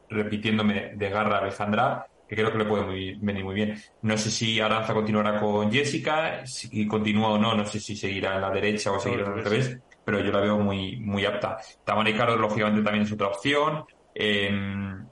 repitiéndome 0.10 0.92
de 0.96 1.10
garra 1.10 1.40
Alejandra, 1.40 2.06
que 2.28 2.36
creo 2.36 2.52
que 2.52 2.58
le 2.60 2.66
puede 2.66 3.18
venir 3.20 3.44
muy 3.44 3.56
bien. 3.56 3.76
No 4.04 4.18
sé 4.18 4.30
si 4.30 4.60
Aranza 4.60 4.94
continuará 4.94 5.40
con 5.40 5.72
Jessica, 5.72 6.46
si 6.46 6.88
continúa 6.88 7.30
o 7.30 7.38
no, 7.38 7.56
no 7.56 7.66
sé 7.66 7.80
si 7.80 7.96
seguirá 7.96 8.36
en 8.36 8.42
la 8.42 8.52
derecha 8.52 8.92
o 8.92 9.00
seguirá 9.00 9.28
el 9.28 9.44
revés, 9.44 9.78
pero 10.06 10.20
yo 10.20 10.32
la 10.32 10.40
veo 10.40 10.60
muy, 10.60 10.98
muy 10.98 11.26
apta. 11.26 11.58
Tamara 11.84 12.10
Ricardo, 12.10 12.38
lógicamente, 12.38 12.84
también 12.84 13.06
es 13.06 13.12
otra 13.12 13.28
opción. 13.28 13.86
Em, 14.14 15.04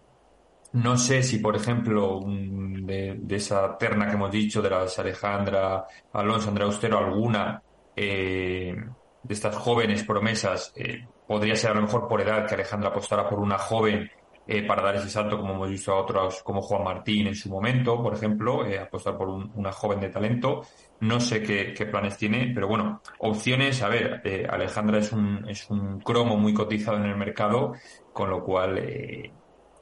no 0.73 0.97
sé 0.97 1.23
si, 1.23 1.39
por 1.39 1.55
ejemplo, 1.55 2.21
de, 2.25 3.15
de 3.19 3.35
esa 3.35 3.77
terna 3.77 4.07
que 4.07 4.13
hemos 4.13 4.31
dicho, 4.31 4.61
de 4.61 4.69
las 4.69 4.97
Alejandra 4.99 5.85
Alonso, 6.13 6.49
Andrea 6.49 6.67
Austero, 6.67 6.99
alguna 6.99 7.61
eh, 7.95 8.75
de 9.21 9.33
estas 9.33 9.55
jóvenes 9.55 10.03
promesas, 10.03 10.71
eh, 10.75 11.07
podría 11.25 11.55
ser 11.55 11.71
a 11.71 11.75
lo 11.75 11.81
mejor 11.83 12.07
por 12.07 12.21
edad 12.21 12.47
que 12.47 12.55
Alejandra 12.55 12.89
apostara 12.89 13.29
por 13.29 13.39
una 13.39 13.57
joven 13.57 14.09
eh, 14.45 14.63
para 14.65 14.81
dar 14.81 14.95
ese 14.95 15.09
salto, 15.09 15.37
como 15.37 15.53
hemos 15.53 15.69
visto 15.69 15.91
a 15.93 16.01
otros, 16.01 16.41
como 16.43 16.61
Juan 16.61 16.83
Martín 16.83 17.27
en 17.27 17.35
su 17.35 17.49
momento, 17.49 18.01
por 18.01 18.13
ejemplo, 18.15 18.65
eh, 18.65 18.79
apostar 18.79 19.15
por 19.17 19.29
un- 19.29 19.51
una 19.53 19.71
joven 19.71 19.99
de 19.99 20.09
talento. 20.09 20.63
No 20.99 21.19
sé 21.19 21.41
qué, 21.43 21.73
planes 21.85 22.17
tiene, 22.17 22.51
pero 22.53 22.67
bueno, 22.67 23.01
opciones, 23.19 23.81
a 23.83 23.89
ver, 23.89 24.21
Alejandra 24.49 24.99
es 24.99 25.11
un, 25.11 25.47
es 25.49 25.69
un 25.69 25.99
cromo 26.01 26.37
muy 26.37 26.53
cotizado 26.53 26.97
en 26.97 27.05
el 27.05 27.17
mercado, 27.17 27.73
con 28.11 28.29
lo 28.29 28.43
cual 28.43 28.79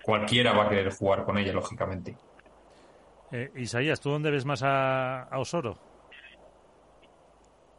cualquiera 0.03 0.53
va 0.53 0.65
a 0.65 0.69
querer 0.69 0.91
jugar 0.91 1.23
con 1.25 1.37
ella, 1.37 1.53
lógicamente. 1.53 2.17
Eh, 3.31 3.51
Isaías, 3.55 3.99
¿tú 3.99 4.09
dónde 4.09 4.31
ves 4.31 4.45
más 4.45 4.63
a, 4.63 5.23
a 5.23 5.39
Osoro? 5.39 5.79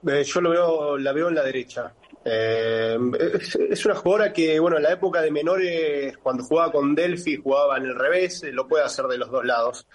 Eh, 0.06 0.24
yo 0.24 0.40
lo 0.40 0.50
veo, 0.50 0.98
la 0.98 1.12
veo 1.12 1.28
en 1.28 1.34
la 1.34 1.42
derecha. 1.42 1.92
Eh, 2.24 2.98
es, 3.34 3.56
es 3.56 3.86
una 3.86 3.94
jugadora 3.94 4.32
que, 4.32 4.58
bueno, 4.60 4.76
en 4.76 4.82
la 4.82 4.92
época 4.92 5.22
de 5.22 5.30
menores, 5.30 6.16
cuando 6.18 6.44
jugaba 6.44 6.72
con 6.72 6.94
Delphi, 6.94 7.36
jugaba 7.36 7.76
en 7.78 7.84
el 7.84 7.94
revés, 7.94 8.42
eh, 8.42 8.52
lo 8.52 8.66
puede 8.68 8.84
hacer 8.84 9.06
de 9.06 9.18
los 9.18 9.30
dos 9.30 9.44
lados. 9.44 9.86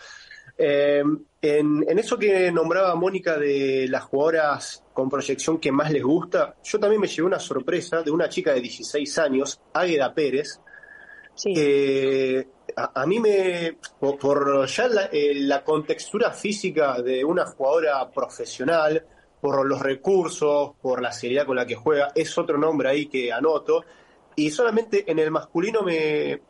Eh, 0.57 1.03
en, 1.41 1.85
en 1.87 1.99
eso 1.99 2.17
que 2.17 2.51
nombraba 2.51 2.95
Mónica 2.95 3.37
de 3.37 3.87
las 3.89 4.03
jugadoras 4.03 4.83
con 4.93 5.09
proyección 5.09 5.59
que 5.59 5.71
más 5.71 5.91
les 5.91 6.03
gusta, 6.03 6.55
yo 6.63 6.79
también 6.79 7.01
me 7.01 7.07
llevé 7.07 7.27
una 7.27 7.39
sorpresa 7.39 8.01
de 8.01 8.11
una 8.11 8.29
chica 8.29 8.53
de 8.53 8.61
16 8.61 9.17
años, 9.19 9.59
Águeda 9.73 10.13
Pérez, 10.13 10.59
que 11.43 12.47
a, 12.75 13.01
a 13.01 13.05
mí 13.05 13.19
me, 13.19 13.77
por, 13.99 14.17
por 14.17 14.65
ya 14.67 14.87
la, 14.87 15.05
eh, 15.11 15.33
la 15.35 15.63
contextura 15.63 16.31
física 16.31 17.01
de 17.01 17.23
una 17.23 17.45
jugadora 17.45 18.09
profesional, 18.09 19.05
por 19.45 19.63
los 19.67 19.79
recursos, 19.79 20.71
por 20.81 21.01
la 21.03 21.11
seriedad 21.11 21.45
con 21.45 21.55
la 21.55 21.67
que 21.67 21.75
juega, 21.75 22.11
es 22.15 22.35
otro 22.37 22.57
nombre 22.57 22.89
ahí 22.89 23.05
que 23.05 23.31
anoto. 23.31 23.83
Y 24.35 24.49
solamente 24.49 25.09
en 25.09 25.19
el 25.19 25.29
masculino 25.29 25.83
me 25.83 26.41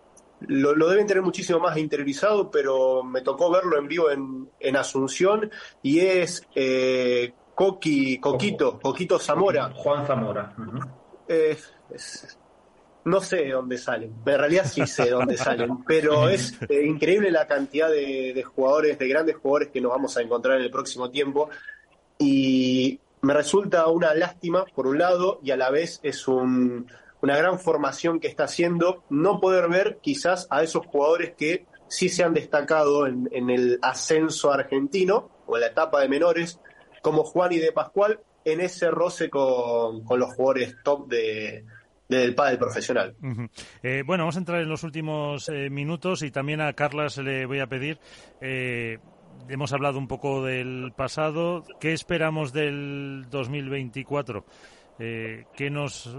lo, 0.48 0.74
lo 0.74 0.88
deben 0.88 1.06
tener 1.06 1.22
muchísimo 1.22 1.60
más 1.60 1.76
interiorizado, 1.78 2.50
pero 2.50 3.04
me 3.04 3.20
tocó 3.22 3.52
verlo 3.52 3.78
en 3.78 3.88
vivo 3.90 4.10
en, 4.10 4.50
en 4.62 4.76
Asunción 4.78 5.52
y 5.84 6.00
es 6.00 6.48
eh, 6.56 7.34
Coqui, 7.54 8.18
Coquito, 8.20 8.80
Coquito 8.80 9.20
Zamora. 9.20 9.72
Juan 9.76 10.08
Zamora. 10.08 10.56
Eh, 11.28 11.58
es- 11.94 12.40
no 13.04 13.22
sé 13.22 13.36
de 13.44 13.52
dónde 13.52 13.78
salen, 13.78 14.16
en 14.26 14.40
realidad 14.40 14.66
sí 14.66 14.88
sé 14.88 15.04
de 15.04 15.12
dónde 15.12 15.38
salen, 15.38 15.84
pero 15.88 16.28
es 16.28 16.58
eh, 16.68 16.86
increíble 16.88 17.30
la 17.30 17.46
cantidad 17.46 17.88
de, 17.88 18.32
de 18.34 18.42
jugadores, 18.44 18.98
de 18.98 19.08
grandes 19.08 19.36
jugadores 19.36 19.68
que 19.68 19.80
nos 19.80 19.92
vamos 19.92 20.18
a 20.18 20.22
encontrar 20.24 20.58
en 20.58 20.64
el 20.64 20.72
próximo 20.72 21.12
tiempo 21.12 21.50
y 22.20 23.00
me 23.22 23.34
resulta 23.34 23.88
una 23.88 24.14
lástima 24.14 24.66
por 24.66 24.88
un 24.88 24.98
lado 25.00 25.40
y 25.44 25.52
a 25.52 25.58
la 25.58 25.70
vez 25.72 26.00
es 26.04 26.28
un- 26.28 26.88
una 27.22 27.38
gran 27.38 27.60
formación 27.60 28.20
que 28.20 28.28
está 28.28 28.44
haciendo 28.44 29.04
no 29.10 29.40
poder 29.40 29.68
ver 29.70 29.98
quizás 30.02 30.48
a 30.52 30.62
esos 30.64 30.86
jugadores 30.86 31.34
que 31.36 31.66
sí 31.88 32.10
se 32.10 32.24
han 32.24 32.34
destacado 32.34 33.08
en, 33.08 33.30
el 33.50 33.80
ascenso 33.82 34.52
argentino 34.52 35.30
o 35.48 35.56
en 35.56 35.62
la 35.62 35.68
etapa 35.68 36.02
de 36.02 36.10
menores 36.10 36.60
como 37.02 37.24
Juan 37.24 37.52
y 37.54 37.58
de 37.60 37.72
Pascual 37.72 38.20
en 38.44 38.62
ese 38.62 38.92
roce 38.92 39.30
con, 39.30 40.04
con 40.04 40.20
los 40.20 40.34
jugadores 40.34 40.76
top 40.84 41.08
de, 41.08 41.66
del 42.08 42.36
pádel 42.36 42.60
profesional. 42.60 43.16
Eh, 43.82 44.04
bueno, 44.06 44.24
vamos 44.24 44.36
a 44.36 44.40
entrar 44.40 44.62
en 44.62 44.70
los 44.70 44.84
últimos 44.84 45.50
eh, 45.50 45.70
minutos 45.72 46.22
y 46.22 46.30
también 46.30 46.62
a 46.62 46.74
Carlas 46.74 47.18
le 47.18 47.46
voy 47.48 47.60
a 47.60 47.68
pedir. 47.68 47.98
eh, 48.42 49.00
hemos 49.50 49.74
hablado 49.74 49.98
un 49.98 50.08
poco 50.08 50.44
del 50.44 50.92
pasado. 50.96 51.64
¿Qué 51.80 51.94
esperamos 51.94 52.54
del 52.54 53.26
2024? 53.30 54.46
Eh, 55.00 55.46
¿Qué 55.56 55.70
nos 55.70 56.16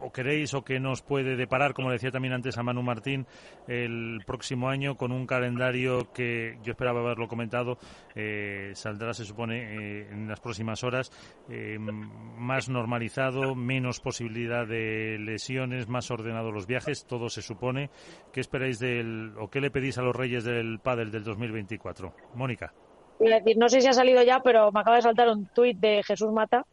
o 0.00 0.10
queréis 0.10 0.54
o 0.54 0.62
qué 0.62 0.80
nos 0.80 1.02
puede 1.02 1.36
deparar, 1.36 1.74
como 1.74 1.90
decía 1.90 2.10
también 2.10 2.34
antes 2.34 2.56
a 2.58 2.62
Manu 2.62 2.82
Martín, 2.82 3.26
el 3.66 4.20
próximo 4.26 4.68
año 4.68 4.96
con 4.96 5.12
un 5.12 5.26
calendario 5.26 6.12
que 6.12 6.58
yo 6.62 6.72
esperaba 6.72 7.00
haberlo 7.00 7.28
comentado, 7.28 7.78
eh, 8.14 8.70
saldrá, 8.74 9.12
se 9.12 9.24
supone, 9.24 9.56
eh, 9.58 10.08
en 10.10 10.28
las 10.28 10.40
próximas 10.40 10.84
horas, 10.84 11.10
eh, 11.48 11.78
más 11.78 12.68
normalizado, 12.68 13.54
menos 13.54 14.00
posibilidad 14.00 14.66
de 14.66 15.18
lesiones, 15.18 15.88
más 15.88 16.10
ordenados 16.10 16.52
los 16.52 16.66
viajes, 16.66 17.06
todo 17.06 17.28
se 17.28 17.42
supone. 17.42 17.90
¿Qué 18.32 18.40
esperáis 18.40 18.78
del, 18.78 19.34
o 19.38 19.48
qué 19.48 19.60
le 19.60 19.70
pedís 19.70 19.98
a 19.98 20.02
los 20.02 20.14
Reyes 20.14 20.44
del 20.44 20.78
Padel 20.80 21.10
del 21.10 21.24
2024? 21.24 22.14
Mónica. 22.34 22.72
Voy 23.18 23.32
a 23.32 23.40
decir, 23.40 23.56
no 23.58 23.68
sé 23.68 23.80
si 23.80 23.88
ha 23.88 23.92
salido 23.92 24.22
ya, 24.22 24.40
pero 24.40 24.70
me 24.70 24.80
acaba 24.80 24.96
de 24.96 25.02
saltar 25.02 25.28
un 25.28 25.46
tuit 25.46 25.76
de 25.78 26.02
Jesús 26.04 26.30
Mata 26.30 26.64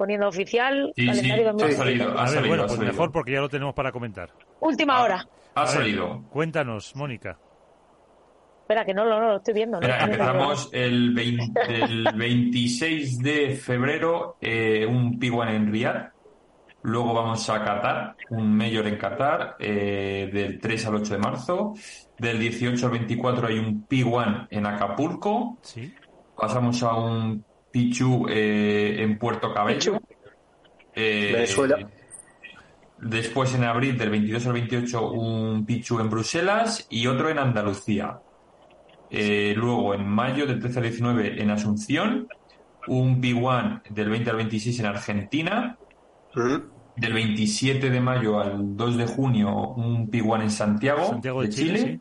poniendo 0.00 0.28
oficial. 0.28 0.92
Sí, 0.96 1.02
sí, 1.02 1.08
ha 1.30 1.36
2024. 1.36 1.76
salido, 1.76 2.08
ha 2.08 2.12
A 2.12 2.24
ver, 2.24 2.28
salido, 2.30 2.48
bueno, 2.48 2.62
ha 2.62 2.66
pues 2.66 2.76
salido. 2.78 2.92
mejor 2.94 3.12
porque 3.12 3.32
ya 3.32 3.40
lo 3.40 3.48
tenemos 3.50 3.74
para 3.74 3.92
comentar. 3.92 4.30
Última 4.60 5.02
hora. 5.02 5.26
Ha 5.54 5.60
ver, 5.60 5.68
salido. 5.70 6.22
Cuéntanos, 6.30 6.96
Mónica. 6.96 7.36
Espera, 8.62 8.86
que 8.86 8.94
no, 8.94 9.04
lo- 9.04 9.20
no, 9.20 9.28
lo 9.28 9.36
estoy 9.36 9.52
viendo. 9.52 9.78
empezamos 9.82 10.70
el, 10.72 11.12
20 11.12 11.60
el 11.84 12.08
26 12.14 13.18
de 13.18 13.50
febrero, 13.56 14.36
eh, 14.40 14.86
un 14.86 15.18
P1 15.20 15.50
en 15.54 15.70
Riyadh. 15.70 16.12
Luego 16.82 17.12
vamos 17.12 17.50
a 17.50 17.62
Qatar, 17.62 18.16
un 18.30 18.56
mayor 18.56 18.86
en 18.86 18.96
Qatar, 18.96 19.56
eh, 19.58 20.30
del 20.32 20.58
3 20.58 20.86
al 20.86 20.94
8 20.94 21.12
de 21.12 21.18
marzo. 21.18 21.74
Del 22.16 22.38
18 22.40 22.86
al 22.86 22.92
24 22.92 23.48
hay 23.48 23.58
un 23.58 23.86
P1 23.86 24.46
en 24.50 24.64
Acapulco. 24.64 25.58
Sí. 25.60 25.92
Pasamos 26.34 26.82
a 26.82 26.94
un 26.94 27.44
Pichu 27.70 28.26
eh, 28.28 28.96
en 28.98 29.18
Puerto 29.18 29.52
Cabello. 29.52 30.00
Eh, 30.94 31.30
Venezuela. 31.32 31.88
Después 32.98 33.54
en 33.54 33.64
abril, 33.64 33.96
del 33.96 34.10
22 34.10 34.46
al 34.46 34.52
28, 34.52 35.10
un 35.12 35.64
Pichu 35.64 36.00
en 36.00 36.10
Bruselas 36.10 36.86
y 36.90 37.06
otro 37.06 37.30
en 37.30 37.38
Andalucía. 37.38 38.20
Eh, 39.10 39.54
luego 39.56 39.94
en 39.94 40.06
mayo, 40.06 40.46
del 40.46 40.60
13 40.60 40.78
al 40.78 40.84
19, 40.84 41.42
en 41.42 41.50
Asunción. 41.50 42.28
Un 42.86 43.20
P1 43.20 43.82
del 43.90 44.10
20 44.10 44.30
al 44.30 44.36
26 44.36 44.80
en 44.80 44.86
Argentina. 44.86 45.78
Del 46.96 47.12
27 47.12 47.88
de 47.88 48.00
mayo 48.00 48.38
al 48.38 48.76
2 48.76 48.96
de 48.96 49.06
junio, 49.06 49.68
un 49.70 50.10
P1 50.10 50.42
en 50.42 50.50
Santiago, 50.50 51.06
Santiago 51.06 51.40
de 51.40 51.48
de 51.48 51.54
Chile, 51.54 51.78
Chile. 51.78 52.00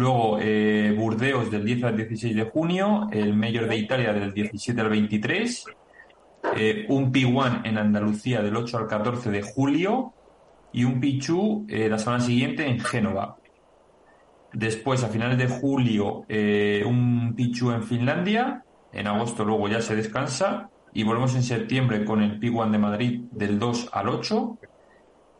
Luego 0.00 0.38
eh, 0.40 0.94
Burdeos 0.96 1.50
del 1.50 1.62
10 1.62 1.84
al 1.84 1.96
16 1.98 2.34
de 2.34 2.44
junio, 2.44 3.06
el 3.12 3.34
Mayor 3.34 3.68
de 3.68 3.76
Italia 3.76 4.14
del 4.14 4.32
17 4.32 4.80
al 4.80 4.88
23, 4.88 5.66
eh, 6.56 6.86
un 6.88 7.12
P1 7.12 7.66
en 7.66 7.76
Andalucía 7.76 8.40
del 8.40 8.56
8 8.56 8.78
al 8.78 8.86
14 8.86 9.30
de 9.30 9.42
julio 9.42 10.14
y 10.72 10.84
un 10.84 11.00
Pichu 11.00 11.66
eh, 11.68 11.90
la 11.90 11.98
semana 11.98 12.24
siguiente 12.24 12.66
en 12.66 12.80
Génova. 12.80 13.36
Después, 14.54 15.04
a 15.04 15.08
finales 15.08 15.36
de 15.36 15.48
julio, 15.48 16.24
eh, 16.30 16.82
un 16.86 17.34
Pichu 17.36 17.70
en 17.70 17.82
Finlandia. 17.82 18.64
En 18.94 19.06
agosto 19.06 19.44
luego 19.44 19.68
ya 19.68 19.82
se 19.82 19.96
descansa. 19.96 20.70
Y 20.94 21.02
volvemos 21.02 21.34
en 21.34 21.42
septiembre 21.42 22.06
con 22.06 22.22
el 22.22 22.40
P1 22.40 22.70
de 22.70 22.78
Madrid 22.78 23.20
del 23.32 23.58
2 23.58 23.90
al 23.92 24.08
8. 24.08 24.58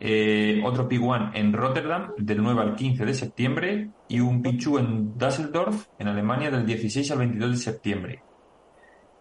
Eh, 0.02 0.62
otro 0.64 0.88
P1 0.88 1.32
en 1.34 1.52
Rotterdam 1.52 2.12
del 2.16 2.42
9 2.42 2.62
al 2.62 2.74
15 2.74 3.04
de 3.04 3.14
septiembre. 3.14 3.90
Y 4.08 4.20
un 4.20 4.40
Pichu 4.42 4.78
en 4.78 5.16
Düsseldorf, 5.18 5.86
en 5.98 6.08
Alemania, 6.08 6.50
del 6.50 6.64
16 6.66 7.10
al 7.10 7.18
22 7.18 7.50
de 7.50 7.56
septiembre. 7.58 8.22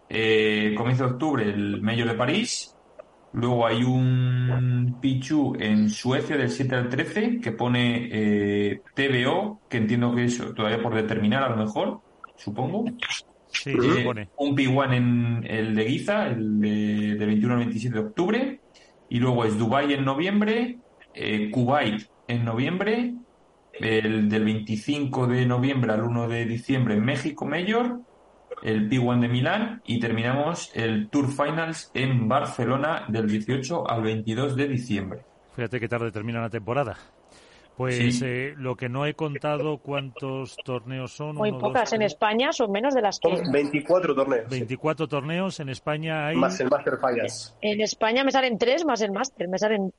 Eh, 0.08 0.74
comienzo 0.76 1.04
de 1.06 1.10
octubre 1.12 1.44
el 1.44 1.80
Mayor 1.82 2.08
de 2.08 2.14
París. 2.14 2.74
Luego 3.32 3.64
hay 3.66 3.84
un 3.84 4.96
Pichu 5.00 5.54
en 5.60 5.88
Suecia 5.88 6.36
del 6.36 6.50
7 6.50 6.74
al 6.74 6.88
13 6.88 7.38
que 7.40 7.52
pone 7.52 8.08
eh, 8.10 8.82
TBO, 8.94 9.60
que 9.68 9.76
entiendo 9.76 10.12
que 10.14 10.24
es 10.24 10.38
todavía 10.54 10.82
por 10.82 10.94
determinar 10.94 11.44
a 11.44 11.50
lo 11.50 11.56
mejor, 11.58 12.00
supongo. 12.36 12.84
Sí, 13.52 13.70
Eh, 13.70 13.92
se 13.92 14.00
pone. 14.00 14.28
un 14.36 14.56
P1 14.56 14.94
en 14.94 15.44
el 15.48 15.74
de 15.76 15.84
Giza, 15.86 16.26
el 16.26 16.60
de, 16.60 17.14
del 17.16 17.26
21 17.28 17.54
al 17.54 17.60
27 17.60 17.94
de 17.94 18.04
octubre. 18.04 18.60
Y 19.10 19.18
luego 19.18 19.44
es 19.44 19.58
Dubai 19.58 19.92
en 19.92 20.04
noviembre, 20.04 20.78
eh, 21.14 21.50
Kuwait 21.50 22.08
en 22.28 22.44
noviembre, 22.44 23.14
el 23.74 24.28
del 24.28 24.44
25 24.44 25.26
de 25.26 25.44
noviembre 25.46 25.92
al 25.92 26.02
1 26.02 26.28
de 26.28 26.46
diciembre 26.46 26.94
en 26.94 27.04
México 27.04 27.44
Mayor, 27.44 28.00
el 28.62 28.88
P1 28.88 29.20
de 29.20 29.28
Milán 29.28 29.82
y 29.86 30.00
terminamos 30.00 30.70
el 30.74 31.08
Tour 31.08 31.28
Finals 31.28 31.90
en 31.94 32.28
Barcelona 32.28 33.04
del 33.08 33.28
18 33.28 33.90
al 33.90 34.02
22 34.02 34.56
de 34.56 34.68
diciembre. 34.68 35.20
Fíjate 35.56 35.80
qué 35.80 35.88
tarde 35.88 36.12
termina 36.12 36.40
la 36.40 36.50
temporada. 36.50 36.96
Pues 37.80 38.18
Sí. 38.18 38.24
eh, 38.26 38.54
lo 38.58 38.76
que 38.76 38.90
no 38.90 39.06
he 39.06 39.14
contado, 39.14 39.78
¿cuántos 39.78 40.54
torneos 40.64 41.12
son? 41.12 41.36
Muy 41.36 41.48
Uno, 41.48 41.60
dos, 41.60 41.68
pocas. 41.68 41.90
En 41.94 42.00
tres, 42.00 42.12
España 42.12 42.52
son 42.52 42.70
menos 42.72 42.92
de 42.92 43.00
las 43.00 43.18
que. 43.18 43.34
Son 43.38 43.50
24 43.50 44.14
torneos. 44.14 44.44
sí. 44.50 44.50
24 44.58 45.08
torneos. 45.08 45.60
En 45.60 45.68
España 45.70 46.26
hay... 46.26 46.36
Más 46.36 46.60
el 46.60 46.68
Master 46.68 46.98
Finals. 46.98 47.56
En 47.62 47.80
España 47.80 48.22
me 48.22 48.32
salen 48.32 48.58
tres 48.58 48.84
más 48.84 49.00
el 49.00 49.12
máster. 49.12 49.48
Me 49.48 49.58
salen 49.58 49.92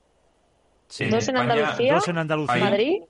Sí. 0.88 1.06
dos 1.06 1.28
en 1.30 1.38
España, 1.38 1.53
Andalucía, 1.53 1.94
Dos 1.95 2.08
en 2.08 2.18
Andalucía. 2.20 2.53
Ahí. 2.56 2.62
Madrid. 2.62 3.02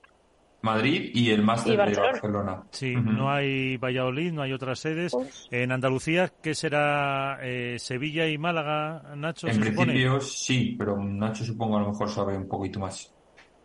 Madrid 0.62 1.10
y 1.12 1.30
el 1.32 1.42
Máster 1.42 1.68
Y 1.68 1.76
de 1.76 1.76
Barcelona. 1.76 2.12
Barcelona. 2.12 2.62
Sí, 2.70 2.96
Ujú. 2.96 3.10
no 3.12 3.30
hay 3.30 3.76
Valladolid, 3.76 4.32
no 4.32 4.40
hay 4.42 4.52
otras 4.54 4.78
sedes. 4.78 5.12
Pues- 5.12 5.48
En 5.50 5.70
Andalucía, 5.72 6.32
¿qué 6.40 6.54
será? 6.54 7.40
Eh, 7.42 7.76
¿Sevilla 7.78 8.26
y 8.28 8.38
Málaga, 8.38 9.02
Nacho, 9.16 9.48
En 9.48 9.54
se 9.54 9.64
supone? 9.70 9.92
principio 9.92 10.20
sí, 10.20 10.76
pero 10.78 10.96
Nacho 10.96 11.44
supongo 11.44 11.76
a 11.76 11.80
lo 11.80 11.88
mejor 11.88 12.08
sabe 12.08 12.36
un 12.38 12.46
poquito 12.48 12.78
más. 12.80 13.12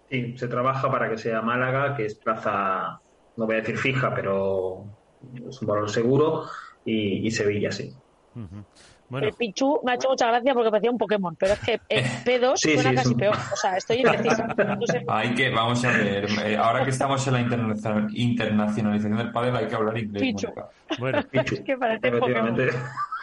Sí, 0.10 0.38
se 0.38 0.48
trabaja 0.48 0.90
para 0.90 1.10
que 1.10 1.18
sea 1.18 1.42
Málaga, 1.42 1.96
que 1.96 2.06
es 2.06 2.16
plaza, 2.16 3.00
no 3.36 3.46
voy 3.46 3.56
a 3.56 3.60
decir 3.60 3.78
fija, 3.78 4.14
pero 4.16 4.86
es 5.50 5.62
un 5.62 5.68
valor 5.68 5.90
seguro, 5.90 6.46
y, 6.86 7.28
y 7.28 7.32
Sevilla, 7.32 7.72
sí. 7.72 7.94
Bueno, 9.10 9.28
El 9.28 9.34
Pichu 9.34 9.80
me 9.86 9.94
ha 9.94 9.96
hecho 9.96 10.10
mucha 10.10 10.28
gracia 10.28 10.54
porque 10.54 10.70
parecía 10.70 10.92
un 10.92 10.98
Pokémon, 10.98 11.36
pero 11.38 11.54
es 11.54 11.60
que 11.60 11.80
el 11.90 12.04
P2 12.04 12.52
Sí, 12.58 12.74
suena 12.74 12.90
sí, 12.90 12.96
casi 12.96 13.10
un- 13.10 13.18
peor. 13.18 13.36
O 13.54 13.56
sea, 13.56 13.78
estoy 13.78 13.98
indecisa. 13.98 14.48
No 14.48 14.86
sé. 14.86 15.04
Hay 15.08 15.34
que, 15.34 15.50
vamos 15.50 15.84
a 15.86 15.92
ver, 15.92 16.28
eh, 16.46 16.58
ahora 16.58 16.84
que 16.84 16.90
estamos 16.92 17.26
en 17.28 17.34
la 17.34 17.40
interna- 17.42 18.08
internacionalización 18.14 19.18
del 19.18 19.32
pádel 19.32 19.56
hay 19.56 19.68
que 19.68 19.76
hablar 19.76 19.98
inglés. 19.98 20.22
Pichu. 20.24 20.48
Bueno, 21.00 21.22
Pichu, 21.32 21.56
Es 21.56 21.62
que 21.62 21.78
parece 21.78 22.08
efectivamente. 22.10 22.70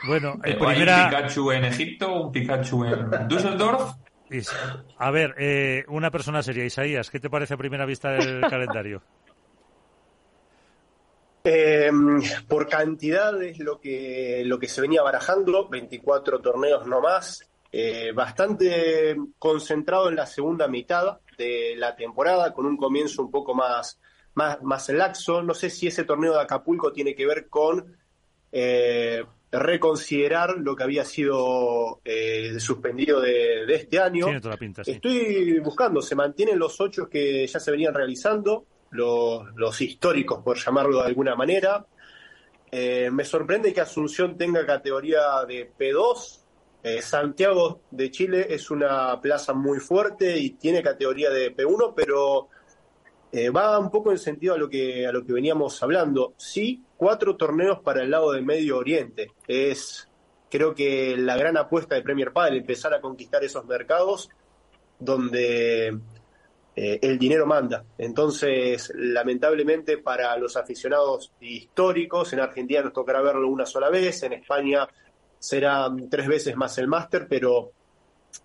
bueno. 0.09 0.35
Eh, 0.45 0.57
En 0.59 0.67
hay 0.67 0.83
un 0.83 1.05
Pikachu 1.11 1.51
en 1.53 1.65
Egipto, 1.67 2.23
un 2.23 2.33
Pikachu 2.33 2.85
en 2.87 3.29
Düsseldorf. 3.29 3.93
A 4.99 5.11
ver, 5.11 5.35
eh, 5.39 5.85
una 5.89 6.11
persona 6.11 6.43
seria, 6.43 6.65
Isaías, 6.65 7.11
¿qué 7.11 7.21
te 7.21 7.31
parece 7.31 7.55
a 7.55 7.59
primera 7.59 7.87
vista 7.87 8.13
del 8.13 8.41
calendario? 8.51 9.03
Eh, 11.45 11.91
por 12.49 12.69
cantidad 12.69 13.41
es 13.43 13.59
lo 13.59 13.79
que, 13.79 14.43
lo 14.47 14.59
que 14.59 14.67
se 14.67 14.81
venía 14.81 15.03
barajando, 15.03 15.69
24 15.69 16.41
torneos 16.41 16.87
no 16.87 17.03
más, 17.03 17.47
eh, 17.71 18.13
bastante 18.13 19.17
concentrado 19.39 20.09
en 20.09 20.17
la 20.17 20.27
segunda 20.27 20.69
mitad 20.69 21.19
de 21.37 21.75
la 21.77 21.97
temporada, 21.97 22.55
con 22.55 22.65
un 22.65 22.77
comienzo 22.77 23.21
un 23.21 23.31
poco 23.31 23.55
más, 23.55 24.01
más, 24.35 24.63
más 24.63 24.89
laxo. 24.89 25.43
No 25.43 25.53
sé 25.55 25.69
si 25.69 25.89
ese 25.89 26.05
torneo 26.05 26.33
de 26.33 26.41
Acapulco 26.41 26.93
tiene 26.93 27.15
que 27.15 27.27
ver 27.27 27.49
con 27.49 27.97
eh, 28.53 29.25
reconsiderar 29.59 30.57
lo 30.59 30.75
que 30.75 30.83
había 30.83 31.05
sido 31.05 32.01
eh, 32.05 32.59
suspendido 32.59 33.21
de, 33.21 33.67
de 33.67 33.75
este 33.75 33.99
año. 33.99 34.27
Tiene 34.27 34.41
toda 34.41 34.55
la 34.55 34.59
pinta, 34.59 34.85
sí. 34.85 34.93
Estoy 34.93 35.59
buscando, 35.61 36.03
se 36.03 36.15
mantienen 36.15 36.59
los 36.59 36.81
ocho 36.81 37.09
que 37.09 37.47
ya 37.47 37.61
se 37.61 37.71
venían 37.71 37.95
realizando, 37.95 38.67
los, 38.91 39.45
los 39.57 39.81
históricos, 39.81 40.43
por 40.43 40.59
llamarlo 40.59 41.01
de 41.01 41.07
alguna 41.07 41.35
manera. 41.35 41.85
Eh, 42.71 43.09
me 43.13 43.25
sorprende 43.25 43.73
que 43.73 43.81
Asunción 43.81 44.37
tenga 44.37 44.67
categoría 44.67 45.45
de 45.47 45.71
P2. 45.79 46.41
Eh, 46.83 47.01
Santiago 47.01 47.83
de 47.91 48.11
Chile 48.11 48.47
es 48.51 48.71
una 48.71 49.21
plaza 49.21 49.55
muy 49.55 49.79
fuerte 49.79 50.37
y 50.39 50.51
tiene 50.51 50.83
categoría 50.83 51.31
de 51.31 51.55
P1, 51.55 51.95
pero 51.95 52.49
eh, 53.33 53.49
va 53.51 53.79
un 53.79 53.91
poco 53.91 54.11
en 54.11 54.19
sentido 54.19 54.55
a 54.55 54.59
lo 54.59 54.69
que 54.69 55.07
a 55.07 55.13
lo 55.13 55.25
que 55.25 55.33
veníamos 55.33 55.83
hablando. 55.83 56.35
Sí, 56.37 56.83
cuatro 56.97 57.37
torneos 57.37 57.81
para 57.81 58.03
el 58.03 58.11
lado 58.11 58.33
de 58.33 58.43
Medio 58.43 58.79
Oriente. 58.79 59.33
Es 59.47 60.09
creo 60.51 60.75
que 60.75 61.17
la 61.17 61.37
gran 61.37 61.57
apuesta 61.57 61.95
de 61.97 62.03
Premier 62.03 62.33
Padel, 62.33 62.59
empezar 62.59 62.95
a 62.95 63.01
conquistar 63.01 63.43
esos 63.43 63.65
mercados 63.65 64.29
donde 64.99 65.89
eh, 66.77 66.99
el 67.03 67.19
dinero 67.19 67.47
manda. 67.47 67.85
Entonces, 67.99 68.93
lamentablemente 68.95 69.99
para 69.99 70.37
los 70.37 70.57
aficionados 70.57 71.33
históricos, 71.41 72.33
en 72.33 72.41
Argentina 72.41 72.83
nos 72.83 72.93
tocará 72.93 73.21
verlo 73.21 73.49
una 73.49 73.67
sola 73.67 73.91
vez, 73.91 74.23
en 74.23 74.35
España 74.35 74.87
será 75.39 75.89
tres 76.11 76.27
veces 76.29 76.57
más 76.57 76.79
el 76.79 76.89
máster, 76.89 77.27
pero 77.29 77.73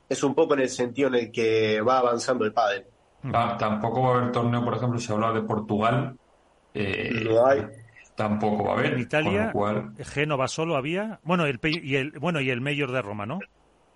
es 0.08 0.24
un 0.24 0.36
poco 0.36 0.54
en 0.56 0.62
el 0.62 0.70
sentido 0.70 1.08
en 1.10 1.16
el 1.16 1.32
que 1.32 1.80
va 1.82 2.00
avanzando 2.00 2.44
el 2.46 2.54
pádel. 2.54 2.86
Ta- 3.32 3.58
Tampoco 3.58 4.02
va 4.02 4.10
a 4.16 4.18
haber 4.20 4.32
torneo, 4.32 4.64
por 4.64 4.76
ejemplo, 4.76 5.00
si 5.00 5.12
habla 5.12 5.32
de 5.32 5.42
Portugal. 5.42 6.18
eh, 6.74 7.10
No 7.24 7.46
hay. 7.46 7.66
Tampoco 8.20 8.66
va 8.66 8.72
a 8.72 8.74
haber. 8.74 8.86
En 8.88 8.91
con 8.94 9.02
Italia, 9.02 9.46
lo 9.46 9.52
cual- 9.54 9.94
Génova 10.04 10.48
solo 10.50 10.76
había, 10.76 11.20
bueno, 11.24 11.46
el 11.46 11.58
Pe- 11.60 11.80
y 11.82 11.96
el 11.96 12.12
bueno 12.20 12.41
y 12.41 12.50
el 12.50 12.60
Mayor 12.60 12.91
de 12.91 13.02
Roma, 13.02 13.26
¿no? 13.26 13.40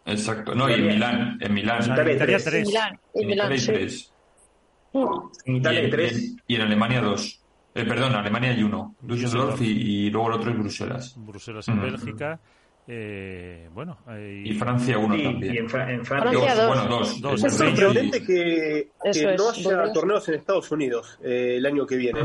exacto. 0.06 0.56
No, 0.56 0.70
y 0.70 0.74
en 0.76 0.88
Milán. 0.88 1.38
En 1.42 1.54
Milán. 1.54 1.80
O 1.80 1.82
sea, 1.84 1.94
Italia 1.94 2.12
en 2.12 2.16
Italia 2.18 2.38
tres. 2.38 2.44
tres. 2.46 2.68
Milán, 2.68 3.00
y 3.14 3.22
En 3.22 3.28
Milán, 3.28 3.52
Italia 3.54 3.54
hay 3.54 3.60
sí. 3.60 3.72
tres. 3.74 4.14
En 5.46 5.56
Italia 5.58 5.80
y, 5.80 5.82
hay 5.82 5.86
en, 5.86 5.92
tres. 5.92 6.14
en- 6.18 6.42
y 6.48 6.56
en 6.56 6.62
Alemania 6.62 7.02
dos. 7.02 7.40
Eh, 7.76 7.84
perdón, 7.86 8.16
Alemania 8.16 8.52
hay 8.52 8.64
uno. 8.64 8.96
Düsseldorf 9.02 9.60
y, 9.62 9.66
y 10.06 10.10
luego 10.10 10.28
el 10.30 10.34
otro 10.36 10.52
es 10.52 10.58
Bruselas. 10.58 11.16
Bruselas 11.18 11.68
en 11.68 11.78
Mm. 11.78 11.82
Bélgica. 11.82 12.40
Eh, 12.86 13.70
bueno, 13.74 13.98
hay- 14.06 14.50
Y 14.50 14.54
Francia 14.56 14.98
uno 14.98 15.16
Y, 15.16 15.24
también. 15.24 15.54
y 15.54 15.58
en, 15.58 15.70
Fra- 15.70 15.90
en 15.90 16.06
Francia. 16.06 16.32
Dos, 16.38 16.58
dos. 16.58 16.68
bueno, 16.68 16.88
dos. 16.88 17.22
Dos. 17.22 17.42
El 17.44 17.48
Es 17.50 17.58
sorprendente 17.58 18.18
y- 18.18 18.26
que, 18.26 18.88
no 19.38 19.50
haya 19.50 19.94
torneos 19.94 20.28
en 20.28 20.36
Estados 20.36 20.70
Unidos 20.72 21.18
eh, 21.24 21.56
el 21.58 21.66
año 21.66 21.86
que 21.88 21.96
viene, 21.96 22.20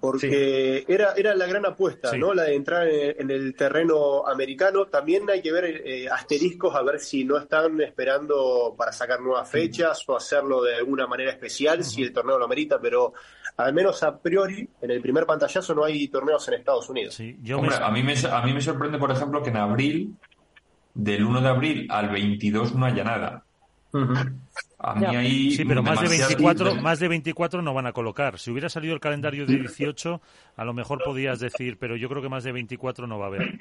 porque 0.00 0.84
era, 0.86 1.14
era 1.16 1.34
la 1.34 1.46
gran 1.46 1.66
apuesta, 1.66 2.10
Sí. 2.10 2.18
¿no? 2.18 2.32
La 2.32 2.44
de 2.44 2.54
entrar 2.54 2.86
en, 2.86 3.22
en 3.22 3.30
el 3.30 3.54
terreno 3.56 4.26
americano. 4.26 4.86
También 4.86 5.28
hay 5.28 5.42
que 5.42 5.50
ver 5.52 5.64
eh, 5.84 6.08
asteriscos 6.08 6.74
a 6.76 6.82
ver 6.82 7.00
si 7.00 7.24
no 7.24 7.36
están 7.36 7.80
esperando 7.80 8.74
para 8.78 8.92
sacar 8.92 9.20
nuevas 9.20 9.50
fechas 9.50 10.02
o 10.08 10.16
hacerlo 10.16 10.62
de 10.62 10.76
alguna 10.76 11.06
manera 11.06 11.30
especial 11.32 11.82
si 11.82 12.02
el 12.02 12.12
torneo 12.12 12.38
lo 12.38 12.44
amerita, 12.44 12.78
pero 12.80 13.14
al 13.56 13.72
menos 13.74 14.02
a 14.02 14.18
priori 14.18 14.68
en 14.82 14.90
el 14.90 15.00
primer 15.00 15.26
pantallazo 15.26 15.74
no 15.74 15.84
hay 15.84 16.08
torneos 16.08 16.46
en 16.48 16.54
Estados 16.54 16.88
Unidos. 16.90 17.14
sí, 17.14 17.38
yo 17.42 17.58
Hombre, 17.58 17.78
me- 17.78 17.84
a 17.84 17.90
mí, 17.90 18.02
me, 18.02 18.14
a 18.30 18.42
mí 18.42 18.52
me 18.52 18.60
sorprende, 18.60 18.98
por 18.98 19.10
ejemplo, 19.10 19.42
que 19.42 19.50
en 19.50 19.56
abril, 19.56 20.14
del 20.94 21.24
1 21.24 21.40
de 21.40 21.48
abril 21.48 21.86
al 21.90 22.08
22 22.08 22.74
no 22.74 22.86
haya 22.86 23.04
nada. 23.04 23.44
A 24.78 24.94
mí 24.96 25.06
ahí 25.06 25.50
Sí, 25.52 25.64
pero 25.64 25.82
más 25.82 26.00
de, 26.00 26.08
demasiado- 26.08 26.28
24, 26.42 26.74
más 26.82 26.98
de 26.98 27.08
24 27.08 27.62
no 27.62 27.74
van 27.74 27.86
a 27.86 27.92
colocar. 27.92 28.38
Si 28.38 28.50
hubiera 28.50 28.68
salido 28.68 28.92
el 28.94 29.00
calendario 29.00 29.46
de 29.46 29.56
18, 29.56 30.20
a 30.56 30.64
lo 30.64 30.74
mejor 30.74 31.00
podías 31.04 31.38
decir, 31.38 31.78
pero 31.78 31.94
yo 31.96 32.08
creo 32.08 32.20
que 32.22 32.28
más 32.28 32.42
de 32.44 32.52
24 32.52 33.06
no 33.06 33.18
va 33.18 33.26
a 33.26 33.28
haber. 33.28 33.56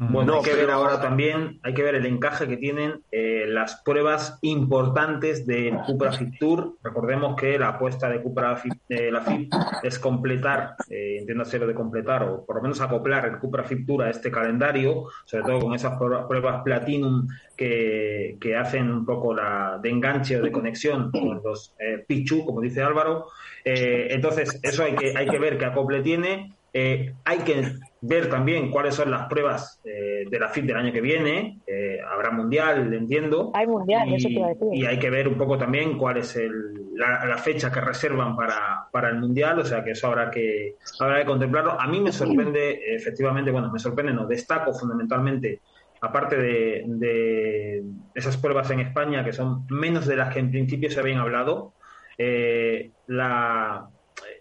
Bueno, 0.00 0.32
No, 0.32 0.38
hay 0.38 0.44
que 0.44 0.54
ver 0.54 0.70
ahora 0.70 1.00
también, 1.00 1.58
hay 1.64 1.74
que 1.74 1.82
ver 1.82 1.96
el 1.96 2.06
encaje 2.06 2.46
que 2.46 2.56
tienen 2.56 3.02
eh, 3.10 3.46
las 3.48 3.82
pruebas 3.84 4.38
importantes 4.42 5.44
del 5.44 5.76
Cupra 5.78 6.12
Fit 6.12 6.38
Tour. 6.38 6.76
Recordemos 6.84 7.34
que 7.34 7.58
la 7.58 7.70
apuesta 7.70 8.08
de 8.08 8.22
Cupra 8.22 8.54
Fit, 8.56 8.74
eh, 8.88 9.10
la 9.10 9.22
FIP 9.22 9.52
es 9.82 9.98
completar, 9.98 10.76
eh, 10.88 11.16
entiendo 11.18 11.42
hacerlo 11.42 11.66
de 11.66 11.74
completar, 11.74 12.22
o 12.22 12.46
por 12.46 12.56
lo 12.56 12.62
menos 12.62 12.80
acoplar 12.80 13.26
el 13.26 13.38
Cupra 13.38 13.64
Fit 13.64 13.84
Tour 13.84 14.04
a 14.04 14.10
este 14.10 14.30
calendario, 14.30 15.06
sobre 15.24 15.44
todo 15.44 15.58
con 15.58 15.74
esas 15.74 15.98
pruebas, 15.98 16.26
pruebas 16.26 16.62
Platinum 16.62 17.26
que, 17.56 18.36
que 18.40 18.56
hacen 18.56 18.88
un 18.90 19.04
poco 19.04 19.34
la 19.34 19.80
de 19.82 19.90
enganche 19.90 20.38
o 20.38 20.42
de 20.42 20.52
conexión 20.52 21.10
con 21.10 21.42
los 21.42 21.74
eh, 21.80 22.04
Pichu, 22.06 22.44
como 22.44 22.60
dice 22.60 22.82
Álvaro. 22.82 23.26
Eh, 23.64 24.08
entonces, 24.10 24.60
eso 24.62 24.84
hay 24.84 24.94
que, 24.94 25.12
hay 25.16 25.26
que 25.26 25.38
ver 25.40 25.58
qué 25.58 25.64
acople 25.64 26.02
tiene. 26.02 26.54
Eh, 26.72 27.14
hay 27.24 27.38
que 27.38 27.74
ver 28.00 28.28
también 28.28 28.70
cuáles 28.70 28.94
son 28.94 29.10
las 29.10 29.26
pruebas 29.26 29.80
eh, 29.84 30.24
de 30.30 30.38
la 30.38 30.48
FIT 30.48 30.66
del 30.66 30.76
año 30.76 30.92
que 30.92 31.00
viene. 31.00 31.60
Eh, 31.66 31.98
habrá 32.08 32.30
mundial, 32.30 32.92
entiendo. 32.94 33.50
Hay 33.54 33.66
mundial, 33.66 34.08
y, 34.08 34.14
eso 34.14 34.28
te 34.28 34.42
a 34.42 34.48
decir. 34.48 34.68
y 34.72 34.86
hay 34.86 34.98
que 34.98 35.10
ver 35.10 35.26
un 35.28 35.36
poco 35.36 35.58
también 35.58 35.98
cuál 35.98 36.18
es 36.18 36.36
el- 36.36 36.94
la, 36.94 37.24
la 37.26 37.38
fecha 37.38 37.70
que 37.70 37.80
reservan 37.80 38.36
para, 38.36 38.86
para 38.92 39.08
el 39.08 39.18
mundial. 39.18 39.58
O 39.58 39.64
sea 39.64 39.82
que 39.84 39.92
eso 39.92 40.06
habrá 40.08 40.30
que, 40.30 40.76
habrá 41.00 41.20
que 41.20 41.26
contemplarlo. 41.26 41.80
A 41.80 41.86
mí 41.86 42.00
me 42.00 42.12
sorprende, 42.12 42.80
efectivamente, 42.94 43.50
bueno, 43.50 43.70
me 43.72 43.78
sorprende, 43.78 44.12
no, 44.12 44.26
destaco 44.26 44.72
fundamentalmente 44.72 45.60
aparte 46.00 46.36
de, 46.36 46.84
de 46.86 47.82
esas 48.14 48.36
pruebas 48.36 48.70
en 48.70 48.78
España, 48.80 49.24
que 49.24 49.32
son 49.32 49.66
menos 49.68 50.06
de 50.06 50.14
las 50.14 50.32
que 50.32 50.38
en 50.38 50.50
principio 50.52 50.88
se 50.90 51.00
habían 51.00 51.18
hablado, 51.18 51.74
eh, 52.16 52.92
la 53.06 53.88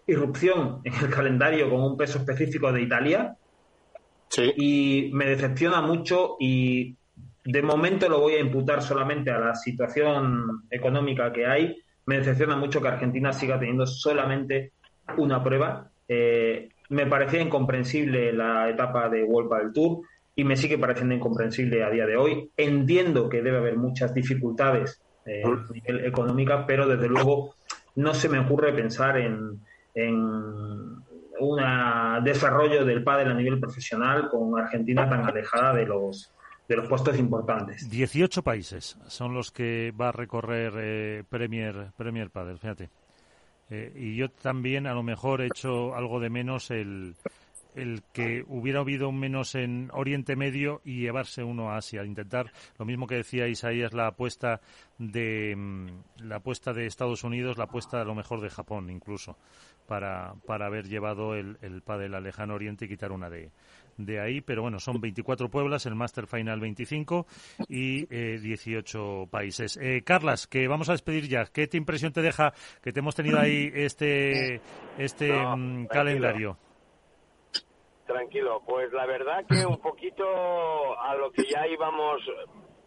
irrupción 0.05 0.81
en 0.83 0.93
el 0.93 1.09
calendario 1.09 1.69
con 1.69 1.81
un 1.81 1.97
peso 1.97 2.19
específico 2.19 2.71
de 2.71 2.81
Italia, 2.83 3.35
Sí. 4.29 4.53
y 4.57 5.09
me 5.13 5.25
decepciona 5.25 5.81
mucho 5.81 6.35
y 6.39 6.95
de 7.47 7.61
momento 7.61 8.09
lo 8.09 8.19
voy 8.19 8.33
a 8.33 8.39
imputar 8.39 8.81
solamente 8.81 9.31
a 9.31 9.39
la 9.39 9.55
situación 9.55 10.63
económica 10.69 11.31
que 11.31 11.45
hay. 11.45 11.77
Me 12.05 12.17
decepciona 12.17 12.57
mucho 12.57 12.81
que 12.81 12.89
Argentina 12.89 13.31
siga 13.31 13.57
teniendo 13.57 13.87
solamente 13.87 14.73
una 15.15 15.41
prueba. 15.41 15.89
Eh, 16.09 16.69
me 16.89 17.05
parecía 17.05 17.41
incomprensible 17.41 18.33
la 18.33 18.69
etapa 18.69 19.07
de 19.07 19.23
World 19.23 19.53
del 19.53 19.73
Tour 19.73 20.01
y 20.35 20.43
me 20.43 20.57
sigue 20.57 20.77
pareciendo 20.77 21.15
incomprensible 21.15 21.83
a 21.83 21.89
día 21.89 22.05
de 22.05 22.17
hoy. 22.17 22.51
Entiendo 22.57 23.29
que 23.29 23.41
debe 23.41 23.57
haber 23.57 23.77
muchas 23.77 24.13
dificultades 24.13 25.01
eh, 25.25 25.43
a 25.43 25.73
nivel 25.73 26.05
económica, 26.05 26.65
pero 26.65 26.85
desde 26.85 27.07
luego 27.07 27.55
no 27.95 28.13
se 28.13 28.27
me 28.29 28.39
ocurre 28.39 28.73
pensar 28.73 29.17
en, 29.17 29.61
en 29.95 30.97
un 31.39 32.23
desarrollo 32.23 32.85
del 32.85 33.03
pádel 33.03 33.31
a 33.31 33.33
nivel 33.33 33.59
profesional 33.59 34.29
con 34.29 34.59
Argentina 34.59 35.09
tan 35.09 35.25
alejada 35.25 35.73
de 35.73 35.85
los 35.85 36.31
de 36.67 36.75
los 36.75 36.87
puestos 36.87 37.17
importantes. 37.17 37.89
18 37.89 38.43
países 38.43 38.97
son 39.07 39.33
los 39.33 39.51
que 39.51 39.93
va 39.99 40.09
a 40.09 40.11
recorrer 40.11 40.73
eh, 40.77 41.23
Premier, 41.29 41.91
Premier 41.95 42.29
Padel, 42.29 42.59
fíjate. 42.59 42.89
Eh, 43.69 43.93
y 43.95 44.15
yo 44.15 44.29
también 44.29 44.87
a 44.87 44.93
lo 44.93 45.03
mejor 45.03 45.41
he 45.41 45.47
hecho 45.47 45.95
algo 45.95 46.19
de 46.19 46.29
menos 46.29 46.71
el, 46.71 47.15
el 47.75 48.01
que 48.11 48.43
hubiera 48.47 48.79
habido 48.79 49.11
menos 49.11 49.55
en 49.55 49.89
Oriente 49.93 50.35
Medio 50.35 50.81
y 50.83 51.01
llevarse 51.01 51.43
uno 51.43 51.69
a 51.69 51.77
Asia, 51.77 52.03
intentar 52.03 52.51
lo 52.77 52.85
mismo 52.85 53.07
que 53.07 53.15
decía 53.15 53.47
Isaías 53.47 53.93
la 53.93 54.07
apuesta 54.07 54.61
de 54.97 55.55
mm, 55.55 55.87
la 56.27 56.37
apuesta 56.37 56.73
de 56.73 56.85
Estados 56.85 57.23
Unidos, 57.23 57.57
la 57.57 57.65
apuesta 57.65 58.01
a 58.01 58.05
lo 58.05 58.15
mejor 58.15 58.41
de 58.41 58.49
Japón 58.49 58.89
incluso 58.89 59.37
para, 59.87 60.33
para 60.45 60.67
haber 60.67 60.85
llevado 60.87 61.33
el, 61.35 61.57
el 61.61 61.81
pádel 61.81 62.13
al 62.13 62.23
lejano 62.23 62.53
Oriente 62.55 62.85
y 62.85 62.87
quitar 62.89 63.11
una 63.11 63.29
de, 63.29 63.51
de 63.97 64.19
ahí, 64.19 64.41
pero 64.41 64.61
bueno, 64.61 64.79
son 64.79 64.99
24 65.01 65.49
pueblas, 65.49 65.85
el 65.85 65.95
Master 65.95 66.27
Final 66.27 66.59
25 66.59 67.25
y 67.67 68.03
eh, 68.13 68.37
18 68.39 69.27
países. 69.31 69.77
Eh, 69.81 70.03
Carlas, 70.05 70.45
que 70.47 70.67
vamos 70.67 70.89
a 70.89 70.91
despedir 70.91 71.27
ya, 71.27 71.45
¿qué 71.45 71.67
te 71.67 71.77
impresión 71.77 72.13
te 72.13 72.21
deja 72.21 72.53
que 72.81 72.91
te 72.91 72.99
hemos 72.99 73.15
tenido 73.15 73.39
ahí 73.39 73.71
este, 73.73 74.61
este 74.97 75.29
No, 75.29 75.57
mm, 75.57 75.87
tranquilo. 75.87 75.89
calendario? 75.89 76.57
Tranquilo, 78.05 78.61
pues 78.65 78.91
la 78.93 79.05
verdad 79.05 79.45
que 79.49 79.65
un 79.65 79.79
poquito 79.79 80.23
a 81.01 81.15
lo 81.15 81.29
que 81.31 81.43
ya 81.43 81.67
íbamos 81.67 82.21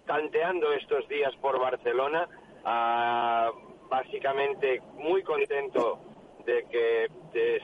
tanteando 0.07 0.73
estos 0.73 1.07
días 1.09 1.35
por 1.43 1.61
Barcelona, 1.61 2.27
ah, 2.65 3.51
básicamente 3.91 4.81
muy 4.95 5.23
contento 5.23 5.99
de 6.45 6.65
que 6.71 7.09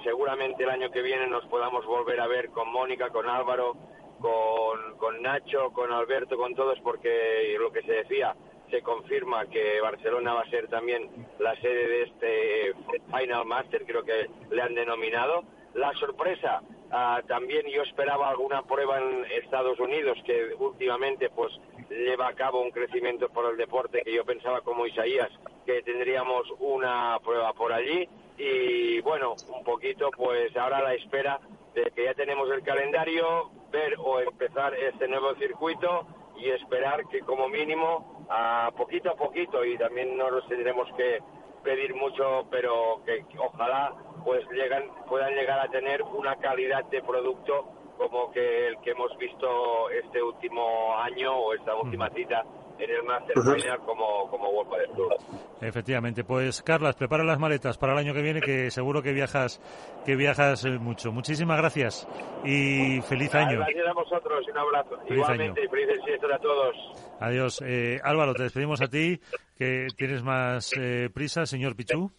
seguramente 0.04 0.64
el 0.64 0.70
año 0.70 0.90
que 0.90 1.02
viene 1.02 1.26
nos 1.26 1.44
podamos 1.46 1.84
volver 1.86 2.20
a 2.20 2.26
ver 2.26 2.50
con 2.50 2.70
Mónica, 2.70 3.10
con 3.10 3.28
Álvaro, 3.28 3.76
con, 4.20 4.96
con 4.98 5.22
Nacho, 5.22 5.70
con 5.72 5.92
Alberto, 5.92 6.36
con 6.36 6.54
todos, 6.54 6.78
porque 6.80 7.56
lo 7.58 7.70
que 7.72 7.82
se 7.82 7.92
decía, 7.92 8.34
se 8.70 8.82
confirma 8.82 9.46
que 9.46 9.80
Barcelona 9.80 10.34
va 10.34 10.40
a 10.42 10.50
ser 10.50 10.68
también 10.68 11.08
la 11.38 11.54
sede 11.56 11.88
de 11.88 12.02
este 12.02 12.74
Final 13.06 13.44
Master, 13.46 13.84
creo 13.86 14.04
que 14.04 14.28
le 14.50 14.62
han 14.62 14.74
denominado. 14.74 15.44
La 15.74 15.92
sorpresa, 15.94 16.62
ah, 16.90 17.20
también 17.28 17.66
yo 17.66 17.82
esperaba 17.82 18.30
alguna 18.30 18.62
prueba 18.62 18.98
en 18.98 19.24
Estados 19.42 19.78
Unidos, 19.78 20.18
que 20.24 20.54
últimamente 20.58 21.28
pues 21.30 21.52
lleva 21.90 22.28
a 22.28 22.34
cabo 22.34 22.62
un 22.62 22.70
crecimiento 22.70 23.28
por 23.28 23.50
el 23.50 23.56
deporte 23.56 24.02
que 24.02 24.14
yo 24.14 24.24
pensaba 24.24 24.62
como 24.62 24.86
Isaías, 24.86 25.30
que 25.64 25.82
tendríamos 25.82 26.46
una 26.58 27.18
prueba 27.22 27.52
por 27.52 27.72
allí. 27.72 28.08
Y 28.38 29.00
bueno, 29.00 29.36
un 29.48 29.64
poquito 29.64 30.10
pues 30.16 30.54
ahora 30.56 30.78
a 30.78 30.82
la 30.82 30.94
espera 30.94 31.40
de 31.74 31.90
que 31.90 32.04
ya 32.04 32.14
tenemos 32.14 32.50
el 32.50 32.62
calendario, 32.62 33.50
ver 33.70 33.94
o 33.98 34.20
empezar 34.20 34.74
este 34.74 35.08
nuevo 35.08 35.34
circuito 35.36 36.06
y 36.36 36.50
esperar 36.50 37.06
que 37.08 37.20
como 37.20 37.48
mínimo 37.48 38.26
a 38.28 38.70
poquito 38.76 39.10
a 39.10 39.14
poquito 39.14 39.64
y 39.64 39.78
también 39.78 40.16
no 40.16 40.30
nos 40.30 40.46
tendremos 40.48 40.88
que 40.96 41.20
pedir 41.62 41.94
mucho 41.94 42.46
pero 42.50 43.00
que 43.04 43.24
ojalá 43.38 43.94
pues 44.24 44.44
llegan 44.50 44.84
puedan 45.08 45.34
llegar 45.34 45.60
a 45.60 45.68
tener 45.68 46.02
una 46.02 46.36
calidad 46.36 46.84
de 46.86 47.02
producto 47.02 47.68
como 47.96 48.30
que 48.32 48.68
el 48.68 48.78
que 48.80 48.90
hemos 48.90 49.16
visto 49.16 49.90
este 49.90 50.22
último 50.22 50.96
año 50.98 51.34
o 51.34 51.54
esta 51.54 51.74
última 51.74 52.10
cita 52.10 52.44
en 52.78 52.90
el 52.90 53.02
Master 53.02 53.34
Final 53.42 53.78
como 53.80 54.28
como 54.30 54.48
World 54.50 54.70
Padel 54.70 54.90
Tour. 54.96 55.16
Efectivamente, 55.60 56.24
pues 56.24 56.62
Carlas, 56.62 56.96
prepara 56.96 57.24
las 57.24 57.38
maletas 57.38 57.78
para 57.78 57.92
el 57.92 57.98
año 57.98 58.14
que 58.14 58.22
viene, 58.22 58.40
que 58.40 58.70
seguro 58.70 59.02
que 59.02 59.12
viajas, 59.12 59.60
que 60.04 60.16
viajas 60.16 60.64
eh, 60.64 60.78
mucho. 60.78 61.12
Muchísimas 61.12 61.58
gracias 61.58 62.06
y 62.44 63.00
feliz 63.02 63.34
año. 63.34 63.58
Gracias 63.58 63.86
a 63.88 63.92
vosotros 63.92 64.46
un 64.50 64.58
abrazo. 64.58 64.96
Feliz 65.08 65.22
Igualmente 65.22 65.64
y 65.64 65.68
felices 65.68 65.98
fiestas 66.04 66.30
a 66.32 66.38
todos. 66.38 66.76
Adiós. 67.20 67.62
Eh, 67.64 68.00
Álvaro, 68.04 68.34
te 68.34 68.42
despedimos 68.44 68.80
a 68.80 68.88
ti, 68.88 69.20
que 69.56 69.86
tienes 69.96 70.22
más 70.22 70.72
eh, 70.78 71.08
prisa, 71.12 71.46
señor 71.46 71.74
Pichú. 71.76 72.10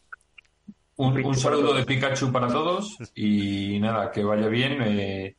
Un, 0.99 1.23
un 1.23 1.35
saludo 1.35 1.75
de 1.75 1.85
Pikachu 1.85 2.31
para 2.31 2.47
todos 2.47 2.97
y 3.13 3.79
nada, 3.79 4.09
que 4.11 4.23
vaya 4.23 4.47
bien, 4.47 4.81
eh, 4.81 5.35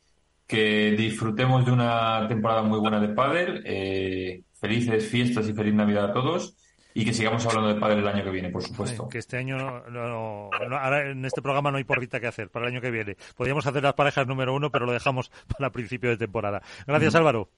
que 0.47 0.91
disfrutemos 0.91 1.65
de 1.65 1.73
una 1.73 2.25
temporada 2.29 2.61
muy 2.61 2.79
buena 2.79 3.01
de 3.01 3.09
pádel, 3.09 3.61
eh, 3.65 4.43
felices 4.59 5.07
fiestas 5.07 5.47
y 5.47 5.53
feliz 5.53 5.73
Navidad 5.73 6.11
a 6.11 6.13
todos 6.13 6.55
y 6.93 7.05
que 7.05 7.13
sigamos 7.13 7.45
hablando 7.45 7.73
de 7.73 7.79
pádel 7.79 7.99
el 7.99 8.07
año 8.07 8.23
que 8.23 8.31
viene, 8.31 8.49
por 8.49 8.63
supuesto. 8.63 9.07
Que 9.09 9.19
este 9.19 9.37
año, 9.37 9.57
no, 9.57 9.89
no- 9.89 10.49
no- 10.69 10.77
ahora 10.77 11.09
en 11.11 11.23
este 11.23 11.41
programa 11.41 11.71
no 11.71 11.77
hay 11.77 11.83
porrita 11.83 12.19
que 12.19 12.27
hacer 12.27 12.49
para 12.49 12.65
el 12.67 12.73
año 12.73 12.81
que 12.81 12.89
viene. 12.91 13.15
Podríamos 13.37 13.65
hacer 13.67 13.83
las 13.83 13.93
parejas 13.93 14.25
número 14.27 14.53
uno, 14.55 14.71
pero 14.71 14.85
lo 14.85 14.91
dejamos 14.93 15.31
para 15.57 15.71
principio 15.71 16.09
de 16.09 16.17
temporada. 16.17 16.61
Gracias, 16.87 17.15
Álvaro. 17.15 17.49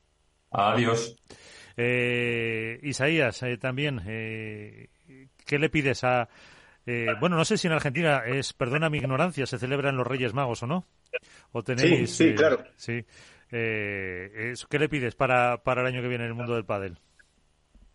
Adiós. 0.51 1.15
Eh, 1.77 2.79
Isaías, 2.83 3.41
eh, 3.43 3.57
también, 3.57 4.01
eh, 4.05 4.89
¿qué 5.45 5.57
le 5.57 5.69
pides 5.69 6.03
a... 6.03 6.27
eh, 6.85 7.07
bueno, 7.19 7.37
no 7.37 7.45
sé 7.45 7.57
si 7.57 7.67
en 7.67 7.73
Argentina 7.73 8.23
es, 8.25 8.51
perdona 8.53 8.89
mi 8.89 8.97
ignorancia, 8.97 9.45
se 9.45 9.57
celebran 9.57 9.95
los 9.95 10.05
Reyes 10.05 10.33
Magos 10.33 10.61
o 10.63 10.67
no. 10.67 10.85
¿O 11.53 11.63
tenéis, 11.63 12.11
Sí, 12.11 12.23
sí, 12.25 12.29
eh, 12.29 12.35
claro. 12.35 12.63
Sí. 12.75 13.03
Eh, 13.51 14.53
¿Qué 14.69 14.79
le 14.79 14.89
pides 14.89 15.15
para, 15.15 15.61
para 15.63 15.81
el 15.81 15.87
año 15.87 16.01
que 16.01 16.07
viene 16.07 16.23
en 16.23 16.29
el 16.29 16.35
mundo 16.35 16.55
del 16.55 16.65
pádel? 16.65 16.97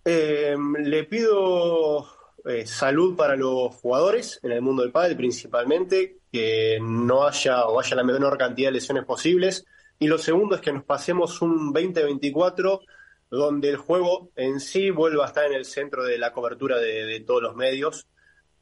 Eh, 0.05 0.57
le 0.79 1.05
pido 1.05 2.07
eh, 2.45 2.67
salud 2.67 3.17
para 3.17 3.35
los 3.37 3.75
jugadores 3.75 4.39
en 4.43 4.53
el 4.53 4.63
mundo 4.63 4.83
del 4.83 4.93
pádel 4.93 5.17
principalmente, 5.17 6.19
que 6.31 6.79
no 6.81 7.27
haya 7.27 7.67
o 7.67 7.81
haya 7.81 7.97
la 7.97 8.05
menor 8.05 8.37
cantidad 8.39 8.69
de 8.69 8.75
lesiones 8.75 9.05
posibles. 9.05 9.65
Y 9.99 10.07
lo 10.07 10.19
segundo 10.19 10.57
es 10.57 10.61
que 10.61 10.73
nos 10.73 10.85
pasemos 10.85 11.41
un 11.41 11.73
2024 11.73 12.81
donde 13.31 13.71
el 13.71 13.77
juego 13.77 14.31
en 14.37 14.61
sí 14.61 14.91
vuelva 14.91 15.25
a 15.25 15.29
estar 15.29 15.47
en 15.47 15.55
el 15.55 15.65
centro 15.65 16.05
de 16.05 16.19
la 16.19 16.33
cobertura 16.33 16.79
de 16.79 17.25
todos 17.27 17.43
los 17.43 17.57
medios. 17.57 18.07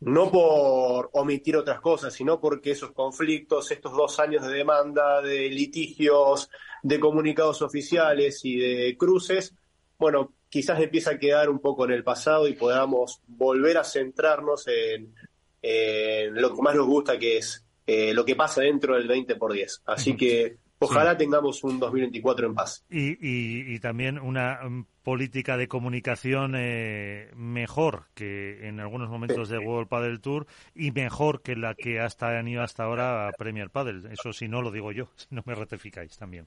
No 0.01 0.31
por 0.31 1.11
omitir 1.13 1.57
otras 1.57 1.81
cosas, 1.81 2.13
sino 2.13 2.41
porque 2.41 2.73
esos 2.73 2.93
conflictos, 2.93 3.71
estos 3.71 3.93
dos 3.93 4.19
años 4.21 4.47
de 4.47 4.53
demanda, 4.53 5.23
de 5.23 5.49
litigios, 5.49 6.51
de 6.83 7.01
comunicados 7.01 7.63
oficiales 7.63 8.45
y 8.45 8.59
de 8.59 8.97
cruces, 8.99 9.55
bueno, 9.99 10.35
quizás 10.49 10.81
empieza 10.81 11.13
a 11.13 11.19
quedar 11.19 11.49
un 11.49 11.61
poco 11.61 11.85
en 11.85 11.93
el 11.93 12.05
pasado 12.05 12.49
y 12.49 12.55
podamos 12.55 13.21
volver 13.27 13.79
a 13.79 13.85
centrarnos 13.85 14.67
en, 14.69 15.15
en 15.63 16.41
lo 16.41 16.55
que 16.55 16.63
más 16.63 16.75
nos 16.75 16.87
gusta, 16.87 17.19
que 17.19 17.39
es 17.39 17.65
eh, 17.87 18.13
lo 18.15 18.25
que 18.25 18.37
pasa 18.37 18.63
dentro 18.63 18.95
del 18.95 19.09
20 19.09 19.37
por 19.37 19.53
10. 19.53 19.83
Así 19.87 20.17
que 20.17 20.59
ojalá 20.79 21.17
tengamos 21.17 21.63
un 21.65 21.79
2024 21.79 22.47
en 22.47 22.55
paz. 22.55 22.85
Y, 22.91 23.13
y, 23.21 23.75
y 23.75 23.79
también 23.81 24.19
una 24.19 24.61
um, 24.65 24.85
política 25.03 25.57
de 25.57 25.69
comunicación 25.69 26.55
eh, 26.57 27.31
mejor 27.37 28.07
que 28.15 28.67
en 28.67 28.81
algunos 28.81 29.09
momentos 29.11 29.49
de 29.49 29.59
World 29.59 29.89
Padel 29.89 30.21
Tour 30.21 30.47
y 30.75 30.91
mejor 30.91 31.43
que 31.43 31.57
la 31.57 31.75
que 31.75 32.01
hasta 32.01 32.39
han 32.39 32.49
ido 32.49 32.63
hasta 32.63 32.85
ahora 32.85 33.29
a 33.29 33.33
Premier 33.33 33.71
Padel. 33.71 34.07
Eso 34.11 34.33
si 34.33 34.49
no 34.49 34.63
lo 34.63 34.71
digo 34.71 34.93
yo, 34.93 35.11
si 35.17 35.27
no 35.31 35.43
me 35.47 35.55
ratificáis 35.55 36.17
también. 36.17 36.47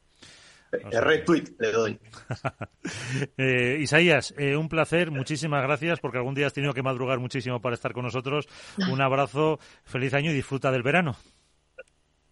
O 0.85 0.91
sea, 0.91 0.99
retweet 0.99 1.55
le 1.59 1.71
doy. 1.71 1.99
eh, 3.37 3.77
Isaías, 3.79 4.33
eh, 4.37 4.57
un 4.57 4.67
placer, 4.67 5.11
muchísimas 5.11 5.63
gracias 5.63 6.01
porque 6.01 6.17
algún 6.17 6.35
día 6.35 6.47
has 6.47 6.53
tenido 6.53 6.73
que 6.73 6.83
madrugar 6.83 7.19
muchísimo 7.19 7.61
para 7.61 7.75
estar 7.75 7.93
con 7.93 8.03
nosotros. 8.03 8.49
Un 8.91 8.99
abrazo, 8.99 9.59
feliz 9.85 10.13
año 10.13 10.31
y 10.31 10.33
disfruta 10.33 10.69
del 10.69 10.83
verano. 10.83 11.15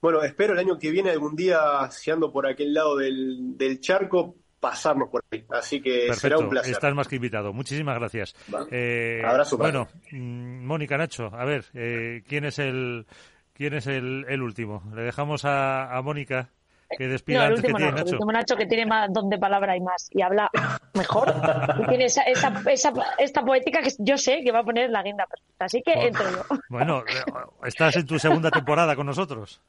Bueno, 0.02 0.22
espero 0.24 0.54
el 0.54 0.60
año 0.60 0.78
que 0.78 0.92
viene 0.92 1.12
algún 1.12 1.36
día, 1.36 1.90
si 1.92 2.12
ando 2.12 2.32
por 2.32 2.48
aquel 2.48 2.74
lado 2.74 2.98
del, 2.98 3.58
del 3.58 3.80
charco, 3.80 4.36
pasarnos 4.60 5.10
por 5.10 5.24
ahí. 5.32 5.44
Así 5.50 5.82
que 5.82 6.08
Perfecto, 6.08 6.20
será 6.20 6.38
un 6.38 6.50
placer. 6.50 6.72
Estás 6.74 6.94
más 6.96 7.08
que 7.08 7.16
invitado. 7.18 7.54
Muchísimas 7.54 7.98
gracias. 8.00 8.36
Vale. 8.48 8.68
Eh, 8.72 9.22
Abrazo, 9.26 9.58
bueno, 9.58 9.88
mm, 10.12 10.66
Mónica 10.66 10.98
Nacho, 10.98 11.30
a 11.34 11.46
ver, 11.46 11.66
eh, 11.74 12.24
¿quién 12.28 12.46
es 12.46 12.60
el 12.60 13.06
quién 13.54 13.74
es 13.74 13.88
el, 13.88 14.26
el 14.28 14.42
último? 14.42 14.84
Le 14.96 15.04
dejamos 15.04 15.46
a, 15.46 15.96
a 15.96 16.02
Mónica 16.02 16.50
que 16.98 17.08
despida 17.08 17.40
No, 17.40 17.46
el 17.46 17.50
antes 17.56 17.66
que 17.66 17.74
tiene 17.74 17.80
Nacho, 17.80 17.90
el 17.90 17.96
Nacho. 18.06 18.16
último 18.16 18.32
Nacho 18.32 18.56
que 18.56 18.66
tiene 18.68 18.86
más 18.86 19.12
don 19.12 19.30
de 19.30 19.38
palabra 19.40 19.76
y 19.76 19.82
más 19.82 20.08
y 20.12 20.22
habla 20.22 20.50
mejor 20.94 21.34
y 21.80 21.88
tiene 21.88 22.06
esa, 22.06 22.22
esa, 22.24 22.62
esa, 22.72 22.94
esta 23.18 23.44
poética 23.44 23.82
que 23.82 23.90
yo 24.00 24.18
sé 24.18 24.42
que 24.44 24.52
va 24.52 24.60
a 24.60 24.64
poner 24.64 24.90
la 24.92 25.02
guinda 25.04 25.26
perfecta. 25.26 25.66
Así 25.66 25.82
que 25.82 25.94
entro 25.94 26.26
yo. 26.32 26.44
Bueno, 26.70 27.00
eh, 27.08 27.32
estás 27.66 27.96
en 27.98 28.06
tu 28.06 28.20
segunda 28.20 28.52
temporada 28.52 28.96
con 28.96 29.06
nosotros. 29.08 29.62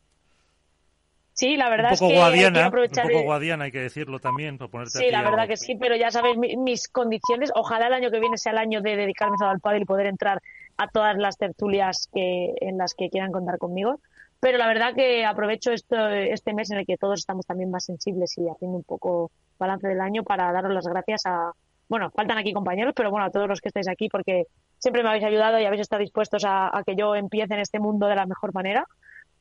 Sí, 1.36 1.56
la 1.58 1.68
verdad 1.68 1.88
un 1.90 1.94
es 1.94 2.00
poco 2.00 2.08
que 2.10 2.14
hay 2.14 2.20
que 2.22 2.24
guadiana, 2.38 2.60
un 2.60 2.66
aprovechar 2.66 3.04
poco 3.06 3.18
el- 3.18 3.24
guadiana 3.24 3.64
hay 3.66 3.72
que 3.72 3.80
decirlo 3.80 4.18
también, 4.18 4.56
por 4.56 4.70
ponerte 4.70 4.98
Sí, 4.98 5.04
aquí 5.04 5.12
la 5.12 5.22
verdad 5.22 5.46
que 5.46 5.56
sí, 5.58 5.76
pero 5.76 5.94
ya 5.94 6.10
sabéis 6.10 6.38
mi- 6.38 6.56
mis 6.56 6.88
condiciones. 6.88 7.52
Ojalá 7.54 7.88
el 7.88 7.92
año 7.92 8.10
que 8.10 8.20
viene 8.20 8.38
sea 8.38 8.52
el 8.52 8.58
año 8.58 8.80
de 8.80 8.96
dedicarme 8.96 9.36
al 9.40 9.60
pádel 9.60 9.82
y 9.82 9.84
poder 9.84 10.06
entrar 10.06 10.40
a 10.78 10.88
todas 10.88 11.16
las 11.18 11.36
tertulias 11.36 12.08
que, 12.12 12.54
en 12.60 12.78
las 12.78 12.94
que 12.94 13.10
quieran 13.10 13.32
contar 13.32 13.58
conmigo. 13.58 14.00
Pero 14.40 14.56
la 14.56 14.66
verdad 14.66 14.94
que 14.94 15.24
aprovecho 15.26 15.72
esto, 15.72 16.08
este 16.08 16.54
mes 16.54 16.70
en 16.70 16.78
el 16.78 16.86
que 16.86 16.96
todos 16.96 17.18
estamos 17.20 17.44
también 17.46 17.70
más 17.70 17.84
sensibles 17.84 18.36
y 18.38 18.48
haciendo 18.48 18.78
un 18.78 18.84
poco 18.84 19.30
balance 19.58 19.86
del 19.88 20.00
año 20.00 20.22
para 20.24 20.50
daros 20.52 20.72
las 20.72 20.86
gracias 20.86 21.22
a, 21.26 21.52
bueno, 21.88 22.10
faltan 22.14 22.38
aquí 22.38 22.52
compañeros, 22.54 22.92
pero 22.96 23.10
bueno, 23.10 23.26
a 23.26 23.30
todos 23.30 23.48
los 23.48 23.60
que 23.60 23.68
estáis 23.68 23.88
aquí 23.88 24.08
porque 24.08 24.44
siempre 24.78 25.02
me 25.02 25.10
habéis 25.10 25.24
ayudado 25.24 25.58
y 25.60 25.64
habéis 25.66 25.82
estado 25.82 26.00
dispuestos 26.00 26.44
a, 26.46 26.76
a 26.76 26.82
que 26.82 26.96
yo 26.96 27.14
empiece 27.14 27.52
en 27.54 27.60
este 27.60 27.78
mundo 27.78 28.06
de 28.06 28.16
la 28.16 28.24
mejor 28.26 28.52
manera. 28.54 28.86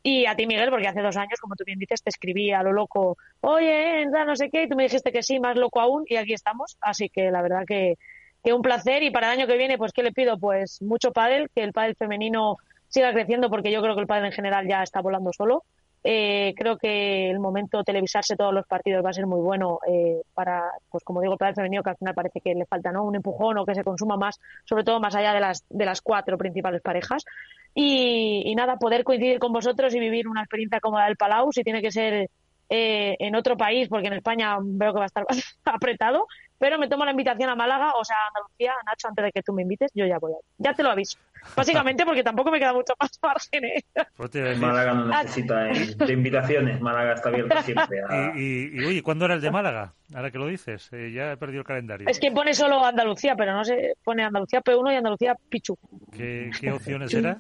Y 0.08 0.28
a 0.28 0.36
ti, 0.36 0.46
Miguel, 0.46 0.70
porque 0.70 0.88
hace 0.88 1.02
dos 1.02 1.18
años, 1.18 1.40
como 1.42 1.56
tú 1.56 1.64
bien 1.66 1.80
dices, 1.80 2.04
te 2.04 2.12
escribí 2.12 2.52
a 2.52 2.62
lo 2.62 2.72
loco, 2.74 3.18
oye, 3.42 4.04
entra, 4.04 4.24
no 4.24 4.36
sé 4.36 4.52
qué, 4.52 4.62
y 4.62 4.70
tú 4.70 4.76
me 4.76 4.84
dijiste 4.84 5.12
que 5.12 5.24
sí, 5.24 5.40
más 5.40 5.58
loco 5.58 5.82
aún, 5.82 6.04
y 6.08 6.16
aquí 6.18 6.32
estamos. 6.32 6.78
Así 6.80 7.10
que 7.10 7.32
la 7.32 7.42
verdad 7.42 7.64
que, 7.68 7.96
que 8.44 8.54
un 8.54 8.62
placer. 8.62 9.02
Y 9.02 9.10
para 9.10 9.34
el 9.34 9.40
año 9.40 9.48
que 9.48 9.58
viene, 9.58 9.80
pues, 9.80 9.94
¿qué 9.94 10.04
le 10.04 10.12
pido? 10.12 10.38
Pues 10.38 10.80
mucho 10.84 11.12
pádel, 11.12 11.50
que 11.56 11.64
el 11.64 11.74
pádel 11.74 11.96
femenino 11.96 12.58
siga 12.88 13.14
creciendo, 13.14 13.50
porque 13.50 13.72
yo 13.72 13.82
creo 13.82 13.96
que 13.96 14.02
el 14.02 14.06
pádel 14.06 14.26
en 14.26 14.32
general 14.34 14.68
ya 14.68 14.84
está 14.84 15.02
volando 15.02 15.34
solo. 15.34 15.64
Eh, 16.08 16.54
creo 16.56 16.78
que 16.78 17.32
el 17.32 17.40
momento 17.40 17.80
de 17.80 17.84
televisarse 17.84 18.36
todos 18.36 18.54
los 18.54 18.68
partidos 18.68 19.04
va 19.04 19.10
a 19.10 19.14
ser 19.14 19.26
muy 19.26 19.42
bueno 19.42 19.80
eh, 19.88 20.22
para, 20.36 20.70
pues 20.92 21.04
como 21.04 21.20
digo, 21.20 21.34
el 21.34 21.40
pádel 21.40 21.56
femenino, 21.56 21.82
que 21.82 21.90
al 21.90 21.98
final 21.98 22.14
parece 22.14 22.42
que 22.42 22.54
le 22.54 22.68
falta 22.68 22.92
¿no? 22.92 23.06
un 23.06 23.16
empujón 23.16 23.58
o 23.58 23.66
que 23.66 23.74
se 23.74 23.84
consuma 23.84 24.16
más, 24.16 24.40
sobre 24.66 24.84
todo 24.84 25.00
más 25.00 25.16
allá 25.16 25.34
de 25.34 25.40
las, 25.40 25.66
de 25.68 25.84
las 25.84 26.02
cuatro 26.02 26.38
principales 26.38 26.84
parejas. 26.84 27.26
Y, 27.74 28.44
y 28.46 28.54
nada, 28.54 28.78
poder 28.78 29.04
coincidir 29.04 29.40
con 29.40 29.52
vosotros 29.52 29.96
y 29.96 30.00
vivir 30.00 30.28
una 30.28 30.42
experiencia 30.42 30.80
como 30.80 31.00
la 31.00 31.08
del 31.08 31.18
Palau, 31.18 31.52
si 31.52 31.64
tiene 31.64 31.82
que 31.82 31.92
ser 31.92 32.30
eh, 32.70 33.16
en 33.20 33.36
otro 33.36 33.58
país, 33.58 33.88
porque 33.90 34.08
en 34.08 34.14
España 34.14 34.58
veo 34.62 34.94
que 34.94 35.00
va 35.00 35.06
a 35.06 35.08
estar 35.08 35.26
apretado, 35.66 36.28
pero 36.58 36.78
me 36.80 36.88
tomo 36.88 37.06
la 37.06 37.12
invitación 37.12 37.50
a 37.50 37.56
Málaga, 37.56 37.94
o 38.00 38.04
sea, 38.06 38.16
a 38.18 38.28
Andalucía, 38.30 38.74
Nacho, 38.86 39.08
antes 39.10 39.26
de 39.26 39.32
que 39.32 39.42
tú 39.44 39.54
me 39.54 39.62
invites, 39.64 39.92
yo 39.94 40.06
ya 40.06 40.18
voy 40.20 40.34
a 40.34 40.36
Ya 40.58 40.74
te 40.74 40.84
lo 40.84 40.90
aviso. 40.92 41.18
Básicamente 41.56 42.06
porque 42.06 42.24
tampoco 42.24 42.50
me 42.50 42.58
queda 42.60 42.74
mucho 42.74 42.94
más 43.00 43.12
margen. 43.22 43.66
¿eh? 43.66 43.84
Pues 44.18 44.36
a 44.36 44.56
Málaga 44.60 44.94
no 44.94 45.06
necesita 45.08 45.70
eh, 45.70 45.86
de 45.96 46.14
invitaciones. 46.14 46.82
Málaga 46.82 47.14
está 47.14 47.30
abierta 47.30 47.62
siempre. 47.62 48.00
a- 48.08 48.34
Y, 48.36 48.40
y, 48.42 48.80
y, 48.80 48.84
oye, 48.84 49.04
¿cuándo 49.04 49.26
era 49.26 49.36
el 49.36 49.42
de 49.42 49.52
Málaga? 49.52 49.94
Ahora 50.16 50.32
que 50.32 50.38
lo 50.40 50.48
dices, 50.48 50.90
eh, 50.92 51.12
ya 51.14 51.32
he 51.34 51.38
perdido 51.38 51.62
el 51.62 51.68
calendario. 51.68 52.10
Es 52.10 52.20
que 52.20 52.32
pone 52.32 52.54
solo 52.54 52.84
Andalucía, 52.84 53.36
pero 53.36 53.54
no 53.54 53.64
sé, 53.64 53.94
pone 54.04 54.24
Andalucía 54.24 54.62
P1 54.62 54.94
y 54.94 54.96
Andalucía 54.96 55.36
Pichu. 55.50 55.78
¿Qué, 56.12 56.52
qué 56.60 56.72
opciones 56.72 57.14
era? 57.14 57.38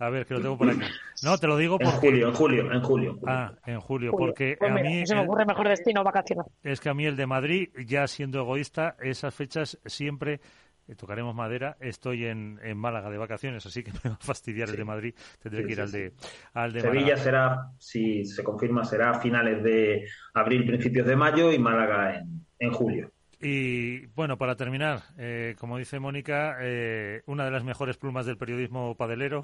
A 0.00 0.10
ver, 0.10 0.26
que 0.26 0.34
lo 0.34 0.40
tengo 0.40 0.56
por 0.56 0.70
aquí. 0.70 0.80
No, 1.24 1.36
te 1.38 1.46
lo 1.48 1.56
digo 1.56 1.76
En 1.80 1.86
porque... 1.90 2.08
julio, 2.08 2.28
en 2.28 2.34
julio, 2.34 2.72
en 2.72 2.80
julio. 2.82 3.18
Ah, 3.26 3.52
en 3.66 3.80
julio, 3.80 4.12
Julio. 4.12 4.26
porque 4.28 4.56
Pues 4.58 4.70
a 4.70 4.74
mí... 4.74 5.00
no 5.00 5.06
se 5.06 5.14
me 5.16 5.20
ocurre 5.22 5.44
mejor 5.44 5.68
destino 5.68 6.04
vacacional. 6.04 6.46
Es 6.62 6.80
que 6.80 6.88
a 6.88 6.94
mí 6.94 7.04
el 7.06 7.16
de 7.16 7.26
Madrid, 7.26 7.68
ya 7.84 8.06
siendo 8.06 8.38
egoísta, 8.40 8.96
esas 9.00 9.34
fechas 9.34 9.76
siempre, 9.84 10.40
eh, 10.86 10.94
tocaremos 10.94 11.34
madera, 11.34 11.76
estoy 11.80 12.26
en, 12.26 12.60
en 12.62 12.78
Málaga 12.78 13.10
de 13.10 13.18
vacaciones, 13.18 13.66
así 13.66 13.82
que 13.82 13.90
me 14.04 14.10
va 14.10 14.16
a 14.16 14.24
fastidiar 14.24 14.68
el 14.68 14.76
de 14.76 14.84
Madrid, 14.84 15.14
tendré 15.42 15.62
Sí, 15.62 15.66
que 15.66 15.72
ir 15.72 15.76
sí, 15.78 15.82
al 15.82 15.90
de, 15.92 16.12
al 16.54 16.72
de 16.72 16.80
Sevilla 16.80 17.16
Málaga. 17.16 17.22
será, 17.24 17.56
si 17.78 18.24
se 18.24 18.44
confirma, 18.44 18.84
será 18.84 19.10
a 19.10 19.20
finales 19.20 19.62
de 19.64 20.06
abril, 20.34 20.64
principios 20.64 21.06
de 21.08 21.16
mayo 21.16 21.52
y 21.52 21.58
Málaga 21.58 22.14
en, 22.18 22.46
en 22.60 22.70
julio. 22.72 23.10
Y 23.40 24.06
bueno, 24.06 24.36
para 24.36 24.56
terminar, 24.56 25.02
eh, 25.16 25.54
como 25.58 25.78
dice 25.78 26.00
Mónica, 26.00 26.56
eh, 26.60 27.22
una 27.26 27.44
de 27.44 27.50
las 27.52 27.62
mejores 27.62 27.96
plumas 27.96 28.26
del 28.26 28.36
periodismo 28.36 28.96
padelero. 28.96 29.40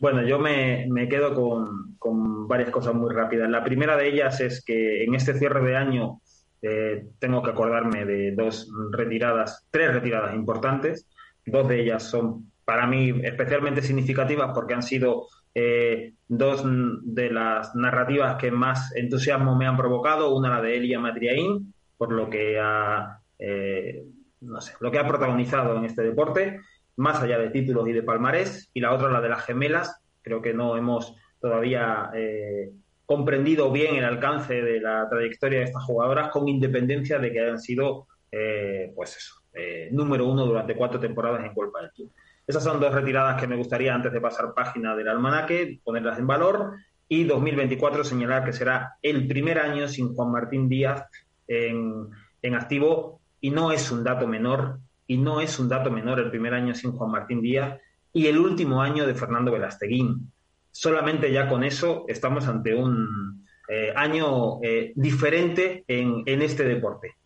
Bueno, 0.00 0.22
yo 0.22 0.38
me, 0.38 0.86
me 0.88 1.08
quedo 1.08 1.34
con, 1.34 1.96
con 1.98 2.48
varias 2.48 2.70
cosas 2.70 2.94
muy 2.94 3.12
rápidas. 3.14 3.50
La 3.50 3.62
primera 3.62 3.96
de 3.96 4.08
ellas 4.08 4.40
es 4.40 4.64
que 4.64 5.04
en 5.04 5.14
este 5.14 5.34
cierre 5.34 5.60
de 5.62 5.76
año 5.76 6.20
eh, 6.62 7.06
tengo 7.18 7.42
que 7.42 7.50
acordarme 7.50 8.04
de 8.04 8.32
dos 8.32 8.70
retiradas, 8.92 9.66
tres 9.70 9.92
retiradas 9.92 10.34
importantes. 10.34 11.06
Dos 11.44 11.68
de 11.68 11.82
ellas 11.82 12.02
son 12.02 12.50
para 12.64 12.86
mí 12.86 13.12
especialmente 13.24 13.82
significativas 13.82 14.52
porque 14.54 14.74
han 14.74 14.82
sido 14.82 15.26
eh, 15.54 16.14
dos 16.28 16.62
de 16.64 17.30
las 17.30 17.74
narrativas 17.74 18.36
que 18.36 18.50
más 18.50 18.94
entusiasmo 18.94 19.56
me 19.56 19.66
han 19.66 19.76
provocado. 19.76 20.34
Una 20.34 20.50
la 20.50 20.62
de 20.62 20.76
Elia 20.76 21.00
Madriaín, 21.00 21.74
por 22.00 22.12
lo 22.12 22.30
que 22.30 22.58
ha, 22.58 23.20
eh, 23.38 24.06
no 24.40 24.58
sé, 24.62 24.72
lo 24.80 24.90
que 24.90 24.98
ha 24.98 25.06
protagonizado 25.06 25.76
en 25.76 25.84
este 25.84 26.00
deporte 26.00 26.60
más 26.96 27.20
allá 27.22 27.38
de 27.38 27.50
títulos 27.50 27.86
y 27.88 27.92
de 27.92 28.02
palmarés, 28.02 28.70
y 28.72 28.80
la 28.80 28.94
otra 28.94 29.10
la 29.10 29.20
de 29.20 29.28
las 29.28 29.44
gemelas. 29.44 30.00
Creo 30.22 30.40
que 30.40 30.54
no 30.54 30.78
hemos 30.78 31.14
todavía 31.40 32.10
eh, 32.14 32.70
comprendido 33.04 33.70
bien 33.70 33.96
el 33.96 34.04
alcance 34.04 34.62
de 34.62 34.80
la 34.80 35.06
trayectoria 35.10 35.58
de 35.58 35.64
estas 35.66 35.84
jugadoras, 35.84 36.30
con 36.30 36.48
independencia 36.48 37.18
de 37.18 37.32
que 37.32 37.40
hayan 37.40 37.60
sido, 37.60 38.06
eh, 38.32 38.92
pues 38.96 39.18
eso, 39.18 39.34
eh, 39.52 39.90
número 39.92 40.26
uno 40.26 40.46
durante 40.46 40.74
cuatro 40.74 40.98
temporadas 40.98 41.44
en 41.44 41.52
World 41.54 41.72
del 41.80 41.92
Tour. 41.92 42.08
Esas 42.46 42.64
son 42.64 42.80
dos 42.80 42.94
retiradas 42.94 43.38
que 43.38 43.46
me 43.46 43.56
gustaría, 43.56 43.94
antes 43.94 44.10
de 44.10 44.22
pasar 44.22 44.54
página 44.54 44.96
del 44.96 45.08
almanaque, 45.08 45.80
ponerlas 45.84 46.18
en 46.18 46.26
valor. 46.26 46.76
Y 47.08 47.24
2024 47.24 48.04
señalar 48.04 48.44
que 48.44 48.52
será 48.52 48.96
el 49.02 49.26
primer 49.26 49.58
año 49.58 49.88
sin 49.88 50.14
Juan 50.14 50.30
Martín 50.30 50.68
Díaz 50.68 51.04
en, 51.50 52.08
en 52.42 52.54
activo, 52.54 53.20
y 53.40 53.50
no 53.50 53.72
es 53.72 53.90
un 53.90 54.04
dato 54.04 54.26
menor 54.26 54.78
y 55.06 55.16
no 55.16 55.40
es 55.40 55.58
un 55.58 55.68
dato 55.68 55.90
menor 55.90 56.20
el 56.20 56.30
primer 56.30 56.54
año 56.54 56.74
sin 56.74 56.92
Juan 56.92 57.10
Martín 57.10 57.42
Díaz 57.42 57.80
y 58.12 58.26
el 58.26 58.38
último 58.38 58.80
año 58.80 59.06
de 59.06 59.14
Fernando 59.14 59.50
Velasteguín. 59.50 60.32
Solamente 60.70 61.32
ya 61.32 61.48
con 61.48 61.64
eso 61.64 62.04
estamos 62.06 62.46
ante 62.46 62.74
un 62.74 63.44
eh, 63.68 63.92
año 63.96 64.62
eh, 64.62 64.92
diferente 64.94 65.84
en, 65.88 66.22
en, 66.26 66.42
este 66.42 66.64
deporte. 66.64 67.16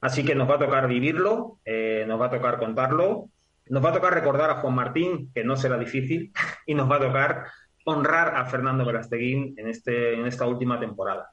Así 0.00 0.24
que 0.24 0.34
nos 0.34 0.50
va 0.50 0.56
a 0.56 0.58
tocar 0.58 0.88
vivirlo, 0.88 1.58
eh, 1.64 2.04
nos 2.06 2.20
va 2.20 2.26
a 2.26 2.30
tocar 2.30 2.58
contarlo, 2.58 3.30
nos 3.68 3.84
va 3.84 3.90
a 3.90 3.94
tocar 3.94 4.12
recordar 4.12 4.50
a 4.50 4.56
Juan 4.56 4.74
Martín, 4.74 5.30
que 5.34 5.44
no 5.44 5.56
será 5.56 5.78
difícil, 5.78 6.32
y 6.66 6.74
nos 6.74 6.90
va 6.90 6.96
a 6.96 7.06
tocar 7.06 7.44
honrar 7.84 8.36
a 8.36 8.44
Fernando 8.46 8.84
Velasteguín 8.84 9.54
en, 9.56 9.68
este, 9.68 10.14
en 10.14 10.26
esta 10.26 10.46
última 10.46 10.78
temporada. 10.78 11.30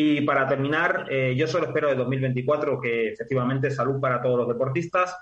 Y 0.00 0.20
para 0.20 0.46
terminar, 0.46 1.06
eh, 1.10 1.34
yo 1.36 1.48
solo 1.48 1.66
espero 1.66 1.88
de 1.88 1.96
2024 1.96 2.80
que 2.80 3.08
efectivamente 3.08 3.68
salud 3.68 4.00
para 4.00 4.22
todos 4.22 4.38
los 4.38 4.46
deportistas, 4.46 5.16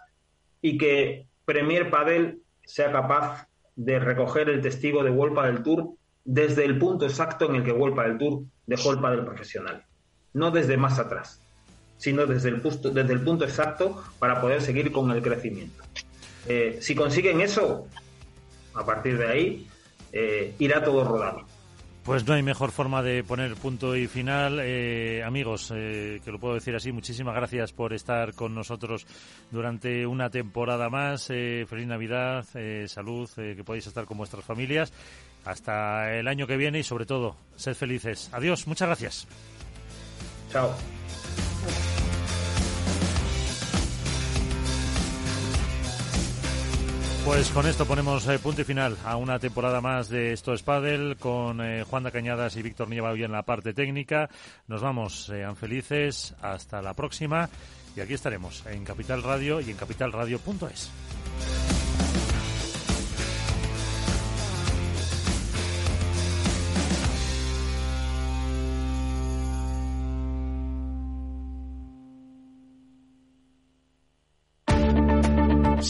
y 0.60 0.76
que 0.76 1.28
Premier 1.46 1.88
Padel 1.88 2.42
sea 2.62 2.92
capaz 2.92 3.48
de 3.74 3.98
recoger 3.98 4.50
el 4.50 4.60
testigo 4.60 5.02
de 5.02 5.08
World 5.08 5.34
Padel 5.34 5.62
Tour 5.62 5.94
desde 6.26 6.66
el 6.66 6.78
punto 6.78 7.06
exacto 7.06 7.48
en 7.48 7.54
el 7.54 7.64
que 7.64 7.72
World 7.72 7.96
Padel 7.96 8.18
Tour 8.18 8.42
dejó 8.66 8.92
el 8.92 9.00
padel 9.00 9.24
profesional. 9.24 9.82
No 10.34 10.50
desde 10.50 10.76
más 10.76 10.98
atrás, 10.98 11.40
sino 11.96 12.26
desde 12.26 12.50
el, 12.50 12.60
punto, 12.60 13.44
exacto 13.46 14.04
para 14.18 14.42
poder 14.42 14.60
seguir 14.60 14.92
con 14.92 15.10
el 15.10 15.22
crecimiento. 15.22 15.82
Eh, 16.48 16.76
si 16.82 16.94
consiguen 16.94 17.40
eso, 17.40 17.88
a 18.74 18.84
partir 18.84 19.16
de 19.16 19.26
ahí, 19.26 19.68
eh, 20.12 20.54
irá 20.58 20.84
todo 20.84 21.02
rodado. 21.02 21.46
Pues 22.06 22.24
no 22.24 22.34
hay 22.34 22.42
mejor 22.44 22.70
forma 22.70 23.02
de 23.02 23.24
poner 23.24 23.56
punto 23.56 23.96
y 23.96 24.06
final. 24.06 24.60
Eh, 24.62 25.24
amigos, 25.24 25.72
eh, 25.74 26.20
que 26.24 26.30
lo 26.30 26.38
puedo 26.38 26.54
decir 26.54 26.72
así, 26.76 26.92
muchísimas 26.92 27.34
gracias 27.34 27.72
por 27.72 27.92
estar 27.92 28.32
con 28.32 28.54
nosotros 28.54 29.04
durante 29.50 30.06
una 30.06 30.30
temporada 30.30 30.88
más. 30.88 31.28
Eh, 31.30 31.66
feliz 31.68 31.88
Navidad, 31.88 32.46
salud, 32.86 33.28
que 33.34 33.64
podáis 33.64 33.88
estar 33.88 34.04
con 34.04 34.18
vuestras 34.18 34.44
familias. 34.44 34.92
Hasta 35.44 36.14
el 36.14 36.28
año 36.28 36.46
que 36.46 36.56
viene 36.56 36.78
y 36.78 36.84
sobre 36.84 37.06
todo, 37.06 37.36
sed 37.56 37.74
felices. 37.74 38.30
Adiós, 38.32 38.68
muchas 38.68 38.86
gracias. 38.86 39.26
Chao. 40.52 40.76
Pues 47.26 47.50
con 47.50 47.66
esto 47.66 47.84
ponemos 47.86 48.28
eh, 48.28 48.38
punto 48.38 48.60
y 48.60 48.64
final 48.64 48.96
a 49.04 49.16
una 49.16 49.40
temporada 49.40 49.80
más 49.80 50.08
de 50.08 50.32
Esto 50.32 50.52
es 50.54 50.62
con 51.16 51.60
eh, 51.60 51.82
Juan 51.82 52.04
de 52.04 52.12
Cañadas 52.12 52.54
y 52.54 52.62
Víctor 52.62 52.88
Nieva 52.88 53.12
en 53.24 53.32
la 53.32 53.42
parte 53.42 53.74
técnica. 53.74 54.30
Nos 54.68 54.80
vamos, 54.80 55.24
sean 55.24 55.56
felices, 55.56 56.36
hasta 56.40 56.80
la 56.80 56.94
próxima 56.94 57.50
y 57.96 58.00
aquí 58.00 58.14
estaremos 58.14 58.64
en 58.66 58.84
Capital 58.84 59.24
Radio 59.24 59.60
y 59.60 59.72
en 59.72 59.76
capitalradio.es. 59.76 60.92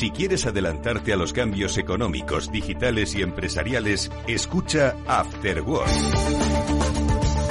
Si 0.07 0.13
quieres 0.13 0.47
adelantarte 0.47 1.13
a 1.13 1.17
los 1.17 1.33
cambios 1.33 1.79
económicos, 1.79 2.53
digitales 2.53 3.17
y 3.17 3.23
empresariales, 3.23 4.09
escucha 4.29 4.95
After 5.05 5.63
Work. 5.63 5.91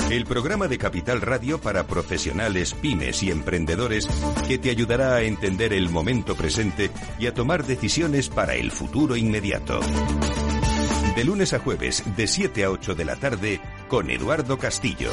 El 0.09 0.25
programa 0.25 0.69
de 0.69 0.77
Capital 0.77 1.19
Radio 1.19 1.59
para 1.59 1.85
profesionales, 1.85 2.73
pymes 2.73 3.23
y 3.23 3.29
emprendedores 3.29 4.07
que 4.47 4.57
te 4.57 4.69
ayudará 4.69 5.15
a 5.15 5.23
entender 5.23 5.73
el 5.73 5.89
momento 5.89 6.33
presente 6.35 6.91
y 7.19 7.27
a 7.27 7.33
tomar 7.33 7.65
decisiones 7.65 8.29
para 8.29 8.55
el 8.55 8.71
futuro 8.71 9.17
inmediato. 9.17 9.81
De 11.13 11.25
lunes 11.25 11.51
a 11.51 11.59
jueves, 11.59 12.05
de 12.15 12.25
7 12.25 12.63
a 12.63 12.71
8 12.71 12.95
de 12.95 13.03
la 13.03 13.17
tarde, 13.17 13.59
con 13.89 14.09
Eduardo 14.09 14.57
Castillo. 14.57 15.09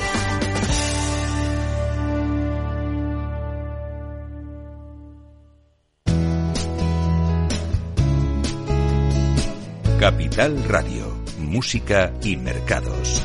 Capital 10.02 10.64
Radio, 10.64 11.16
Música 11.38 12.12
y 12.24 12.36
Mercados. 12.36 13.22